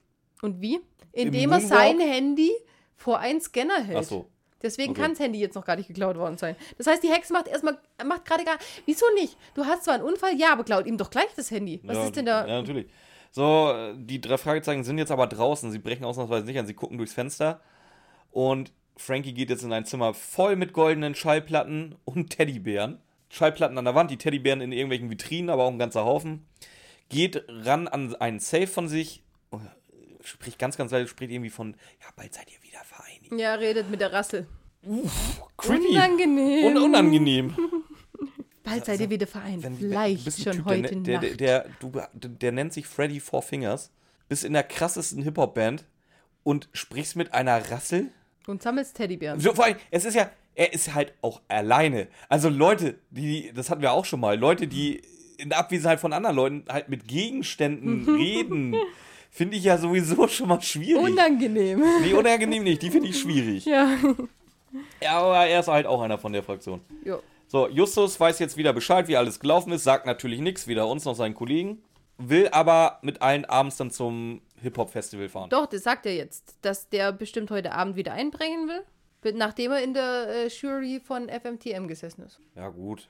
Und 0.40 0.62
wie? 0.62 0.80
Indem 1.12 1.52
er 1.52 1.60
sein 1.60 2.00
Handy 2.00 2.50
vor 2.96 3.18
einen 3.18 3.42
Scanner 3.42 3.82
hält. 3.84 3.98
Ach 3.98 4.04
so. 4.04 4.30
Deswegen 4.62 4.90
Okay. 4.92 5.00
kann 5.02 5.10
das 5.12 5.20
Handy 5.20 5.38
jetzt 5.38 5.54
noch 5.54 5.64
gar 5.64 5.76
nicht 5.76 5.86
geklaut 5.88 6.16
worden 6.16 6.36
sein. 6.36 6.56
Das 6.76 6.86
heißt, 6.86 7.02
die 7.02 7.10
Hexe 7.10 7.32
macht 7.32 7.46
erstmal, 7.48 7.78
macht 8.04 8.24
gerade 8.24 8.44
gar. 8.44 8.58
Wieso 8.86 9.06
nicht? 9.14 9.36
Du 9.54 9.64
hast 9.64 9.84
zwar 9.84 9.94
einen 9.94 10.02
Unfall, 10.02 10.34
ja, 10.36 10.52
aber 10.52 10.64
klaut 10.64 10.86
ihm 10.86 10.96
doch 10.98 11.10
gleich 11.10 11.28
das 11.36 11.50
Handy. 11.50 11.80
Was 11.84 11.96
ja, 11.96 12.04
ist 12.04 12.16
denn 12.16 12.26
da? 12.26 12.46
Ja, 12.46 12.58
natürlich. 12.60 12.88
So, 13.30 13.92
die 13.96 14.20
drei 14.20 14.38
Fragezeichen 14.38 14.84
sind 14.84 14.98
jetzt 14.98 15.10
aber 15.12 15.26
draußen. 15.26 15.70
Sie 15.70 15.78
brechen 15.78 16.04
ausnahmsweise 16.04 16.46
nicht 16.46 16.58
an. 16.58 16.66
Sie 16.66 16.74
gucken 16.74 16.98
durchs 16.98 17.12
Fenster. 17.12 17.60
Und 18.30 18.72
Frankie 18.96 19.32
geht 19.34 19.50
jetzt 19.50 19.62
in 19.62 19.72
ein 19.72 19.84
Zimmer 19.84 20.12
voll 20.14 20.56
mit 20.56 20.72
goldenen 20.72 21.14
Schallplatten 21.14 21.94
und 22.04 22.30
Teddybären. 22.36 22.98
Schallplatten 23.30 23.76
an 23.78 23.84
der 23.84 23.94
Wand, 23.94 24.10
die 24.10 24.16
Teddybären 24.16 24.60
in 24.62 24.72
irgendwelchen 24.72 25.10
Vitrinen, 25.10 25.50
aber 25.50 25.64
auch 25.64 25.70
ein 25.70 25.78
ganzer 25.78 26.04
Haufen. 26.04 26.46
Geht 27.10 27.44
ran 27.48 27.86
an 27.86 28.14
einen 28.16 28.40
Safe 28.40 28.66
von 28.66 28.88
sich. 28.88 29.22
oh, 29.50 29.60
Spricht 30.24 30.58
ganz, 30.58 30.76
ganz 30.76 30.90
leise, 30.90 31.06
spricht 31.08 31.30
irgendwie 31.30 31.50
von, 31.50 31.74
ja, 32.00 32.06
bald 32.16 32.34
seid 32.34 32.50
ihr 32.50 32.62
wieder 32.62 32.80
vereinigt. 32.84 33.17
Ja, 33.36 33.54
redet 33.54 33.90
mit 33.90 34.00
der 34.00 34.12
Rassel. 34.12 34.46
Creepy. 35.56 35.88
Unangenehm. 35.88 36.64
Und 36.66 36.76
unangenehm. 36.78 37.56
Bald 38.62 38.84
seid 38.84 39.00
ihr 39.00 39.10
wieder 39.10 39.26
vereint. 39.26 39.62
Wenn- 39.62 39.76
Vielleicht 39.78 40.42
schon 40.42 40.52
Typ, 40.52 40.64
heute 40.66 40.96
der, 40.96 41.00
der, 41.00 41.20
Nacht. 41.30 41.40
der, 41.40 41.64
der, 41.64 42.08
du, 42.14 42.28
der 42.28 42.52
nennt 42.52 42.72
sich 42.72 42.86
Freddy 42.86 43.18
Four 43.20 43.42
Fingers, 43.42 43.90
bist 44.28 44.44
in 44.44 44.52
der 44.52 44.62
krassesten 44.62 45.22
Hip-Hop-Band 45.22 45.84
und 46.42 46.68
sprichst 46.72 47.16
mit 47.16 47.32
einer 47.32 47.70
Rassel. 47.70 48.08
Und 48.46 48.62
sammelst 48.62 48.96
Teddybären. 48.96 49.40
So, 49.40 49.54
vor 49.54 49.64
allem, 49.64 49.76
es 49.90 50.04
ist 50.04 50.14
ja, 50.14 50.30
er 50.54 50.72
ist 50.72 50.94
halt 50.94 51.14
auch 51.22 51.40
alleine. 51.48 52.08
Also 52.28 52.48
Leute, 52.48 52.98
die, 53.10 53.52
das 53.54 53.70
hatten 53.70 53.82
wir 53.82 53.92
auch 53.92 54.04
schon 54.04 54.20
mal, 54.20 54.38
Leute, 54.38 54.66
die 54.66 55.00
in 55.38 55.52
Abwesenheit 55.52 56.00
von 56.00 56.12
anderen 56.12 56.36
Leuten 56.36 56.64
halt 56.68 56.88
mit 56.88 57.06
Gegenständen 57.08 58.04
reden, 58.16 58.76
finde 59.30 59.56
ich 59.56 59.64
ja 59.64 59.78
sowieso 59.78 60.26
schon 60.28 60.48
mal 60.48 60.60
schwierig. 60.60 61.02
Unangenehm. 61.02 61.82
nee, 62.02 62.12
unangenehm 62.12 62.62
nicht, 62.64 62.82
die 62.82 62.90
finde 62.90 63.08
ich 63.08 63.18
schwierig. 63.18 63.64
Ja. 63.64 63.96
Ja, 65.00 65.18
aber 65.20 65.46
er 65.46 65.60
ist 65.60 65.68
halt 65.68 65.86
auch 65.86 66.02
einer 66.02 66.18
von 66.18 66.32
der 66.32 66.42
Fraktion. 66.42 66.80
Jo. 67.04 67.22
So, 67.46 67.68
Justus 67.68 68.20
weiß 68.20 68.38
jetzt 68.40 68.56
wieder 68.58 68.74
Bescheid, 68.74 69.08
wie 69.08 69.16
alles 69.16 69.40
gelaufen 69.40 69.72
ist, 69.72 69.84
sagt 69.84 70.04
natürlich 70.04 70.40
nichts, 70.40 70.66
weder 70.66 70.86
uns 70.86 71.06
noch 71.06 71.14
seinen 71.14 71.34
Kollegen, 71.34 71.82
will 72.18 72.48
aber 72.48 72.98
mit 73.00 73.22
allen 73.22 73.46
abends 73.46 73.78
dann 73.78 73.90
zum 73.90 74.42
Hip-Hop-Festival 74.60 75.28
fahren. 75.28 75.50
Doch, 75.50 75.66
das 75.66 75.82
sagt 75.84 76.04
er 76.04 76.14
jetzt, 76.14 76.56
dass 76.60 76.88
der 76.90 77.12
bestimmt 77.12 77.50
heute 77.50 77.72
Abend 77.72 77.96
wieder 77.96 78.12
einbringen 78.12 78.68
will, 78.68 79.32
nachdem 79.32 79.72
er 79.72 79.82
in 79.82 79.94
der 79.94 80.28
äh, 80.28 80.48
Jury 80.48 81.00
von 81.02 81.28
FMTM 81.28 81.86
gesessen 81.86 82.24
ist. 82.26 82.38
Ja, 82.54 82.68
gut. 82.68 83.08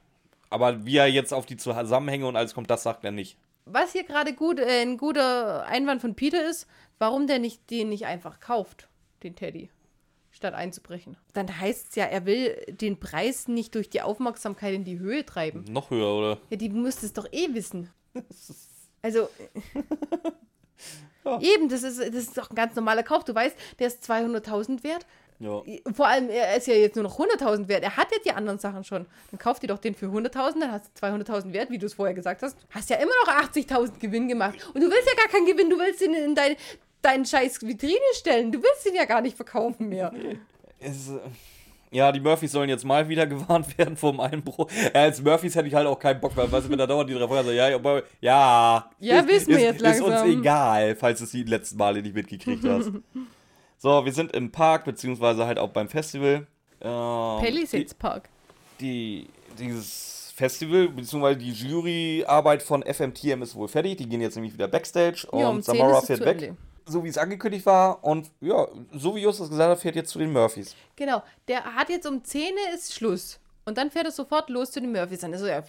Aber 0.51 0.85
wie 0.87 0.97
er 0.97 1.09
jetzt 1.09 1.35
auf 1.35 1.47
die 1.47 1.57
Zusammenhänge 1.57 2.27
und 2.27 2.37
alles 2.37 2.55
kommt, 2.55 2.71
das 2.71 2.83
sagt 2.85 3.05
er 3.05 3.11
nicht. 3.11 3.37
Was 3.71 3.93
hier 3.93 4.05
gerade 4.05 4.33
gut, 4.33 4.59
äh, 4.59 4.83
ein 4.83 4.97
guter 4.97 5.64
Einwand 5.66 6.01
von 6.01 6.14
Peter 6.14 6.49
ist, 6.49 6.66
warum 6.99 7.27
der 7.27 7.39
nicht 7.39 7.71
den 7.71 7.89
nicht 7.89 8.07
einfach 8.07 8.41
kauft, 8.41 8.89
den 9.23 9.37
Teddy, 9.37 9.71
statt 10.31 10.55
einzubrechen. 10.55 11.16
Dann 11.35 11.61
heißt 11.61 11.91
es 11.91 11.95
ja, 11.97 12.05
er 12.05 12.27
will 12.27 12.57
den 12.69 12.99
Preis 12.99 13.49
nicht 13.49 13.75
durch 13.75 13.91
die 13.91 14.03
Aufmerksamkeit 14.03 14.75
in 14.75 14.85
die 14.85 14.99
Höhe 14.99 15.25
treiben. 15.25 15.64
Noch 15.69 15.91
höher, 15.91 16.14
oder? 16.14 16.41
Ja, 16.51 16.57
die 16.57 16.69
müsste 16.71 17.07
es 17.07 17.12
doch 17.12 17.27
eh 17.33 17.55
wissen. 17.55 17.91
Also. 19.01 19.29
Ja. 21.25 21.41
Eben, 21.41 21.69
das 21.69 21.83
ist, 21.83 21.99
das 21.99 22.14
ist 22.14 22.39
doch 22.39 22.51
ein 22.51 22.57
ganz 22.57 22.75
normaler 22.75 23.03
Kauf. 23.03 23.25
Du 23.25 23.35
weißt, 23.35 23.57
der 23.79 23.89
ist 23.89 24.09
200.000 24.09 24.83
wert. 24.83 25.07
Ja. 25.41 25.62
Vor 25.95 26.07
allem, 26.09 26.28
er 26.30 26.57
ist 26.57 26.66
ja 26.66 26.74
jetzt 26.74 26.97
nur 26.97 27.05
noch 27.05 27.18
100.000 27.18 27.68
wert. 27.68 27.84
Er 27.84 27.97
hat 27.97 28.11
ja 28.11 28.18
die 28.24 28.32
anderen 28.32 28.59
Sachen 28.59 28.82
schon. 28.82 29.07
Dann 29.30 29.39
kauf 29.39 29.61
dir 29.61 29.68
doch 29.68 29.78
den 29.78 29.95
für 29.95 30.07
100.000, 30.07 30.61
dann 30.61 30.72
hast 30.72 30.91
du 31.01 31.07
200.000 31.07 31.53
wert, 31.53 31.70
wie 31.70 31.78
du 31.78 31.86
es 31.86 31.95
vorher 31.95 32.14
gesagt 32.14 32.43
hast. 32.43 32.57
Hast 32.70 32.91
ja 32.91 32.97
immer 32.97 33.12
noch 33.24 33.32
80.000 33.32 33.99
Gewinn 34.01 34.26
gemacht. 34.28 34.59
Und 34.74 34.82
du 34.82 34.91
willst 34.91 35.09
ja 35.09 35.14
gar 35.16 35.28
keinen 35.28 35.47
Gewinn, 35.47 35.70
du 35.70 35.78
willst 35.78 36.03
ihn 36.03 36.14
in 36.14 36.34
dein, 36.34 36.57
deinen 37.03 37.24
scheiß 37.24 37.62
Vitrine 37.62 37.95
stellen. 38.14 38.51
Du 38.51 38.61
willst 38.61 38.84
ihn 38.86 38.97
ja 38.97 39.05
gar 39.05 39.20
nicht 39.20 39.36
verkaufen 39.36 39.89
mehr. 39.89 40.12
Es, 40.80 41.09
äh, 41.09 41.18
ja, 41.91 42.12
die 42.12 42.20
Murphys 42.20 42.53
sollen 42.53 42.68
jetzt 42.68 42.84
mal 42.84 43.09
wieder 43.09 43.26
gewarnt 43.28 43.78
werden 43.78 43.97
vom 43.97 44.18
Einbruch. 44.18 44.68
Ja, 44.93 45.03
als 45.03 45.22
Murphys 45.22 45.55
hätte 45.55 45.68
ich 45.68 45.74
halt 45.74 45.86
auch 45.86 45.99
keinen 45.99 46.20
Bock 46.20 46.36
mehr. 46.36 46.51
Weißt 46.51 46.66
du, 46.66 46.70
wenn 46.70 46.78
da 46.78 46.86
dauernd 46.86 47.09
die 47.09 47.14
drei 47.14 47.28
Feuer 47.28 47.45
sagen, 47.45 47.57
ja, 47.57 47.74
aber, 47.76 48.03
ja. 48.20 48.91
Ja, 48.99 49.26
wissen 49.28 49.49
wir 49.49 49.59
ist, 49.59 49.62
jetzt 49.62 49.82
Ist 49.82 50.01
uns 50.01 50.11
langsam. 50.11 50.41
egal, 50.41 50.97
falls 50.97 51.18
du 51.20 51.24
es 51.24 51.30
die 51.30 51.45
letzten 51.45 51.78
Male 51.78 52.03
nicht 52.03 52.14
mitgekriegt 52.14 52.64
hast. 52.64 52.91
so, 53.79 54.05
wir 54.05 54.12
sind 54.12 54.33
im 54.33 54.51
Park, 54.51 54.85
beziehungsweise 54.85 55.47
halt 55.47 55.59
auch 55.59 55.70
beim 55.70 55.89
Festival. 55.89 56.47
Ähm, 56.81 57.41
Palisades 57.41 57.95
Park. 57.95 58.29
die, 58.81 59.29
dieses 59.59 60.33
Festival, 60.37 60.89
beziehungsweise 60.89 61.39
die 61.39 61.53
Juryarbeit 61.53 62.62
von 62.62 62.83
FMTM 62.85 63.43
ist 63.43 63.55
wohl 63.57 63.68
fertig. 63.68 63.97
Die 63.97 64.09
gehen 64.09 64.20
jetzt 64.20 64.37
nämlich 64.37 64.53
wieder 64.55 64.68
Backstage 64.68 65.26
und 65.31 65.41
Ja, 65.41 65.49
um 65.49 65.62
10 65.62 65.76
Samara 65.76 66.01
fährt 66.01 66.20
weg. 66.20 66.43
Ende. 66.43 66.57
So 66.87 67.05
wie 67.05 67.09
es 67.09 67.18
angekündigt 67.18 67.66
war. 67.66 68.03
Und 68.03 68.31
ja, 68.41 68.66
so 68.93 69.14
wie 69.14 69.20
Justus 69.20 69.51
gesagt 69.51 69.70
hat, 69.70 69.79
fährt 69.79 69.97
jetzt 69.97 70.11
zu 70.11 70.18
den 70.20 70.33
Murphys. 70.33 70.74
Genau, 70.97 71.22
der 71.49 71.64
hat 71.64 71.89
jetzt 71.91 72.07
um 72.07 72.22
10 72.22 72.55
Uhr 72.55 72.74
ist 72.74 72.95
Schluss. 72.95 73.41
Und 73.69 73.79
dann 73.79 73.91
fährt 73.91 74.07
er 74.07 74.11
sofort 74.11 74.51
los 74.51 74.73
zu 74.73 74.81
den 74.81 74.91
Murphys. 74.93 75.21
Dann 75.21 75.33
ist 75.33 75.43
er 75.43 75.49
ja 75.49 75.64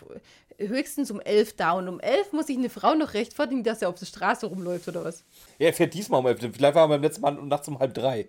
höchstens 0.68 1.12
um 1.12 1.20
11 1.22 1.56
da. 1.56 1.74
Und 1.74 1.88
um 1.88 2.00
11 2.00 2.34
muss 2.34 2.48
sich 2.48 2.58
eine 2.58 2.70
Frau 2.70 2.96
noch 2.96 3.14
rechtfertigen, 3.14 3.64
dass 3.64 3.82
er 3.82 3.90
auf 3.90 3.96
der 3.96 4.06
Straße 4.08 4.48
rumläuft 4.48 4.88
oder 4.88 5.04
was. 5.06 5.24
Ja, 5.60 5.68
er 5.68 5.74
fährt 5.74 5.94
diesmal 5.94 6.20
um 6.22 6.26
11. 6.28 6.40
Vielleicht 6.54 6.76
war 6.76 6.86
er 6.86 6.88
beim 6.88 7.02
letzten 7.02 7.22
Mal 7.22 7.32
nachts 7.34 7.68
um 7.68 7.78
halb 7.80 7.94
drei. 7.94 8.28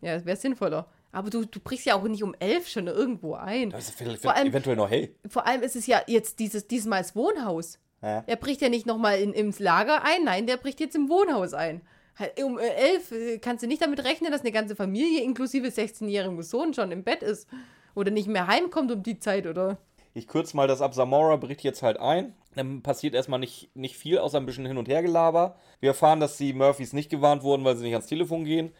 Ja, 0.00 0.14
das 0.14 0.26
wäre 0.26 0.36
sinnvoller. 0.36 0.86
Aber 1.12 1.30
du, 1.30 1.44
du 1.44 1.60
brichst 1.60 1.86
ja 1.86 1.94
auch 1.94 2.02
nicht 2.04 2.22
um 2.22 2.34
11 2.38 2.68
schon 2.68 2.86
irgendwo 2.88 3.34
ein. 3.34 3.70
Das 3.70 3.88
ist 3.88 3.96
vielleicht 3.98 4.22
Vor 4.22 4.34
allem- 4.34 4.48
eventuell 4.48 4.76
noch 4.76 4.90
hell. 4.90 5.14
Vor 5.28 5.46
allem 5.46 5.62
ist 5.62 5.76
es 5.76 5.86
ja 5.86 6.02
jetzt 6.06 6.38
dieses, 6.38 6.66
diesmal 6.66 7.02
das 7.02 7.14
Wohnhaus. 7.14 7.78
Ja. 8.02 8.24
Er 8.26 8.36
bricht 8.36 8.60
ja 8.62 8.68
nicht 8.68 8.86
nochmal 8.86 9.20
ins 9.20 9.60
Lager 9.60 10.02
ein, 10.02 10.24
nein, 10.24 10.46
der 10.48 10.56
bricht 10.56 10.80
jetzt 10.80 10.96
im 10.96 11.08
Wohnhaus 11.08 11.54
ein. 11.54 11.82
Halt, 12.18 12.42
Um 12.42 12.58
äh, 12.58 12.66
11 12.68 13.12
äh, 13.12 13.38
kannst 13.38 13.62
du 13.62 13.66
nicht 13.68 13.80
damit 13.80 14.02
rechnen, 14.04 14.32
dass 14.32 14.40
eine 14.40 14.50
ganze 14.52 14.74
Familie 14.74 15.22
inklusive 15.22 15.68
16-jährigen 15.68 16.42
Sohn 16.42 16.74
schon 16.74 16.90
im 16.90 17.04
Bett 17.04 17.22
ist. 17.22 17.46
Oder 17.94 18.10
nicht 18.10 18.28
mehr 18.28 18.46
heimkommt 18.46 18.90
um 18.90 19.02
die 19.02 19.18
Zeit, 19.18 19.46
oder? 19.46 19.78
Ich 20.14 20.28
kürze 20.28 20.56
mal 20.56 20.68
das 20.68 20.82
ab. 20.82 20.94
Samora 20.94 21.36
bricht 21.36 21.62
jetzt 21.62 21.82
halt 21.82 21.98
ein. 21.98 22.34
Dann 22.54 22.82
passiert 22.82 23.14
erstmal 23.14 23.40
nicht, 23.40 23.74
nicht 23.74 23.96
viel, 23.96 24.18
außer 24.18 24.38
ein 24.38 24.46
bisschen 24.46 24.66
Hin- 24.66 24.76
und 24.76 24.88
Hergelaber. 24.88 25.56
Wir 25.80 25.90
erfahren, 25.90 26.20
dass 26.20 26.36
die 26.36 26.52
Murphys 26.52 26.92
nicht 26.92 27.10
gewarnt 27.10 27.42
wurden, 27.42 27.64
weil 27.64 27.76
sie 27.76 27.84
nicht 27.84 27.94
ans 27.94 28.06
Telefon 28.06 28.44
gehen. 28.44 28.72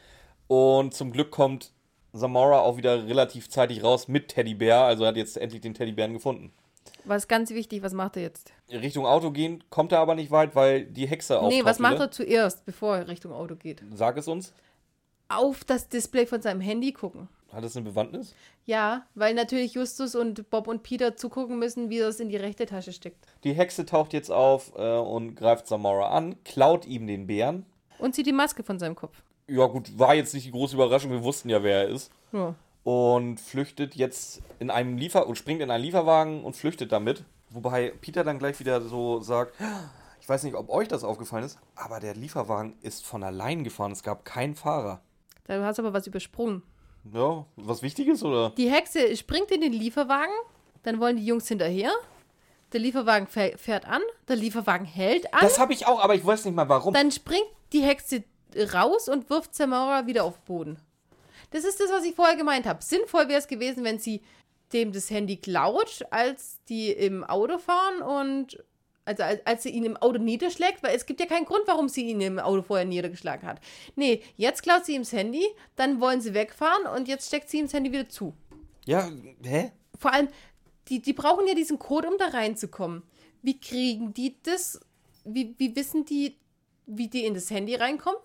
Und 0.47 0.93
zum 0.93 1.11
Glück 1.11 1.31
kommt 1.31 1.73
Samora 2.13 2.61
auch 2.61 2.77
wieder 2.77 3.07
relativ 3.07 3.49
zeitig 3.49 3.83
raus 3.83 4.09
mit 4.09 4.29
Teddybär. 4.29 4.81
Also 4.81 5.05
er 5.05 5.09
hat 5.09 5.17
jetzt 5.17 5.39
endlich 5.39 5.63
den 5.63 5.73
Teddybären 5.73 6.13
gefunden. 6.13 6.53
Was 7.05 7.29
ganz 7.29 7.51
wichtig, 7.51 7.83
was 7.83 7.95
macht 7.95 8.17
er 8.17 8.23
jetzt? 8.23 8.53
Richtung 8.71 9.07
Auto 9.07 9.31
gehen 9.31 9.65
kommt 9.71 9.93
er 9.93 10.01
aber 10.01 10.15
nicht 10.15 10.31
weit, 10.31 10.55
weil 10.55 10.85
die 10.85 11.07
Hexe 11.07 11.39
auftaucht. 11.39 11.55
nee, 11.55 11.65
was 11.65 11.79
macht 11.79 11.99
er 11.99 12.11
zuerst, 12.11 12.65
bevor 12.65 12.97
er 12.97 13.09
Richtung 13.09 13.33
Auto 13.33 13.57
geht? 13.57 13.83
Sag 13.95 14.17
es 14.19 14.29
uns. 14.29 14.53
Auf 15.29 15.65
das 15.65 15.89
Display 15.89 16.27
von 16.27 16.43
seinem 16.43 16.61
Handy 16.61 16.93
gucken. 16.93 17.29
Hat 17.53 17.65
es 17.65 17.77
eine 17.77 17.85
Bewandtnis? 17.85 18.35
Ja, 18.65 19.07
weil 19.15 19.35
natürlich 19.35 19.75
Justus 19.75 20.15
und 20.15 20.49
Bob 20.49 20.69
und 20.69 20.83
Peter 20.83 21.17
zugucken 21.17 21.59
müssen, 21.59 21.91
wie 21.91 21.99
es 21.99 22.19
in 22.19 22.31
die 22.31 22.37
rechte 22.37 22.65
Tasche 22.65 22.93
steckt. 22.93 23.27
Die 23.45 23.53
Hexe 23.53 23.85
taucht 23.85 24.15
jetzt 24.15 24.31
auf 24.31 24.73
äh, 24.77 24.97
und 24.97 25.35
greift 25.35 25.67
Samora 25.67 26.11
an, 26.17 26.37
klaut 26.45 26.87
ihm 26.87 27.07
den 27.07 27.27
Bären. 27.27 27.67
Und 27.99 28.15
zieht 28.15 28.27
die 28.27 28.33
Maske 28.33 28.63
von 28.63 28.79
seinem 28.79 28.97
Kopf. 28.97 29.23
Ja 29.49 29.67
gut, 29.67 29.99
war 29.99 30.15
jetzt 30.15 30.33
nicht 30.33 30.47
die 30.47 30.51
große 30.51 30.75
Überraschung, 30.77 31.11
wir 31.11 31.23
wussten 31.23 31.51
ja, 31.51 31.63
wer 31.63 31.83
er 31.83 31.89
ist. 31.89 32.11
Ja. 32.33 32.55
Und 32.85 33.39
flüchtet 33.39 33.95
jetzt 33.97 34.41
in 34.59 34.71
einem 34.71 34.97
Liefer 34.97 35.27
und 35.27 35.37
springt 35.37 35.61
in 35.61 35.71
einen 35.71 35.85
Lieferwagen 35.85 36.43
und 36.43 36.57
flüchtet 36.57 36.91
damit. 36.91 37.25
Wobei 37.51 37.93
Peter 38.01 38.25
dann 38.25 38.39
gleich 38.39 38.59
wieder 38.61 38.81
so 38.81 39.21
sagt, 39.21 39.55
ich 40.21 40.29
weiß 40.29 40.43
nicht, 40.45 40.55
ob 40.55 40.71
euch 40.71 40.89
das 40.89 41.05
aufgefallen 41.05 41.45
ist, 41.45 41.59
aber 41.77 42.01
der 42.01 42.15
Lieferwagen 42.15 42.77
ist 42.81 43.05
von 43.05 43.23
allein 43.23 43.63
gefahren. 43.63 43.93
Es 43.93 44.03
gab 44.03 44.25
keinen 44.25 44.55
Fahrer. 44.55 45.03
Da 45.45 45.63
hast 45.65 45.79
du 45.79 45.83
aber 45.83 45.93
was 45.93 46.07
übersprungen. 46.07 46.63
Ja, 47.13 47.45
was 47.57 47.83
Wichtiges 47.83 48.23
oder? 48.23 48.51
Die 48.51 48.71
Hexe 48.71 49.17
springt 49.17 49.51
in 49.51 49.61
den 49.61 49.73
Lieferwagen, 49.73 50.33
dann 50.83 51.01
wollen 51.01 51.17
die 51.17 51.27
Jungs 51.27 51.49
hinterher. 51.49 51.93
Der 52.73 52.81
Lieferwagen 52.81 53.27
fäh- 53.27 53.57
fährt 53.59 53.87
an, 53.87 54.03
der 54.29 54.37
Lieferwagen 54.37 54.87
hält 54.87 55.33
an, 55.35 55.41
Das 55.43 55.59
habe 55.59 55.73
ich 55.73 55.87
auch, 55.87 56.01
aber 56.03 56.15
ich 56.15 56.25
weiß 56.25 56.45
nicht 56.45 56.55
mal 56.55 56.69
warum. 56.69 56.95
dann 56.95 57.11
springt 57.11 57.47
die 57.73 57.83
Hexe 57.83 58.25
raus 58.73 59.09
und 59.09 59.29
wirft 59.31 59.55
Samara 59.55 60.07
wieder 60.07 60.25
auf 60.25 60.39
Boden. 60.41 60.79
Das 61.51 61.65
ist 61.65 61.81
das, 61.81 61.91
was 61.91 62.05
ich 62.05 62.15
vorher 62.15 62.37
gemeint 62.37 62.65
habe. 62.67 62.83
Sinnvoll 62.83 63.29
wäre 63.29 63.39
es 63.41 63.47
gewesen, 63.49 63.85
wenn 63.85 63.99
sie 63.99 64.23
dem 64.73 64.93
das 64.93 65.11
Handy 65.11 65.37
klaut, 65.37 66.03
als 66.11 66.61
die 66.69 66.91
im 66.93 67.25
Auto 67.25 67.59
fahren 67.59 68.01
und 68.01 68.63
also 69.05 69.23
als, 69.23 69.47
als 69.47 69.63
sie 69.63 69.71
ihn 69.71 69.85
im 69.85 69.97
Auto 69.97 70.19
niederschlägt, 70.19 70.83
weil 70.83 70.95
es 70.95 71.07
gibt 71.07 71.21
ja 71.21 71.27
keinen 71.27 71.45
Grund, 71.45 71.63
warum 71.67 71.89
sie 71.89 72.09
ihn 72.09 72.21
im 72.21 72.39
Auto 72.39 72.63
vorher 72.63 72.87
niedergeschlagen 72.87 73.49
hat. 73.49 73.61
Nee, 73.97 74.23
jetzt 74.37 74.63
klaut 74.63 74.85
sie 74.85 74.95
ihm 74.95 75.03
das 75.03 75.13
Handy, 75.13 75.45
dann 75.77 76.01
wollen 76.01 76.21
sie 76.21 76.35
wegfahren 76.35 76.87
und 76.87 77.09
jetzt 77.09 77.27
steckt 77.27 77.51
sie 77.51 77.59
ihm 77.59 77.67
das 77.67 77.75
Handy 77.75 77.93
wieder 77.93 78.09
zu. 78.09 78.35
Ja, 78.85 79.11
hä? 79.43 79.73
Vor 79.99 80.13
allem, 80.13 80.29
die, 80.89 81.01
die 81.01 81.13
brauchen 81.13 81.47
ja 81.47 81.55
diesen 81.55 81.79
Code, 81.79 82.09
um 82.09 82.19
da 82.19 82.29
reinzukommen. 82.29 83.03
Wie 83.43 83.59
kriegen 83.59 84.15
die 84.15 84.37
das? 84.43 84.81
Wie, 85.25 85.55
wie 85.59 85.75
wissen 85.77 86.05
die, 86.05 86.37
wie 86.87 87.09
die 87.09 87.25
in 87.25 87.35
das 87.35 87.51
Handy 87.51 87.75
reinkommen? 87.75 88.21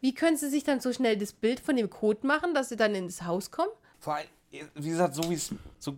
Wie 0.00 0.14
können 0.14 0.36
sie 0.36 0.48
sich 0.48 0.64
dann 0.64 0.80
so 0.80 0.92
schnell 0.92 1.16
das 1.16 1.32
Bild 1.32 1.60
von 1.60 1.76
dem 1.76 1.88
Code 1.88 2.26
machen, 2.26 2.54
dass 2.54 2.70
sie 2.70 2.76
dann 2.76 2.94
in 2.94 3.06
das 3.06 3.22
Haus 3.22 3.50
kommen? 3.50 3.70
Vor 3.98 4.16
allem, 4.16 4.26
wie 4.74 4.88
gesagt, 4.88 5.14
so 5.14 5.30
wie 5.30 5.34
es. 5.34 5.54
So, 5.78 5.96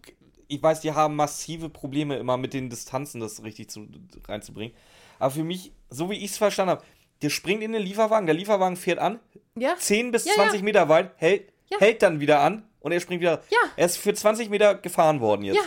ich 0.57 0.63
weiß, 0.63 0.81
die 0.81 0.93
haben 0.93 1.17
massive 1.17 1.69
Probleme 1.69 2.17
immer 2.17 2.37
mit 2.37 2.53
den 2.55 2.71
Distanzen, 2.71 3.21
das 3.21 3.43
richtig 3.43 3.71
zu, 3.71 3.87
reinzubringen. 4.29 4.75
Aber 5.19 5.31
für 5.31 5.45
mich, 5.45 5.73
so 5.91 6.11
wie 6.11 6.17
ich 6.17 6.33
es 6.33 6.37
verstanden 6.39 6.71
habe, 6.73 6.83
der 7.23 7.31
springt 7.31 7.63
in 7.63 7.73
den 7.73 7.83
Lieferwagen, 7.83 8.27
der 8.27 8.35
Lieferwagen 8.35 8.77
fährt 8.77 8.99
an, 8.99 9.21
Ja. 9.57 9.77
10 9.77 10.11
bis 10.11 10.25
Ja, 10.25 10.35
20 10.35 10.61
ja. 10.61 10.65
Meter 10.65 10.89
weit, 10.89 11.13
hält, 11.17 11.53
hält 11.79 12.03
dann 12.03 12.21
wieder 12.21 12.41
an 12.41 12.65
und 12.81 12.93
er 12.93 13.01
springt 13.01 13.21
wieder. 13.21 13.43
Ja. 13.51 13.59
Er 13.77 13.87
ist 13.87 13.97
für 13.97 14.13
20 14.13 14.51
Meter 14.51 14.75
gefahren 14.75 15.21
worden 15.21 15.43
jetzt. 15.45 15.57
Ja. 15.57 15.63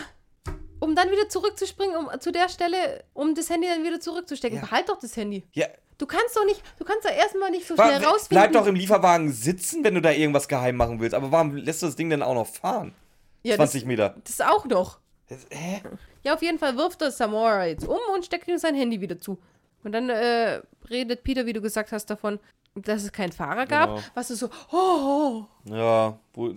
Um 0.80 0.94
dann 0.94 1.10
wieder 1.10 1.28
zurückzuspringen, 1.28 1.96
um 1.96 2.08
zu 2.20 2.30
der 2.30 2.48
Stelle, 2.48 3.02
um 3.14 3.34
das 3.34 3.50
Handy 3.50 3.66
dann 3.66 3.82
wieder 3.82 3.98
zurückzustecken. 3.98 4.60
Behalt 4.60 4.88
doch 4.88 4.98
das 5.00 5.16
Handy. 5.16 5.42
Ja. 5.52 5.66
Du 5.96 6.06
kannst 6.06 6.36
doch 6.36 6.44
nicht, 6.44 6.62
du 6.78 6.84
kannst 6.84 7.04
doch 7.04 7.10
erstmal 7.10 7.50
nicht 7.50 7.66
so 7.66 7.76
Wa- 7.76 7.86
schnell 7.86 8.04
rausfinden. 8.04 8.28
Bleib 8.28 8.52
doch 8.52 8.66
im 8.68 8.76
Lieferwagen 8.76 9.32
sitzen, 9.32 9.82
wenn 9.82 9.94
du 9.96 10.00
da 10.00 10.12
irgendwas 10.12 10.46
geheim 10.46 10.76
machen 10.76 11.00
willst. 11.00 11.14
Aber 11.14 11.32
warum 11.32 11.56
lässt 11.56 11.82
du 11.82 11.86
das 11.86 11.96
Ding 11.96 12.08
denn 12.10 12.22
auch 12.22 12.34
noch 12.34 12.46
fahren? 12.46 12.94
Ja, 13.42 13.56
20 13.56 13.82
das, 13.82 13.86
Meter. 13.86 14.16
das 14.24 14.40
auch 14.40 14.64
noch. 14.66 14.98
Das, 15.28 15.46
hä? 15.50 15.82
Ja, 16.24 16.34
auf 16.34 16.42
jeden 16.42 16.58
Fall 16.58 16.76
wirft 16.76 17.02
er 17.02 17.10
Samora 17.10 17.66
jetzt 17.66 17.86
um 17.86 17.98
und 18.14 18.24
steckt 18.24 18.48
ihm 18.48 18.58
sein 18.58 18.74
Handy 18.74 19.00
wieder 19.00 19.18
zu. 19.18 19.38
Und 19.84 19.92
dann 19.92 20.08
äh, 20.08 20.60
redet 20.90 21.22
Peter, 21.22 21.46
wie 21.46 21.52
du 21.52 21.60
gesagt 21.60 21.92
hast, 21.92 22.06
davon, 22.06 22.40
dass 22.74 23.04
es 23.04 23.12
keinen 23.12 23.32
Fahrer 23.32 23.66
gab. 23.66 23.90
Genau. 23.90 24.02
Was 24.14 24.30
ist 24.30 24.40
so, 24.40 24.48
oh, 24.72 25.46
oh. 25.66 25.72
Ja, 25.72 26.18
wo, 26.34 26.54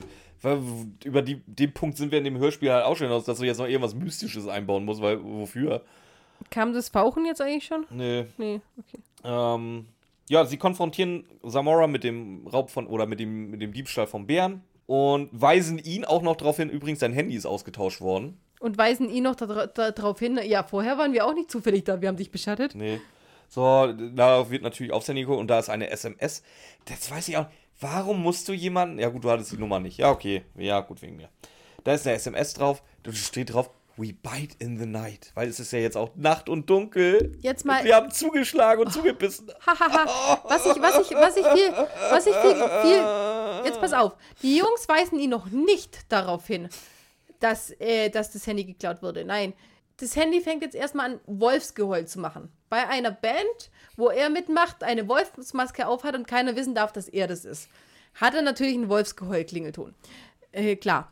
über 1.04 1.22
die, 1.22 1.42
den 1.46 1.74
Punkt 1.74 1.98
sind 1.98 2.12
wir 2.12 2.18
in 2.18 2.24
dem 2.24 2.38
Hörspiel 2.38 2.72
halt 2.72 2.86
auch 2.86 2.96
schon 2.96 3.12
aus, 3.12 3.26
dass 3.26 3.38
du 3.38 3.46
jetzt 3.46 3.60
noch 3.60 3.68
irgendwas 3.68 3.94
Mystisches 3.94 4.48
einbauen 4.48 4.86
musst, 4.86 5.02
weil 5.02 5.24
wofür? 5.24 5.84
Kam 6.50 6.74
das 6.74 6.90
Fauchen 6.90 7.26
jetzt 7.26 7.42
eigentlich 7.42 7.66
schon? 7.66 7.86
Nee. 7.92 8.26
Nee, 8.38 8.62
okay. 8.80 9.00
Ähm, 9.24 9.86
ja, 10.30 10.46
sie 10.46 10.58
konfrontieren 10.58 11.26
Samora 11.44 11.88
mit 11.88 12.04
dem 12.04 12.48
Raub 12.48 12.72
von 12.72 12.88
oder 12.88 13.06
mit 13.06 13.20
dem, 13.20 13.52
mit 13.52 13.62
dem 13.62 13.74
Diebstahl 13.74 14.08
vom 14.08 14.26
Bären 14.26 14.64
und 14.92 15.30
weisen 15.32 15.80
ihn 15.80 16.04
auch 16.04 16.22
noch 16.22 16.36
darauf 16.36 16.58
hin, 16.58 16.70
übrigens 16.70 17.00
sein 17.00 17.14
Handy 17.14 17.34
ist 17.34 17.46
ausgetauscht 17.46 18.02
worden. 18.02 18.38
Und 18.60 18.78
weisen 18.78 19.10
ihn 19.10 19.24
noch 19.24 19.36
darauf 19.36 19.70
da, 19.74 20.16
hin, 20.20 20.38
ja, 20.44 20.64
vorher 20.64 20.98
waren 20.98 21.14
wir 21.14 21.26
auch 21.26 21.34
nicht 21.34 21.50
zufällig 21.50 21.86
da, 21.86 22.02
wir 22.02 22.10
haben 22.10 22.18
dich 22.18 22.30
beschattet. 22.30 22.76
Nee. 22.76 23.00
So, 23.48 23.94
da 23.94 24.50
wird 24.50 24.64
natürlich 24.64 24.92
aufs 24.92 25.08
Handy 25.08 25.22
geguckt 25.22 25.40
und 25.40 25.48
da 25.48 25.60
ist 25.60 25.70
eine 25.70 25.90
SMS. 25.90 26.44
Das 26.84 27.10
weiß 27.10 27.30
ich 27.30 27.38
auch. 27.38 27.46
Warum 27.80 28.22
musst 28.22 28.50
du 28.50 28.52
jemanden. 28.52 29.00
Ja, 29.00 29.08
gut, 29.08 29.24
du 29.24 29.30
hattest 29.30 29.54
die 29.54 29.58
Nummer 29.58 29.80
nicht. 29.80 29.98
Ja, 29.98 30.12
okay. 30.12 30.44
Ja, 30.58 30.82
gut, 30.82 31.02
wegen 31.02 31.16
mir. 31.16 31.30
Da 31.86 31.94
ist 31.94 32.06
eine 32.06 32.18
SMS 32.18 32.54
drauf. 32.54 32.84
Da 33.04 33.14
steht 33.14 33.54
drauf, 33.54 33.70
We 33.98 34.14
bite 34.14 34.56
in 34.60 34.78
the 34.80 34.86
night. 34.86 35.32
Weil 35.36 35.50
es 35.50 35.60
ist 35.60 35.72
ja 35.74 35.80
jetzt 35.80 35.98
auch 35.98 36.16
Nacht 36.16 36.50
und 36.50 36.70
dunkel. 36.70 37.38
Jetzt 37.42 37.66
mal- 37.66 37.80
Und 37.80 37.86
wir 37.86 37.96
haben 37.96 38.10
zugeschlagen 38.12 38.84
und 38.86 38.92
zugebissen. 38.92 39.52
Hahaha. 39.68 40.42
was 40.48 40.66
ich, 40.66 40.82
was 40.82 41.00
ich, 41.10 41.16
was 41.16 41.38
ich 41.38 41.46
viel, 41.48 41.72
was 42.10 42.26
ich 42.26 42.36
viel, 42.36 42.56
viel. 42.82 43.66
Jetzt 43.66 43.80
pass 43.82 43.94
auf. 43.94 44.14
Die 44.42 44.58
Jungs 44.58 44.88
weisen 44.88 45.20
ihn 45.20 45.30
noch 45.30 45.48
nicht 45.48 46.12
darauf 46.12 46.48
hin, 46.48 46.70
dass, 47.40 47.72
äh, 47.80 48.10
dass 48.10 48.32
das 48.32 48.48
Handy 48.48 48.64
geklaut 48.64 49.02
wurde. 49.04 49.26
Nein. 49.26 49.54
Das 49.98 50.16
Handy 50.16 50.42
fängt 50.42 50.64
jetzt 50.64 50.74
erstmal 50.74 51.12
an, 51.12 51.20
Wolfsgeheul 51.28 52.08
zu 52.08 52.20
machen. 52.20 52.52
Bei 52.70 52.88
einer 52.88 53.12
Band, 53.12 53.70
wo 53.98 54.10
er 54.10 54.32
mitmacht, 54.32 54.84
eine 54.84 55.08
Wolfsmaske 55.08 55.86
aufhat 55.86 56.16
und 56.16 56.28
keiner 56.28 56.56
wissen 56.56 56.74
darf, 56.74 56.92
dass 56.92 57.08
er 57.08 57.28
das 57.28 57.46
ist. 57.46 57.68
Hat 58.16 58.34
er 58.34 58.42
natürlich 58.42 58.74
einen 58.76 58.90
Wolfsgeheul-Klingelton. 58.90 59.94
Äh, 60.54 60.76
klar. 60.78 61.12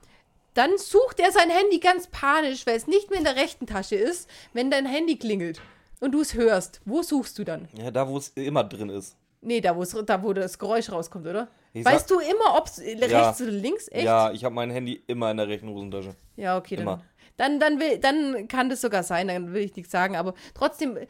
Dann 0.53 0.77
sucht 0.77 1.19
er 1.19 1.31
sein 1.31 1.49
Handy 1.49 1.79
ganz 1.79 2.07
panisch, 2.07 2.65
weil 2.65 2.75
es 2.75 2.87
nicht 2.87 3.09
mehr 3.09 3.19
in 3.19 3.25
der 3.25 3.35
rechten 3.35 3.67
Tasche 3.67 3.95
ist, 3.95 4.29
wenn 4.53 4.71
dein 4.71 4.85
Handy 4.85 5.17
klingelt 5.17 5.61
und 5.99 6.11
du 6.11 6.21
es 6.21 6.33
hörst. 6.33 6.81
Wo 6.85 7.01
suchst 7.01 7.37
du 7.37 7.43
dann? 7.43 7.67
Ja, 7.77 7.91
da, 7.91 8.07
wo 8.07 8.17
es 8.17 8.29
immer 8.29 8.63
drin 8.63 8.89
ist. 8.89 9.15
Nee, 9.41 9.61
da, 9.61 9.75
wo's, 9.75 9.95
da 10.05 10.21
wo 10.21 10.33
das 10.33 10.59
Geräusch 10.59 10.91
rauskommt, 10.91 11.25
oder? 11.25 11.47
Ich 11.71 11.85
weißt 11.85 12.09
sag- 12.09 12.17
du 12.17 12.23
immer, 12.23 12.57
ob 12.57 12.65
es 12.67 12.79
rechts 12.79 13.41
oder 13.41 13.51
links? 13.51 13.87
Echt? 13.89 14.03
Ja, 14.03 14.31
ich 14.31 14.43
habe 14.43 14.53
mein 14.53 14.69
Handy 14.69 15.01
immer 15.07 15.31
in 15.31 15.37
der 15.37 15.47
rechten 15.47 15.69
Hosentasche. 15.69 16.15
Ja, 16.35 16.57
okay, 16.57 16.75
dann. 16.75 16.83
Immer. 16.83 17.03
Dann, 17.37 17.57
dann, 17.57 17.79
will, 17.79 17.99
dann 17.99 18.49
kann 18.49 18.69
das 18.69 18.81
sogar 18.81 19.03
sein, 19.03 19.29
dann 19.29 19.53
will 19.53 19.61
ich 19.63 19.73
nichts 19.73 19.93
sagen. 19.93 20.17
Aber 20.17 20.33
trotzdem, 20.53 20.97
äh, 20.97 21.07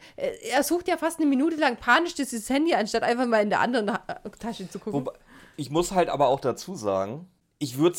er 0.48 0.62
sucht 0.62 0.86
ja 0.86 0.96
fast 0.96 1.18
eine 1.18 1.28
Minute 1.28 1.56
lang 1.56 1.76
panisch 1.76 2.14
dieses 2.14 2.48
Handy, 2.48 2.72
anstatt 2.72 3.02
einfach 3.02 3.26
mal 3.26 3.42
in 3.42 3.50
der 3.50 3.58
anderen 3.58 3.90
Tasche 4.38 4.68
zu 4.70 4.78
gucken. 4.78 4.92
Wobei, 4.92 5.12
ich 5.56 5.70
muss 5.70 5.90
halt 5.90 6.08
aber 6.08 6.28
auch 6.28 6.38
dazu 6.38 6.76
sagen, 6.76 7.26
ich 7.58 7.78
würde 7.78 7.96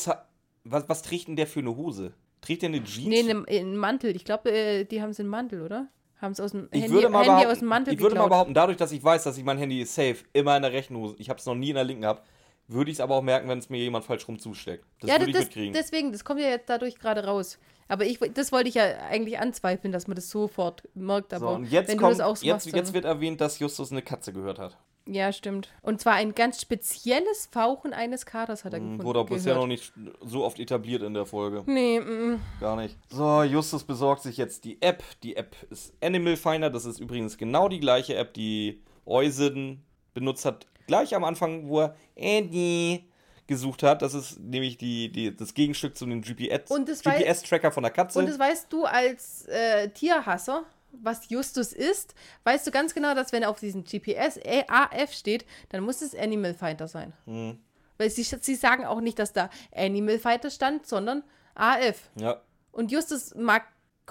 was, 0.64 0.88
was 0.88 1.02
trägt 1.02 1.28
denn 1.28 1.36
der 1.36 1.48
für 1.48 1.60
eine 1.60 1.76
Hose? 1.76 2.14
Trägt 2.42 2.62
der 2.64 2.70
eine 2.70 2.84
Jeans? 2.84 3.08
nee, 3.08 3.20
in 3.20 3.30
einem, 3.30 3.46
in 3.46 3.68
einem 3.68 3.78
Mantel. 3.78 4.16
Ich 4.16 4.26
glaube, 4.26 4.52
äh, 4.52 4.86
die 4.86 5.02
haben 5.02 5.12
es 5.12 5.20
in 5.20 5.26
einem 5.26 5.32
Mantel, 5.32 5.62
oder? 5.62 5.88
Haben 6.20 6.34
es 6.34 6.40
aus 6.40 6.52
dem 6.52 6.68
ich 6.72 6.84
Handy, 6.84 6.96
würde 6.96 7.10
mal 7.10 7.26
Handy 7.26 7.46
aus 7.48 7.60
dem 7.60 7.68
Mantel 7.68 7.94
ich 7.94 8.00
würde 8.00 8.16
mal 8.16 8.24
geklaut. 8.24 8.30
behaupten, 8.30 8.54
dadurch, 8.54 8.78
dass 8.78 8.92
ich 8.92 9.04
weiß, 9.04 9.24
dass 9.24 9.38
ich 9.38 9.44
mein 9.44 9.58
Handy 9.58 9.82
ist 9.82 9.96
safe, 9.96 10.18
immer 10.34 10.56
in 10.56 10.62
der 10.62 10.72
rechten 10.72 10.96
Hose, 10.96 11.16
ich 11.18 11.30
habe 11.30 11.40
es 11.40 11.46
noch 11.46 11.56
nie 11.56 11.70
in 11.70 11.76
der 11.76 11.84
linken 11.84 12.04
gehabt, 12.04 12.28
würde 12.68 12.92
ich 12.92 12.98
es 12.98 13.02
aber 13.02 13.16
auch 13.16 13.24
merken, 13.24 13.50
wenn 13.50 13.58
es 13.58 13.70
mir 13.70 13.80
jemand 13.80 14.06
falsch 14.06 14.28
rum 14.28 14.38
zusteckt. 14.38 14.86
Das 15.00 15.10
ja, 15.10 15.20
würde 15.20 15.32
ich 15.32 15.36
das, 15.36 15.46
mitkriegen. 15.46 15.74
deswegen, 15.74 16.12
das 16.12 16.24
kommt 16.24 16.40
ja 16.40 16.50
jetzt 16.50 16.70
dadurch 16.70 16.98
gerade 17.00 17.26
raus. 17.26 17.58
Aber 17.88 18.06
ich, 18.06 18.20
das 18.34 18.52
wollte 18.52 18.70
ich 18.70 18.76
ja 18.76 18.84
eigentlich 19.10 19.40
anzweifeln, 19.40 19.92
dass 19.92 20.08
man 20.08 20.16
das 20.16 20.30
sofort 20.30 20.88
merkt. 20.94 21.34
Aber 21.34 21.48
so, 21.48 21.56
und 21.56 21.66
jetzt, 21.66 21.90
wenn 21.90 21.98
kommt, 21.98 22.14
du 22.14 22.18
das 22.20 22.26
auch 22.26 22.36
so 22.38 22.46
jetzt, 22.46 22.66
machst, 22.66 22.76
jetzt 22.76 22.94
wird 22.94 23.06
erwähnt, 23.06 23.42
dass 23.42 23.60
Justus 23.60 23.92
eine 23.92 24.02
Katze 24.02 24.32
gehört 24.32 24.60
hat. 24.60 24.78
Ja, 25.08 25.32
stimmt. 25.34 25.70
Und 25.82 26.00
zwar 26.00 26.14
ein 26.14 26.36
ganz 26.36 26.62
spezielles 26.62 27.50
Fauchen 27.52 27.94
eines 27.94 28.26
Katers 28.26 28.64
hat 28.64 28.74
er 28.74 28.80
gefunden. 28.80 29.04
Wurde 29.04 29.20
aber 29.20 29.30
bisher 29.36 29.56
noch 29.56 29.68
nicht 29.68 29.92
so 30.22 30.44
oft 30.44 30.60
etabliert 30.60 31.02
in 31.02 31.14
der 31.14 31.26
Folge. 31.26 31.64
Nee, 31.66 32.00
mm, 32.00 32.40
Gar 32.60 32.76
nicht. 32.76 32.98
So, 33.10 33.44
Justus 33.44 33.84
besorgt 33.84 34.22
sich 34.22 34.38
jetzt 34.38 34.64
die 34.64 34.82
App. 34.82 35.04
Die 35.24 35.36
App 35.36 35.56
ist 35.70 35.94
Animal 36.04 36.38
Finder. 36.38 36.70
Das 36.70 36.86
ist 36.86 37.00
übrigens 37.00 37.38
genau 37.38 37.68
die 37.68 37.80
gleiche 37.80 38.16
App, 38.16 38.34
die 38.34 38.82
Eusen 39.06 39.84
benutzt 40.14 40.46
hat. 40.46 40.68
Gleich 40.88 41.16
am 41.16 41.24
Anfang, 41.24 41.68
wo 41.68 41.82
er 41.82 41.96
Eddie 42.16 43.06
gesucht 43.48 43.84
hat. 43.84 44.02
Das 44.02 44.14
ist 44.14 44.40
nämlich 44.40 44.78
die, 44.78 45.12
die, 45.12 45.36
das 45.36 45.54
Gegenstück 45.54 45.98
zu 45.98 46.06
dem 46.06 46.22
GPS 46.22 46.70
GPS-Tracker 46.70 47.72
von 47.72 47.84
der 47.84 47.92
Katze. 47.92 48.20
Und 48.20 48.30
das 48.30 48.40
weißt 48.40 48.72
du 48.72 48.86
als 48.86 49.46
äh, 49.48 49.90
Tierhasser, 49.90 50.64
was 50.94 51.30
Justus 51.30 51.74
ist, 51.74 52.16
weißt 52.44 52.68
du 52.68 52.72
ganz 52.72 52.94
genau, 52.94 53.14
dass 53.16 53.32
wenn 53.32 53.44
auf 53.44 53.60
diesem 53.60 53.84
GPS 53.84 54.40
AF 54.68 55.14
steht, 55.14 55.46
dann 55.70 55.84
muss 55.84 56.02
es 56.02 56.16
Animal 56.16 56.54
Fighter 56.54 56.88
sein. 56.88 57.14
Mhm. 57.26 57.60
Weil 57.98 58.10
sie, 58.10 58.24
sie 58.24 58.56
sagen 58.56 58.86
auch 58.86 59.02
nicht, 59.02 59.20
dass 59.20 59.34
da 59.34 59.50
Animal 59.76 60.20
Fighter 60.20 60.50
stand, 60.50 60.88
sondern 60.88 61.24
AF. 61.56 62.10
ja. 62.16 62.42
Und 62.72 62.90
Justus 62.90 63.36
mag 63.36 63.66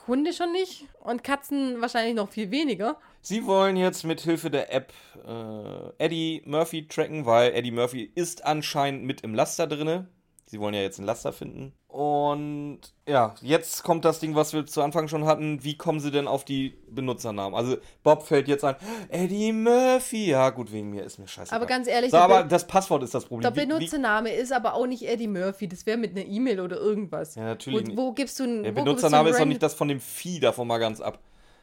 Hunde 0.07 0.33
schon 0.33 0.53
nicht 0.53 0.87
und 1.01 1.25
Katzen 1.25 1.81
wahrscheinlich 1.81 2.15
noch 2.15 2.31
viel 2.31 2.51
weniger. 2.51 2.99
Sie 3.23 3.45
wollen 3.47 3.77
jetzt 3.77 4.05
mit 4.05 4.21
Hilfe 4.21 4.51
der 4.51 4.73
App 4.73 4.93
äh, 5.27 6.05
Eddie 6.05 6.43
Murphy 6.47 6.89
tracken, 6.89 7.27
weil 7.27 7.53
Eddie 7.53 7.71
Murphy 7.71 8.11
ist 8.15 8.45
anscheinend 8.45 9.05
mit 9.05 9.21
im 9.23 9.35
Laster 9.35 9.67
drinne. 9.67 10.09
Sie 10.47 10.59
wollen 10.59 10.75
ja 10.75 10.81
jetzt 10.81 10.99
einen 10.99 11.07
Laster 11.07 11.33
finden. 11.33 11.73
Und 11.93 12.81
ja, 13.09 13.35
jetzt 13.43 13.83
kommt 13.83 14.05
das 14.05 14.21
Ding, 14.21 14.37
was 14.37 14.53
wir 14.53 14.65
zu 14.65 14.81
Anfang 14.81 15.09
schon 15.09 15.25
hatten. 15.27 15.65
Wie 15.65 15.77
kommen 15.77 15.99
sie 15.99 16.13
denn 16.13 16.29
auf 16.29 16.45
die 16.45 16.79
Benutzernamen? 16.89 17.55
Also 17.57 17.79
Bob 18.05 18.23
fällt 18.23 18.47
jetzt 18.47 18.65
ein, 18.65 18.77
Eddie 19.09 19.53
Murphy. 19.53 20.31
Ja, 20.31 20.51
gut, 20.51 20.73
wegen 20.73 20.91
mir 20.91 21.03
ist 21.03 21.19
mir 21.19 21.27
scheiße. 21.27 21.53
Aber 21.53 21.67
ganz 21.67 21.89
ehrlich, 21.89 22.13
so, 22.13 22.17
aber 22.19 22.45
Be- 22.45 22.49
das 22.49 22.67
Passwort 22.69 23.03
ist 23.03 23.13
das 23.13 23.25
Problem. 23.25 23.53
Der 23.53 23.67
Benutzername 23.67 24.33
ist 24.33 24.53
aber 24.53 24.75
auch 24.75 24.87
nicht 24.87 25.03
Eddie 25.03 25.27
Murphy. 25.27 25.67
Das 25.67 25.85
wäre 25.85 25.99
mit 25.99 26.13
einer 26.17 26.25
E-Mail 26.25 26.61
oder 26.61 26.77
irgendwas. 26.77 27.35
Ja, 27.35 27.43
natürlich 27.43 27.97
Wo, 27.97 28.09
wo 28.09 28.13
gibst 28.13 28.39
du 28.39 28.45
einen 28.45 28.63
der 28.63 28.73
Benutzername 28.73 29.31
ist 29.31 29.41
doch 29.41 29.45
nicht 29.45 29.63
das 29.63 29.75
von 29.75 29.89
dem 29.89 29.99
Vieh 30.01 30.39
davon 30.39 30.69
mal 30.69 30.79
ganz 30.79 31.01
ab. 31.01 31.19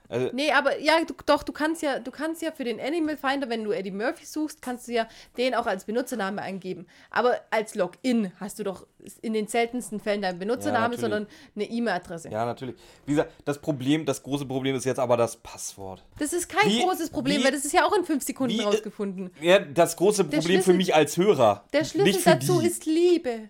Also, 0.09 0.29
Nee, 0.33 0.51
aber 0.51 0.79
ja, 0.79 1.03
du, 1.05 1.13
doch, 1.25 1.43
du 1.43 1.51
kannst 1.51 1.81
ja, 1.81 1.99
du 1.99 2.11
kannst 2.11 2.41
ja 2.41 2.51
für 2.51 2.63
den 2.63 2.79
Animal 2.79 3.17
Finder, 3.17 3.49
wenn 3.49 3.63
du 3.63 3.71
Eddie 3.71 3.91
Murphy 3.91 4.25
suchst, 4.25 4.61
kannst 4.61 4.87
du 4.87 4.93
ja 4.93 5.07
den 5.37 5.53
auch 5.53 5.65
als 5.65 5.85
Benutzername 5.85 6.41
eingeben. 6.41 6.87
Aber 7.09 7.35
als 7.49 7.75
Login 7.75 8.31
hast 8.39 8.57
du 8.59 8.63
doch 8.63 8.87
in 9.21 9.33
den 9.33 9.47
seltensten 9.47 9.99
Fällen 9.99 10.21
deinen 10.21 10.39
Benutzername, 10.39 10.95
natürlich. 10.95 11.01
sondern 11.01 11.27
eine 11.55 11.65
E-Mail-Adresse. 11.65 12.29
ja, 12.29 12.45
natürlich. 12.45 12.75
Wie 13.05 13.11
gesagt, 13.11 13.31
das 13.45 13.59
Problem, 13.59 14.05
das 14.05 14.23
große 14.23 14.45
Problem 14.45 14.75
ist 14.75 14.85
jetzt 14.85 14.99
aber 14.99 15.17
das 15.17 15.35
Passwort. 15.37 16.03
Das 16.19 16.31
ist 16.33 16.47
kein 16.49 16.69
Wie- 16.69 16.81
großes 16.81 17.09
Problem, 17.09 17.41
wie- 17.41 17.45
weil 17.45 17.51
das 17.51 17.65
ist 17.65 17.73
ja 17.73 17.85
auch 17.85 17.93
in 17.97 18.03
fünf 18.05 18.23
Sekunden 18.23 18.53
wie- 18.57 18.61
rausgefunden. 18.61 19.31
Ja, 19.41 19.59
das 19.59 19.95
große 19.97 20.23
Problem 20.23 20.61
für 20.61 20.73
mich 20.73 20.95
als 20.95 21.17
Hörer. 21.17 21.65
Der 21.73 21.83
Schlüssel 21.83 22.21
dazu 22.23 22.61
die. 22.61 22.67
ist 22.67 22.85
Liebe. 22.85 23.49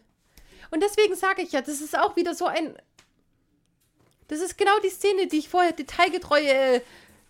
Und 0.71 0.83
deswegen 0.83 1.15
sage 1.15 1.43
ich 1.43 1.51
ja, 1.53 1.61
das 1.61 1.81
ist 1.81 1.97
auch 1.97 2.15
wieder 2.15 2.33
so 2.35 2.45
ein. 2.45 2.75
Das 4.27 4.39
ist 4.39 4.57
genau 4.57 4.77
die 4.83 4.89
Szene, 4.89 5.27
die 5.27 5.37
ich 5.37 5.49
vorher 5.49 5.71
detailgetreu. 5.71 6.39
Äh, 6.39 6.81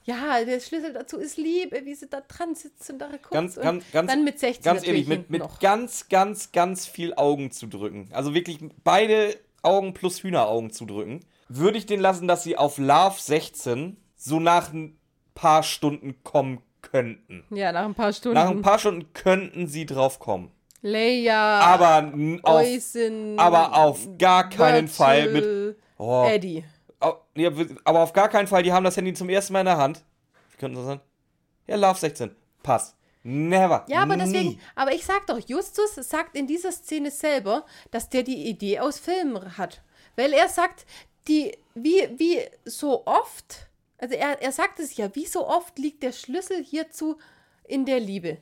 ja, 0.05 0.43
der 0.45 0.59
Schlüssel 0.61 0.93
dazu 0.93 1.17
ist 1.17 1.37
Liebe, 1.37 1.81
wie 1.83 1.93
sie 1.93 2.07
da 2.07 2.21
dran 2.21 2.55
sitzt 2.55 2.89
und 2.89 2.99
da 2.99 3.07
guckt. 3.09 3.31
Ganz, 3.31 3.57
und 3.57 3.63
ganz, 3.63 3.83
ganz, 3.91 4.09
dann 4.09 4.23
mit 4.23 4.39
16 4.39 4.63
ganz 4.63 4.87
ehrlich, 4.87 5.05
mit, 5.07 5.29
mit 5.29 5.41
noch. 5.41 5.59
ganz, 5.59 6.07
ganz, 6.07 6.53
ganz 6.53 6.85
viel 6.85 7.13
Augen 7.13 7.51
zu 7.51 7.67
drücken. 7.67 8.09
Also 8.13 8.33
wirklich 8.33 8.59
beide 8.83 9.35
Augen 9.63 9.93
plus 9.93 10.23
Hühneraugen 10.23 10.71
zu 10.71 10.85
drücken. 10.85 11.25
Würde 11.49 11.77
ich 11.77 11.85
den 11.85 11.99
lassen, 11.99 12.27
dass 12.27 12.43
sie 12.43 12.57
auf 12.57 12.77
Love 12.77 13.15
16 13.19 13.97
so 14.15 14.39
nach 14.39 14.71
ein 14.71 14.97
paar 15.35 15.61
Stunden 15.63 16.23
kommen 16.23 16.61
könnten. 16.81 17.43
Ja, 17.49 17.71
nach 17.71 17.85
ein 17.85 17.95
paar 17.95 18.13
Stunden. 18.13 18.35
Nach 18.35 18.49
ein 18.49 18.61
paar 18.61 18.79
Stunden 18.79 19.11
könnten 19.13 19.67
sie 19.67 19.85
drauf 19.85 20.19
kommen. 20.19 20.51
Leia, 20.81 21.59
Aber, 21.59 22.13
auf, 22.43 22.61
Eusen, 22.61 23.37
aber 23.37 23.75
auf 23.75 24.07
gar 24.17 24.47
keinen 24.49 24.87
Fall 24.87 25.31
mit. 25.31 25.77
Oh, 25.97 26.25
Eddie. 26.29 26.63
Aber 26.99 27.99
auf 27.99 28.13
gar 28.13 28.29
keinen 28.29 28.47
Fall, 28.47 28.63
die 28.63 28.73
haben 28.73 28.83
das 28.83 28.97
Handy 28.97 29.13
zum 29.13 29.29
ersten 29.29 29.53
Mal 29.53 29.61
in 29.61 29.65
der 29.67 29.77
Hand. 29.77 30.03
Wie 30.51 30.57
könnte 30.57 30.77
das 30.77 30.85
sein? 30.85 31.01
Ja, 31.67 31.75
Love 31.75 31.99
16. 31.99 32.35
Passt. 32.63 32.95
Never. 33.23 33.85
Ja, 33.89 34.03
aber 34.03 34.15
Nie. 34.15 34.23
deswegen, 34.23 34.61
aber 34.75 34.93
ich 34.93 35.05
sag 35.05 35.27
doch, 35.27 35.39
Justus 35.39 35.95
sagt 35.95 36.35
in 36.35 36.47
dieser 36.47 36.71
Szene 36.71 37.11
selber, 37.11 37.65
dass 37.91 38.09
der 38.09 38.23
die 38.23 38.47
Idee 38.47 38.79
aus 38.79 38.99
Filmen 38.99 39.57
hat. 39.57 39.81
Weil 40.15 40.31
er 40.33 40.47
sagt, 40.47 40.85
die, 41.27 41.57
wie, 41.75 42.07
wie 42.17 42.39
so 42.63 43.05
oft, 43.05 43.67
also 43.97 44.15
er, 44.15 44.41
er 44.41 44.51
sagt 44.51 44.79
es 44.79 44.95
ja, 44.95 45.13
wie 45.13 45.25
so 45.25 45.47
oft 45.47 45.77
liegt 45.77 46.03
der 46.03 46.13
Schlüssel 46.13 46.63
hierzu 46.63 47.17
in 47.65 47.85
der 47.85 47.99
Liebe. 47.99 48.37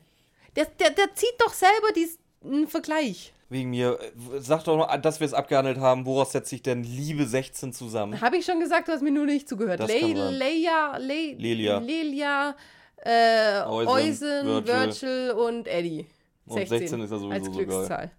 Der, 0.54 0.66
der, 0.66 0.90
der 0.90 1.14
zieht 1.14 1.34
doch 1.38 1.52
selber 1.52 1.92
diesen 1.94 2.68
Vergleich. 2.68 3.32
Wegen 3.48 3.70
mir. 3.70 3.98
Sag 4.38 4.64
doch 4.64 4.76
noch, 4.76 4.96
dass 5.00 5.20
wir 5.20 5.24
es 5.24 5.34
abgehandelt 5.34 5.78
haben. 5.78 6.04
Woraus 6.04 6.32
setzt 6.32 6.50
sich 6.50 6.62
denn 6.62 6.82
Liebe 6.82 7.26
16 7.26 7.72
zusammen? 7.72 8.20
Habe 8.20 8.38
ich 8.38 8.44
schon 8.44 8.58
gesagt, 8.58 8.88
du 8.88 8.92
hast 8.92 9.02
mir 9.02 9.12
nur 9.12 9.26
nicht 9.26 9.48
zugehört. 9.48 9.80
Das 9.80 9.88
Le. 9.88 10.30
Leia, 10.30 10.96
Le 10.96 11.34
Lelia. 11.34 11.78
Lelia, 11.78 12.56
äh, 12.96 13.62
Eusen, 13.64 14.46
Virgil. 14.46 14.74
Virgil. 14.74 15.30
und 15.32 15.68
Eddie. 15.68 16.06
Und 16.46 16.68
16 16.68 17.00
ist 17.00 17.10
ja 17.10 17.18
sowieso 17.18 17.30
als 17.30 17.46
so 17.46 17.52
Glückszahl. 17.52 18.10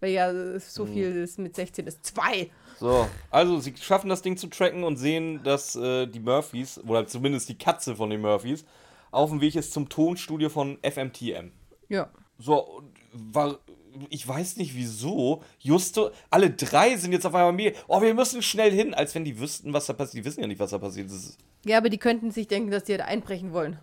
Weil 0.00 0.10
ja 0.10 0.58
so 0.58 0.84
viel 0.84 1.12
ist 1.16 1.38
mit 1.38 1.56
16 1.56 1.86
ist. 1.86 2.04
Zwei. 2.04 2.50
So, 2.78 3.08
also 3.30 3.60
sie 3.60 3.74
schaffen 3.80 4.10
das 4.10 4.20
Ding 4.20 4.36
zu 4.36 4.48
tracken 4.48 4.84
und 4.84 4.96
sehen, 4.96 5.40
dass 5.44 5.76
äh, 5.76 6.06
die 6.06 6.20
Murphys, 6.20 6.78
oder 6.86 7.06
zumindest 7.06 7.48
die 7.48 7.56
Katze 7.56 7.96
von 7.96 8.10
den 8.10 8.20
Murphys, 8.20 8.64
auf 9.10 9.30
dem 9.30 9.40
Weg 9.40 9.54
ist 9.54 9.72
zum 9.72 9.88
Tonstudio 9.88 10.48
von 10.48 10.78
FMTM. 10.82 11.52
Ja. 11.88 12.10
So, 12.38 12.82
war, 13.12 13.58
ich 14.10 14.26
weiß 14.26 14.56
nicht 14.56 14.74
wieso, 14.74 15.42
Justo, 15.58 16.10
alle 16.30 16.50
drei 16.50 16.96
sind 16.96 17.12
jetzt 17.12 17.26
auf 17.26 17.34
einmal 17.34 17.52
mir, 17.52 17.72
oh, 17.88 18.00
wir 18.00 18.14
müssen 18.14 18.42
schnell 18.42 18.70
hin, 18.70 18.94
als 18.94 19.14
wenn 19.14 19.24
die 19.24 19.38
wüssten, 19.38 19.72
was 19.72 19.86
da 19.86 19.92
passiert. 19.92 20.24
Die 20.24 20.28
wissen 20.28 20.40
ja 20.40 20.46
nicht, 20.46 20.60
was 20.60 20.70
da 20.70 20.78
passiert 20.78 21.06
ist. 21.06 21.38
Ja, 21.64 21.78
aber 21.78 21.88
die 21.88 21.98
könnten 21.98 22.30
sich 22.30 22.46
denken, 22.46 22.70
dass 22.70 22.84
die 22.84 22.96
da 22.96 23.04
einbrechen 23.04 23.52
wollen. 23.52 23.78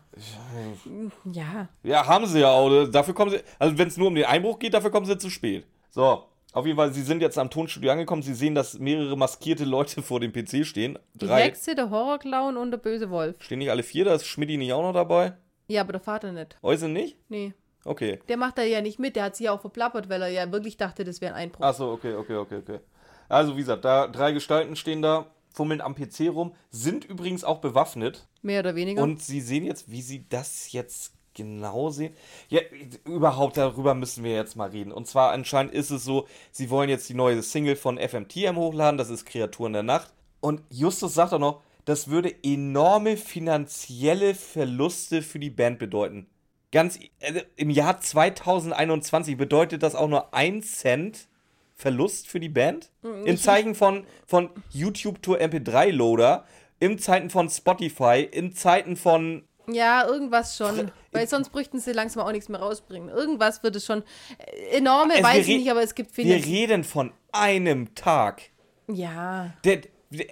Ja. 1.31 1.69
Ja, 1.83 2.07
haben 2.07 2.25
sie 2.27 2.39
ja 2.39 2.51
auch. 2.51 2.87
Dafür 2.87 3.13
kommen 3.13 3.31
sie, 3.31 3.39
also 3.57 3.77
wenn 3.77 3.87
es 3.87 3.97
nur 3.97 4.07
um 4.07 4.15
den 4.15 4.25
Einbruch 4.25 4.59
geht, 4.59 4.73
dafür 4.73 4.91
kommen 4.91 5.05
sie 5.05 5.17
zu 5.17 5.29
spät. 5.29 5.65
So, 5.89 6.23
auf 6.53 6.65
jeden 6.65 6.77
Fall, 6.77 6.93
sie 6.93 7.01
sind 7.01 7.21
jetzt 7.21 7.37
am 7.37 7.49
Tonstudio 7.49 7.91
angekommen. 7.91 8.21
Sie 8.21 8.33
sehen, 8.33 8.55
dass 8.55 8.77
mehrere 8.77 9.17
maskierte 9.17 9.63
Leute 9.63 10.01
vor 10.01 10.19
dem 10.19 10.33
PC 10.33 10.65
stehen. 10.65 10.99
Die 11.13 11.25
Drei. 11.25 11.43
Hexe, 11.43 11.75
der 11.75 11.89
Horrorclown 11.89 12.57
und 12.57 12.71
der 12.71 12.77
böse 12.77 13.09
Wolf. 13.09 13.41
Stehen 13.41 13.59
nicht 13.59 13.71
alle 13.71 13.83
vier, 13.83 14.05
da 14.05 14.13
ist 14.13 14.25
Schmidti 14.25 14.57
nicht 14.57 14.73
auch 14.73 14.81
noch 14.81 14.93
dabei? 14.93 15.33
Ja, 15.67 15.81
aber 15.81 15.93
der 15.93 16.01
Vater 16.01 16.33
nicht. 16.33 16.57
Euse 16.61 16.89
nicht? 16.89 17.17
Nee. 17.29 17.53
Okay. 17.83 18.19
Der 18.27 18.37
macht 18.37 18.57
da 18.57 18.63
ja 18.63 18.81
nicht 18.81 18.99
mit, 18.99 19.15
der 19.15 19.25
hat 19.25 19.35
sich 19.35 19.45
ja 19.45 19.51
auch 19.51 19.61
verplappert, 19.61 20.09
weil 20.09 20.21
er 20.21 20.29
ja 20.29 20.51
wirklich 20.51 20.77
dachte, 20.77 21.03
das 21.03 21.21
wäre 21.21 21.33
ein 21.33 21.43
Einbruch. 21.43 21.65
Achso, 21.65 21.91
okay, 21.91 22.13
okay, 22.13 22.35
okay, 22.35 22.57
okay. 22.57 22.79
Also, 23.27 23.55
wie 23.55 23.61
gesagt, 23.61 23.85
da 23.85 24.07
drei 24.07 24.33
Gestalten 24.33 24.75
stehen 24.75 25.01
da, 25.01 25.27
fummeln 25.53 25.81
am 25.81 25.95
PC 25.95 26.29
rum, 26.29 26.53
sind 26.69 27.05
übrigens 27.05 27.43
auch 27.43 27.59
bewaffnet. 27.59 28.27
Mehr 28.41 28.59
oder 28.59 28.75
weniger. 28.75 29.01
Und 29.01 29.21
sie 29.21 29.41
sehen 29.41 29.65
jetzt, 29.65 29.89
wie 29.89 30.01
sie 30.01 30.25
das 30.29 30.71
jetzt 30.71 31.13
genau 31.33 31.89
sehen. 31.89 32.13
Ja, 32.49 32.59
überhaupt 33.05 33.57
darüber 33.57 33.93
müssen 33.95 34.23
wir 34.23 34.33
jetzt 34.33 34.55
mal 34.55 34.69
reden. 34.69 34.91
Und 34.91 35.07
zwar 35.07 35.31
anscheinend 35.31 35.73
ist 35.73 35.91
es 35.91 36.03
so, 36.03 36.27
sie 36.51 36.69
wollen 36.69 36.89
jetzt 36.89 37.07
die 37.09 37.13
neue 37.13 37.41
Single 37.41 37.75
von 37.75 37.97
FMTM 37.97 38.57
hochladen, 38.57 38.97
das 38.97 39.09
ist 39.09 39.25
Kreaturen 39.25 39.73
der 39.73 39.83
Nacht. 39.83 40.13
Und 40.39 40.61
Justus 40.69 41.13
sagt 41.13 41.33
auch 41.33 41.39
noch, 41.39 41.61
das 41.85 42.09
würde 42.09 42.35
enorme 42.43 43.17
finanzielle 43.17 44.35
Verluste 44.35 45.21
für 45.21 45.39
die 45.39 45.49
Band 45.49 45.79
bedeuten. 45.79 46.27
Ganz 46.71 46.99
äh, 47.19 47.41
im 47.55 47.69
Jahr 47.69 47.99
2021 47.99 49.37
bedeutet 49.37 49.83
das 49.83 49.95
auch 49.95 50.07
nur 50.07 50.33
ein 50.33 50.61
Cent 50.63 51.27
Verlust 51.75 52.27
für 52.27 52.39
die 52.39 52.49
Band. 52.49 52.91
In 53.25 53.37
Zeichen 53.37 53.73
von, 53.73 54.05
von 54.27 54.49
YouTube 54.69 55.21
Tour 55.23 55.39
MP3 55.39 55.89
Loader, 55.91 56.45
in 56.79 56.99
Zeiten 56.99 57.29
von 57.31 57.49
Spotify, 57.49 58.27
in 58.31 58.53
Zeiten 58.53 58.95
von 58.95 59.43
ja, 59.67 60.05
irgendwas 60.05 60.57
schon. 60.57 60.91
Weil 61.11 61.27
sonst 61.27 61.49
bräuchten 61.49 61.79
sie 61.79 61.91
langsam 61.91 62.23
auch 62.25 62.31
nichts 62.31 62.49
mehr 62.49 62.59
rausbringen. 62.59 63.09
Irgendwas 63.09 63.63
wird 63.63 63.75
es 63.75 63.85
schon. 63.85 64.03
Äh, 64.37 64.77
Enorme, 64.77 65.13
Also 65.13 65.23
weiß 65.23 65.47
wir 65.47 65.55
ich 65.55 65.61
nicht, 65.61 65.71
aber 65.71 65.83
es 65.83 65.95
gibt 65.95 66.15
Wir 66.17 66.25
viele. 66.25 66.45
reden 66.45 66.83
von 66.83 67.11
einem 67.31 67.93
Tag. 67.95 68.43
Ja. 68.87 69.53
Der, 69.63 69.81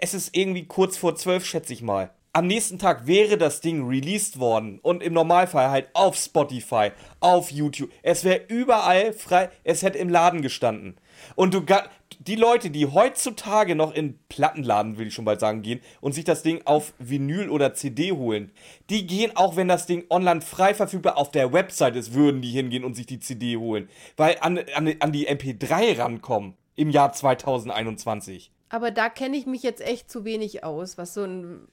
es 0.02 0.14
ist 0.14 0.36
irgendwie 0.36 0.66
kurz 0.66 0.98
vor 0.98 1.16
zwölf, 1.16 1.46
schätze 1.46 1.74
ich 1.74 1.82
mal. 1.82 2.12
Am 2.32 2.46
nächsten 2.46 2.78
Tag 2.78 3.08
wäre 3.08 3.40
das 3.40 3.60
Ding 3.60 3.88
released 3.88 4.40
worden 4.40 4.80
und 4.84 5.02
im 5.02 5.14
Normalfall 5.14 5.72
halt 5.72 5.90
auf 5.94 6.16
Spotify, 6.16 6.92
auf 7.20 7.50
YouTube. 7.52 7.90
Es 8.04 8.24
wäre 8.24 8.42
überall 8.48 9.14
frei, 9.14 9.50
es 9.64 9.82
hätte 9.82 9.98
im 9.98 10.10
Laden 10.10 10.44
gestanden. 10.44 10.98
Und 11.36 11.56
du 11.56 11.66
die 12.20 12.36
Leute, 12.36 12.70
die 12.70 12.86
heutzutage 12.86 13.76
noch 13.76 13.94
in 13.94 14.20
Plattenladen, 14.30 14.98
will 14.98 15.08
ich 15.08 15.14
schon 15.14 15.26
bald 15.26 15.40
sagen, 15.40 15.64
gehen 15.64 15.82
und 16.02 16.14
sich 16.14 16.24
das 16.24 16.44
Ding 16.44 16.62
auf 16.66 16.94
Vinyl 17.00 17.50
oder 17.50 17.74
CD 17.74 18.12
holen, 18.12 18.52
die 18.92 19.08
gehen 19.08 19.36
auch, 19.36 19.56
wenn 19.56 19.68
das 19.68 19.88
Ding 19.88 20.06
online 20.10 20.42
frei 20.42 20.76
verfügbar 20.76 21.18
auf 21.18 21.32
der 21.32 21.52
Website 21.52 21.96
ist, 21.96 22.14
würden 22.14 22.42
die 22.42 22.52
hingehen 22.52 22.84
und 22.84 22.96
sich 22.96 23.08
die 23.08 23.20
CD 23.20 23.58
holen. 23.58 23.90
Weil 24.18 24.38
an, 24.42 24.60
an, 24.76 24.94
an 25.00 25.12
die 25.12 25.28
MP3 25.28 25.98
rankommen 25.98 26.56
im 26.76 26.92
Jahr 26.92 27.12
2021. 27.12 28.52
Aber 28.70 28.92
da 28.92 29.10
kenne 29.10 29.36
ich 29.36 29.48
mich 29.48 29.64
jetzt 29.64 29.82
echt 29.82 30.12
zu 30.12 30.26
wenig 30.26 30.64
aus, 30.64 30.98
was 30.98 31.14
so 31.14 31.24
ein. 31.24 31.68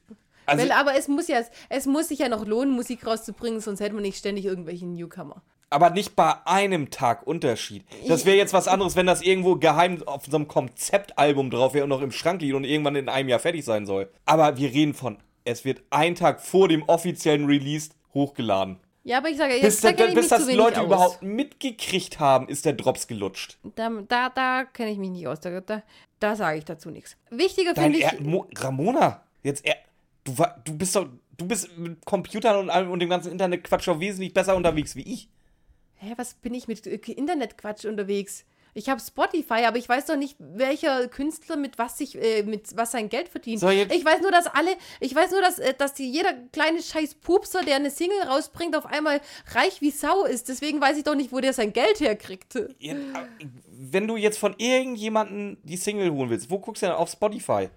Also- 0.46 0.62
Weil, 0.62 0.72
aber 0.72 0.96
es 0.96 1.08
muss 1.08 1.28
ja, 1.28 1.40
es 1.68 1.86
muss 1.86 2.08
sich 2.08 2.20
ja 2.20 2.28
noch 2.28 2.46
lohnen, 2.46 2.72
Musik 2.74 3.06
rauszubringen, 3.06 3.60
sonst 3.60 3.80
hätte 3.80 3.94
man 3.94 4.02
nicht 4.02 4.18
ständig 4.18 4.44
irgendwelche 4.44 4.86
Newcomer. 4.86 5.42
Aber 5.68 5.90
nicht 5.90 6.14
bei 6.14 6.34
einem 6.46 6.90
Tag 6.90 7.26
Unterschied. 7.26 7.84
Das 8.06 8.24
wäre 8.24 8.36
jetzt 8.36 8.52
was 8.52 8.68
anderes, 8.68 8.94
wenn 8.94 9.06
das 9.06 9.20
irgendwo 9.22 9.56
geheim 9.56 10.00
auf 10.06 10.24
so 10.26 10.36
einem 10.36 10.46
Konzeptalbum 10.46 11.50
drauf 11.50 11.74
wäre 11.74 11.82
und 11.84 11.90
noch 11.90 12.02
im 12.02 12.12
Schrank 12.12 12.40
liegt 12.40 12.54
und 12.54 12.62
irgendwann 12.64 12.94
in 12.94 13.08
einem 13.08 13.28
Jahr 13.28 13.40
fertig 13.40 13.64
sein 13.64 13.84
soll. 13.84 14.08
Aber 14.24 14.56
wir 14.58 14.72
reden 14.72 14.94
von, 14.94 15.18
es 15.44 15.64
wird 15.64 15.82
ein 15.90 16.14
Tag 16.14 16.40
vor 16.40 16.68
dem 16.68 16.84
offiziellen 16.84 17.46
Release 17.46 17.90
hochgeladen. 18.14 18.78
Ja, 19.02 19.18
aber 19.18 19.28
ich 19.28 19.36
sage, 19.36 19.54
Bis, 19.54 19.62
jetzt 19.62 19.84
da 19.84 19.92
da, 19.92 20.06
ich 20.06 20.14
bis 20.14 20.28
das 20.28 20.52
Leute 20.52 20.80
aus. 20.80 20.86
überhaupt 20.86 21.22
mitgekriegt 21.22 22.18
haben, 22.20 22.48
ist 22.48 22.64
der 22.64 22.72
Drops 22.72 23.06
gelutscht. 23.06 23.56
Da, 23.76 23.90
da, 24.08 24.28
da 24.30 24.64
kenne 24.64 24.90
ich 24.90 24.98
mich 24.98 25.10
nicht 25.10 25.26
aus. 25.28 25.40
Da, 25.40 25.60
da, 25.60 25.82
da 26.18 26.36
sage 26.36 26.58
ich 26.58 26.64
dazu 26.64 26.90
nichts. 26.90 27.16
Wichtiger 27.30 27.74
finde 27.74 27.98
ich. 27.98 28.04
er 28.04 28.20
Mo 28.20 28.46
Ramona, 28.56 29.22
jetzt 29.42 29.64
er 29.64 29.76
du, 30.26 30.34
du 30.64 30.76
bist 30.76 30.96
doch, 30.96 31.08
du 31.36 31.46
bist 31.46 31.76
mit 31.78 32.04
Computern 32.04 32.56
und 32.56 32.70
allem 32.70 32.90
und 32.90 33.00
dem 33.00 33.08
ganzen 33.08 33.32
Internetquatsch 33.32 33.88
doch 33.88 34.00
wesentlich 34.00 34.34
besser 34.34 34.56
unterwegs 34.56 34.96
wie 34.96 35.02
ich. 35.02 35.30
Hä, 35.94 36.12
was 36.16 36.34
bin 36.34 36.54
ich 36.54 36.68
mit 36.68 36.86
äh, 36.86 36.96
Internetquatsch 37.12 37.86
unterwegs? 37.86 38.44
Ich 38.74 38.90
habe 38.90 39.00
Spotify, 39.00 39.64
aber 39.64 39.78
ich 39.78 39.88
weiß 39.88 40.04
doch 40.04 40.16
nicht, 40.16 40.36
welcher 40.38 41.08
Künstler 41.08 41.56
mit 41.56 41.78
was 41.78 41.96
sich 41.96 42.22
äh, 42.22 42.42
mit 42.42 42.76
was 42.76 42.90
sein 42.90 43.08
Geld 43.08 43.30
verdient. 43.30 43.60
So, 43.60 43.70
ich 43.70 44.04
weiß 44.04 44.20
nur, 44.20 44.30
dass 44.30 44.46
alle, 44.48 44.68
ich 45.00 45.14
weiß 45.14 45.30
nur, 45.30 45.40
dass, 45.40 45.58
äh, 45.58 45.72
dass 45.72 45.94
die, 45.94 46.10
jeder 46.10 46.34
kleine 46.52 46.82
scheiß 46.82 47.14
Pupser, 47.14 47.62
der 47.62 47.76
eine 47.76 47.90
Single 47.90 48.20
rausbringt, 48.28 48.76
auf 48.76 48.84
einmal 48.84 49.22
reich 49.54 49.80
wie 49.80 49.90
Sau 49.90 50.26
ist. 50.26 50.50
Deswegen 50.50 50.78
weiß 50.78 50.98
ich 50.98 51.04
doch 51.04 51.14
nicht, 51.14 51.32
wo 51.32 51.40
der 51.40 51.54
sein 51.54 51.72
Geld 51.72 52.00
herkriegt. 52.00 52.54
Aber 52.56 53.28
Wenn 53.70 54.06
du 54.06 54.18
jetzt 54.18 54.38
von 54.38 54.54
irgendjemandem 54.58 55.56
die 55.62 55.78
Single 55.78 56.10
holen 56.12 56.28
willst, 56.28 56.50
wo 56.50 56.58
guckst 56.58 56.82
du 56.82 56.86
denn 56.86 56.96
auf 56.96 57.10
Spotify? 57.10 57.70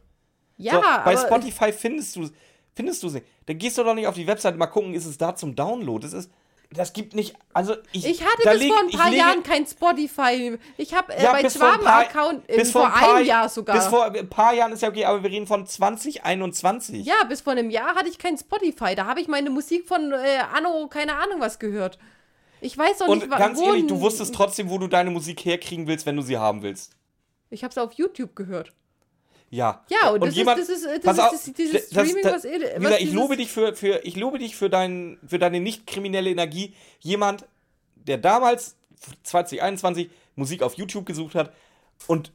Ja, 0.60 0.73
so, 0.76 0.81
bei 1.06 1.18
Spotify 1.18 1.72
findest 1.73 2.15
du 2.15 2.30
findest 2.76 3.02
du 3.02 3.10
sie. 3.10 3.23
Dann 3.48 3.57
gehst 3.57 3.77
du 3.77 3.84
doch 3.84 3.94
nicht 3.95 4.06
auf 4.07 4.15
die 4.15 4.27
Webseite 4.27 4.57
mal 4.57 4.68
gucken, 4.68 4.94
ist 4.94 5.06
es 5.06 5.18
da 5.18 5.36
zum 5.36 5.56
Download. 5.56 6.06
Das 6.06 6.14
ist 6.14 6.30
das 6.72 6.94
gibt 6.94 7.15
nicht, 7.15 7.34
also 7.52 7.73
ich 7.94 8.06
ich 8.06 8.22
hatte 8.23 8.44
bis 8.48 8.60
leg- 8.60 8.72
vor 8.72 8.80
ein 8.81 8.90
paar 8.91 9.11
Jahren 9.11 9.41
kein 9.41 9.65
Spotify. 9.65 10.56
Ich 10.77 10.94
habe 10.94 11.11
äh, 11.15 11.23
Ja, 11.23 11.31
bei 11.31 11.41
bis 11.41 11.57
vor 11.57 11.65
ein 11.73 11.80
paar- 11.80 12.03
Schwaben-Account 12.06 12.48
äh, 12.48 12.57
bis 12.57 12.72
vor 12.72 12.86
ein 12.86 12.91
paar- 12.91 13.15
einem 13.15 13.26
Jahr 13.26 13.49
sogar. 13.49 13.76
Bis 13.76 13.88
vor 13.88 14.06
ein 14.06 14.30
paar 14.30 14.53
Jahren 14.53 14.72
ist 14.73 14.84
ja 14.84 14.90
okay, 14.90 15.03
aber 15.06 15.23
wir 15.23 15.31
reden 15.31 15.48
von 15.48 15.65
2021. 15.65 17.06
Ja, 17.06 17.23
bis 17.27 17.41
vor 17.41 17.53
einem 17.53 17.69
Jahr 17.72 17.95
hatte 17.95 18.07
ich 18.10 18.19
kein 18.19 18.38
Spotify. 18.38 18.94
Da 18.95 19.06
habe 19.06 19.19
ich 19.22 19.27
meine 19.27 19.49
Musik 19.49 19.88
von 19.88 20.11
äh, 20.11 20.40
Anno, 20.53 20.88
keine 20.88 21.15
Ahnung 21.15 21.40
was 21.40 21.57
gehört. 21.60 21.98
Ich 22.61 22.77
weiß 22.77 22.99
doch 22.99 23.07
Und 23.07 23.19
nicht, 23.19 23.31
wa- 23.31 23.38
ganz 23.38 23.60
ehrlich, 23.60 23.88
du 23.88 23.99
wusstest 23.99 24.36
trotzdem, 24.36 24.69
wo 24.69 24.77
du 24.77 24.88
deine 24.88 25.10
Musik 25.10 25.44
herkriegen 25.45 25.88
willst, 25.88 26.06
wenn 26.06 26.18
du 26.18 26.22
sie 26.22 26.38
haben 26.38 26.61
willst. 26.61 26.91
Ich 27.49 27.64
habe 27.64 27.72
es 27.72 27.77
auf 27.77 27.94
YouTube 27.94 28.36
gehört. 28.36 28.73
Ja. 29.52 29.84
Ja, 29.90 30.12
und 30.12 30.24
das 30.24 30.38
ist- 30.38 30.46
das 30.46 30.60
ist, 30.70 30.86
das 30.86 31.18
ist 31.18 31.20
auf, 31.24 31.32
das- 31.32 31.54
dieses 31.54 31.90
das- 31.90 32.06
Streaming, 32.08 32.24
das- 32.24 32.34
was 32.34 32.46
ihr- 32.46 32.60
wie 32.60 32.64
was 32.76 32.84
gesagt, 32.84 33.02
ich 33.02 33.14
lobe 33.14 33.38
dich 33.38 33.52
für, 33.52 33.76
für, 33.76 34.00
ich 34.06 34.16
lobe 34.16 34.38
dich 34.40 34.56
für, 34.56 34.70
dein, 34.70 35.18
für 35.26 35.40
deine 35.40 35.60
nicht 35.60 35.88
kriminelle 35.88 36.30
Energie. 36.30 36.74
Jemand, 37.00 37.46
der 37.96 38.18
damals, 38.20 38.76
2021, 39.24 40.10
Musik 40.36 40.62
auf 40.62 40.76
YouTube 40.76 41.06
gesucht 41.06 41.36
hat 41.36 41.54
und 42.08 42.32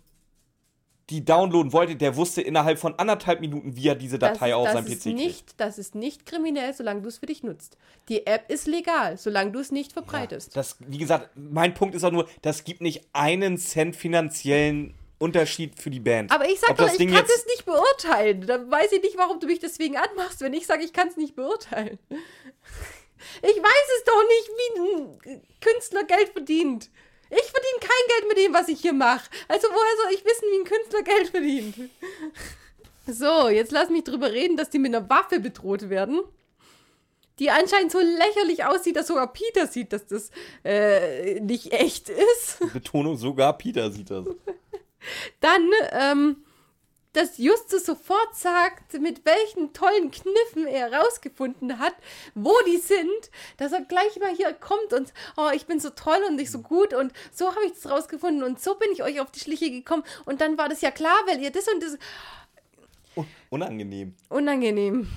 die 1.10 1.22
downloaden 1.22 1.74
wollte, 1.74 1.96
der 1.96 2.16
wusste 2.16 2.40
innerhalb 2.40 2.78
von 2.78 2.98
anderthalb 2.98 3.40
Minuten, 3.40 3.76
wie 3.76 3.88
er 3.88 3.94
diese 3.94 4.18
Datei 4.18 4.50
das, 4.50 4.56
auf 4.58 4.68
seinem 4.72 4.86
ist 4.86 5.00
PC 5.00 5.02
kriegt. 5.02 5.16
nicht, 5.18 5.60
Das 5.60 5.78
ist 5.78 5.94
nicht 5.94 6.24
kriminell, 6.24 6.72
solange 6.72 7.02
du 7.02 7.08
es 7.08 7.18
für 7.18 7.26
dich 7.26 7.42
nutzt. 7.42 7.76
Die 8.08 8.26
App 8.26 8.50
ist 8.50 8.66
legal, 8.66 9.18
solange 9.18 9.52
du 9.52 9.58
es 9.58 9.70
nicht 9.70 9.92
verbreitest. 9.92 10.56
Das, 10.56 10.76
wie 10.80 10.96
gesagt, 10.96 11.28
mein 11.36 11.74
Punkt 11.74 11.94
ist 11.94 12.04
auch 12.04 12.10
nur, 12.10 12.26
das 12.40 12.64
gibt 12.64 12.80
nicht 12.80 13.02
einen 13.12 13.58
Cent 13.58 13.96
finanziellen 13.96 14.94
Unterschied 15.18 15.80
für 15.80 15.90
die 15.90 16.00
Band. 16.00 16.30
Aber 16.32 16.48
ich 16.48 16.60
sag 16.60 16.76
doch, 16.76 16.90
ich 16.90 16.98
Ding 16.98 17.12
kann 17.12 17.24
es 17.24 17.46
nicht 17.46 17.64
beurteilen. 17.64 18.46
Dann 18.46 18.70
weiß 18.70 18.92
ich 18.92 19.02
nicht, 19.02 19.16
warum 19.16 19.40
du 19.40 19.46
mich 19.46 19.60
deswegen 19.60 19.96
anmachst, 19.96 20.40
wenn 20.40 20.52
ich 20.52 20.66
sage, 20.66 20.84
ich 20.84 20.92
kann 20.92 21.08
es 21.08 21.16
nicht 21.16 21.36
beurteilen. 21.36 21.98
Ich 23.42 23.56
weiß 23.56 23.86
es 23.96 24.04
doch 24.04 24.22
nicht, 24.28 24.48
wie 24.48 25.30
ein 25.30 25.42
Künstler 25.60 26.04
Geld 26.04 26.28
verdient. 26.30 26.90
Ich 27.30 27.50
verdiene 27.50 27.80
kein 27.80 28.08
Geld 28.08 28.28
mit 28.28 28.38
dem, 28.38 28.54
was 28.54 28.68
ich 28.68 28.80
hier 28.80 28.92
mache. 28.92 29.28
Also 29.48 29.68
woher 29.68 30.02
soll 30.02 30.14
ich 30.14 30.24
wissen, 30.24 30.48
wie 30.50 30.60
ein 30.60 30.64
Künstler 30.64 31.02
Geld 31.02 31.28
verdient? 31.28 31.90
So, 33.06 33.48
jetzt 33.48 33.72
lass 33.72 33.90
mich 33.90 34.04
drüber 34.04 34.32
reden, 34.32 34.56
dass 34.56 34.70
die 34.70 34.78
mit 34.78 34.94
einer 34.94 35.08
Waffe 35.08 35.40
bedroht 35.40 35.90
werden. 35.90 36.22
Die 37.38 37.50
anscheinend 37.50 37.90
so 37.90 37.98
lächerlich 37.98 38.64
aussieht, 38.64 38.96
dass 38.96 39.08
sogar 39.08 39.32
Peter 39.32 39.66
sieht, 39.66 39.92
dass 39.92 40.06
das 40.06 40.30
äh, 40.64 41.40
nicht 41.40 41.72
echt 41.72 42.08
ist. 42.08 42.60
Betonung, 42.72 43.16
sogar 43.16 43.58
Peter 43.58 43.90
sieht 43.90 44.10
das. 44.10 44.26
Dann, 45.40 45.70
ähm, 45.92 46.36
dass 47.12 47.38
Justus 47.38 47.86
sofort 47.86 48.34
sagt, 48.34 48.94
mit 49.00 49.24
welchen 49.24 49.72
tollen 49.72 50.10
Kniffen 50.10 50.66
er 50.66 50.90
herausgefunden 50.90 51.78
hat, 51.78 51.94
wo 52.34 52.52
die 52.66 52.78
sind, 52.78 53.30
dass 53.56 53.72
er 53.72 53.82
gleich 53.82 54.18
mal 54.18 54.34
hier 54.34 54.52
kommt 54.52 54.92
und, 54.92 55.12
oh, 55.36 55.50
ich 55.54 55.66
bin 55.66 55.78
so 55.78 55.90
toll 55.90 56.18
und 56.28 56.40
ich 56.40 56.50
so 56.50 56.60
gut 56.60 56.92
und 56.92 57.12
so 57.32 57.50
habe 57.50 57.66
ich 57.66 57.72
es 57.72 57.88
rausgefunden 57.88 58.42
und 58.42 58.60
so 58.60 58.74
bin 58.74 58.90
ich 58.92 59.04
euch 59.04 59.20
auf 59.20 59.30
die 59.30 59.38
Schliche 59.38 59.70
gekommen 59.70 60.02
und 60.24 60.40
dann 60.40 60.58
war 60.58 60.68
das 60.68 60.80
ja 60.80 60.90
klar, 60.90 61.16
weil 61.28 61.40
ihr 61.40 61.52
das 61.52 61.68
und 61.68 61.82
das 61.82 61.96
Un- 63.16 63.26
Unangenehm. 63.48 64.16
unangenehm. 64.28 65.08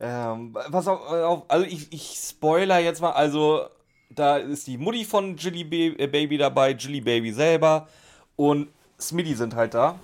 Ähm, 0.00 0.54
was 0.54 0.88
auf, 0.88 1.00
auf 1.02 1.44
also 1.48 1.66
ich, 1.66 1.92
ich 1.92 2.18
spoiler 2.26 2.78
jetzt 2.78 3.02
mal, 3.02 3.12
also 3.12 3.66
da 4.08 4.38
ist 4.38 4.66
die 4.66 4.78
Mutti 4.78 5.04
von 5.04 5.36
Jilly 5.36 5.94
äh, 5.98 6.06
Baby 6.06 6.38
dabei, 6.38 6.70
Jilly 6.70 7.02
Baby 7.02 7.32
selber 7.32 7.86
und 8.36 8.70
Smitty 9.08 9.34
sind 9.34 9.54
halt 9.54 9.74
da. 9.74 9.98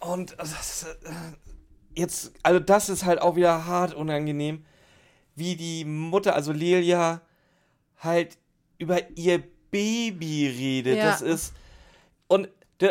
Und 0.00 0.34
das, 0.38 0.84
äh, 0.84 1.10
jetzt, 1.94 2.32
also 2.42 2.58
das 2.60 2.88
ist 2.88 3.04
halt 3.04 3.20
auch 3.20 3.36
wieder 3.36 3.66
hart 3.66 3.94
unangenehm, 3.94 4.64
wie 5.34 5.56
die 5.56 5.84
Mutter, 5.84 6.34
also 6.34 6.52
Lelia, 6.52 7.20
halt 7.98 8.36
über 8.78 8.98
ihr 9.16 9.42
Baby 9.70 10.48
redet. 10.48 10.98
Ja. 10.98 11.06
Das 11.06 11.22
ist. 11.22 11.54
Und 12.28 12.48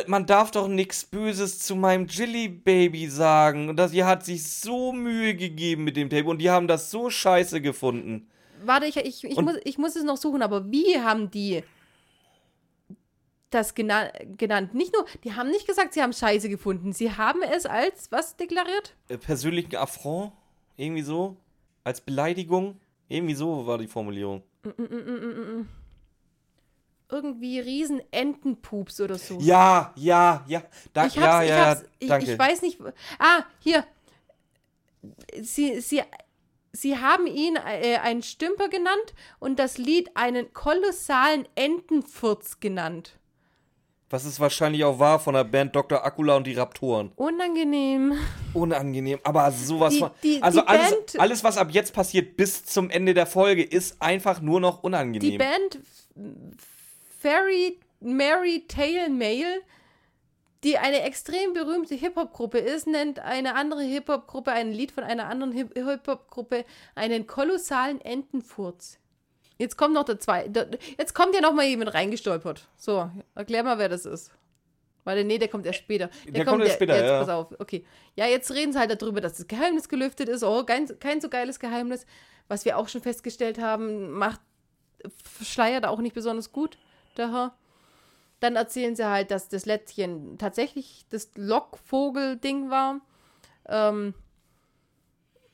man 0.07 0.25
darf 0.25 0.51
doch 0.51 0.67
nichts 0.67 1.03
Böses 1.03 1.59
zu 1.59 1.75
meinem 1.75 2.07
Jilly 2.07 2.47
Baby 2.47 3.07
sagen. 3.09 3.67
Und 3.69 3.75
das, 3.75 3.91
die 3.91 4.03
hat 4.05 4.23
sich 4.25 4.47
so 4.49 4.93
Mühe 4.93 5.35
gegeben 5.35 5.83
mit 5.83 5.97
dem 5.97 6.09
Tape 6.09 6.25
und 6.29 6.38
die 6.39 6.49
haben 6.49 6.67
das 6.67 6.89
so 6.91 7.09
scheiße 7.09 7.59
gefunden. 7.61 8.29
Warte, 8.63 8.85
ich, 8.85 8.95
ich, 8.97 9.23
ich, 9.23 9.35
Und- 9.38 9.45
muss, 9.45 9.55
ich 9.63 9.77
muss 9.77 9.95
es 9.95 10.03
noch 10.03 10.17
suchen, 10.17 10.41
aber 10.41 10.71
wie 10.71 10.99
haben 10.99 11.29
die 11.29 11.63
das 13.53 13.75
gena 13.75 14.11
genannt? 14.37 14.73
Nicht 14.73 14.93
nur, 14.93 15.05
die 15.23 15.33
haben 15.33 15.49
nicht 15.49 15.67
gesagt, 15.67 15.93
sie 15.93 16.01
haben 16.01 16.13
Scheiße 16.13 16.49
gefunden. 16.49 16.93
Sie 16.93 17.11
haben 17.11 17.41
es 17.43 17.65
als 17.65 18.11
was 18.11 18.35
deklariert? 18.37 18.95
Äh, 19.07 19.17
persönlichen 19.17 19.75
Affront? 19.75 20.31
Irgendwie 20.77 21.03
so? 21.03 21.37
Als 21.83 22.01
Beleidigung? 22.01 22.79
Irgendwie 23.07 23.35
so 23.35 23.67
war 23.67 23.77
die 23.77 23.87
Formulierung. 23.87 24.43
Irgendwie 27.09 27.59
riesen 27.59 28.01
Entenpups 28.11 29.01
oder 29.01 29.17
so. 29.17 29.37
Ja, 29.39 29.93
ja, 29.97 30.45
ja. 30.47 30.63
Da, 30.93 31.07
Ich 31.07 31.15
ja, 31.15 31.21
hab's, 31.21 31.43
ich 31.99 32.07
ja, 32.07 32.17
ja, 32.17 32.19
ich, 32.19 32.29
ich 32.29 32.39
weiß 32.39 32.61
nicht. 32.61 32.79
Ah, 33.19 33.43
hier. 33.59 33.85
Sie, 35.41 35.81
sie, 35.81 36.03
sie 36.71 36.97
haben 36.97 37.27
ihn 37.27 37.57
äh, 37.57 37.97
einen 37.97 38.23
Stümper 38.23 38.69
genannt 38.69 39.13
und 39.39 39.59
das 39.59 39.77
Lied 39.77 40.15
einen 40.15 40.53
kolossalen 40.53 41.47
Entenfurz 41.55 42.59
genannt. 42.59 43.19
Was 44.11 44.25
es 44.25 44.39
wahrscheinlich 44.39 44.83
auch 44.83 44.99
war 44.99 45.19
von 45.19 45.33
der 45.33 45.43
Band 45.45 45.75
Dr. 45.75 46.05
Akula 46.05 46.35
und 46.35 46.45
die 46.45 46.53
Raptoren. 46.53 47.11
Unangenehm. 47.15 48.13
Unangenehm, 48.53 49.19
aber 49.23 49.49
sowas 49.51 49.93
Die- 49.93 49.99
von. 49.99 50.11
die- 50.21 50.43
also 50.43 50.61
die 50.61 50.67
alles, 50.67 50.89
Band- 50.91 51.19
alles, 51.19 51.43
was 51.43 51.57
ab 51.57 51.69
jetzt 51.71 51.93
passiert 51.93 52.35
bis 52.38 52.65
zum 52.65 52.89
Ende 52.89 53.13
der 53.13 53.25
Folge, 53.25 53.63
ist 53.63 54.01
einfach 54.01 54.41
nur 54.41 54.59
noch 54.59 54.81
Die 54.81 54.85
unangenehm. 54.85 55.38
Band 55.38 55.79
Fairy 57.19 57.79
Mary 57.99 58.65
Tail 58.67 59.09
Mail, 59.09 59.45
die 60.63 60.77
eine 60.77 61.01
extrem 61.03 61.53
berühmte 61.53 61.95
Hip-Hop-Gruppe 61.95 62.57
ist, 62.59 62.88
nennt 62.88 63.19
eine 63.19 63.55
andere 63.55 63.81
Hip-Hop-Gruppe, 63.83 64.51
ein 64.51 64.71
Lied 64.71 64.91
von 64.91 65.03
einer 65.03 65.27
anderen 65.27 65.51
Hip- 65.53 65.73
Hip-Hop-Gruppe, 65.75 66.65
einen 66.95 67.27
kolossalen 67.27 68.01
Entenfurz. 68.01 68.97
Jetzt 69.61 69.77
kommt 69.77 69.93
noch 69.93 70.05
der 70.05 70.19
zweite. 70.19 70.71
Jetzt 70.97 71.13
kommt 71.13 71.35
ja 71.35 71.41
noch 71.41 71.53
mal 71.53 71.65
jemand 71.65 71.93
reingestolpert. 71.93 72.67
So, 72.77 73.11
erklär 73.35 73.61
mal, 73.63 73.77
wer 73.77 73.89
das 73.89 74.07
ist. 74.07 74.31
Warte, 75.03 75.23
nee, 75.23 75.38
der 75.38 75.49
kommt 75.49 75.67
erst 75.67 75.79
später. 75.79 76.09
Der 76.27 76.45
kommt 76.45 76.63
erst 76.63 76.77
später, 76.77 76.95
jetzt, 76.95 77.05
ja. 77.05 77.19
Pass 77.19 77.29
auf, 77.29 77.53
okay. 77.59 77.85
Ja, 78.15 78.25
jetzt 78.25 78.51
reden 78.51 78.73
sie 78.73 78.79
halt 78.79 78.99
darüber, 78.99 79.21
dass 79.21 79.38
das 79.38 79.47
Geheimnis 79.47 79.88
gelüftet 79.88 80.29
ist. 80.29 80.43
Oh, 80.43 80.63
kein, 80.63 80.88
kein 80.99 81.21
so 81.21 81.29
geiles 81.29 81.59
Geheimnis. 81.59 82.07
Was 82.47 82.65
wir 82.65 82.75
auch 82.75 82.88
schon 82.88 83.01
festgestellt 83.01 83.59
haben, 83.59 84.09
macht 84.11 84.41
verschleiert 85.23 85.85
auch 85.85 85.99
nicht 85.99 86.15
besonders 86.15 86.51
gut, 86.51 86.79
der 87.17 87.31
Herr. 87.31 87.55
Dann 88.39 88.55
erzählen 88.55 88.95
sie 88.95 89.05
halt, 89.05 89.29
dass 89.29 89.47
das 89.47 89.67
Lätzchen 89.67 90.39
tatsächlich 90.39 91.05
das 91.11 91.29
Lockvogel-Ding 91.35 92.71
war. 92.71 93.01
Ähm, 93.67 94.15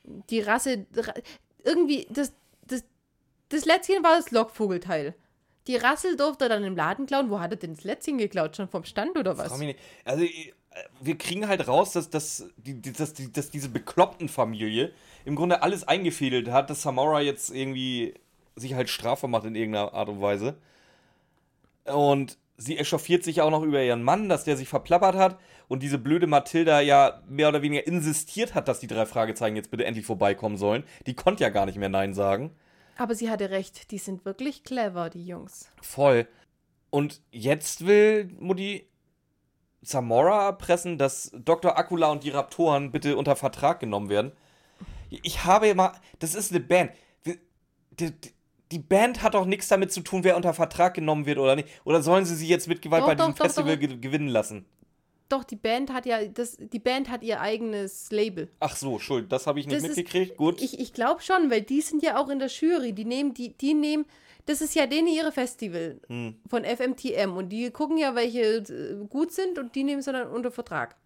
die 0.04 0.40
Rasse, 0.40 0.86
ra- 0.96 1.12
irgendwie, 1.62 2.06
das, 2.08 2.32
das, 3.48 3.64
Lätzchen 3.64 4.02
war 4.02 4.16
das 4.16 4.30
Lockvogelteil. 4.30 5.14
Die 5.66 5.76
Rassel 5.76 6.16
durfte 6.16 6.46
er 6.46 6.48
dann 6.48 6.64
im 6.64 6.76
Laden 6.76 7.06
klauen. 7.06 7.30
Wo 7.30 7.40
hat 7.40 7.52
er 7.52 7.56
denn 7.56 7.74
das 7.74 7.84
Lätzchen 7.84 8.18
geklaut? 8.18 8.56
Schon 8.56 8.68
vom 8.68 8.84
Stand 8.84 9.18
oder 9.18 9.36
was? 9.36 9.52
Also, 10.04 10.24
äh, 10.24 10.52
wir 11.00 11.18
kriegen 11.18 11.46
halt 11.46 11.68
raus, 11.68 11.92
dass, 11.92 12.10
dass, 12.10 12.46
dass, 12.56 13.14
dass 13.32 13.50
diese 13.50 13.68
bekloppten 13.68 14.28
Familie 14.28 14.92
im 15.24 15.36
Grunde 15.36 15.62
alles 15.62 15.86
eingefädelt 15.86 16.50
hat, 16.50 16.70
dass 16.70 16.82
Samara 16.82 17.20
jetzt 17.20 17.50
irgendwie 17.50 18.14
sich 18.56 18.74
halt 18.74 18.88
strafbar 18.88 19.28
macht 19.28 19.44
in 19.44 19.54
irgendeiner 19.54 19.92
Art 19.92 20.08
und 20.08 20.20
Weise. 20.20 20.56
Und 21.84 22.38
sie 22.56 22.76
echauffiert 22.76 23.24
sich 23.24 23.40
auch 23.40 23.50
noch 23.50 23.62
über 23.62 23.82
ihren 23.82 24.02
Mann, 24.02 24.28
dass 24.28 24.44
der 24.44 24.56
sich 24.56 24.68
verplappert 24.68 25.14
hat 25.14 25.38
und 25.68 25.82
diese 25.82 25.98
blöde 25.98 26.26
Mathilda 26.26 26.80
ja 26.80 27.22
mehr 27.28 27.48
oder 27.48 27.62
weniger 27.62 27.86
insistiert 27.86 28.54
hat, 28.54 28.68
dass 28.68 28.80
die 28.80 28.88
drei 28.88 29.06
Fragezeichen 29.06 29.56
jetzt 29.56 29.70
bitte 29.70 29.84
endlich 29.84 30.04
vorbeikommen 30.04 30.56
sollen. 30.56 30.84
Die 31.06 31.14
konnte 31.14 31.44
ja 31.44 31.50
gar 31.50 31.66
nicht 31.66 31.78
mehr 31.78 31.88
Nein 31.88 32.14
sagen. 32.14 32.50
Aber 32.98 33.14
sie 33.14 33.30
hatte 33.30 33.50
recht. 33.50 33.90
Die 33.92 33.98
sind 33.98 34.24
wirklich 34.24 34.64
clever, 34.64 35.08
die 35.08 35.24
Jungs. 35.24 35.70
Voll. 35.80 36.28
Und 36.90 37.22
jetzt 37.30 37.86
will 37.86 38.30
Mutti 38.38 38.88
Zamora 39.84 40.46
erpressen, 40.46 40.98
dass 40.98 41.30
Dr. 41.32 41.78
Akula 41.78 42.10
und 42.10 42.24
die 42.24 42.30
Raptoren 42.30 42.90
bitte 42.90 43.16
unter 43.16 43.36
Vertrag 43.36 43.78
genommen 43.80 44.10
werden. 44.10 44.32
Ich 45.10 45.44
habe 45.44 45.68
immer, 45.68 45.92
das 46.18 46.34
ist 46.34 46.50
eine 46.50 46.60
Band. 46.60 46.90
Die, 47.24 47.38
die, 47.92 48.12
die 48.72 48.78
Band 48.80 49.22
hat 49.22 49.34
doch 49.34 49.46
nichts 49.46 49.68
damit 49.68 49.92
zu 49.92 50.00
tun, 50.00 50.24
wer 50.24 50.36
unter 50.36 50.52
Vertrag 50.52 50.94
genommen 50.94 51.24
wird 51.24 51.38
oder 51.38 51.54
nicht. 51.54 51.68
Oder 51.84 52.02
sollen 52.02 52.24
sie 52.24 52.34
sie 52.34 52.48
jetzt 52.48 52.66
mit 52.66 52.82
Gewalt 52.82 53.02
Doch, 53.02 53.06
bei 53.06 53.14
doch, 53.14 53.26
diesem 53.26 53.36
doch, 53.36 53.44
Festival 53.44 53.78
gewinnen 53.78 54.28
lassen? 54.28 54.66
Doch, 55.28 55.44
die 55.44 55.56
Band 55.56 55.92
hat 55.92 56.06
ja, 56.06 56.24
das, 56.26 56.56
die 56.58 56.78
Band 56.78 57.10
hat 57.10 57.22
ihr 57.22 57.40
eigenes 57.40 58.10
Label. 58.10 58.48
Ach 58.60 58.74
so, 58.76 58.98
Schuld, 58.98 59.30
das 59.30 59.46
habe 59.46 59.60
ich 59.60 59.66
nicht 59.66 59.76
Das 59.76 59.84
ist- 59.88 59.96
mitgekriegt. 59.96 60.36
Gut. 60.38 60.60
Ich, 60.62 60.78
ich 60.80 60.92
glaube 60.94 61.20
schon, 61.20 61.50
weil 61.50 61.60
die 61.62 61.82
sind 61.82 62.02
ja 62.02 62.18
auch 62.18 62.28
in 62.30 62.38
der 62.38 62.48
Jury. 62.48 62.92
Die 62.94 63.04
nehmen, 63.04 63.34
die, 63.34 63.52
die 63.56 63.74
nehmen, 63.74 64.06
das 64.46 64.62
ist 64.62 64.74
ja 64.74 64.86
denen 64.86 65.06
ihre 65.08 65.30
Festival 65.30 66.00
Hm. 66.06 66.36
von 66.48 66.64
FMTM 66.64 67.36
und 67.36 67.50
die 67.50 67.70
gucken 67.70 67.98
ja, 67.98 68.14
welche 68.14 68.40
äh, 68.40 69.04
gut 69.08 69.30
sind 69.32 69.58
und 69.58 69.74
die 69.74 69.84
nehmen 69.84 70.00
sie 70.00 70.12
dann 70.12 70.28
unter 70.28 70.50
Vertrag. 70.50 70.96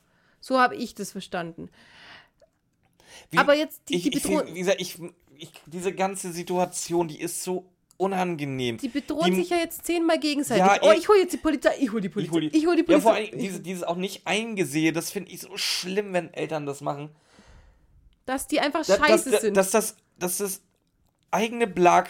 So 0.40 0.60
habe 0.60 0.76
ich 0.76 0.94
das 0.94 1.10
verstanden. 1.10 1.68
Wie- 3.30 3.38
aber 3.38 3.54
jetzt 3.56 3.88
die- 3.88 3.96
ich, 3.96 4.02
die 4.04 4.20
gesagt, 4.54 4.80
ich, 4.80 4.98
ich, 5.36 5.50
diese 5.66 5.92
ganze 5.92 6.32
Situation, 6.32 7.08
die 7.08 7.20
ist 7.20 7.42
so 7.42 7.66
unangenehm. 7.96 8.78
Die 8.78 8.88
bedrohen 8.88 9.30
Die- 9.30 9.36
sich 9.42 9.50
ja 9.50 9.56
jetzt 9.58 9.84
zehnmal 9.86 10.18
gegenseitig. 10.18 10.64
Ja, 10.64 10.78
oh, 10.82 10.92
ich- 10.92 11.00
ich 11.00 11.08
hole 11.08 11.20
jetzt 11.20 11.32
die 11.32 11.36
Polizei, 11.38 11.74
ich 11.78 11.90
hole 11.92 12.00
die 12.00 12.08
Polizei, 12.08 12.32
hol 12.32 12.40
die- 12.40 12.56
ich 12.56 12.66
hole 12.66 12.76
die 12.76 12.80
Ja, 12.82 12.86
Polizei. 12.86 13.00
vor 13.02 13.14
allem 13.14 13.38
diese, 13.38 13.60
dieses 13.60 13.82
auch 13.84 13.96
nicht 13.96 14.26
eingesehe, 14.26 14.92
das 14.92 15.10
finde 15.10 15.30
ich 15.30 15.40
so 15.40 15.56
schlimm, 15.56 16.12
wenn 16.12 16.32
Eltern 16.34 16.66
das 16.66 16.80
machen. 16.80 17.10
dass 18.24 18.46
die 18.46 18.60
einfach 18.60 18.86
Da- 18.86 18.96
scheiße 18.98 19.30
dass, 19.32 19.40
sind. 19.40 19.56
Dass 19.56 19.70
das, 19.72 19.96
dass 20.18 20.38
das 20.38 20.60
eigene 21.32 21.66
Blag 21.66 22.08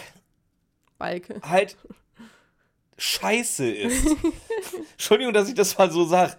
Balke. 0.99 1.41
halt 1.43 1.77
scheiße 2.99 3.71
ist. 3.71 4.07
Entschuldigung, 4.93 5.33
dass 5.33 5.49
ich 5.49 5.55
das 5.55 5.77
mal 5.79 5.91
so 5.91 6.05
sage. 6.05 6.37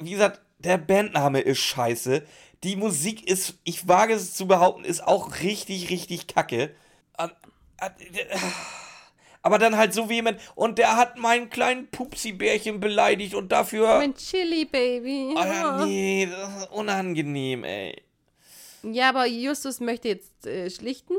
Wie 0.00 0.10
gesagt, 0.10 0.40
der 0.58 0.78
Bandname 0.78 1.40
ist 1.40 1.58
scheiße. 1.58 2.22
Die 2.62 2.76
Musik 2.76 3.28
ist, 3.28 3.58
ich 3.64 3.86
wage 3.86 4.14
es 4.14 4.32
zu 4.32 4.46
behaupten, 4.46 4.84
ist 4.84 5.04
auch 5.06 5.40
richtig, 5.42 5.90
richtig 5.90 6.26
kacke. 6.26 6.74
An- 7.84 7.94
Aber 9.42 9.58
dann 9.58 9.76
halt 9.76 9.92
so 9.92 10.08
vehement. 10.08 10.40
Und 10.54 10.78
der 10.78 10.96
hat 10.96 11.18
meinen 11.18 11.50
kleinen 11.50 11.86
Pupsi-Bärchen 11.88 12.80
beleidigt 12.80 13.34
und 13.34 13.52
dafür. 13.52 13.98
Mein 13.98 14.14
Chili 14.14 14.64
Baby. 14.64 15.34
Ah, 15.36 15.46
Ja. 15.46 15.84
nee, 15.84 16.26
das 16.30 16.62
ist 16.62 16.70
unangenehm, 16.72 17.62
ey. 17.64 18.02
Ja, 18.82 19.10
aber 19.10 19.26
Justus 19.26 19.80
möchte 19.80 20.08
jetzt 20.08 20.46
äh, 20.46 20.70
schlichten. 20.70 21.14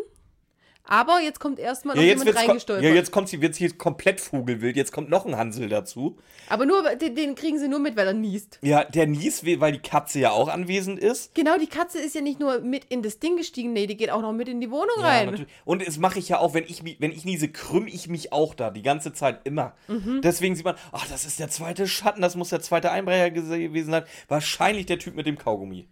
Aber 0.88 1.20
jetzt 1.20 1.40
kommt 1.40 1.57
erstmal 1.57 1.95
Ja, 1.95 2.02
noch 2.03 2.07
jetzt, 2.07 2.20
jemand 2.26 2.38
reingestolpert. 2.48 2.84
ja, 2.84 2.94
jetzt 2.94 3.12
kommt 3.12 3.28
sie 3.28 3.41
wird's 3.41 3.57
hier 3.57 3.76
komplett 3.76 4.22
vogelwild. 4.22 4.76
Jetzt 4.76 4.91
kommt 4.91 5.10
noch 5.10 5.26
ein 5.26 5.36
Hansel 5.36 5.68
dazu. 5.68 6.18
aber 6.48 6.66
nur, 6.68 6.84
den, 6.95 7.16
den 7.16 7.34
kriegen 7.36 7.57
sie 7.57 7.68
nur 7.68 7.80
mit, 7.80 7.95
weil 7.95 8.06
er 8.07 8.14
niest. 8.14 8.60
Ja, 8.62 8.84
der 8.84 9.07
niest, 9.07 9.45
weil 9.60 9.72
die 9.72 9.80
Katze 9.80 10.20
ja 10.20 10.30
auch 10.32 10.48
anwesend 10.48 10.99
ist. 10.99 11.34
Genau, 11.34 11.57
die 11.57 11.66
Katze 11.68 11.98
ist 11.99 12.14
ja 12.14 12.22
nicht 12.22 12.40
nur 12.40 12.60
mit 12.60 12.86
in 12.86 13.02
das 13.02 13.18
Ding 13.20 13.36
gestiegen, 13.36 13.74
nee, 13.74 13.88
die 13.88 13.98
geht 13.98 14.12
auch 14.12 14.22
noch 14.22 14.32
mit 14.34 14.48
in 14.48 14.62
die 14.62 14.70
Wohnung 14.70 14.95
Ja, 14.99 15.06
rein. 15.07 15.26
natürlich. 15.32 15.52
Und 15.66 15.88
das 15.88 15.98
mache 15.98 16.20
ich 16.20 16.30
ja 16.30 16.38
auch, 16.38 16.53
wenn 16.53 16.66
ich, 16.66 16.84
wenn 16.99 17.12
ich 17.12 17.26
niese, 17.26 17.49
krümm 17.49 17.88
ich 17.88 18.07
mich 18.07 18.32
auch 18.32 18.53
da, 18.53 18.70
die 18.70 18.84
ganze 18.84 19.12
Zeit 19.12 19.41
immer. 19.45 19.74
Mhm. 19.88 20.22
Deswegen 20.22 20.56
sieht 20.56 20.66
man, 20.66 20.76
ach, 20.91 21.07
das 21.07 21.26
ist 21.26 21.40
der 21.40 21.49
zweite 21.49 21.88
Schatten, 21.88 22.22
das 22.22 22.36
muss 22.36 22.49
der 22.49 22.62
zweite 22.62 22.91
Einbrecher 22.91 23.32
gewesen 23.32 23.90
sein. 23.91 24.03
Wahrscheinlich 24.28 24.86
der 24.86 24.99
Typ 24.99 25.16
mit 25.16 25.26
dem 25.26 25.38
Kaugummi. 25.40 25.88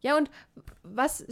Ja, 0.00 0.16
und 0.16 0.30
was, 0.82 1.24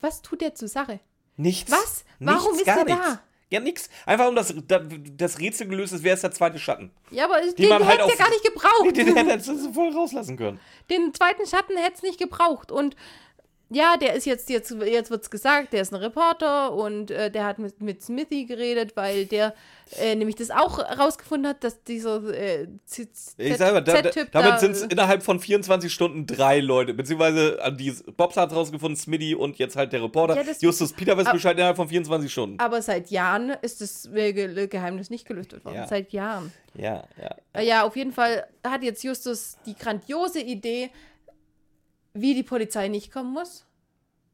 was 0.00 0.20
tut 0.22 0.42
der 0.42 0.54
zur 0.54 0.68
Sache? 0.68 1.00
Nichts. 1.36 1.70
Was? 1.70 2.04
Warum 2.18 2.52
nichts, 2.52 2.60
ist 2.68 2.74
gar 2.74 2.84
nichts. 2.84 3.00
da? 3.00 3.20
Ja, 3.48 3.60
nix. 3.60 3.88
Einfach 4.06 4.26
um 4.28 4.34
das, 4.34 4.52
da- 4.66 4.80
das 5.16 5.38
Rätsel 5.38 5.68
gelöst 5.68 5.92
ist, 5.92 6.02
wer 6.02 6.14
ist 6.14 6.22
der 6.24 6.32
zweite 6.32 6.58
Schatten? 6.58 6.90
Ja, 7.12 7.26
aber 7.26 7.40
den 7.40 7.68
man 7.68 7.78
hätte 7.78 7.88
halt 7.88 7.98
er 8.00 8.06
auf- 8.06 8.18
gar 8.18 8.30
nicht 8.30 8.42
gebraucht. 8.52 8.96
Den 8.96 9.14
hätte 9.16 9.30
er 9.30 9.72
voll 9.72 9.92
rauslassen 9.92 10.36
können. 10.36 10.58
Den 10.90 11.14
zweiten 11.14 11.46
Schatten 11.46 11.76
hätte 11.76 11.94
es 11.96 12.02
nicht 12.02 12.18
gebraucht. 12.18 12.72
Und 12.72 12.96
ja, 13.68 13.96
der 13.96 14.14
ist 14.14 14.26
jetzt, 14.26 14.48
jetzt, 14.48 14.70
jetzt 14.70 15.10
wird 15.10 15.22
es 15.22 15.30
gesagt, 15.30 15.72
der 15.72 15.82
ist 15.82 15.92
ein 15.92 15.96
Reporter 15.96 16.72
und 16.72 17.10
äh, 17.10 17.30
der 17.30 17.44
hat 17.44 17.58
mit, 17.58 17.80
mit 17.82 18.00
Smithy 18.02 18.44
geredet, 18.44 18.92
weil 18.96 19.26
der 19.26 19.54
äh, 20.00 20.14
nämlich 20.14 20.36
das 20.36 20.50
auch 20.50 20.78
rausgefunden 20.78 21.48
hat, 21.48 21.64
dass 21.64 21.82
dieser 21.82 22.22
äh, 22.32 22.68
Z- 22.86 23.08
Ich 23.38 23.56
sag 23.56 23.72
mal, 23.72 23.80
da, 23.80 24.02
da, 24.02 24.10
damit 24.10 24.32
da, 24.32 24.58
sind 24.58 24.72
es 24.72 24.82
äh, 24.82 24.88
innerhalb 24.90 25.22
von 25.22 25.40
24 25.40 25.92
Stunden 25.92 26.26
drei 26.26 26.60
Leute. 26.60 26.94
Beziehungsweise 26.94 27.60
an 27.62 27.76
die 27.76 27.92
Bobs 28.16 28.36
hat 28.36 28.52
rausgefunden, 28.52 28.96
Smitty 28.96 29.34
und 29.34 29.58
jetzt 29.58 29.74
halt 29.76 29.92
der 29.92 30.02
Reporter. 30.02 30.36
Ja, 30.36 30.42
das- 30.44 30.60
Justus 30.62 30.92
Peter 30.92 31.16
weiß 31.16 31.30
Bescheid 31.32 31.56
innerhalb 31.56 31.76
von 31.76 31.88
24 31.88 32.30
Stunden. 32.30 32.60
Aber 32.60 32.82
seit 32.82 33.10
Jahren 33.10 33.50
ist 33.62 33.80
das 33.80 34.06
äh, 34.14 34.32
Ge 34.32 34.66
Geheimnis 34.68 35.10
nicht 35.10 35.26
gelüftet 35.26 35.64
worden. 35.64 35.76
Ja. 35.76 35.86
Seit 35.88 36.12
Jahren. 36.12 36.52
Ja, 36.74 37.04
ja. 37.20 37.34
Äh, 37.52 37.66
Ja, 37.66 37.84
auf 37.84 37.96
jeden 37.96 38.12
Fall 38.12 38.46
hat 38.64 38.82
jetzt 38.82 39.02
Justus 39.02 39.56
die 39.66 39.74
grandiose 39.76 40.40
Idee, 40.40 40.90
wie 42.20 42.34
die 42.34 42.42
Polizei 42.42 42.88
nicht 42.88 43.12
kommen 43.12 43.32
muss. 43.32 43.66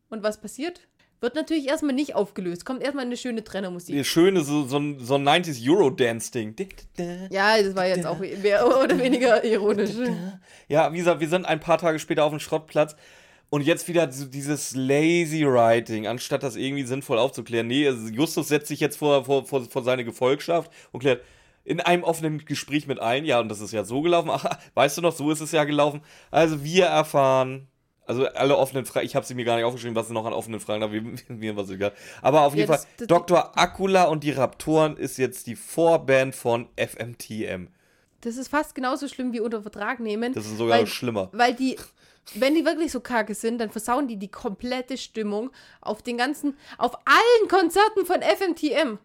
Und 0.09 0.23
was 0.23 0.41
passiert? 0.41 0.81
Wird 1.21 1.37
natürlich 1.37 1.69
erstmal 1.69 1.95
nicht 1.95 2.17
aufgelöst. 2.17 2.65
Kommt 2.65 2.83
erstmal 2.83 3.07
eine 3.07 3.17
schöne 3.17 3.45
Trennermusik. 3.45 3.95
Die 3.95 4.05
schöne, 4.05 4.41
so, 4.43 4.67
so, 4.67 4.79
ein, 4.79 4.99
so 4.99 5.15
ein 5.15 5.27
90s 5.27 5.63
Eurodance-Ding. 5.65 6.57
Ja, 7.31 7.63
das 7.63 7.77
war 7.77 7.87
jetzt 7.87 8.07
auch 8.07 8.19
mehr 8.19 8.67
oder 8.67 8.99
weniger 8.99 9.45
ironisch. 9.45 9.91
Ja, 10.69 10.93
wie 10.93 10.99
gesagt, 10.99 11.21
wir 11.21 11.29
sind 11.29 11.47
ein 11.47 11.61
paar 11.61 11.79
Tage 11.79 12.01
später 12.01 12.25
auf 12.25 12.33
dem 12.33 12.41
Schrottplatz 12.41 12.97
und 13.51 13.61
jetzt 13.61 13.87
wieder 13.87 14.09
dieses 14.09 14.75
lazy 14.75 15.47
Writing, 15.47 16.09
anstatt 16.09 16.43
das 16.43 16.57
irgendwie 16.57 16.85
sinnvoll 16.85 17.19
aufzuklären. 17.19 17.69
Nee, 17.69 17.87
also 17.87 18.09
Justus 18.09 18.49
setzt 18.49 18.67
sich 18.67 18.81
jetzt 18.81 18.97
vor, 18.97 19.25
vor, 19.25 19.45
vor, 19.45 19.63
vor 19.71 19.85
seine 19.85 20.05
Gefolgschaft 20.05 20.73
und 20.91 21.01
klärt 21.01 21.23
in 21.63 21.81
einem 21.81 22.03
offenen 22.03 22.45
Gespräch 22.45 22.87
mit 22.87 22.99
allen, 22.99 23.25
ja, 23.25 23.39
und 23.39 23.49
das 23.49 23.61
ist 23.61 23.73
ja 23.73 23.85
so 23.85 24.03
gelaufen. 24.03 24.31
Ach, 24.33 24.45
weißt 24.75 24.99
du 24.99 25.03
noch, 25.03 25.13
so 25.15 25.31
ist 25.31 25.41
es 25.41 25.53
ja 25.53 25.65
gelaufen. 25.65 26.01
Also 26.31 26.65
wir 26.65 26.87
erfahren, 26.87 27.69
also 28.13 28.27
alle 28.29 28.57
offenen 28.57 28.85
Fragen, 28.85 29.07
ich 29.07 29.17
habe 29.17 29.25
sie 29.25 29.35
mir 29.35 29.45
gar 29.45 29.57
nicht 29.57 29.65
aufgeschrieben, 29.65 29.97
was 29.97 30.09
sie 30.09 30.15
noch 30.15 30.27
an 30.27 30.33
offenen 30.33 30.61
Fragen 30.61 30.83
haben, 30.83 31.19
mir 31.29 31.57
was 31.57 31.71
egal. 31.71 31.93
Aber 32.21 32.43
auf 32.43 32.55
jeden 32.55 32.69
ja, 32.69 32.77
das, 32.77 32.85
Fall, 32.85 32.95
das, 32.99 33.07
Dr. 33.09 33.59
Akula 33.59 34.05
und 34.05 34.23
die 34.23 34.33
Raptoren 34.33 34.97
ist 34.97 35.17
jetzt 35.17 35.47
die 35.47 35.57
Vorband 35.57 36.35
von 36.35 36.69
FMTM. 36.77 37.69
Das 38.21 38.37
ist 38.37 38.49
fast 38.49 38.75
genauso 38.75 39.09
schlimm 39.09 39.33
wie 39.33 39.41
unter 39.41 39.63
Vertrag 39.63 39.99
nehmen. 39.99 40.33
Das 40.35 40.47
ist 40.47 40.59
sogar 40.59 40.79
weil, 40.79 40.87
schlimmer. 40.87 41.29
Weil 41.33 41.55
die, 41.55 41.77
wenn 42.35 42.55
die 42.55 42.65
wirklich 42.65 42.93
so 42.93 43.01
kacke 43.01 43.35
sind, 43.35 43.59
dann 43.59 43.71
versauen 43.71 44.07
die 44.07 44.17
die 44.17 44.31
komplette 44.31 44.97
Stimmung 44.97 45.51
auf 45.81 46.03
den 46.03 46.19
ganzen, 46.19 46.57
auf 46.79 46.95
allen 47.05 47.49
Konzerten 47.49 48.07
von 48.07 48.21
FMTM. 48.21 48.99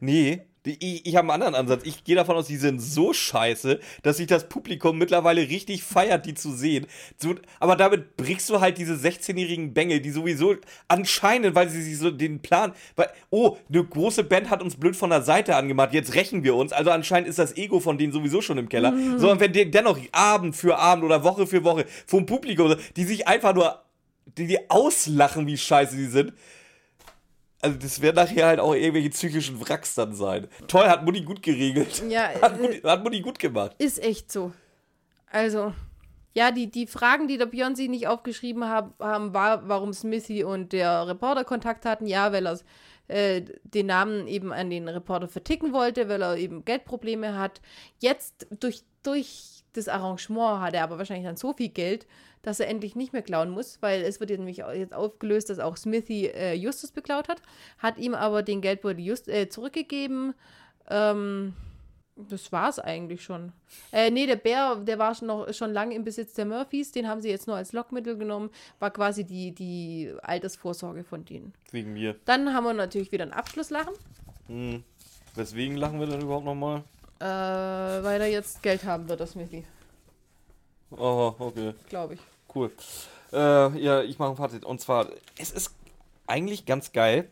Nee, 0.00 0.46
ich, 0.64 1.06
ich 1.06 1.16
habe 1.16 1.32
einen 1.32 1.42
anderen 1.42 1.54
Ansatz. 1.54 1.82
Ich 1.84 2.04
gehe 2.04 2.16
davon 2.16 2.36
aus, 2.36 2.46
die 2.46 2.56
sind 2.56 2.80
so 2.80 3.12
scheiße, 3.12 3.80
dass 4.02 4.18
sich 4.18 4.26
das 4.26 4.48
Publikum 4.48 4.98
mittlerweile 4.98 5.42
richtig 5.42 5.82
feiert, 5.82 6.26
die 6.26 6.34
zu 6.34 6.52
sehen. 6.52 6.86
So, 7.16 7.34
aber 7.60 7.76
damit 7.76 8.16
brichst 8.16 8.50
du 8.50 8.60
halt 8.60 8.76
diese 8.76 8.94
16-jährigen 8.94 9.72
Bengel, 9.72 10.00
die 10.00 10.10
sowieso 10.10 10.56
anscheinend, 10.88 11.54
weil 11.54 11.70
sie 11.70 11.82
sich 11.82 11.98
so 11.98 12.10
den 12.10 12.40
Plan, 12.40 12.72
weil, 12.96 13.08
oh, 13.30 13.56
eine 13.68 13.84
große 13.84 14.24
Band 14.24 14.50
hat 14.50 14.62
uns 14.62 14.76
blöd 14.76 14.96
von 14.96 15.10
der 15.10 15.22
Seite 15.22 15.56
angemacht, 15.56 15.94
jetzt 15.94 16.14
rächen 16.14 16.44
wir 16.44 16.54
uns. 16.54 16.72
Also 16.72 16.90
anscheinend 16.90 17.28
ist 17.28 17.38
das 17.38 17.56
Ego 17.56 17.80
von 17.80 17.96
denen 17.96 18.12
sowieso 18.12 18.42
schon 18.42 18.58
im 18.58 18.68
Keller. 18.68 18.90
Mhm. 18.90 19.18
Sondern 19.18 19.40
wenn 19.40 19.52
die 19.52 19.70
dennoch 19.70 19.98
Abend 20.12 20.56
für 20.56 20.76
Abend 20.78 21.04
oder 21.04 21.24
Woche 21.24 21.46
für 21.46 21.64
Woche 21.64 21.86
vom 22.06 22.26
Publikum, 22.26 22.74
die 22.96 23.04
sich 23.04 23.26
einfach 23.26 23.54
nur, 23.54 23.82
die, 24.36 24.46
die 24.46 24.70
auslachen, 24.70 25.46
wie 25.46 25.56
scheiße 25.56 25.96
sie 25.96 26.06
sind 26.06 26.34
also 27.62 27.78
das 27.78 28.00
werden 28.00 28.16
nachher 28.16 28.46
halt 28.46 28.60
auch 28.60 28.74
irgendwelche 28.74 29.10
psychischen 29.10 29.60
Wracks 29.60 29.94
dann 29.94 30.14
sein. 30.14 30.48
Toll, 30.66 30.88
hat 30.88 31.04
Mutti 31.04 31.22
gut 31.22 31.42
geregelt. 31.42 32.02
Ja, 32.08 32.30
hat, 32.42 32.60
Mutti, 32.60 32.78
äh, 32.78 32.88
hat 32.88 33.02
Mutti 33.02 33.20
gut 33.20 33.38
gemacht. 33.38 33.74
Ist 33.78 34.02
echt 34.02 34.32
so. 34.32 34.52
Also, 35.26 35.74
ja, 36.32 36.50
die, 36.50 36.70
die 36.70 36.86
Fragen, 36.86 37.28
die 37.28 37.38
der 37.38 37.50
Beyoncé 37.50 37.88
nicht 37.88 38.08
aufgeschrieben 38.08 38.68
hab, 38.68 38.98
haben, 39.00 39.34
war, 39.34 39.68
warum 39.68 39.92
Smithy 39.92 40.44
und 40.44 40.72
der 40.72 41.06
Reporter 41.06 41.44
Kontakt 41.44 41.84
hatten. 41.84 42.06
Ja, 42.06 42.32
weil 42.32 42.46
er 42.46 42.58
äh, 43.08 43.42
den 43.64 43.86
Namen 43.86 44.26
eben 44.26 44.52
an 44.52 44.70
den 44.70 44.88
Reporter 44.88 45.28
verticken 45.28 45.72
wollte, 45.72 46.08
weil 46.08 46.22
er 46.22 46.36
eben 46.36 46.64
Geldprobleme 46.64 47.36
hat. 47.36 47.60
Jetzt 47.98 48.46
durch, 48.60 48.82
durch 49.02 49.64
das 49.72 49.88
Arrangement 49.88 50.60
hat 50.60 50.74
er 50.74 50.84
aber 50.84 50.98
wahrscheinlich 50.98 51.26
dann 51.26 51.36
so 51.36 51.52
viel 51.52 51.68
Geld, 51.68 52.06
dass 52.42 52.60
er 52.60 52.68
endlich 52.68 52.96
nicht 52.96 53.12
mehr 53.12 53.22
klauen 53.22 53.50
muss, 53.50 53.78
weil 53.80 54.02
es 54.02 54.20
wird 54.20 54.30
nämlich 54.30 54.58
jetzt 54.58 54.94
aufgelöst, 54.94 55.50
dass 55.50 55.58
auch 55.58 55.76
Smithy 55.76 56.26
äh, 56.26 56.54
Justus 56.54 56.90
beklaut 56.90 57.28
hat, 57.28 57.42
hat 57.78 57.98
ihm 57.98 58.14
aber 58.14 58.42
den 58.42 58.60
Geldbeutel 58.60 59.04
just, 59.04 59.28
äh, 59.28 59.48
zurückgegeben. 59.48 60.34
Ähm, 60.88 61.54
das 62.28 62.52
war's 62.52 62.78
eigentlich 62.78 63.22
schon. 63.22 63.52
Äh, 63.92 64.10
nee, 64.10 64.26
der 64.26 64.36
Bär, 64.36 64.76
der 64.76 64.98
war 64.98 65.14
schon 65.14 65.28
noch 65.28 65.52
schon 65.54 65.72
lange 65.72 65.94
im 65.94 66.04
Besitz 66.04 66.34
der 66.34 66.44
Murphys, 66.44 66.92
den 66.92 67.08
haben 67.08 67.20
sie 67.20 67.30
jetzt 67.30 67.46
nur 67.46 67.56
als 67.56 67.72
Lockmittel 67.72 68.16
genommen, 68.16 68.50
war 68.78 68.90
quasi 68.90 69.24
die, 69.24 69.52
die 69.52 70.12
Altersvorsorge 70.22 71.04
von 71.04 71.24
denen. 71.24 71.54
Wegen 71.70 71.92
mir. 71.92 72.16
Dann 72.24 72.52
haben 72.52 72.64
wir 72.64 72.74
natürlich 72.74 73.12
wieder 73.12 73.24
ein 73.24 73.32
Abschlusslachen. 73.32 73.94
Hm. 74.48 74.84
Weswegen 75.34 75.76
lachen 75.76 76.00
wir 76.00 76.06
denn 76.06 76.20
überhaupt 76.20 76.44
nochmal? 76.44 76.82
Äh, 77.20 77.24
weil 77.24 78.20
er 78.20 78.28
jetzt 78.28 78.62
Geld 78.62 78.84
haben 78.84 79.08
wird, 79.08 79.20
das 79.20 79.32
Smithy. 79.32 79.64
Aha, 80.92 81.34
okay. 81.38 81.74
Glaube 81.88 82.14
ich. 82.14 82.20
Cool. 82.54 82.70
Äh, 83.32 83.78
ja, 83.78 84.02
ich 84.02 84.18
mache 84.18 84.30
ein 84.30 84.36
Fazit. 84.36 84.64
Und 84.64 84.80
zwar, 84.80 85.08
es 85.38 85.50
ist 85.50 85.74
eigentlich 86.26 86.66
ganz 86.66 86.92
geil. 86.92 87.28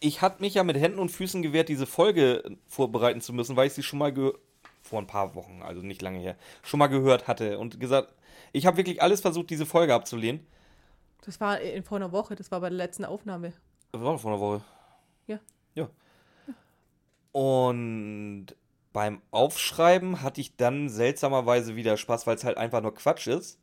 Ich 0.00 0.22
hatte 0.22 0.40
mich 0.40 0.54
ja 0.54 0.64
mit 0.64 0.76
Händen 0.76 0.98
und 0.98 1.10
Füßen 1.10 1.42
gewehrt, 1.42 1.68
diese 1.68 1.86
Folge 1.86 2.56
vorbereiten 2.66 3.20
zu 3.20 3.32
müssen, 3.32 3.56
weil 3.56 3.66
ich 3.66 3.74
sie 3.74 3.82
schon 3.82 3.98
mal 3.98 4.14
vor 4.82 4.98
ein 4.98 5.06
paar 5.06 5.34
Wochen, 5.34 5.62
also 5.62 5.82
nicht 5.82 6.02
lange 6.02 6.18
her, 6.18 6.36
schon 6.62 6.78
mal 6.78 6.86
gehört 6.86 7.28
hatte 7.28 7.58
und 7.58 7.78
gesagt, 7.78 8.14
ich 8.52 8.66
habe 8.66 8.78
wirklich 8.78 9.02
alles 9.02 9.20
versucht, 9.20 9.50
diese 9.50 9.66
Folge 9.66 9.94
abzulehnen. 9.94 10.46
Das 11.24 11.38
war 11.40 11.60
in, 11.60 11.84
vor 11.84 11.96
einer 11.96 12.12
Woche, 12.12 12.34
das 12.34 12.50
war 12.50 12.60
bei 12.60 12.70
der 12.70 12.78
letzten 12.78 13.04
Aufnahme. 13.04 13.52
Das 13.92 14.00
war 14.00 14.18
vor 14.18 14.32
einer 14.32 14.40
Woche. 14.40 14.62
Ja. 15.26 15.38
Ja. 15.74 15.88
Und 17.32 18.46
beim 18.92 19.22
Aufschreiben 19.30 20.22
hatte 20.22 20.40
ich 20.40 20.56
dann 20.56 20.88
seltsamerweise 20.88 21.76
wieder 21.76 21.96
Spaß, 21.96 22.26
weil 22.26 22.36
es 22.36 22.44
halt 22.44 22.58
einfach 22.58 22.82
nur 22.82 22.94
Quatsch 22.94 23.26
ist. 23.26 23.58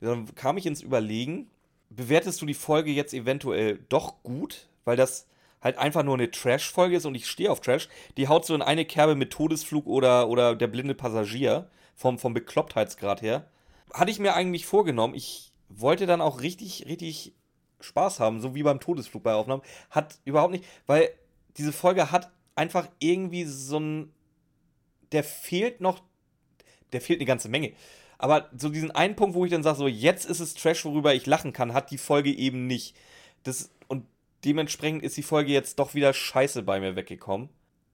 Dann 0.00 0.34
kam 0.34 0.56
ich 0.56 0.66
ins 0.66 0.82
Überlegen, 0.82 1.50
bewertest 1.90 2.42
du 2.42 2.46
die 2.46 2.54
Folge 2.54 2.90
jetzt 2.90 3.14
eventuell 3.14 3.78
doch 3.88 4.22
gut, 4.22 4.68
weil 4.84 4.96
das 4.96 5.28
halt 5.60 5.78
einfach 5.78 6.02
nur 6.02 6.14
eine 6.14 6.30
Trash-Folge 6.30 6.96
ist 6.96 7.06
und 7.06 7.14
ich 7.14 7.26
stehe 7.26 7.50
auf 7.50 7.60
Trash. 7.60 7.88
Die 8.16 8.26
haut 8.26 8.44
so 8.44 8.54
in 8.54 8.62
eine 8.62 8.84
Kerbe 8.84 9.14
mit 9.14 9.30
Todesflug 9.30 9.86
oder, 9.86 10.28
oder 10.28 10.56
der 10.56 10.66
blinde 10.66 10.94
Passagier 10.94 11.70
vom, 11.94 12.18
vom 12.18 12.34
Beklopptheitsgrad 12.34 13.22
her. 13.22 13.48
Hatte 13.92 14.10
ich 14.10 14.18
mir 14.18 14.34
eigentlich 14.34 14.66
vorgenommen. 14.66 15.14
Ich 15.14 15.52
wollte 15.68 16.06
dann 16.06 16.20
auch 16.20 16.40
richtig, 16.40 16.86
richtig 16.88 17.34
Spaß 17.80 18.18
haben, 18.20 18.40
so 18.40 18.54
wie 18.54 18.62
beim 18.62 18.80
Todesflug 18.80 19.22
bei 19.22 19.34
Aufnahmen. 19.34 19.62
Hat 19.90 20.18
überhaupt 20.24 20.52
nicht, 20.52 20.64
weil 20.86 21.10
diese 21.56 21.72
Folge 21.72 22.10
hat 22.10 22.32
einfach 22.56 22.88
irgendwie 22.98 23.44
so 23.44 23.78
ein 23.78 24.12
der 25.12 25.24
fehlt 25.24 25.80
noch, 25.80 26.02
der 26.92 27.00
fehlt 27.00 27.20
eine 27.20 27.26
ganze 27.26 27.48
Menge. 27.48 27.72
Aber 28.18 28.48
so 28.56 28.68
diesen 28.68 28.92
einen 28.92 29.16
Punkt, 29.16 29.34
wo 29.34 29.44
ich 29.44 29.50
dann 29.50 29.64
sage, 29.64 29.78
so 29.78 29.88
jetzt 29.88 30.26
ist 30.26 30.40
es 30.40 30.54
Trash, 30.54 30.84
worüber 30.84 31.14
ich 31.14 31.26
lachen 31.26 31.52
kann, 31.52 31.74
hat 31.74 31.90
die 31.90 31.98
Folge 31.98 32.32
eben 32.32 32.66
nicht. 32.66 32.94
Das, 33.42 33.70
und 33.88 34.06
dementsprechend 34.44 35.02
ist 35.02 35.16
die 35.16 35.24
Folge 35.24 35.52
jetzt 35.52 35.78
doch 35.78 35.94
wieder 35.94 36.12
scheiße 36.12 36.62
bei 36.62 36.78
mir 36.78 36.94
weggekommen. 36.94 37.48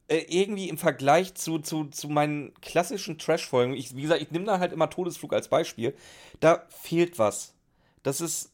Äh, 0.08 0.24
irgendwie 0.28 0.68
im 0.68 0.78
Vergleich 0.78 1.34
zu, 1.34 1.58
zu, 1.58 1.84
zu 1.84 2.08
meinen 2.08 2.52
klassischen 2.60 3.18
Trash-Folgen, 3.18 3.74
wie 3.74 4.02
gesagt, 4.02 4.22
ich 4.22 4.30
nehme 4.30 4.46
da 4.46 4.58
halt 4.58 4.72
immer 4.72 4.90
Todesflug 4.90 5.32
als 5.32 5.48
Beispiel, 5.48 5.94
da 6.40 6.66
fehlt 6.68 7.18
was. 7.18 7.54
Das 8.02 8.20
ist. 8.20 8.52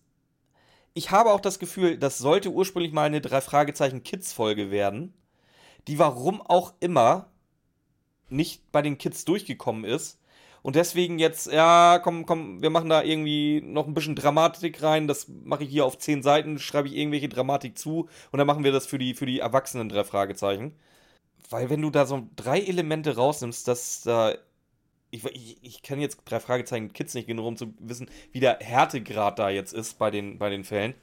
Ich 0.95 1.11
habe 1.11 1.33
auch 1.33 1.41
das 1.41 1.59
Gefühl, 1.59 1.99
das 1.99 2.19
sollte 2.19 2.51
ursprünglich 2.51 2.93
mal 2.93 3.03
eine 3.07 3.21
drei 3.21 3.41
Fragezeichen 3.41 4.05
Kids-Folge 4.05 4.71
werden, 4.71 5.13
die 5.89 5.99
warum 5.99 6.41
auch 6.41 6.73
immer 6.79 7.33
nicht 8.29 8.71
bei 8.73 8.83
den 8.83 8.99
Kids 8.99 9.25
durchgekommen 9.25 9.85
ist. 9.85 10.19
Und 10.63 10.77
deswegen 10.77 11.19
jetzt, 11.19 11.53
ja, 11.53 12.01
komm, 12.03 12.25
komm, 12.25 12.63
wir 12.63 12.71
machen 12.71 12.89
da 12.89 13.03
irgendwie 13.03 13.61
noch 13.63 13.87
ein 13.87 13.93
bisschen 13.93 14.17
Dramatik 14.17 14.83
rein. 14.83 15.07
Das 15.07 15.29
mache 15.29 15.65
ich 15.65 15.71
hier 15.71 15.85
auf 15.85 15.99
zehn 15.99 16.23
Seiten, 16.23 16.59
schreibe 16.59 16.89
ich 16.89 16.97
irgendwelche 16.97 17.29
Dramatik 17.29 17.79
zu 17.79 18.09
und 18.33 18.39
dann 18.39 18.47
machen 18.47 18.65
wir 18.65 18.73
das 18.73 18.87
für 18.87 18.97
die, 18.99 19.13
für 19.15 19.27
die 19.27 19.41
Erwachsenen 19.41 19.91
drei 19.91 20.05
Fragezeichen. 20.05 20.75
Weil 21.51 21.69
wenn 21.71 21.83
du 21.83 21.91
da 21.91 22.07
so 22.07 22.27
drei 22.37 22.61
Elemente 22.61 23.17
rausnimmst, 23.17 23.69
dass 23.69 24.03
da. 24.03 24.35
ich, 25.11 25.25
ich, 25.27 25.59
ich 25.63 25.83
kenne 25.83 26.03
jetzt 26.03 26.23
drei 26.25 26.41
Fragezeichen 26.41 26.95
Kids 26.95 27.15
nicht 27.15 27.27
genug, 27.27 27.47
um 27.47 27.57
zu 27.59 27.75
wissen, 27.79 28.09
wie 28.33 28.41
der 28.41 28.59
Härtegrad 28.61 29.39
da 29.39 29.51
jetzt 29.51 29.75
ist 29.75 29.99
bei 29.99 30.11
den, 30.11 30.39
bei 30.39 30.49
den 30.49 30.65
Fällen. 30.65 30.95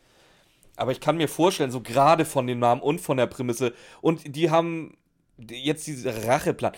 Aber 0.76 0.92
ich 0.92 1.02
kann 1.02 1.18
mir 1.18 1.28
vorstellen, 1.28 1.72
so 1.72 1.82
gerade 1.82 2.26
von 2.26 2.48
den 2.48 2.60
Namen 2.60 2.82
und 2.82 3.00
von 3.00 3.18
der 3.18 3.28
Prämisse. 3.28 3.74
Und 4.02 4.36
die 4.36 4.50
haben 4.50 4.98
jetzt 5.50 5.88
dieser 5.88 6.28
Racheplan. 6.28 6.74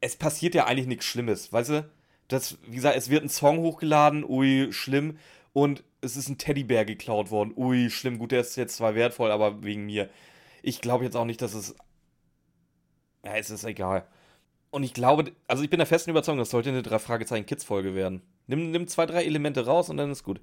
Es 0.00 0.16
passiert 0.16 0.54
ja 0.54 0.66
eigentlich 0.66 0.86
nichts 0.86 1.06
Schlimmes, 1.06 1.52
weißt 1.52 1.70
du? 1.70 1.90
Das, 2.28 2.58
wie 2.66 2.76
gesagt, 2.76 2.96
es 2.96 3.10
wird 3.10 3.24
ein 3.24 3.30
Song 3.30 3.58
hochgeladen, 3.58 4.24
ui, 4.24 4.72
schlimm. 4.72 5.18
Und 5.52 5.82
es 6.00 6.16
ist 6.16 6.28
ein 6.28 6.38
Teddybär 6.38 6.84
geklaut 6.84 7.30
worden, 7.30 7.52
ui, 7.56 7.90
schlimm. 7.90 8.18
Gut, 8.18 8.32
der 8.32 8.40
ist 8.40 8.56
jetzt 8.56 8.76
zwar 8.76 8.94
wertvoll, 8.94 9.30
aber 9.30 9.62
wegen 9.62 9.86
mir. 9.86 10.08
Ich 10.62 10.80
glaube 10.80 11.04
jetzt 11.04 11.16
auch 11.16 11.24
nicht, 11.24 11.42
dass 11.42 11.54
es. 11.54 11.74
Ja, 13.24 13.36
es 13.36 13.50
ist 13.50 13.64
egal. 13.64 14.06
Und 14.70 14.82
ich 14.82 14.92
glaube, 14.92 15.32
also 15.46 15.62
ich 15.62 15.70
bin 15.70 15.78
der 15.78 15.86
festen 15.86 16.10
Überzeugung, 16.10 16.38
das 16.38 16.50
sollte 16.50 16.68
eine 16.68 16.82
drei 16.82 16.98
Fragezeichen 16.98 17.46
Kids 17.46 17.64
Folge 17.64 17.94
werden. 17.94 18.22
Nimm, 18.46 18.70
nimm 18.70 18.86
zwei, 18.86 19.06
drei 19.06 19.24
Elemente 19.24 19.64
raus 19.64 19.88
und 19.88 19.96
dann 19.96 20.10
ist 20.10 20.24
gut. 20.24 20.40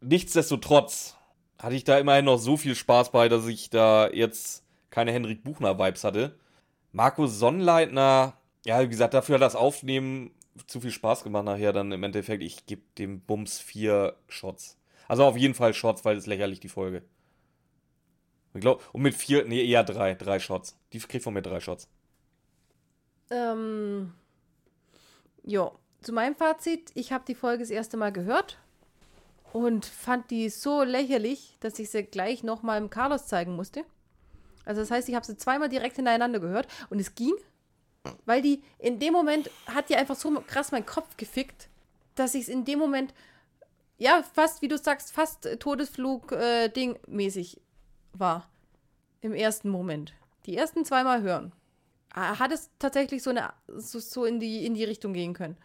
Nichtsdestotrotz 0.00 1.16
hatte 1.58 1.74
ich 1.74 1.84
da 1.84 1.98
immerhin 1.98 2.26
noch 2.26 2.38
so 2.38 2.56
viel 2.56 2.74
Spaß 2.74 3.10
bei, 3.10 3.28
dass 3.28 3.46
ich 3.46 3.70
da 3.70 4.08
jetzt 4.10 4.64
keine 4.90 5.12
Henrik 5.12 5.42
Buchner 5.42 5.78
Vibes 5.78 6.04
hatte. 6.04 6.38
Markus 6.92 7.38
Sonnleitner, 7.38 8.34
ja, 8.64 8.80
wie 8.82 8.88
gesagt, 8.88 9.14
dafür 9.14 9.36
hat 9.36 9.42
das 9.42 9.56
Aufnehmen 9.56 10.30
zu 10.66 10.80
viel 10.80 10.90
Spaß 10.90 11.22
gemacht 11.22 11.44
nachher 11.44 11.72
dann 11.72 11.92
im 11.92 12.02
Endeffekt. 12.02 12.42
Ich 12.42 12.66
gebe 12.66 12.82
dem 12.98 13.20
Bums 13.20 13.58
vier 13.58 14.16
Shots. 14.28 14.78
Also 15.08 15.24
auf 15.24 15.36
jeden 15.36 15.54
Fall 15.54 15.74
Shots, 15.74 16.04
weil 16.04 16.16
es 16.16 16.26
lächerlich 16.26 16.60
die 16.60 16.68
Folge. 16.68 17.02
Ich 18.54 18.60
glaube, 18.60 18.82
und 18.92 19.02
mit 19.02 19.14
vier, 19.14 19.44
nee, 19.44 19.64
eher 19.64 19.84
drei, 19.84 20.14
drei 20.14 20.38
Shots. 20.38 20.78
Die 20.92 20.98
kriegt 20.98 21.22
von 21.22 21.34
mir 21.34 21.42
drei 21.42 21.60
Shots. 21.60 21.88
Ähm, 23.30 24.14
ja, 25.44 25.70
zu 26.00 26.12
meinem 26.12 26.34
Fazit, 26.34 26.90
ich 26.94 27.12
habe 27.12 27.24
die 27.26 27.34
Folge 27.34 27.62
das 27.62 27.70
erste 27.70 27.96
Mal 27.96 28.12
gehört 28.12 28.58
und 29.52 29.84
fand 29.84 30.30
die 30.30 30.48
so 30.48 30.82
lächerlich, 30.82 31.56
dass 31.60 31.78
ich 31.78 31.90
sie 31.90 32.04
gleich 32.04 32.42
nochmal 32.42 32.80
im 32.80 32.90
Carlos 32.90 33.26
zeigen 33.26 33.56
musste. 33.56 33.84
Also 34.66 34.82
das 34.82 34.90
heißt, 34.90 35.08
ich 35.08 35.14
habe 35.14 35.24
sie 35.24 35.38
zweimal 35.38 35.70
direkt 35.70 35.96
hintereinander 35.96 36.40
gehört 36.40 36.68
und 36.90 37.00
es 37.00 37.14
ging, 37.14 37.32
weil 38.26 38.42
die 38.42 38.62
in 38.78 38.98
dem 38.98 39.14
Moment 39.14 39.50
hat 39.66 39.88
die 39.88 39.96
einfach 39.96 40.16
so 40.16 40.30
krass 40.46 40.72
meinen 40.72 40.84
Kopf 40.84 41.16
gefickt, 41.16 41.68
dass 42.14 42.34
ich 42.34 42.42
es 42.42 42.48
in 42.48 42.64
dem 42.64 42.78
Moment, 42.78 43.14
ja, 43.96 44.22
fast, 44.34 44.60
wie 44.60 44.68
du 44.68 44.76
sagst, 44.76 45.12
fast 45.12 45.48
Todesflug-Ding 45.60 46.98
mäßig 47.06 47.60
war. 48.12 48.50
Im 49.22 49.32
ersten 49.32 49.70
Moment. 49.70 50.12
Die 50.44 50.56
ersten 50.56 50.84
zweimal 50.84 51.22
hören. 51.22 51.52
Hat 52.12 52.52
es 52.52 52.70
tatsächlich 52.78 53.22
so, 53.22 53.30
eine, 53.30 53.52
so, 53.68 53.98
so 53.98 54.24
in, 54.24 54.40
die, 54.40 54.66
in 54.66 54.74
die 54.74 54.84
Richtung 54.84 55.12
gehen 55.12 55.34
können. 55.34 55.56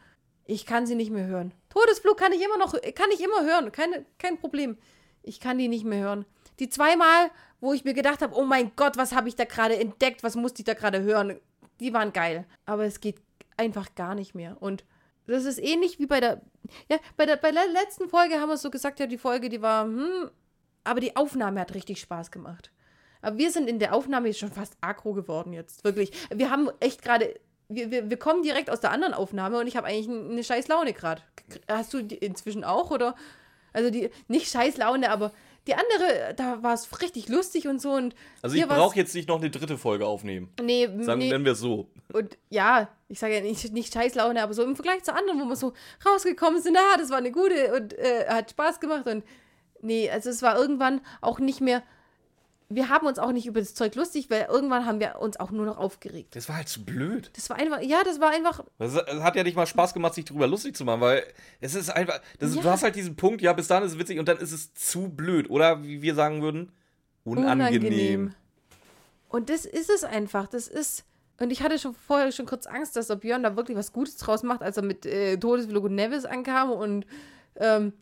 Ich 0.45 0.65
kann 0.65 0.85
sie 0.85 0.95
nicht 0.95 1.11
mehr 1.11 1.27
hören. 1.27 1.53
Todesflug 1.69 2.17
kann 2.17 2.33
ich 2.33 2.41
immer 2.41 2.57
noch, 2.57 2.73
kann 2.95 3.11
ich 3.11 3.21
immer 3.21 3.43
hören. 3.43 3.71
Keine, 3.71 4.05
kein 4.17 4.37
Problem. 4.37 4.77
Ich 5.23 5.39
kann 5.39 5.57
die 5.57 5.67
nicht 5.67 5.85
mehr 5.85 6.03
hören. 6.03 6.25
Die 6.59 6.69
zweimal, 6.69 7.31
wo 7.61 7.73
ich 7.73 7.85
mir 7.85 7.93
gedacht 7.93 8.21
habe, 8.21 8.35
oh 8.35 8.43
mein 8.43 8.71
Gott, 8.75 8.97
was 8.97 9.13
habe 9.13 9.29
ich 9.29 9.35
da 9.35 9.45
gerade 9.45 9.77
entdeckt, 9.79 10.23
was 10.23 10.35
musste 10.35 10.61
ich 10.61 10.65
da 10.65 10.73
gerade 10.73 11.01
hören, 11.01 11.39
die 11.79 11.93
waren 11.93 12.11
geil. 12.11 12.45
Aber 12.65 12.85
es 12.85 12.99
geht 12.99 13.21
einfach 13.55 13.95
gar 13.95 14.15
nicht 14.15 14.35
mehr. 14.35 14.57
Und 14.59 14.83
das 15.27 15.45
ist 15.45 15.59
ähnlich 15.59 15.99
wie 15.99 16.07
bei 16.07 16.19
der, 16.19 16.41
ja, 16.89 16.97
bei 17.15 17.25
der, 17.25 17.37
bei 17.37 17.51
der 17.51 17.67
letzten 17.67 18.09
Folge 18.09 18.39
haben 18.39 18.49
wir 18.49 18.57
so 18.57 18.71
gesagt, 18.71 18.99
ja, 18.99 19.05
die 19.05 19.19
Folge, 19.19 19.47
die 19.47 19.61
war, 19.61 19.85
hm, 19.85 20.31
aber 20.83 20.99
die 20.99 21.15
Aufnahme 21.15 21.59
hat 21.59 21.73
richtig 21.75 22.01
Spaß 22.01 22.31
gemacht. 22.31 22.71
Aber 23.21 23.37
wir 23.37 23.51
sind 23.51 23.69
in 23.69 23.77
der 23.77 23.93
Aufnahme 23.93 24.33
schon 24.33 24.51
fast 24.51 24.75
aggro 24.81 25.13
geworden 25.13 25.53
jetzt, 25.53 25.83
wirklich. 25.83 26.11
Wir 26.33 26.49
haben 26.49 26.69
echt 26.79 27.03
gerade, 27.03 27.39
wir, 27.69 27.91
wir, 27.91 28.09
wir 28.09 28.17
kommen 28.17 28.41
direkt 28.41 28.71
aus 28.71 28.79
der 28.79 28.91
anderen 28.91 29.13
Aufnahme 29.13 29.59
und 29.59 29.67
ich 29.67 29.77
habe 29.77 29.87
eigentlich 29.87 30.09
eine 30.09 30.43
scheiß 30.43 30.67
Laune 30.67 30.93
gerade. 30.93 31.21
Hast 31.67 31.93
du 31.93 32.01
die 32.01 32.17
inzwischen 32.17 32.63
auch, 32.63 32.89
oder? 32.89 33.15
Also 33.73 33.91
die, 33.91 34.09
nicht 34.27 34.51
scheiß 34.51 34.77
Laune, 34.77 35.11
aber 35.11 35.31
die 35.67 35.75
andere, 35.75 36.33
da 36.35 36.63
war 36.63 36.73
es 36.73 37.01
richtig 37.01 37.29
lustig 37.29 37.67
und 37.67 37.81
so. 37.81 37.91
Und 37.91 38.15
Also 38.41 38.55
ich 38.55 38.67
brauche 38.67 38.95
jetzt 38.95 39.13
nicht 39.13 39.29
noch 39.29 39.39
eine 39.39 39.51
dritte 39.51 39.77
Folge 39.77 40.07
aufnehmen. 40.07 40.49
Nee, 40.61 40.89
Sagen, 41.01 41.19
nee. 41.19 41.29
nennen 41.29 41.45
wir 41.45 41.51
es 41.51 41.59
so. 41.59 41.87
Und 42.11 42.37
ja, 42.49 42.89
ich 43.07 43.19
sage 43.19 43.35
ja 43.35 43.41
nicht, 43.41 43.71
nicht 43.71 43.93
Scheißlaune, 43.93 44.41
aber 44.41 44.53
so 44.53 44.63
im 44.63 44.75
Vergleich 44.75 45.03
zu 45.03 45.13
anderen, 45.13 45.39
wo 45.39 45.45
wir 45.45 45.55
so 45.55 45.73
rausgekommen 46.05 46.61
sind, 46.61 46.77
ah, 46.77 46.97
das 46.97 47.11
war 47.11 47.17
eine 47.17 47.31
gute 47.31 47.73
und 47.75 47.93
äh, 47.93 48.25
hat 48.27 48.51
Spaß 48.51 48.79
gemacht. 48.79 49.05
Und 49.07 49.23
nee, 49.81 50.09
also 50.09 50.29
es 50.31 50.41
war 50.41 50.57
irgendwann 50.57 51.01
auch 51.21 51.39
nicht 51.39 51.61
mehr. 51.61 51.83
Wir 52.75 52.89
haben 52.89 53.05
uns 53.07 53.19
auch 53.19 53.31
nicht 53.31 53.45
über 53.45 53.59
das 53.59 53.73
Zeug 53.73 53.95
lustig, 53.95 54.29
weil 54.29 54.47
irgendwann 54.49 54.85
haben 54.85 54.99
wir 54.99 55.19
uns 55.19 55.39
auch 55.39 55.51
nur 55.51 55.65
noch 55.65 55.77
aufgeregt. 55.77 56.35
Das 56.35 56.47
war 56.49 56.55
halt 56.57 56.69
zu 56.69 56.83
blöd. 56.85 57.29
Das 57.35 57.49
war 57.49 57.57
einfach, 57.57 57.81
ja, 57.81 58.03
das 58.03 58.19
war 58.19 58.29
einfach, 58.31 58.63
Das 58.79 58.95
hat 58.95 59.35
ja 59.35 59.43
nicht 59.43 59.55
mal 59.55 59.65
Spaß 59.67 59.93
gemacht, 59.93 60.13
sich 60.13 60.25
drüber 60.25 60.47
lustig 60.47 60.75
zu 60.75 60.85
machen, 60.85 61.01
weil 61.01 61.23
es 61.59 61.75
ist 61.75 61.89
einfach, 61.89 62.19
das 62.39 62.51
ist, 62.51 62.55
Ja. 62.57 62.61
du 62.63 62.69
hast 62.69 62.83
halt 62.83 62.95
diesen 62.95 63.15
Punkt, 63.15 63.41
ja, 63.41 63.53
bis 63.53 63.67
dahin 63.67 63.85
ist 63.85 63.93
es 63.93 63.99
witzig 63.99 64.19
und 64.19 64.27
dann 64.27 64.37
ist 64.37 64.51
es 64.51 64.73
zu 64.73 65.09
blöd. 65.09 65.49
Oder 65.49 65.83
wie 65.83 66.01
wir 66.01 66.15
sagen 66.15 66.41
würden, 66.41 66.71
unangenehm. 67.23 68.33
Und 69.29 69.49
das 69.49 69.65
ist 69.65 69.89
es 69.89 70.03
einfach. 70.03 70.47
Das 70.47 70.67
ist. 70.67 71.05
Und 71.39 71.51
ich 71.51 71.63
hatte 71.63 71.79
schon 71.79 71.95
vorher 71.95 72.31
schon 72.31 72.45
kurz 72.45 72.67
Angst, 72.67 72.95
dass 72.95 73.07
der 73.07 73.15
Björn 73.15 73.41
da 73.43 73.55
wirklich 73.55 73.75
was 73.77 73.93
Gutes 73.93 74.17
draus 74.17 74.43
macht, 74.43 74.61
als 74.61 74.77
er 74.77 74.83
mit 74.83 75.05
äh, 75.05 75.37
Todesflug 75.37 75.85
und 75.85 75.95
Nevis 75.95 76.25
ankam. 76.25 76.71
Und 76.71 77.05
ähm, 77.55 77.93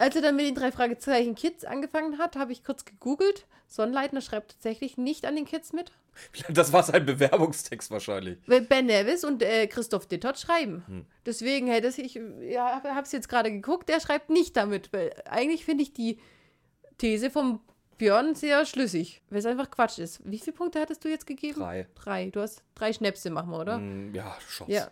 als 0.00 0.16
er 0.16 0.22
dann 0.22 0.36
mit 0.36 0.46
den 0.46 0.54
drei 0.54 0.72
Fragezeichen 0.72 1.34
Kids 1.34 1.64
angefangen 1.64 2.18
hat, 2.18 2.36
habe 2.36 2.52
ich 2.52 2.64
kurz 2.64 2.84
gegoogelt. 2.84 3.46
Sonnleitner 3.68 4.20
schreibt 4.20 4.52
tatsächlich 4.52 4.96
nicht 4.96 5.26
an 5.26 5.36
den 5.36 5.44
Kids 5.44 5.72
mit. 5.72 5.92
Das 6.48 6.72
war 6.72 6.82
sein 6.82 7.06
Bewerbungstext 7.06 7.90
wahrscheinlich. 7.90 8.38
Weil 8.46 8.62
Ben 8.62 8.86
Nevis 8.86 9.24
und 9.24 9.42
äh, 9.42 9.66
Christoph 9.68 10.06
Dittert 10.06 10.38
schreiben. 10.38 10.82
Hm. 10.86 11.06
Deswegen 11.24 11.68
hätte 11.68 11.88
ich, 12.02 12.20
ja, 12.40 12.82
habe 12.82 13.02
es 13.02 13.12
jetzt 13.12 13.28
gerade 13.28 13.50
geguckt, 13.52 13.88
der 13.88 14.00
schreibt 14.00 14.28
nicht 14.28 14.56
damit. 14.56 14.92
Weil 14.92 15.14
eigentlich 15.24 15.64
finde 15.64 15.84
ich 15.84 15.94
die 15.94 16.18
These 16.98 17.30
vom 17.30 17.60
Björn 17.96 18.34
sehr 18.34 18.66
schlüssig, 18.66 19.22
weil 19.30 19.38
es 19.38 19.46
einfach 19.46 19.70
Quatsch 19.70 19.98
ist. 19.98 20.20
Wie 20.24 20.38
viele 20.38 20.56
Punkte 20.56 20.80
hattest 20.80 21.04
du 21.04 21.08
jetzt 21.08 21.26
gegeben? 21.26 21.60
Drei. 21.60 21.86
Drei. 21.94 22.30
Du 22.30 22.40
hast 22.40 22.64
drei 22.74 22.92
Schnäpse, 22.92 23.30
machen 23.30 23.50
wir, 23.50 23.60
oder? 23.60 23.78
Mm, 23.78 24.14
Ja, 24.14 24.36
Shots. 24.48 24.70
Ja. 24.72 24.90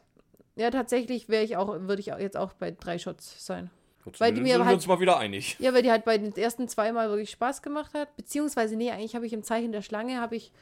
Ja, 0.56 0.70
tatsächlich 0.70 1.28
wäre 1.28 1.44
ich 1.44 1.56
auch, 1.56 1.68
würde 1.68 2.00
ich 2.00 2.06
jetzt 2.06 2.36
auch 2.36 2.52
bei 2.52 2.70
drei 2.70 2.98
Shots 2.98 3.44
sein. 3.46 3.70
Gut, 4.08 4.20
Weil 4.20 4.32
die 4.32 4.40
mir 4.40 4.52
sind 4.54 4.60
wir 4.60 4.66
halt- 4.66 4.74
uns 4.76 4.86
mal 4.86 5.00
wieder 5.00 5.18
einig. 5.18 5.56
Ja, 5.60 5.72
weil 5.74 5.82
die 5.82 5.90
halt 5.90 6.04
bei 6.04 6.18
den 6.18 6.34
ersten 6.36 6.68
zweimal 6.68 7.08
wirklich 7.08 7.30
Spaß 7.30 7.62
gemacht 7.62 7.94
hat. 7.94 8.14
Beziehungsweise, 8.16 8.76
nee, 8.76 8.90
eigentlich 8.90 9.14
habe 9.14 9.26
ich 9.26 9.32
im 9.32 9.42
Zeichen 9.42 9.72
der 9.72 9.82
Schlange 9.82 10.20
habe 10.20 10.36
ich 10.36 10.52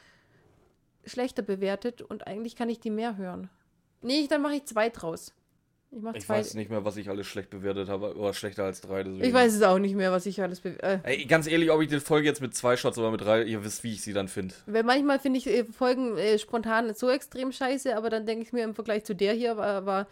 schlechter 1.05 1.41
bewertet 1.41 2.01
und 2.01 2.27
eigentlich 2.27 2.55
kann 2.55 2.69
ich 2.69 2.79
die 2.79 2.89
mehr 2.89 3.17
hören. 3.17 3.49
Nee, 4.01 4.27
dann 4.29 4.41
mache 4.41 4.55
ich 4.55 4.65
zwei 4.65 4.89
draus. 4.89 5.33
Ich 5.89 6.01
mache 6.01 6.17
Ich 6.17 6.25
zwei. 6.25 6.39
weiß 6.39 6.53
nicht 6.55 6.69
mehr, 6.69 6.83
was 6.83 6.97
ich 6.97 7.09
alles 7.09 7.27
schlecht 7.27 7.49
bewertet 7.49 7.87
habe, 7.87 8.13
oder 8.17 8.33
schlechter 8.33 8.65
als 8.65 8.81
drei. 8.81 9.03
Deswegen. 9.03 9.23
Ich 9.23 9.33
weiß 9.33 9.53
es 9.55 9.61
auch 9.61 9.79
nicht 9.79 9.95
mehr, 9.95 10.11
was 10.11 10.25
ich 10.25 10.41
alles 10.41 10.59
bewertet. 10.59 11.01
Äh, 11.05 11.23
ganz 11.25 11.47
ehrlich, 11.47 11.71
ob 11.71 11.81
ich 11.81 11.87
die 11.87 12.01
Folge 12.01 12.27
jetzt 12.27 12.41
mit 12.41 12.53
zwei 12.53 12.75
Shots 12.75 12.97
oder 12.97 13.09
mit 13.09 13.21
drei, 13.21 13.43
ihr 13.43 13.63
wisst, 13.63 13.85
wie 13.85 13.93
ich 13.93 14.01
sie 14.01 14.11
dann 14.11 14.27
finde. 14.27 14.53
weil 14.65 14.83
manchmal 14.83 15.17
finde 15.19 15.39
ich 15.39 15.47
äh, 15.47 15.63
Folgen 15.63 16.17
äh, 16.17 16.37
spontan 16.39 16.93
so 16.93 17.09
extrem 17.09 17.53
scheiße, 17.53 17.95
aber 17.95 18.09
dann 18.09 18.25
denke 18.25 18.43
ich 18.43 18.51
mir 18.51 18.65
im 18.65 18.75
Vergleich 18.75 19.05
zu 19.05 19.15
der 19.15 19.31
hier 19.33 19.55
war, 19.55 19.85
war 19.85 20.07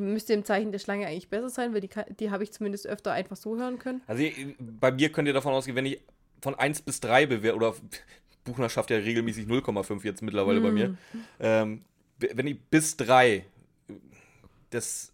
müsste 0.00 0.32
im 0.32 0.44
Zeichen 0.44 0.72
der 0.72 0.78
Schlange 0.78 1.06
eigentlich 1.06 1.28
besser 1.28 1.48
sein, 1.50 1.72
weil 1.74 1.80
die, 1.80 1.90
die 2.18 2.30
habe 2.30 2.42
ich 2.44 2.52
zumindest 2.52 2.86
öfter 2.86 3.12
einfach 3.12 3.36
so 3.36 3.56
hören 3.56 3.78
können. 3.78 4.02
Also 4.06 4.24
bei 4.58 4.90
mir 4.92 5.10
könnt 5.12 5.28
ihr 5.28 5.34
davon 5.34 5.52
ausgehen, 5.52 5.76
wenn 5.76 5.86
ich 5.86 6.00
von 6.42 6.54
1 6.54 6.82
bis 6.82 7.00
3 7.00 7.26
bewerte, 7.26 7.56
oder 7.56 7.74
Buchner 8.44 8.68
schafft 8.68 8.90
ja 8.90 8.96
regelmäßig 8.96 9.46
0,5 9.46 10.02
jetzt 10.04 10.22
mittlerweile 10.22 10.60
bei 10.60 10.70
mir. 10.70 10.96
Ähm, 11.38 11.84
wenn 12.18 12.46
ich 12.46 12.58
bis 12.60 12.96
3, 12.96 13.44
das, 14.70 15.12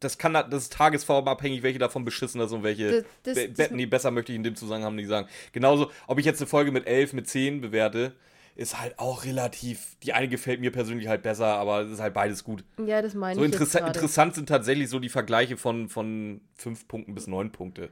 das 0.00 0.18
kann, 0.18 0.32
das 0.34 0.64
ist 0.64 0.72
tagesformabhängig, 0.72 1.62
welche 1.62 1.78
davon 1.78 2.04
beschissen 2.04 2.40
ist 2.40 2.52
und 2.52 2.62
welche, 2.62 3.02
Das- 3.02 3.04
das- 3.22 3.34
be, 3.34 3.48
das- 3.50 3.68
be, 3.68 3.74
nee, 3.76 3.86
besser 3.86 4.10
möchte 4.10 4.32
ich 4.32 4.36
in 4.36 4.42
dem 4.42 4.56
Zusammenhang 4.56 4.94
nicht 4.94 5.08
sagen. 5.08 5.28
Genauso, 5.52 5.90
ob 6.06 6.18
ich 6.18 6.24
jetzt 6.26 6.40
eine 6.40 6.48
Folge 6.48 6.72
mit 6.72 6.86
11, 6.86 7.12
mit 7.12 7.28
10 7.28 7.60
bewerte, 7.60 8.12
ist 8.56 8.80
halt 8.80 8.98
auch 8.98 9.24
relativ, 9.24 9.96
die 10.02 10.12
eine 10.14 10.28
gefällt 10.28 10.60
mir 10.60 10.72
persönlich 10.72 11.08
halt 11.08 11.22
besser, 11.22 11.46
aber 11.46 11.82
es 11.82 11.90
ist 11.92 12.00
halt 12.00 12.14
beides 12.14 12.42
gut. 12.42 12.64
Ja, 12.84 13.02
das 13.02 13.14
meine 13.14 13.38
So 13.38 13.44
ich. 13.44 13.52
gerade. 13.52 13.86
interessant 13.86 14.34
sind 14.34 14.48
tatsächlich 14.48 14.88
so 14.88 14.98
die 14.98 15.08
Vergleiche 15.10 15.56
von, 15.56 15.88
von 15.88 16.40
5 16.56 16.88
Punkten 16.88 17.14
bis 17.14 17.26
9 17.26 17.52
Punkte. 17.52 17.90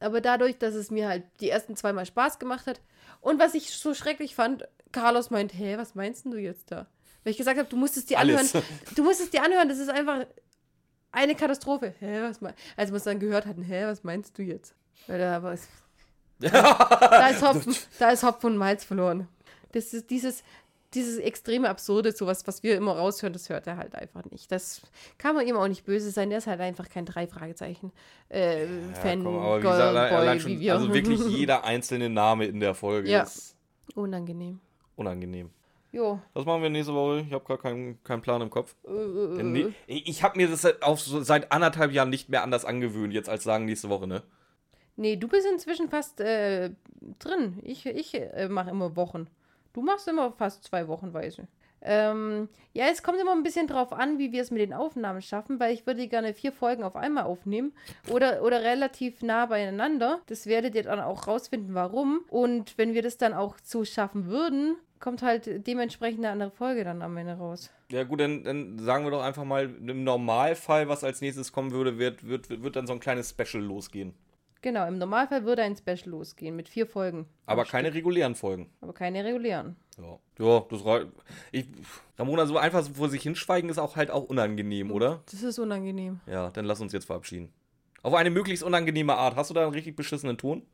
Aber 0.00 0.20
dadurch, 0.20 0.58
dass 0.58 0.74
es 0.74 0.90
mir 0.90 1.08
halt 1.08 1.22
die 1.40 1.50
ersten 1.50 1.76
zweimal 1.76 2.06
Spaß 2.06 2.38
gemacht 2.38 2.66
hat 2.66 2.80
und 3.20 3.38
was 3.38 3.54
ich 3.54 3.70
so 3.70 3.94
schrecklich 3.94 4.34
fand, 4.34 4.66
Carlos 4.92 5.30
meint, 5.30 5.52
hä, 5.54 5.76
was 5.76 5.94
meinst 5.94 6.26
du 6.26 6.36
jetzt 6.36 6.70
da? 6.70 6.86
Weil 7.22 7.30
ich 7.32 7.36
gesagt 7.38 7.58
habe, 7.58 7.68
du 7.68 7.76
musst 7.76 7.96
es 7.96 8.06
dir 8.06 8.18
Alles. 8.18 8.54
anhören. 8.54 8.68
Du 8.96 9.02
musst 9.04 9.20
es 9.20 9.30
dir 9.30 9.42
anhören, 9.42 9.68
das 9.68 9.78
ist 9.78 9.88
einfach 9.90 10.26
eine 11.12 11.34
Katastrophe. 11.34 11.94
Hä, 12.00 12.22
was 12.22 12.40
mein 12.40 12.54
Als 12.76 12.90
wir 12.90 12.96
es 12.96 13.04
dann 13.04 13.18
gehört 13.18 13.46
hatten, 13.46 13.62
hä, 13.62 13.84
was 13.86 14.04
meinst 14.04 14.36
du 14.38 14.42
jetzt? 14.42 14.74
Weil 15.06 15.18
da, 15.18 15.42
war 15.42 15.52
es, 15.52 15.68
da, 16.40 17.28
ist 17.28 17.42
Hopfen, 17.42 17.74
da 17.98 18.10
ist 18.10 18.22
Hopfen 18.22 18.52
und 18.52 18.56
Malz 18.58 18.84
verloren. 18.84 19.28
Das 19.74 19.92
ist 19.94 20.10
dieses, 20.10 20.42
dieses 20.94 21.18
extreme 21.18 21.68
Absurde, 21.68 22.12
sowas, 22.12 22.46
was 22.46 22.62
wir 22.62 22.76
immer 22.76 22.96
raushören, 22.96 23.32
das 23.32 23.48
hört 23.48 23.66
er 23.66 23.76
halt 23.76 23.94
einfach 23.94 24.24
nicht. 24.30 24.50
Das 24.52 24.82
kann 25.18 25.34
man 25.34 25.46
ihm 25.46 25.56
auch 25.56 25.66
nicht 25.68 25.84
böse 25.84 26.10
sein. 26.10 26.28
Der 26.30 26.38
ist 26.38 26.46
halt 26.46 26.60
einfach 26.60 26.88
kein 26.88 27.04
drei 27.06 27.26
Fragezeichen 27.26 27.92
äh, 28.28 28.66
Fan, 29.02 29.24
komm, 29.24 29.36
aber 29.38 29.58
wie 29.58 29.62
gesagt, 29.62 29.80
allein, 29.82 30.08
Boy, 30.10 30.18
allein 30.18 30.36
wie 30.38 30.40
schon, 30.40 30.60
wir. 30.60 30.74
also 30.74 30.94
wirklich 30.94 31.20
jeder 31.26 31.64
einzelne 31.64 32.08
Name 32.08 32.46
in 32.46 32.60
der 32.60 32.74
Folge 32.74 33.10
Ja. 33.10 33.22
ist 33.22 33.56
Unangenehm. 33.94 34.60
unangenehm. 34.96 35.50
Jo. 35.92 36.18
Was 36.32 36.44
machen 36.44 36.62
wir 36.62 36.70
nächste 36.70 36.92
Woche? 36.94 37.20
Ich 37.20 37.32
habe 37.32 37.44
gar 37.44 37.58
keinen, 37.58 38.02
keinen 38.02 38.20
Plan 38.22 38.40
im 38.42 38.50
Kopf. 38.50 38.74
Äh, 38.84 38.90
äh, 38.90 39.42
Nee, 39.44 39.74
ich 39.86 40.22
habe 40.24 40.36
mir 40.36 40.48
das 40.48 40.62
seit- 40.62 40.82
auch 40.82 40.98
seit 40.98 41.52
anderthalb 41.52 41.92
Jahren 41.92 42.10
nicht 42.10 42.28
mehr 42.28 42.42
anders 42.42 42.64
angewöhnt, 42.64 43.12
jetzt 43.12 43.28
als 43.28 43.44
sagen 43.44 43.64
nächste 43.66 43.88
Woche, 43.90 44.06
ne? 44.08 44.22
Nee, 44.96 45.16
du 45.16 45.28
bist 45.28 45.46
inzwischen 45.52 45.88
fast 45.88 46.20
äh, 46.20 46.70
drin. 47.20 47.58
Ich, 47.62 47.84
ich 47.86 48.14
äh, 48.14 48.48
mache 48.48 48.70
immer 48.70 48.96
Wochen. 48.96 49.26
Du 49.74 49.82
machst 49.82 50.08
immer 50.08 50.32
fast 50.32 50.64
zwei 50.64 50.88
Wochenweise. 50.88 51.48
Ähm, 51.82 52.48
ja, 52.72 52.86
es 52.90 53.02
kommt 53.02 53.20
immer 53.20 53.32
ein 53.32 53.42
bisschen 53.42 53.66
drauf 53.66 53.92
an, 53.92 54.18
wie 54.18 54.32
wir 54.32 54.40
es 54.40 54.50
mit 54.50 54.62
den 54.62 54.72
Aufnahmen 54.72 55.20
schaffen, 55.20 55.60
weil 55.60 55.74
ich 55.74 55.86
würde 55.86 56.08
gerne 56.08 56.32
vier 56.32 56.52
Folgen 56.52 56.82
auf 56.82 56.96
einmal 56.96 57.24
aufnehmen 57.24 57.74
oder, 58.08 58.42
oder 58.42 58.62
relativ 58.62 59.20
nah 59.22 59.46
beieinander. 59.46 60.20
Das 60.26 60.46
werdet 60.46 60.74
ihr 60.76 60.84
dann 60.84 61.00
auch 61.00 61.26
rausfinden, 61.26 61.74
warum. 61.74 62.20
Und 62.30 62.78
wenn 62.78 62.94
wir 62.94 63.02
das 63.02 63.18
dann 63.18 63.34
auch 63.34 63.56
so 63.62 63.84
schaffen 63.84 64.26
würden, 64.26 64.76
kommt 64.98 65.20
halt 65.20 65.66
dementsprechend 65.66 66.20
eine 66.20 66.30
andere 66.30 66.50
Folge 66.52 66.84
dann 66.84 67.02
am 67.02 67.16
Ende 67.18 67.34
raus. 67.34 67.70
Ja 67.90 68.04
gut, 68.04 68.20
dann, 68.20 68.44
dann 68.44 68.78
sagen 68.78 69.04
wir 69.04 69.10
doch 69.10 69.22
einfach 69.22 69.44
mal, 69.44 69.64
im 69.64 70.04
Normalfall, 70.04 70.88
was 70.88 71.04
als 71.04 71.20
nächstes 71.20 71.52
kommen 71.52 71.72
würde, 71.72 71.98
wird, 71.98 72.26
wird, 72.26 72.48
wird, 72.48 72.62
wird 72.62 72.76
dann 72.76 72.86
so 72.86 72.94
ein 72.94 73.00
kleines 73.00 73.28
Special 73.28 73.62
losgehen. 73.62 74.14
Genau, 74.64 74.86
im 74.88 74.96
Normalfall 74.96 75.44
würde 75.44 75.60
ein 75.62 75.76
Special 75.76 76.08
losgehen 76.08 76.56
mit 76.56 76.70
vier 76.70 76.86
Folgen. 76.86 77.26
Aber 77.44 77.66
keine 77.66 77.92
regulären 77.92 78.34
Folgen. 78.34 78.62
Stück, 78.64 78.76
aber 78.80 78.92
keine 78.94 79.22
regulären. 79.22 79.76
Ja, 79.98 80.18
ja 80.38 80.60
das 80.70 80.82
reicht. 80.86 81.08
Ich, 81.52 81.66
Ramona, 82.18 82.46
so 82.46 82.56
einfach 82.56 82.82
vor 82.94 83.10
sich 83.10 83.22
hinschweigen 83.24 83.68
ist 83.68 83.76
auch 83.76 83.94
halt 83.96 84.10
auch 84.10 84.22
unangenehm, 84.24 84.90
oder? 84.90 85.22
Das 85.30 85.42
ist 85.42 85.58
unangenehm. 85.58 86.20
Ja, 86.26 86.48
dann 86.48 86.64
lass 86.64 86.80
uns 86.80 86.94
jetzt 86.94 87.04
verabschieden. 87.04 87.52
Auf 88.02 88.14
eine 88.14 88.30
möglichst 88.30 88.64
unangenehme 88.64 89.14
Art. 89.14 89.36
Hast 89.36 89.50
du 89.50 89.54
da 89.54 89.64
einen 89.64 89.74
richtig 89.74 89.96
beschissenen 89.96 90.38
Ton? 90.38 90.66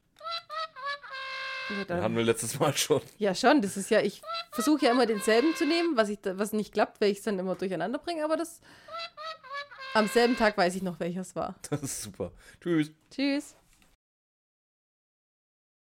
Ja, 1.71 1.77
Den 1.79 1.87
da- 1.89 2.03
hatten 2.05 2.15
wir 2.17 2.23
letztes 2.23 2.61
Mal 2.61 2.77
schon. 2.77 3.01
Ja, 3.19 3.35
schon. 3.35 3.61
Das 3.61 3.77
ist 3.77 3.91
ja, 3.91 4.01
ich 4.03 4.23
versuche 4.53 4.85
ja 4.85 4.93
immer 4.93 5.07
denselben 5.07 5.53
zu 5.57 5.67
nehmen, 5.67 5.97
was, 5.97 6.11
ich, 6.11 6.21
was 6.23 6.53
nicht 6.53 6.73
klappt, 6.73 7.01
weil 7.01 7.11
ich 7.11 7.19
es 7.19 7.25
dann 7.25 7.41
immer 7.41 7.57
durcheinander 7.57 7.99
bringe, 7.99 8.23
aber 8.25 8.37
das. 8.37 8.61
Am 9.95 10.07
selben 10.07 10.37
Tag 10.37 10.57
weiß 10.57 10.77
ich 10.77 10.83
noch, 10.83 11.01
welches 11.01 11.35
war. 11.35 11.57
Das 11.71 11.83
ist 11.83 12.03
super. 12.03 12.31
Tschüss. 12.61 12.93
Tschüss. 13.11 13.57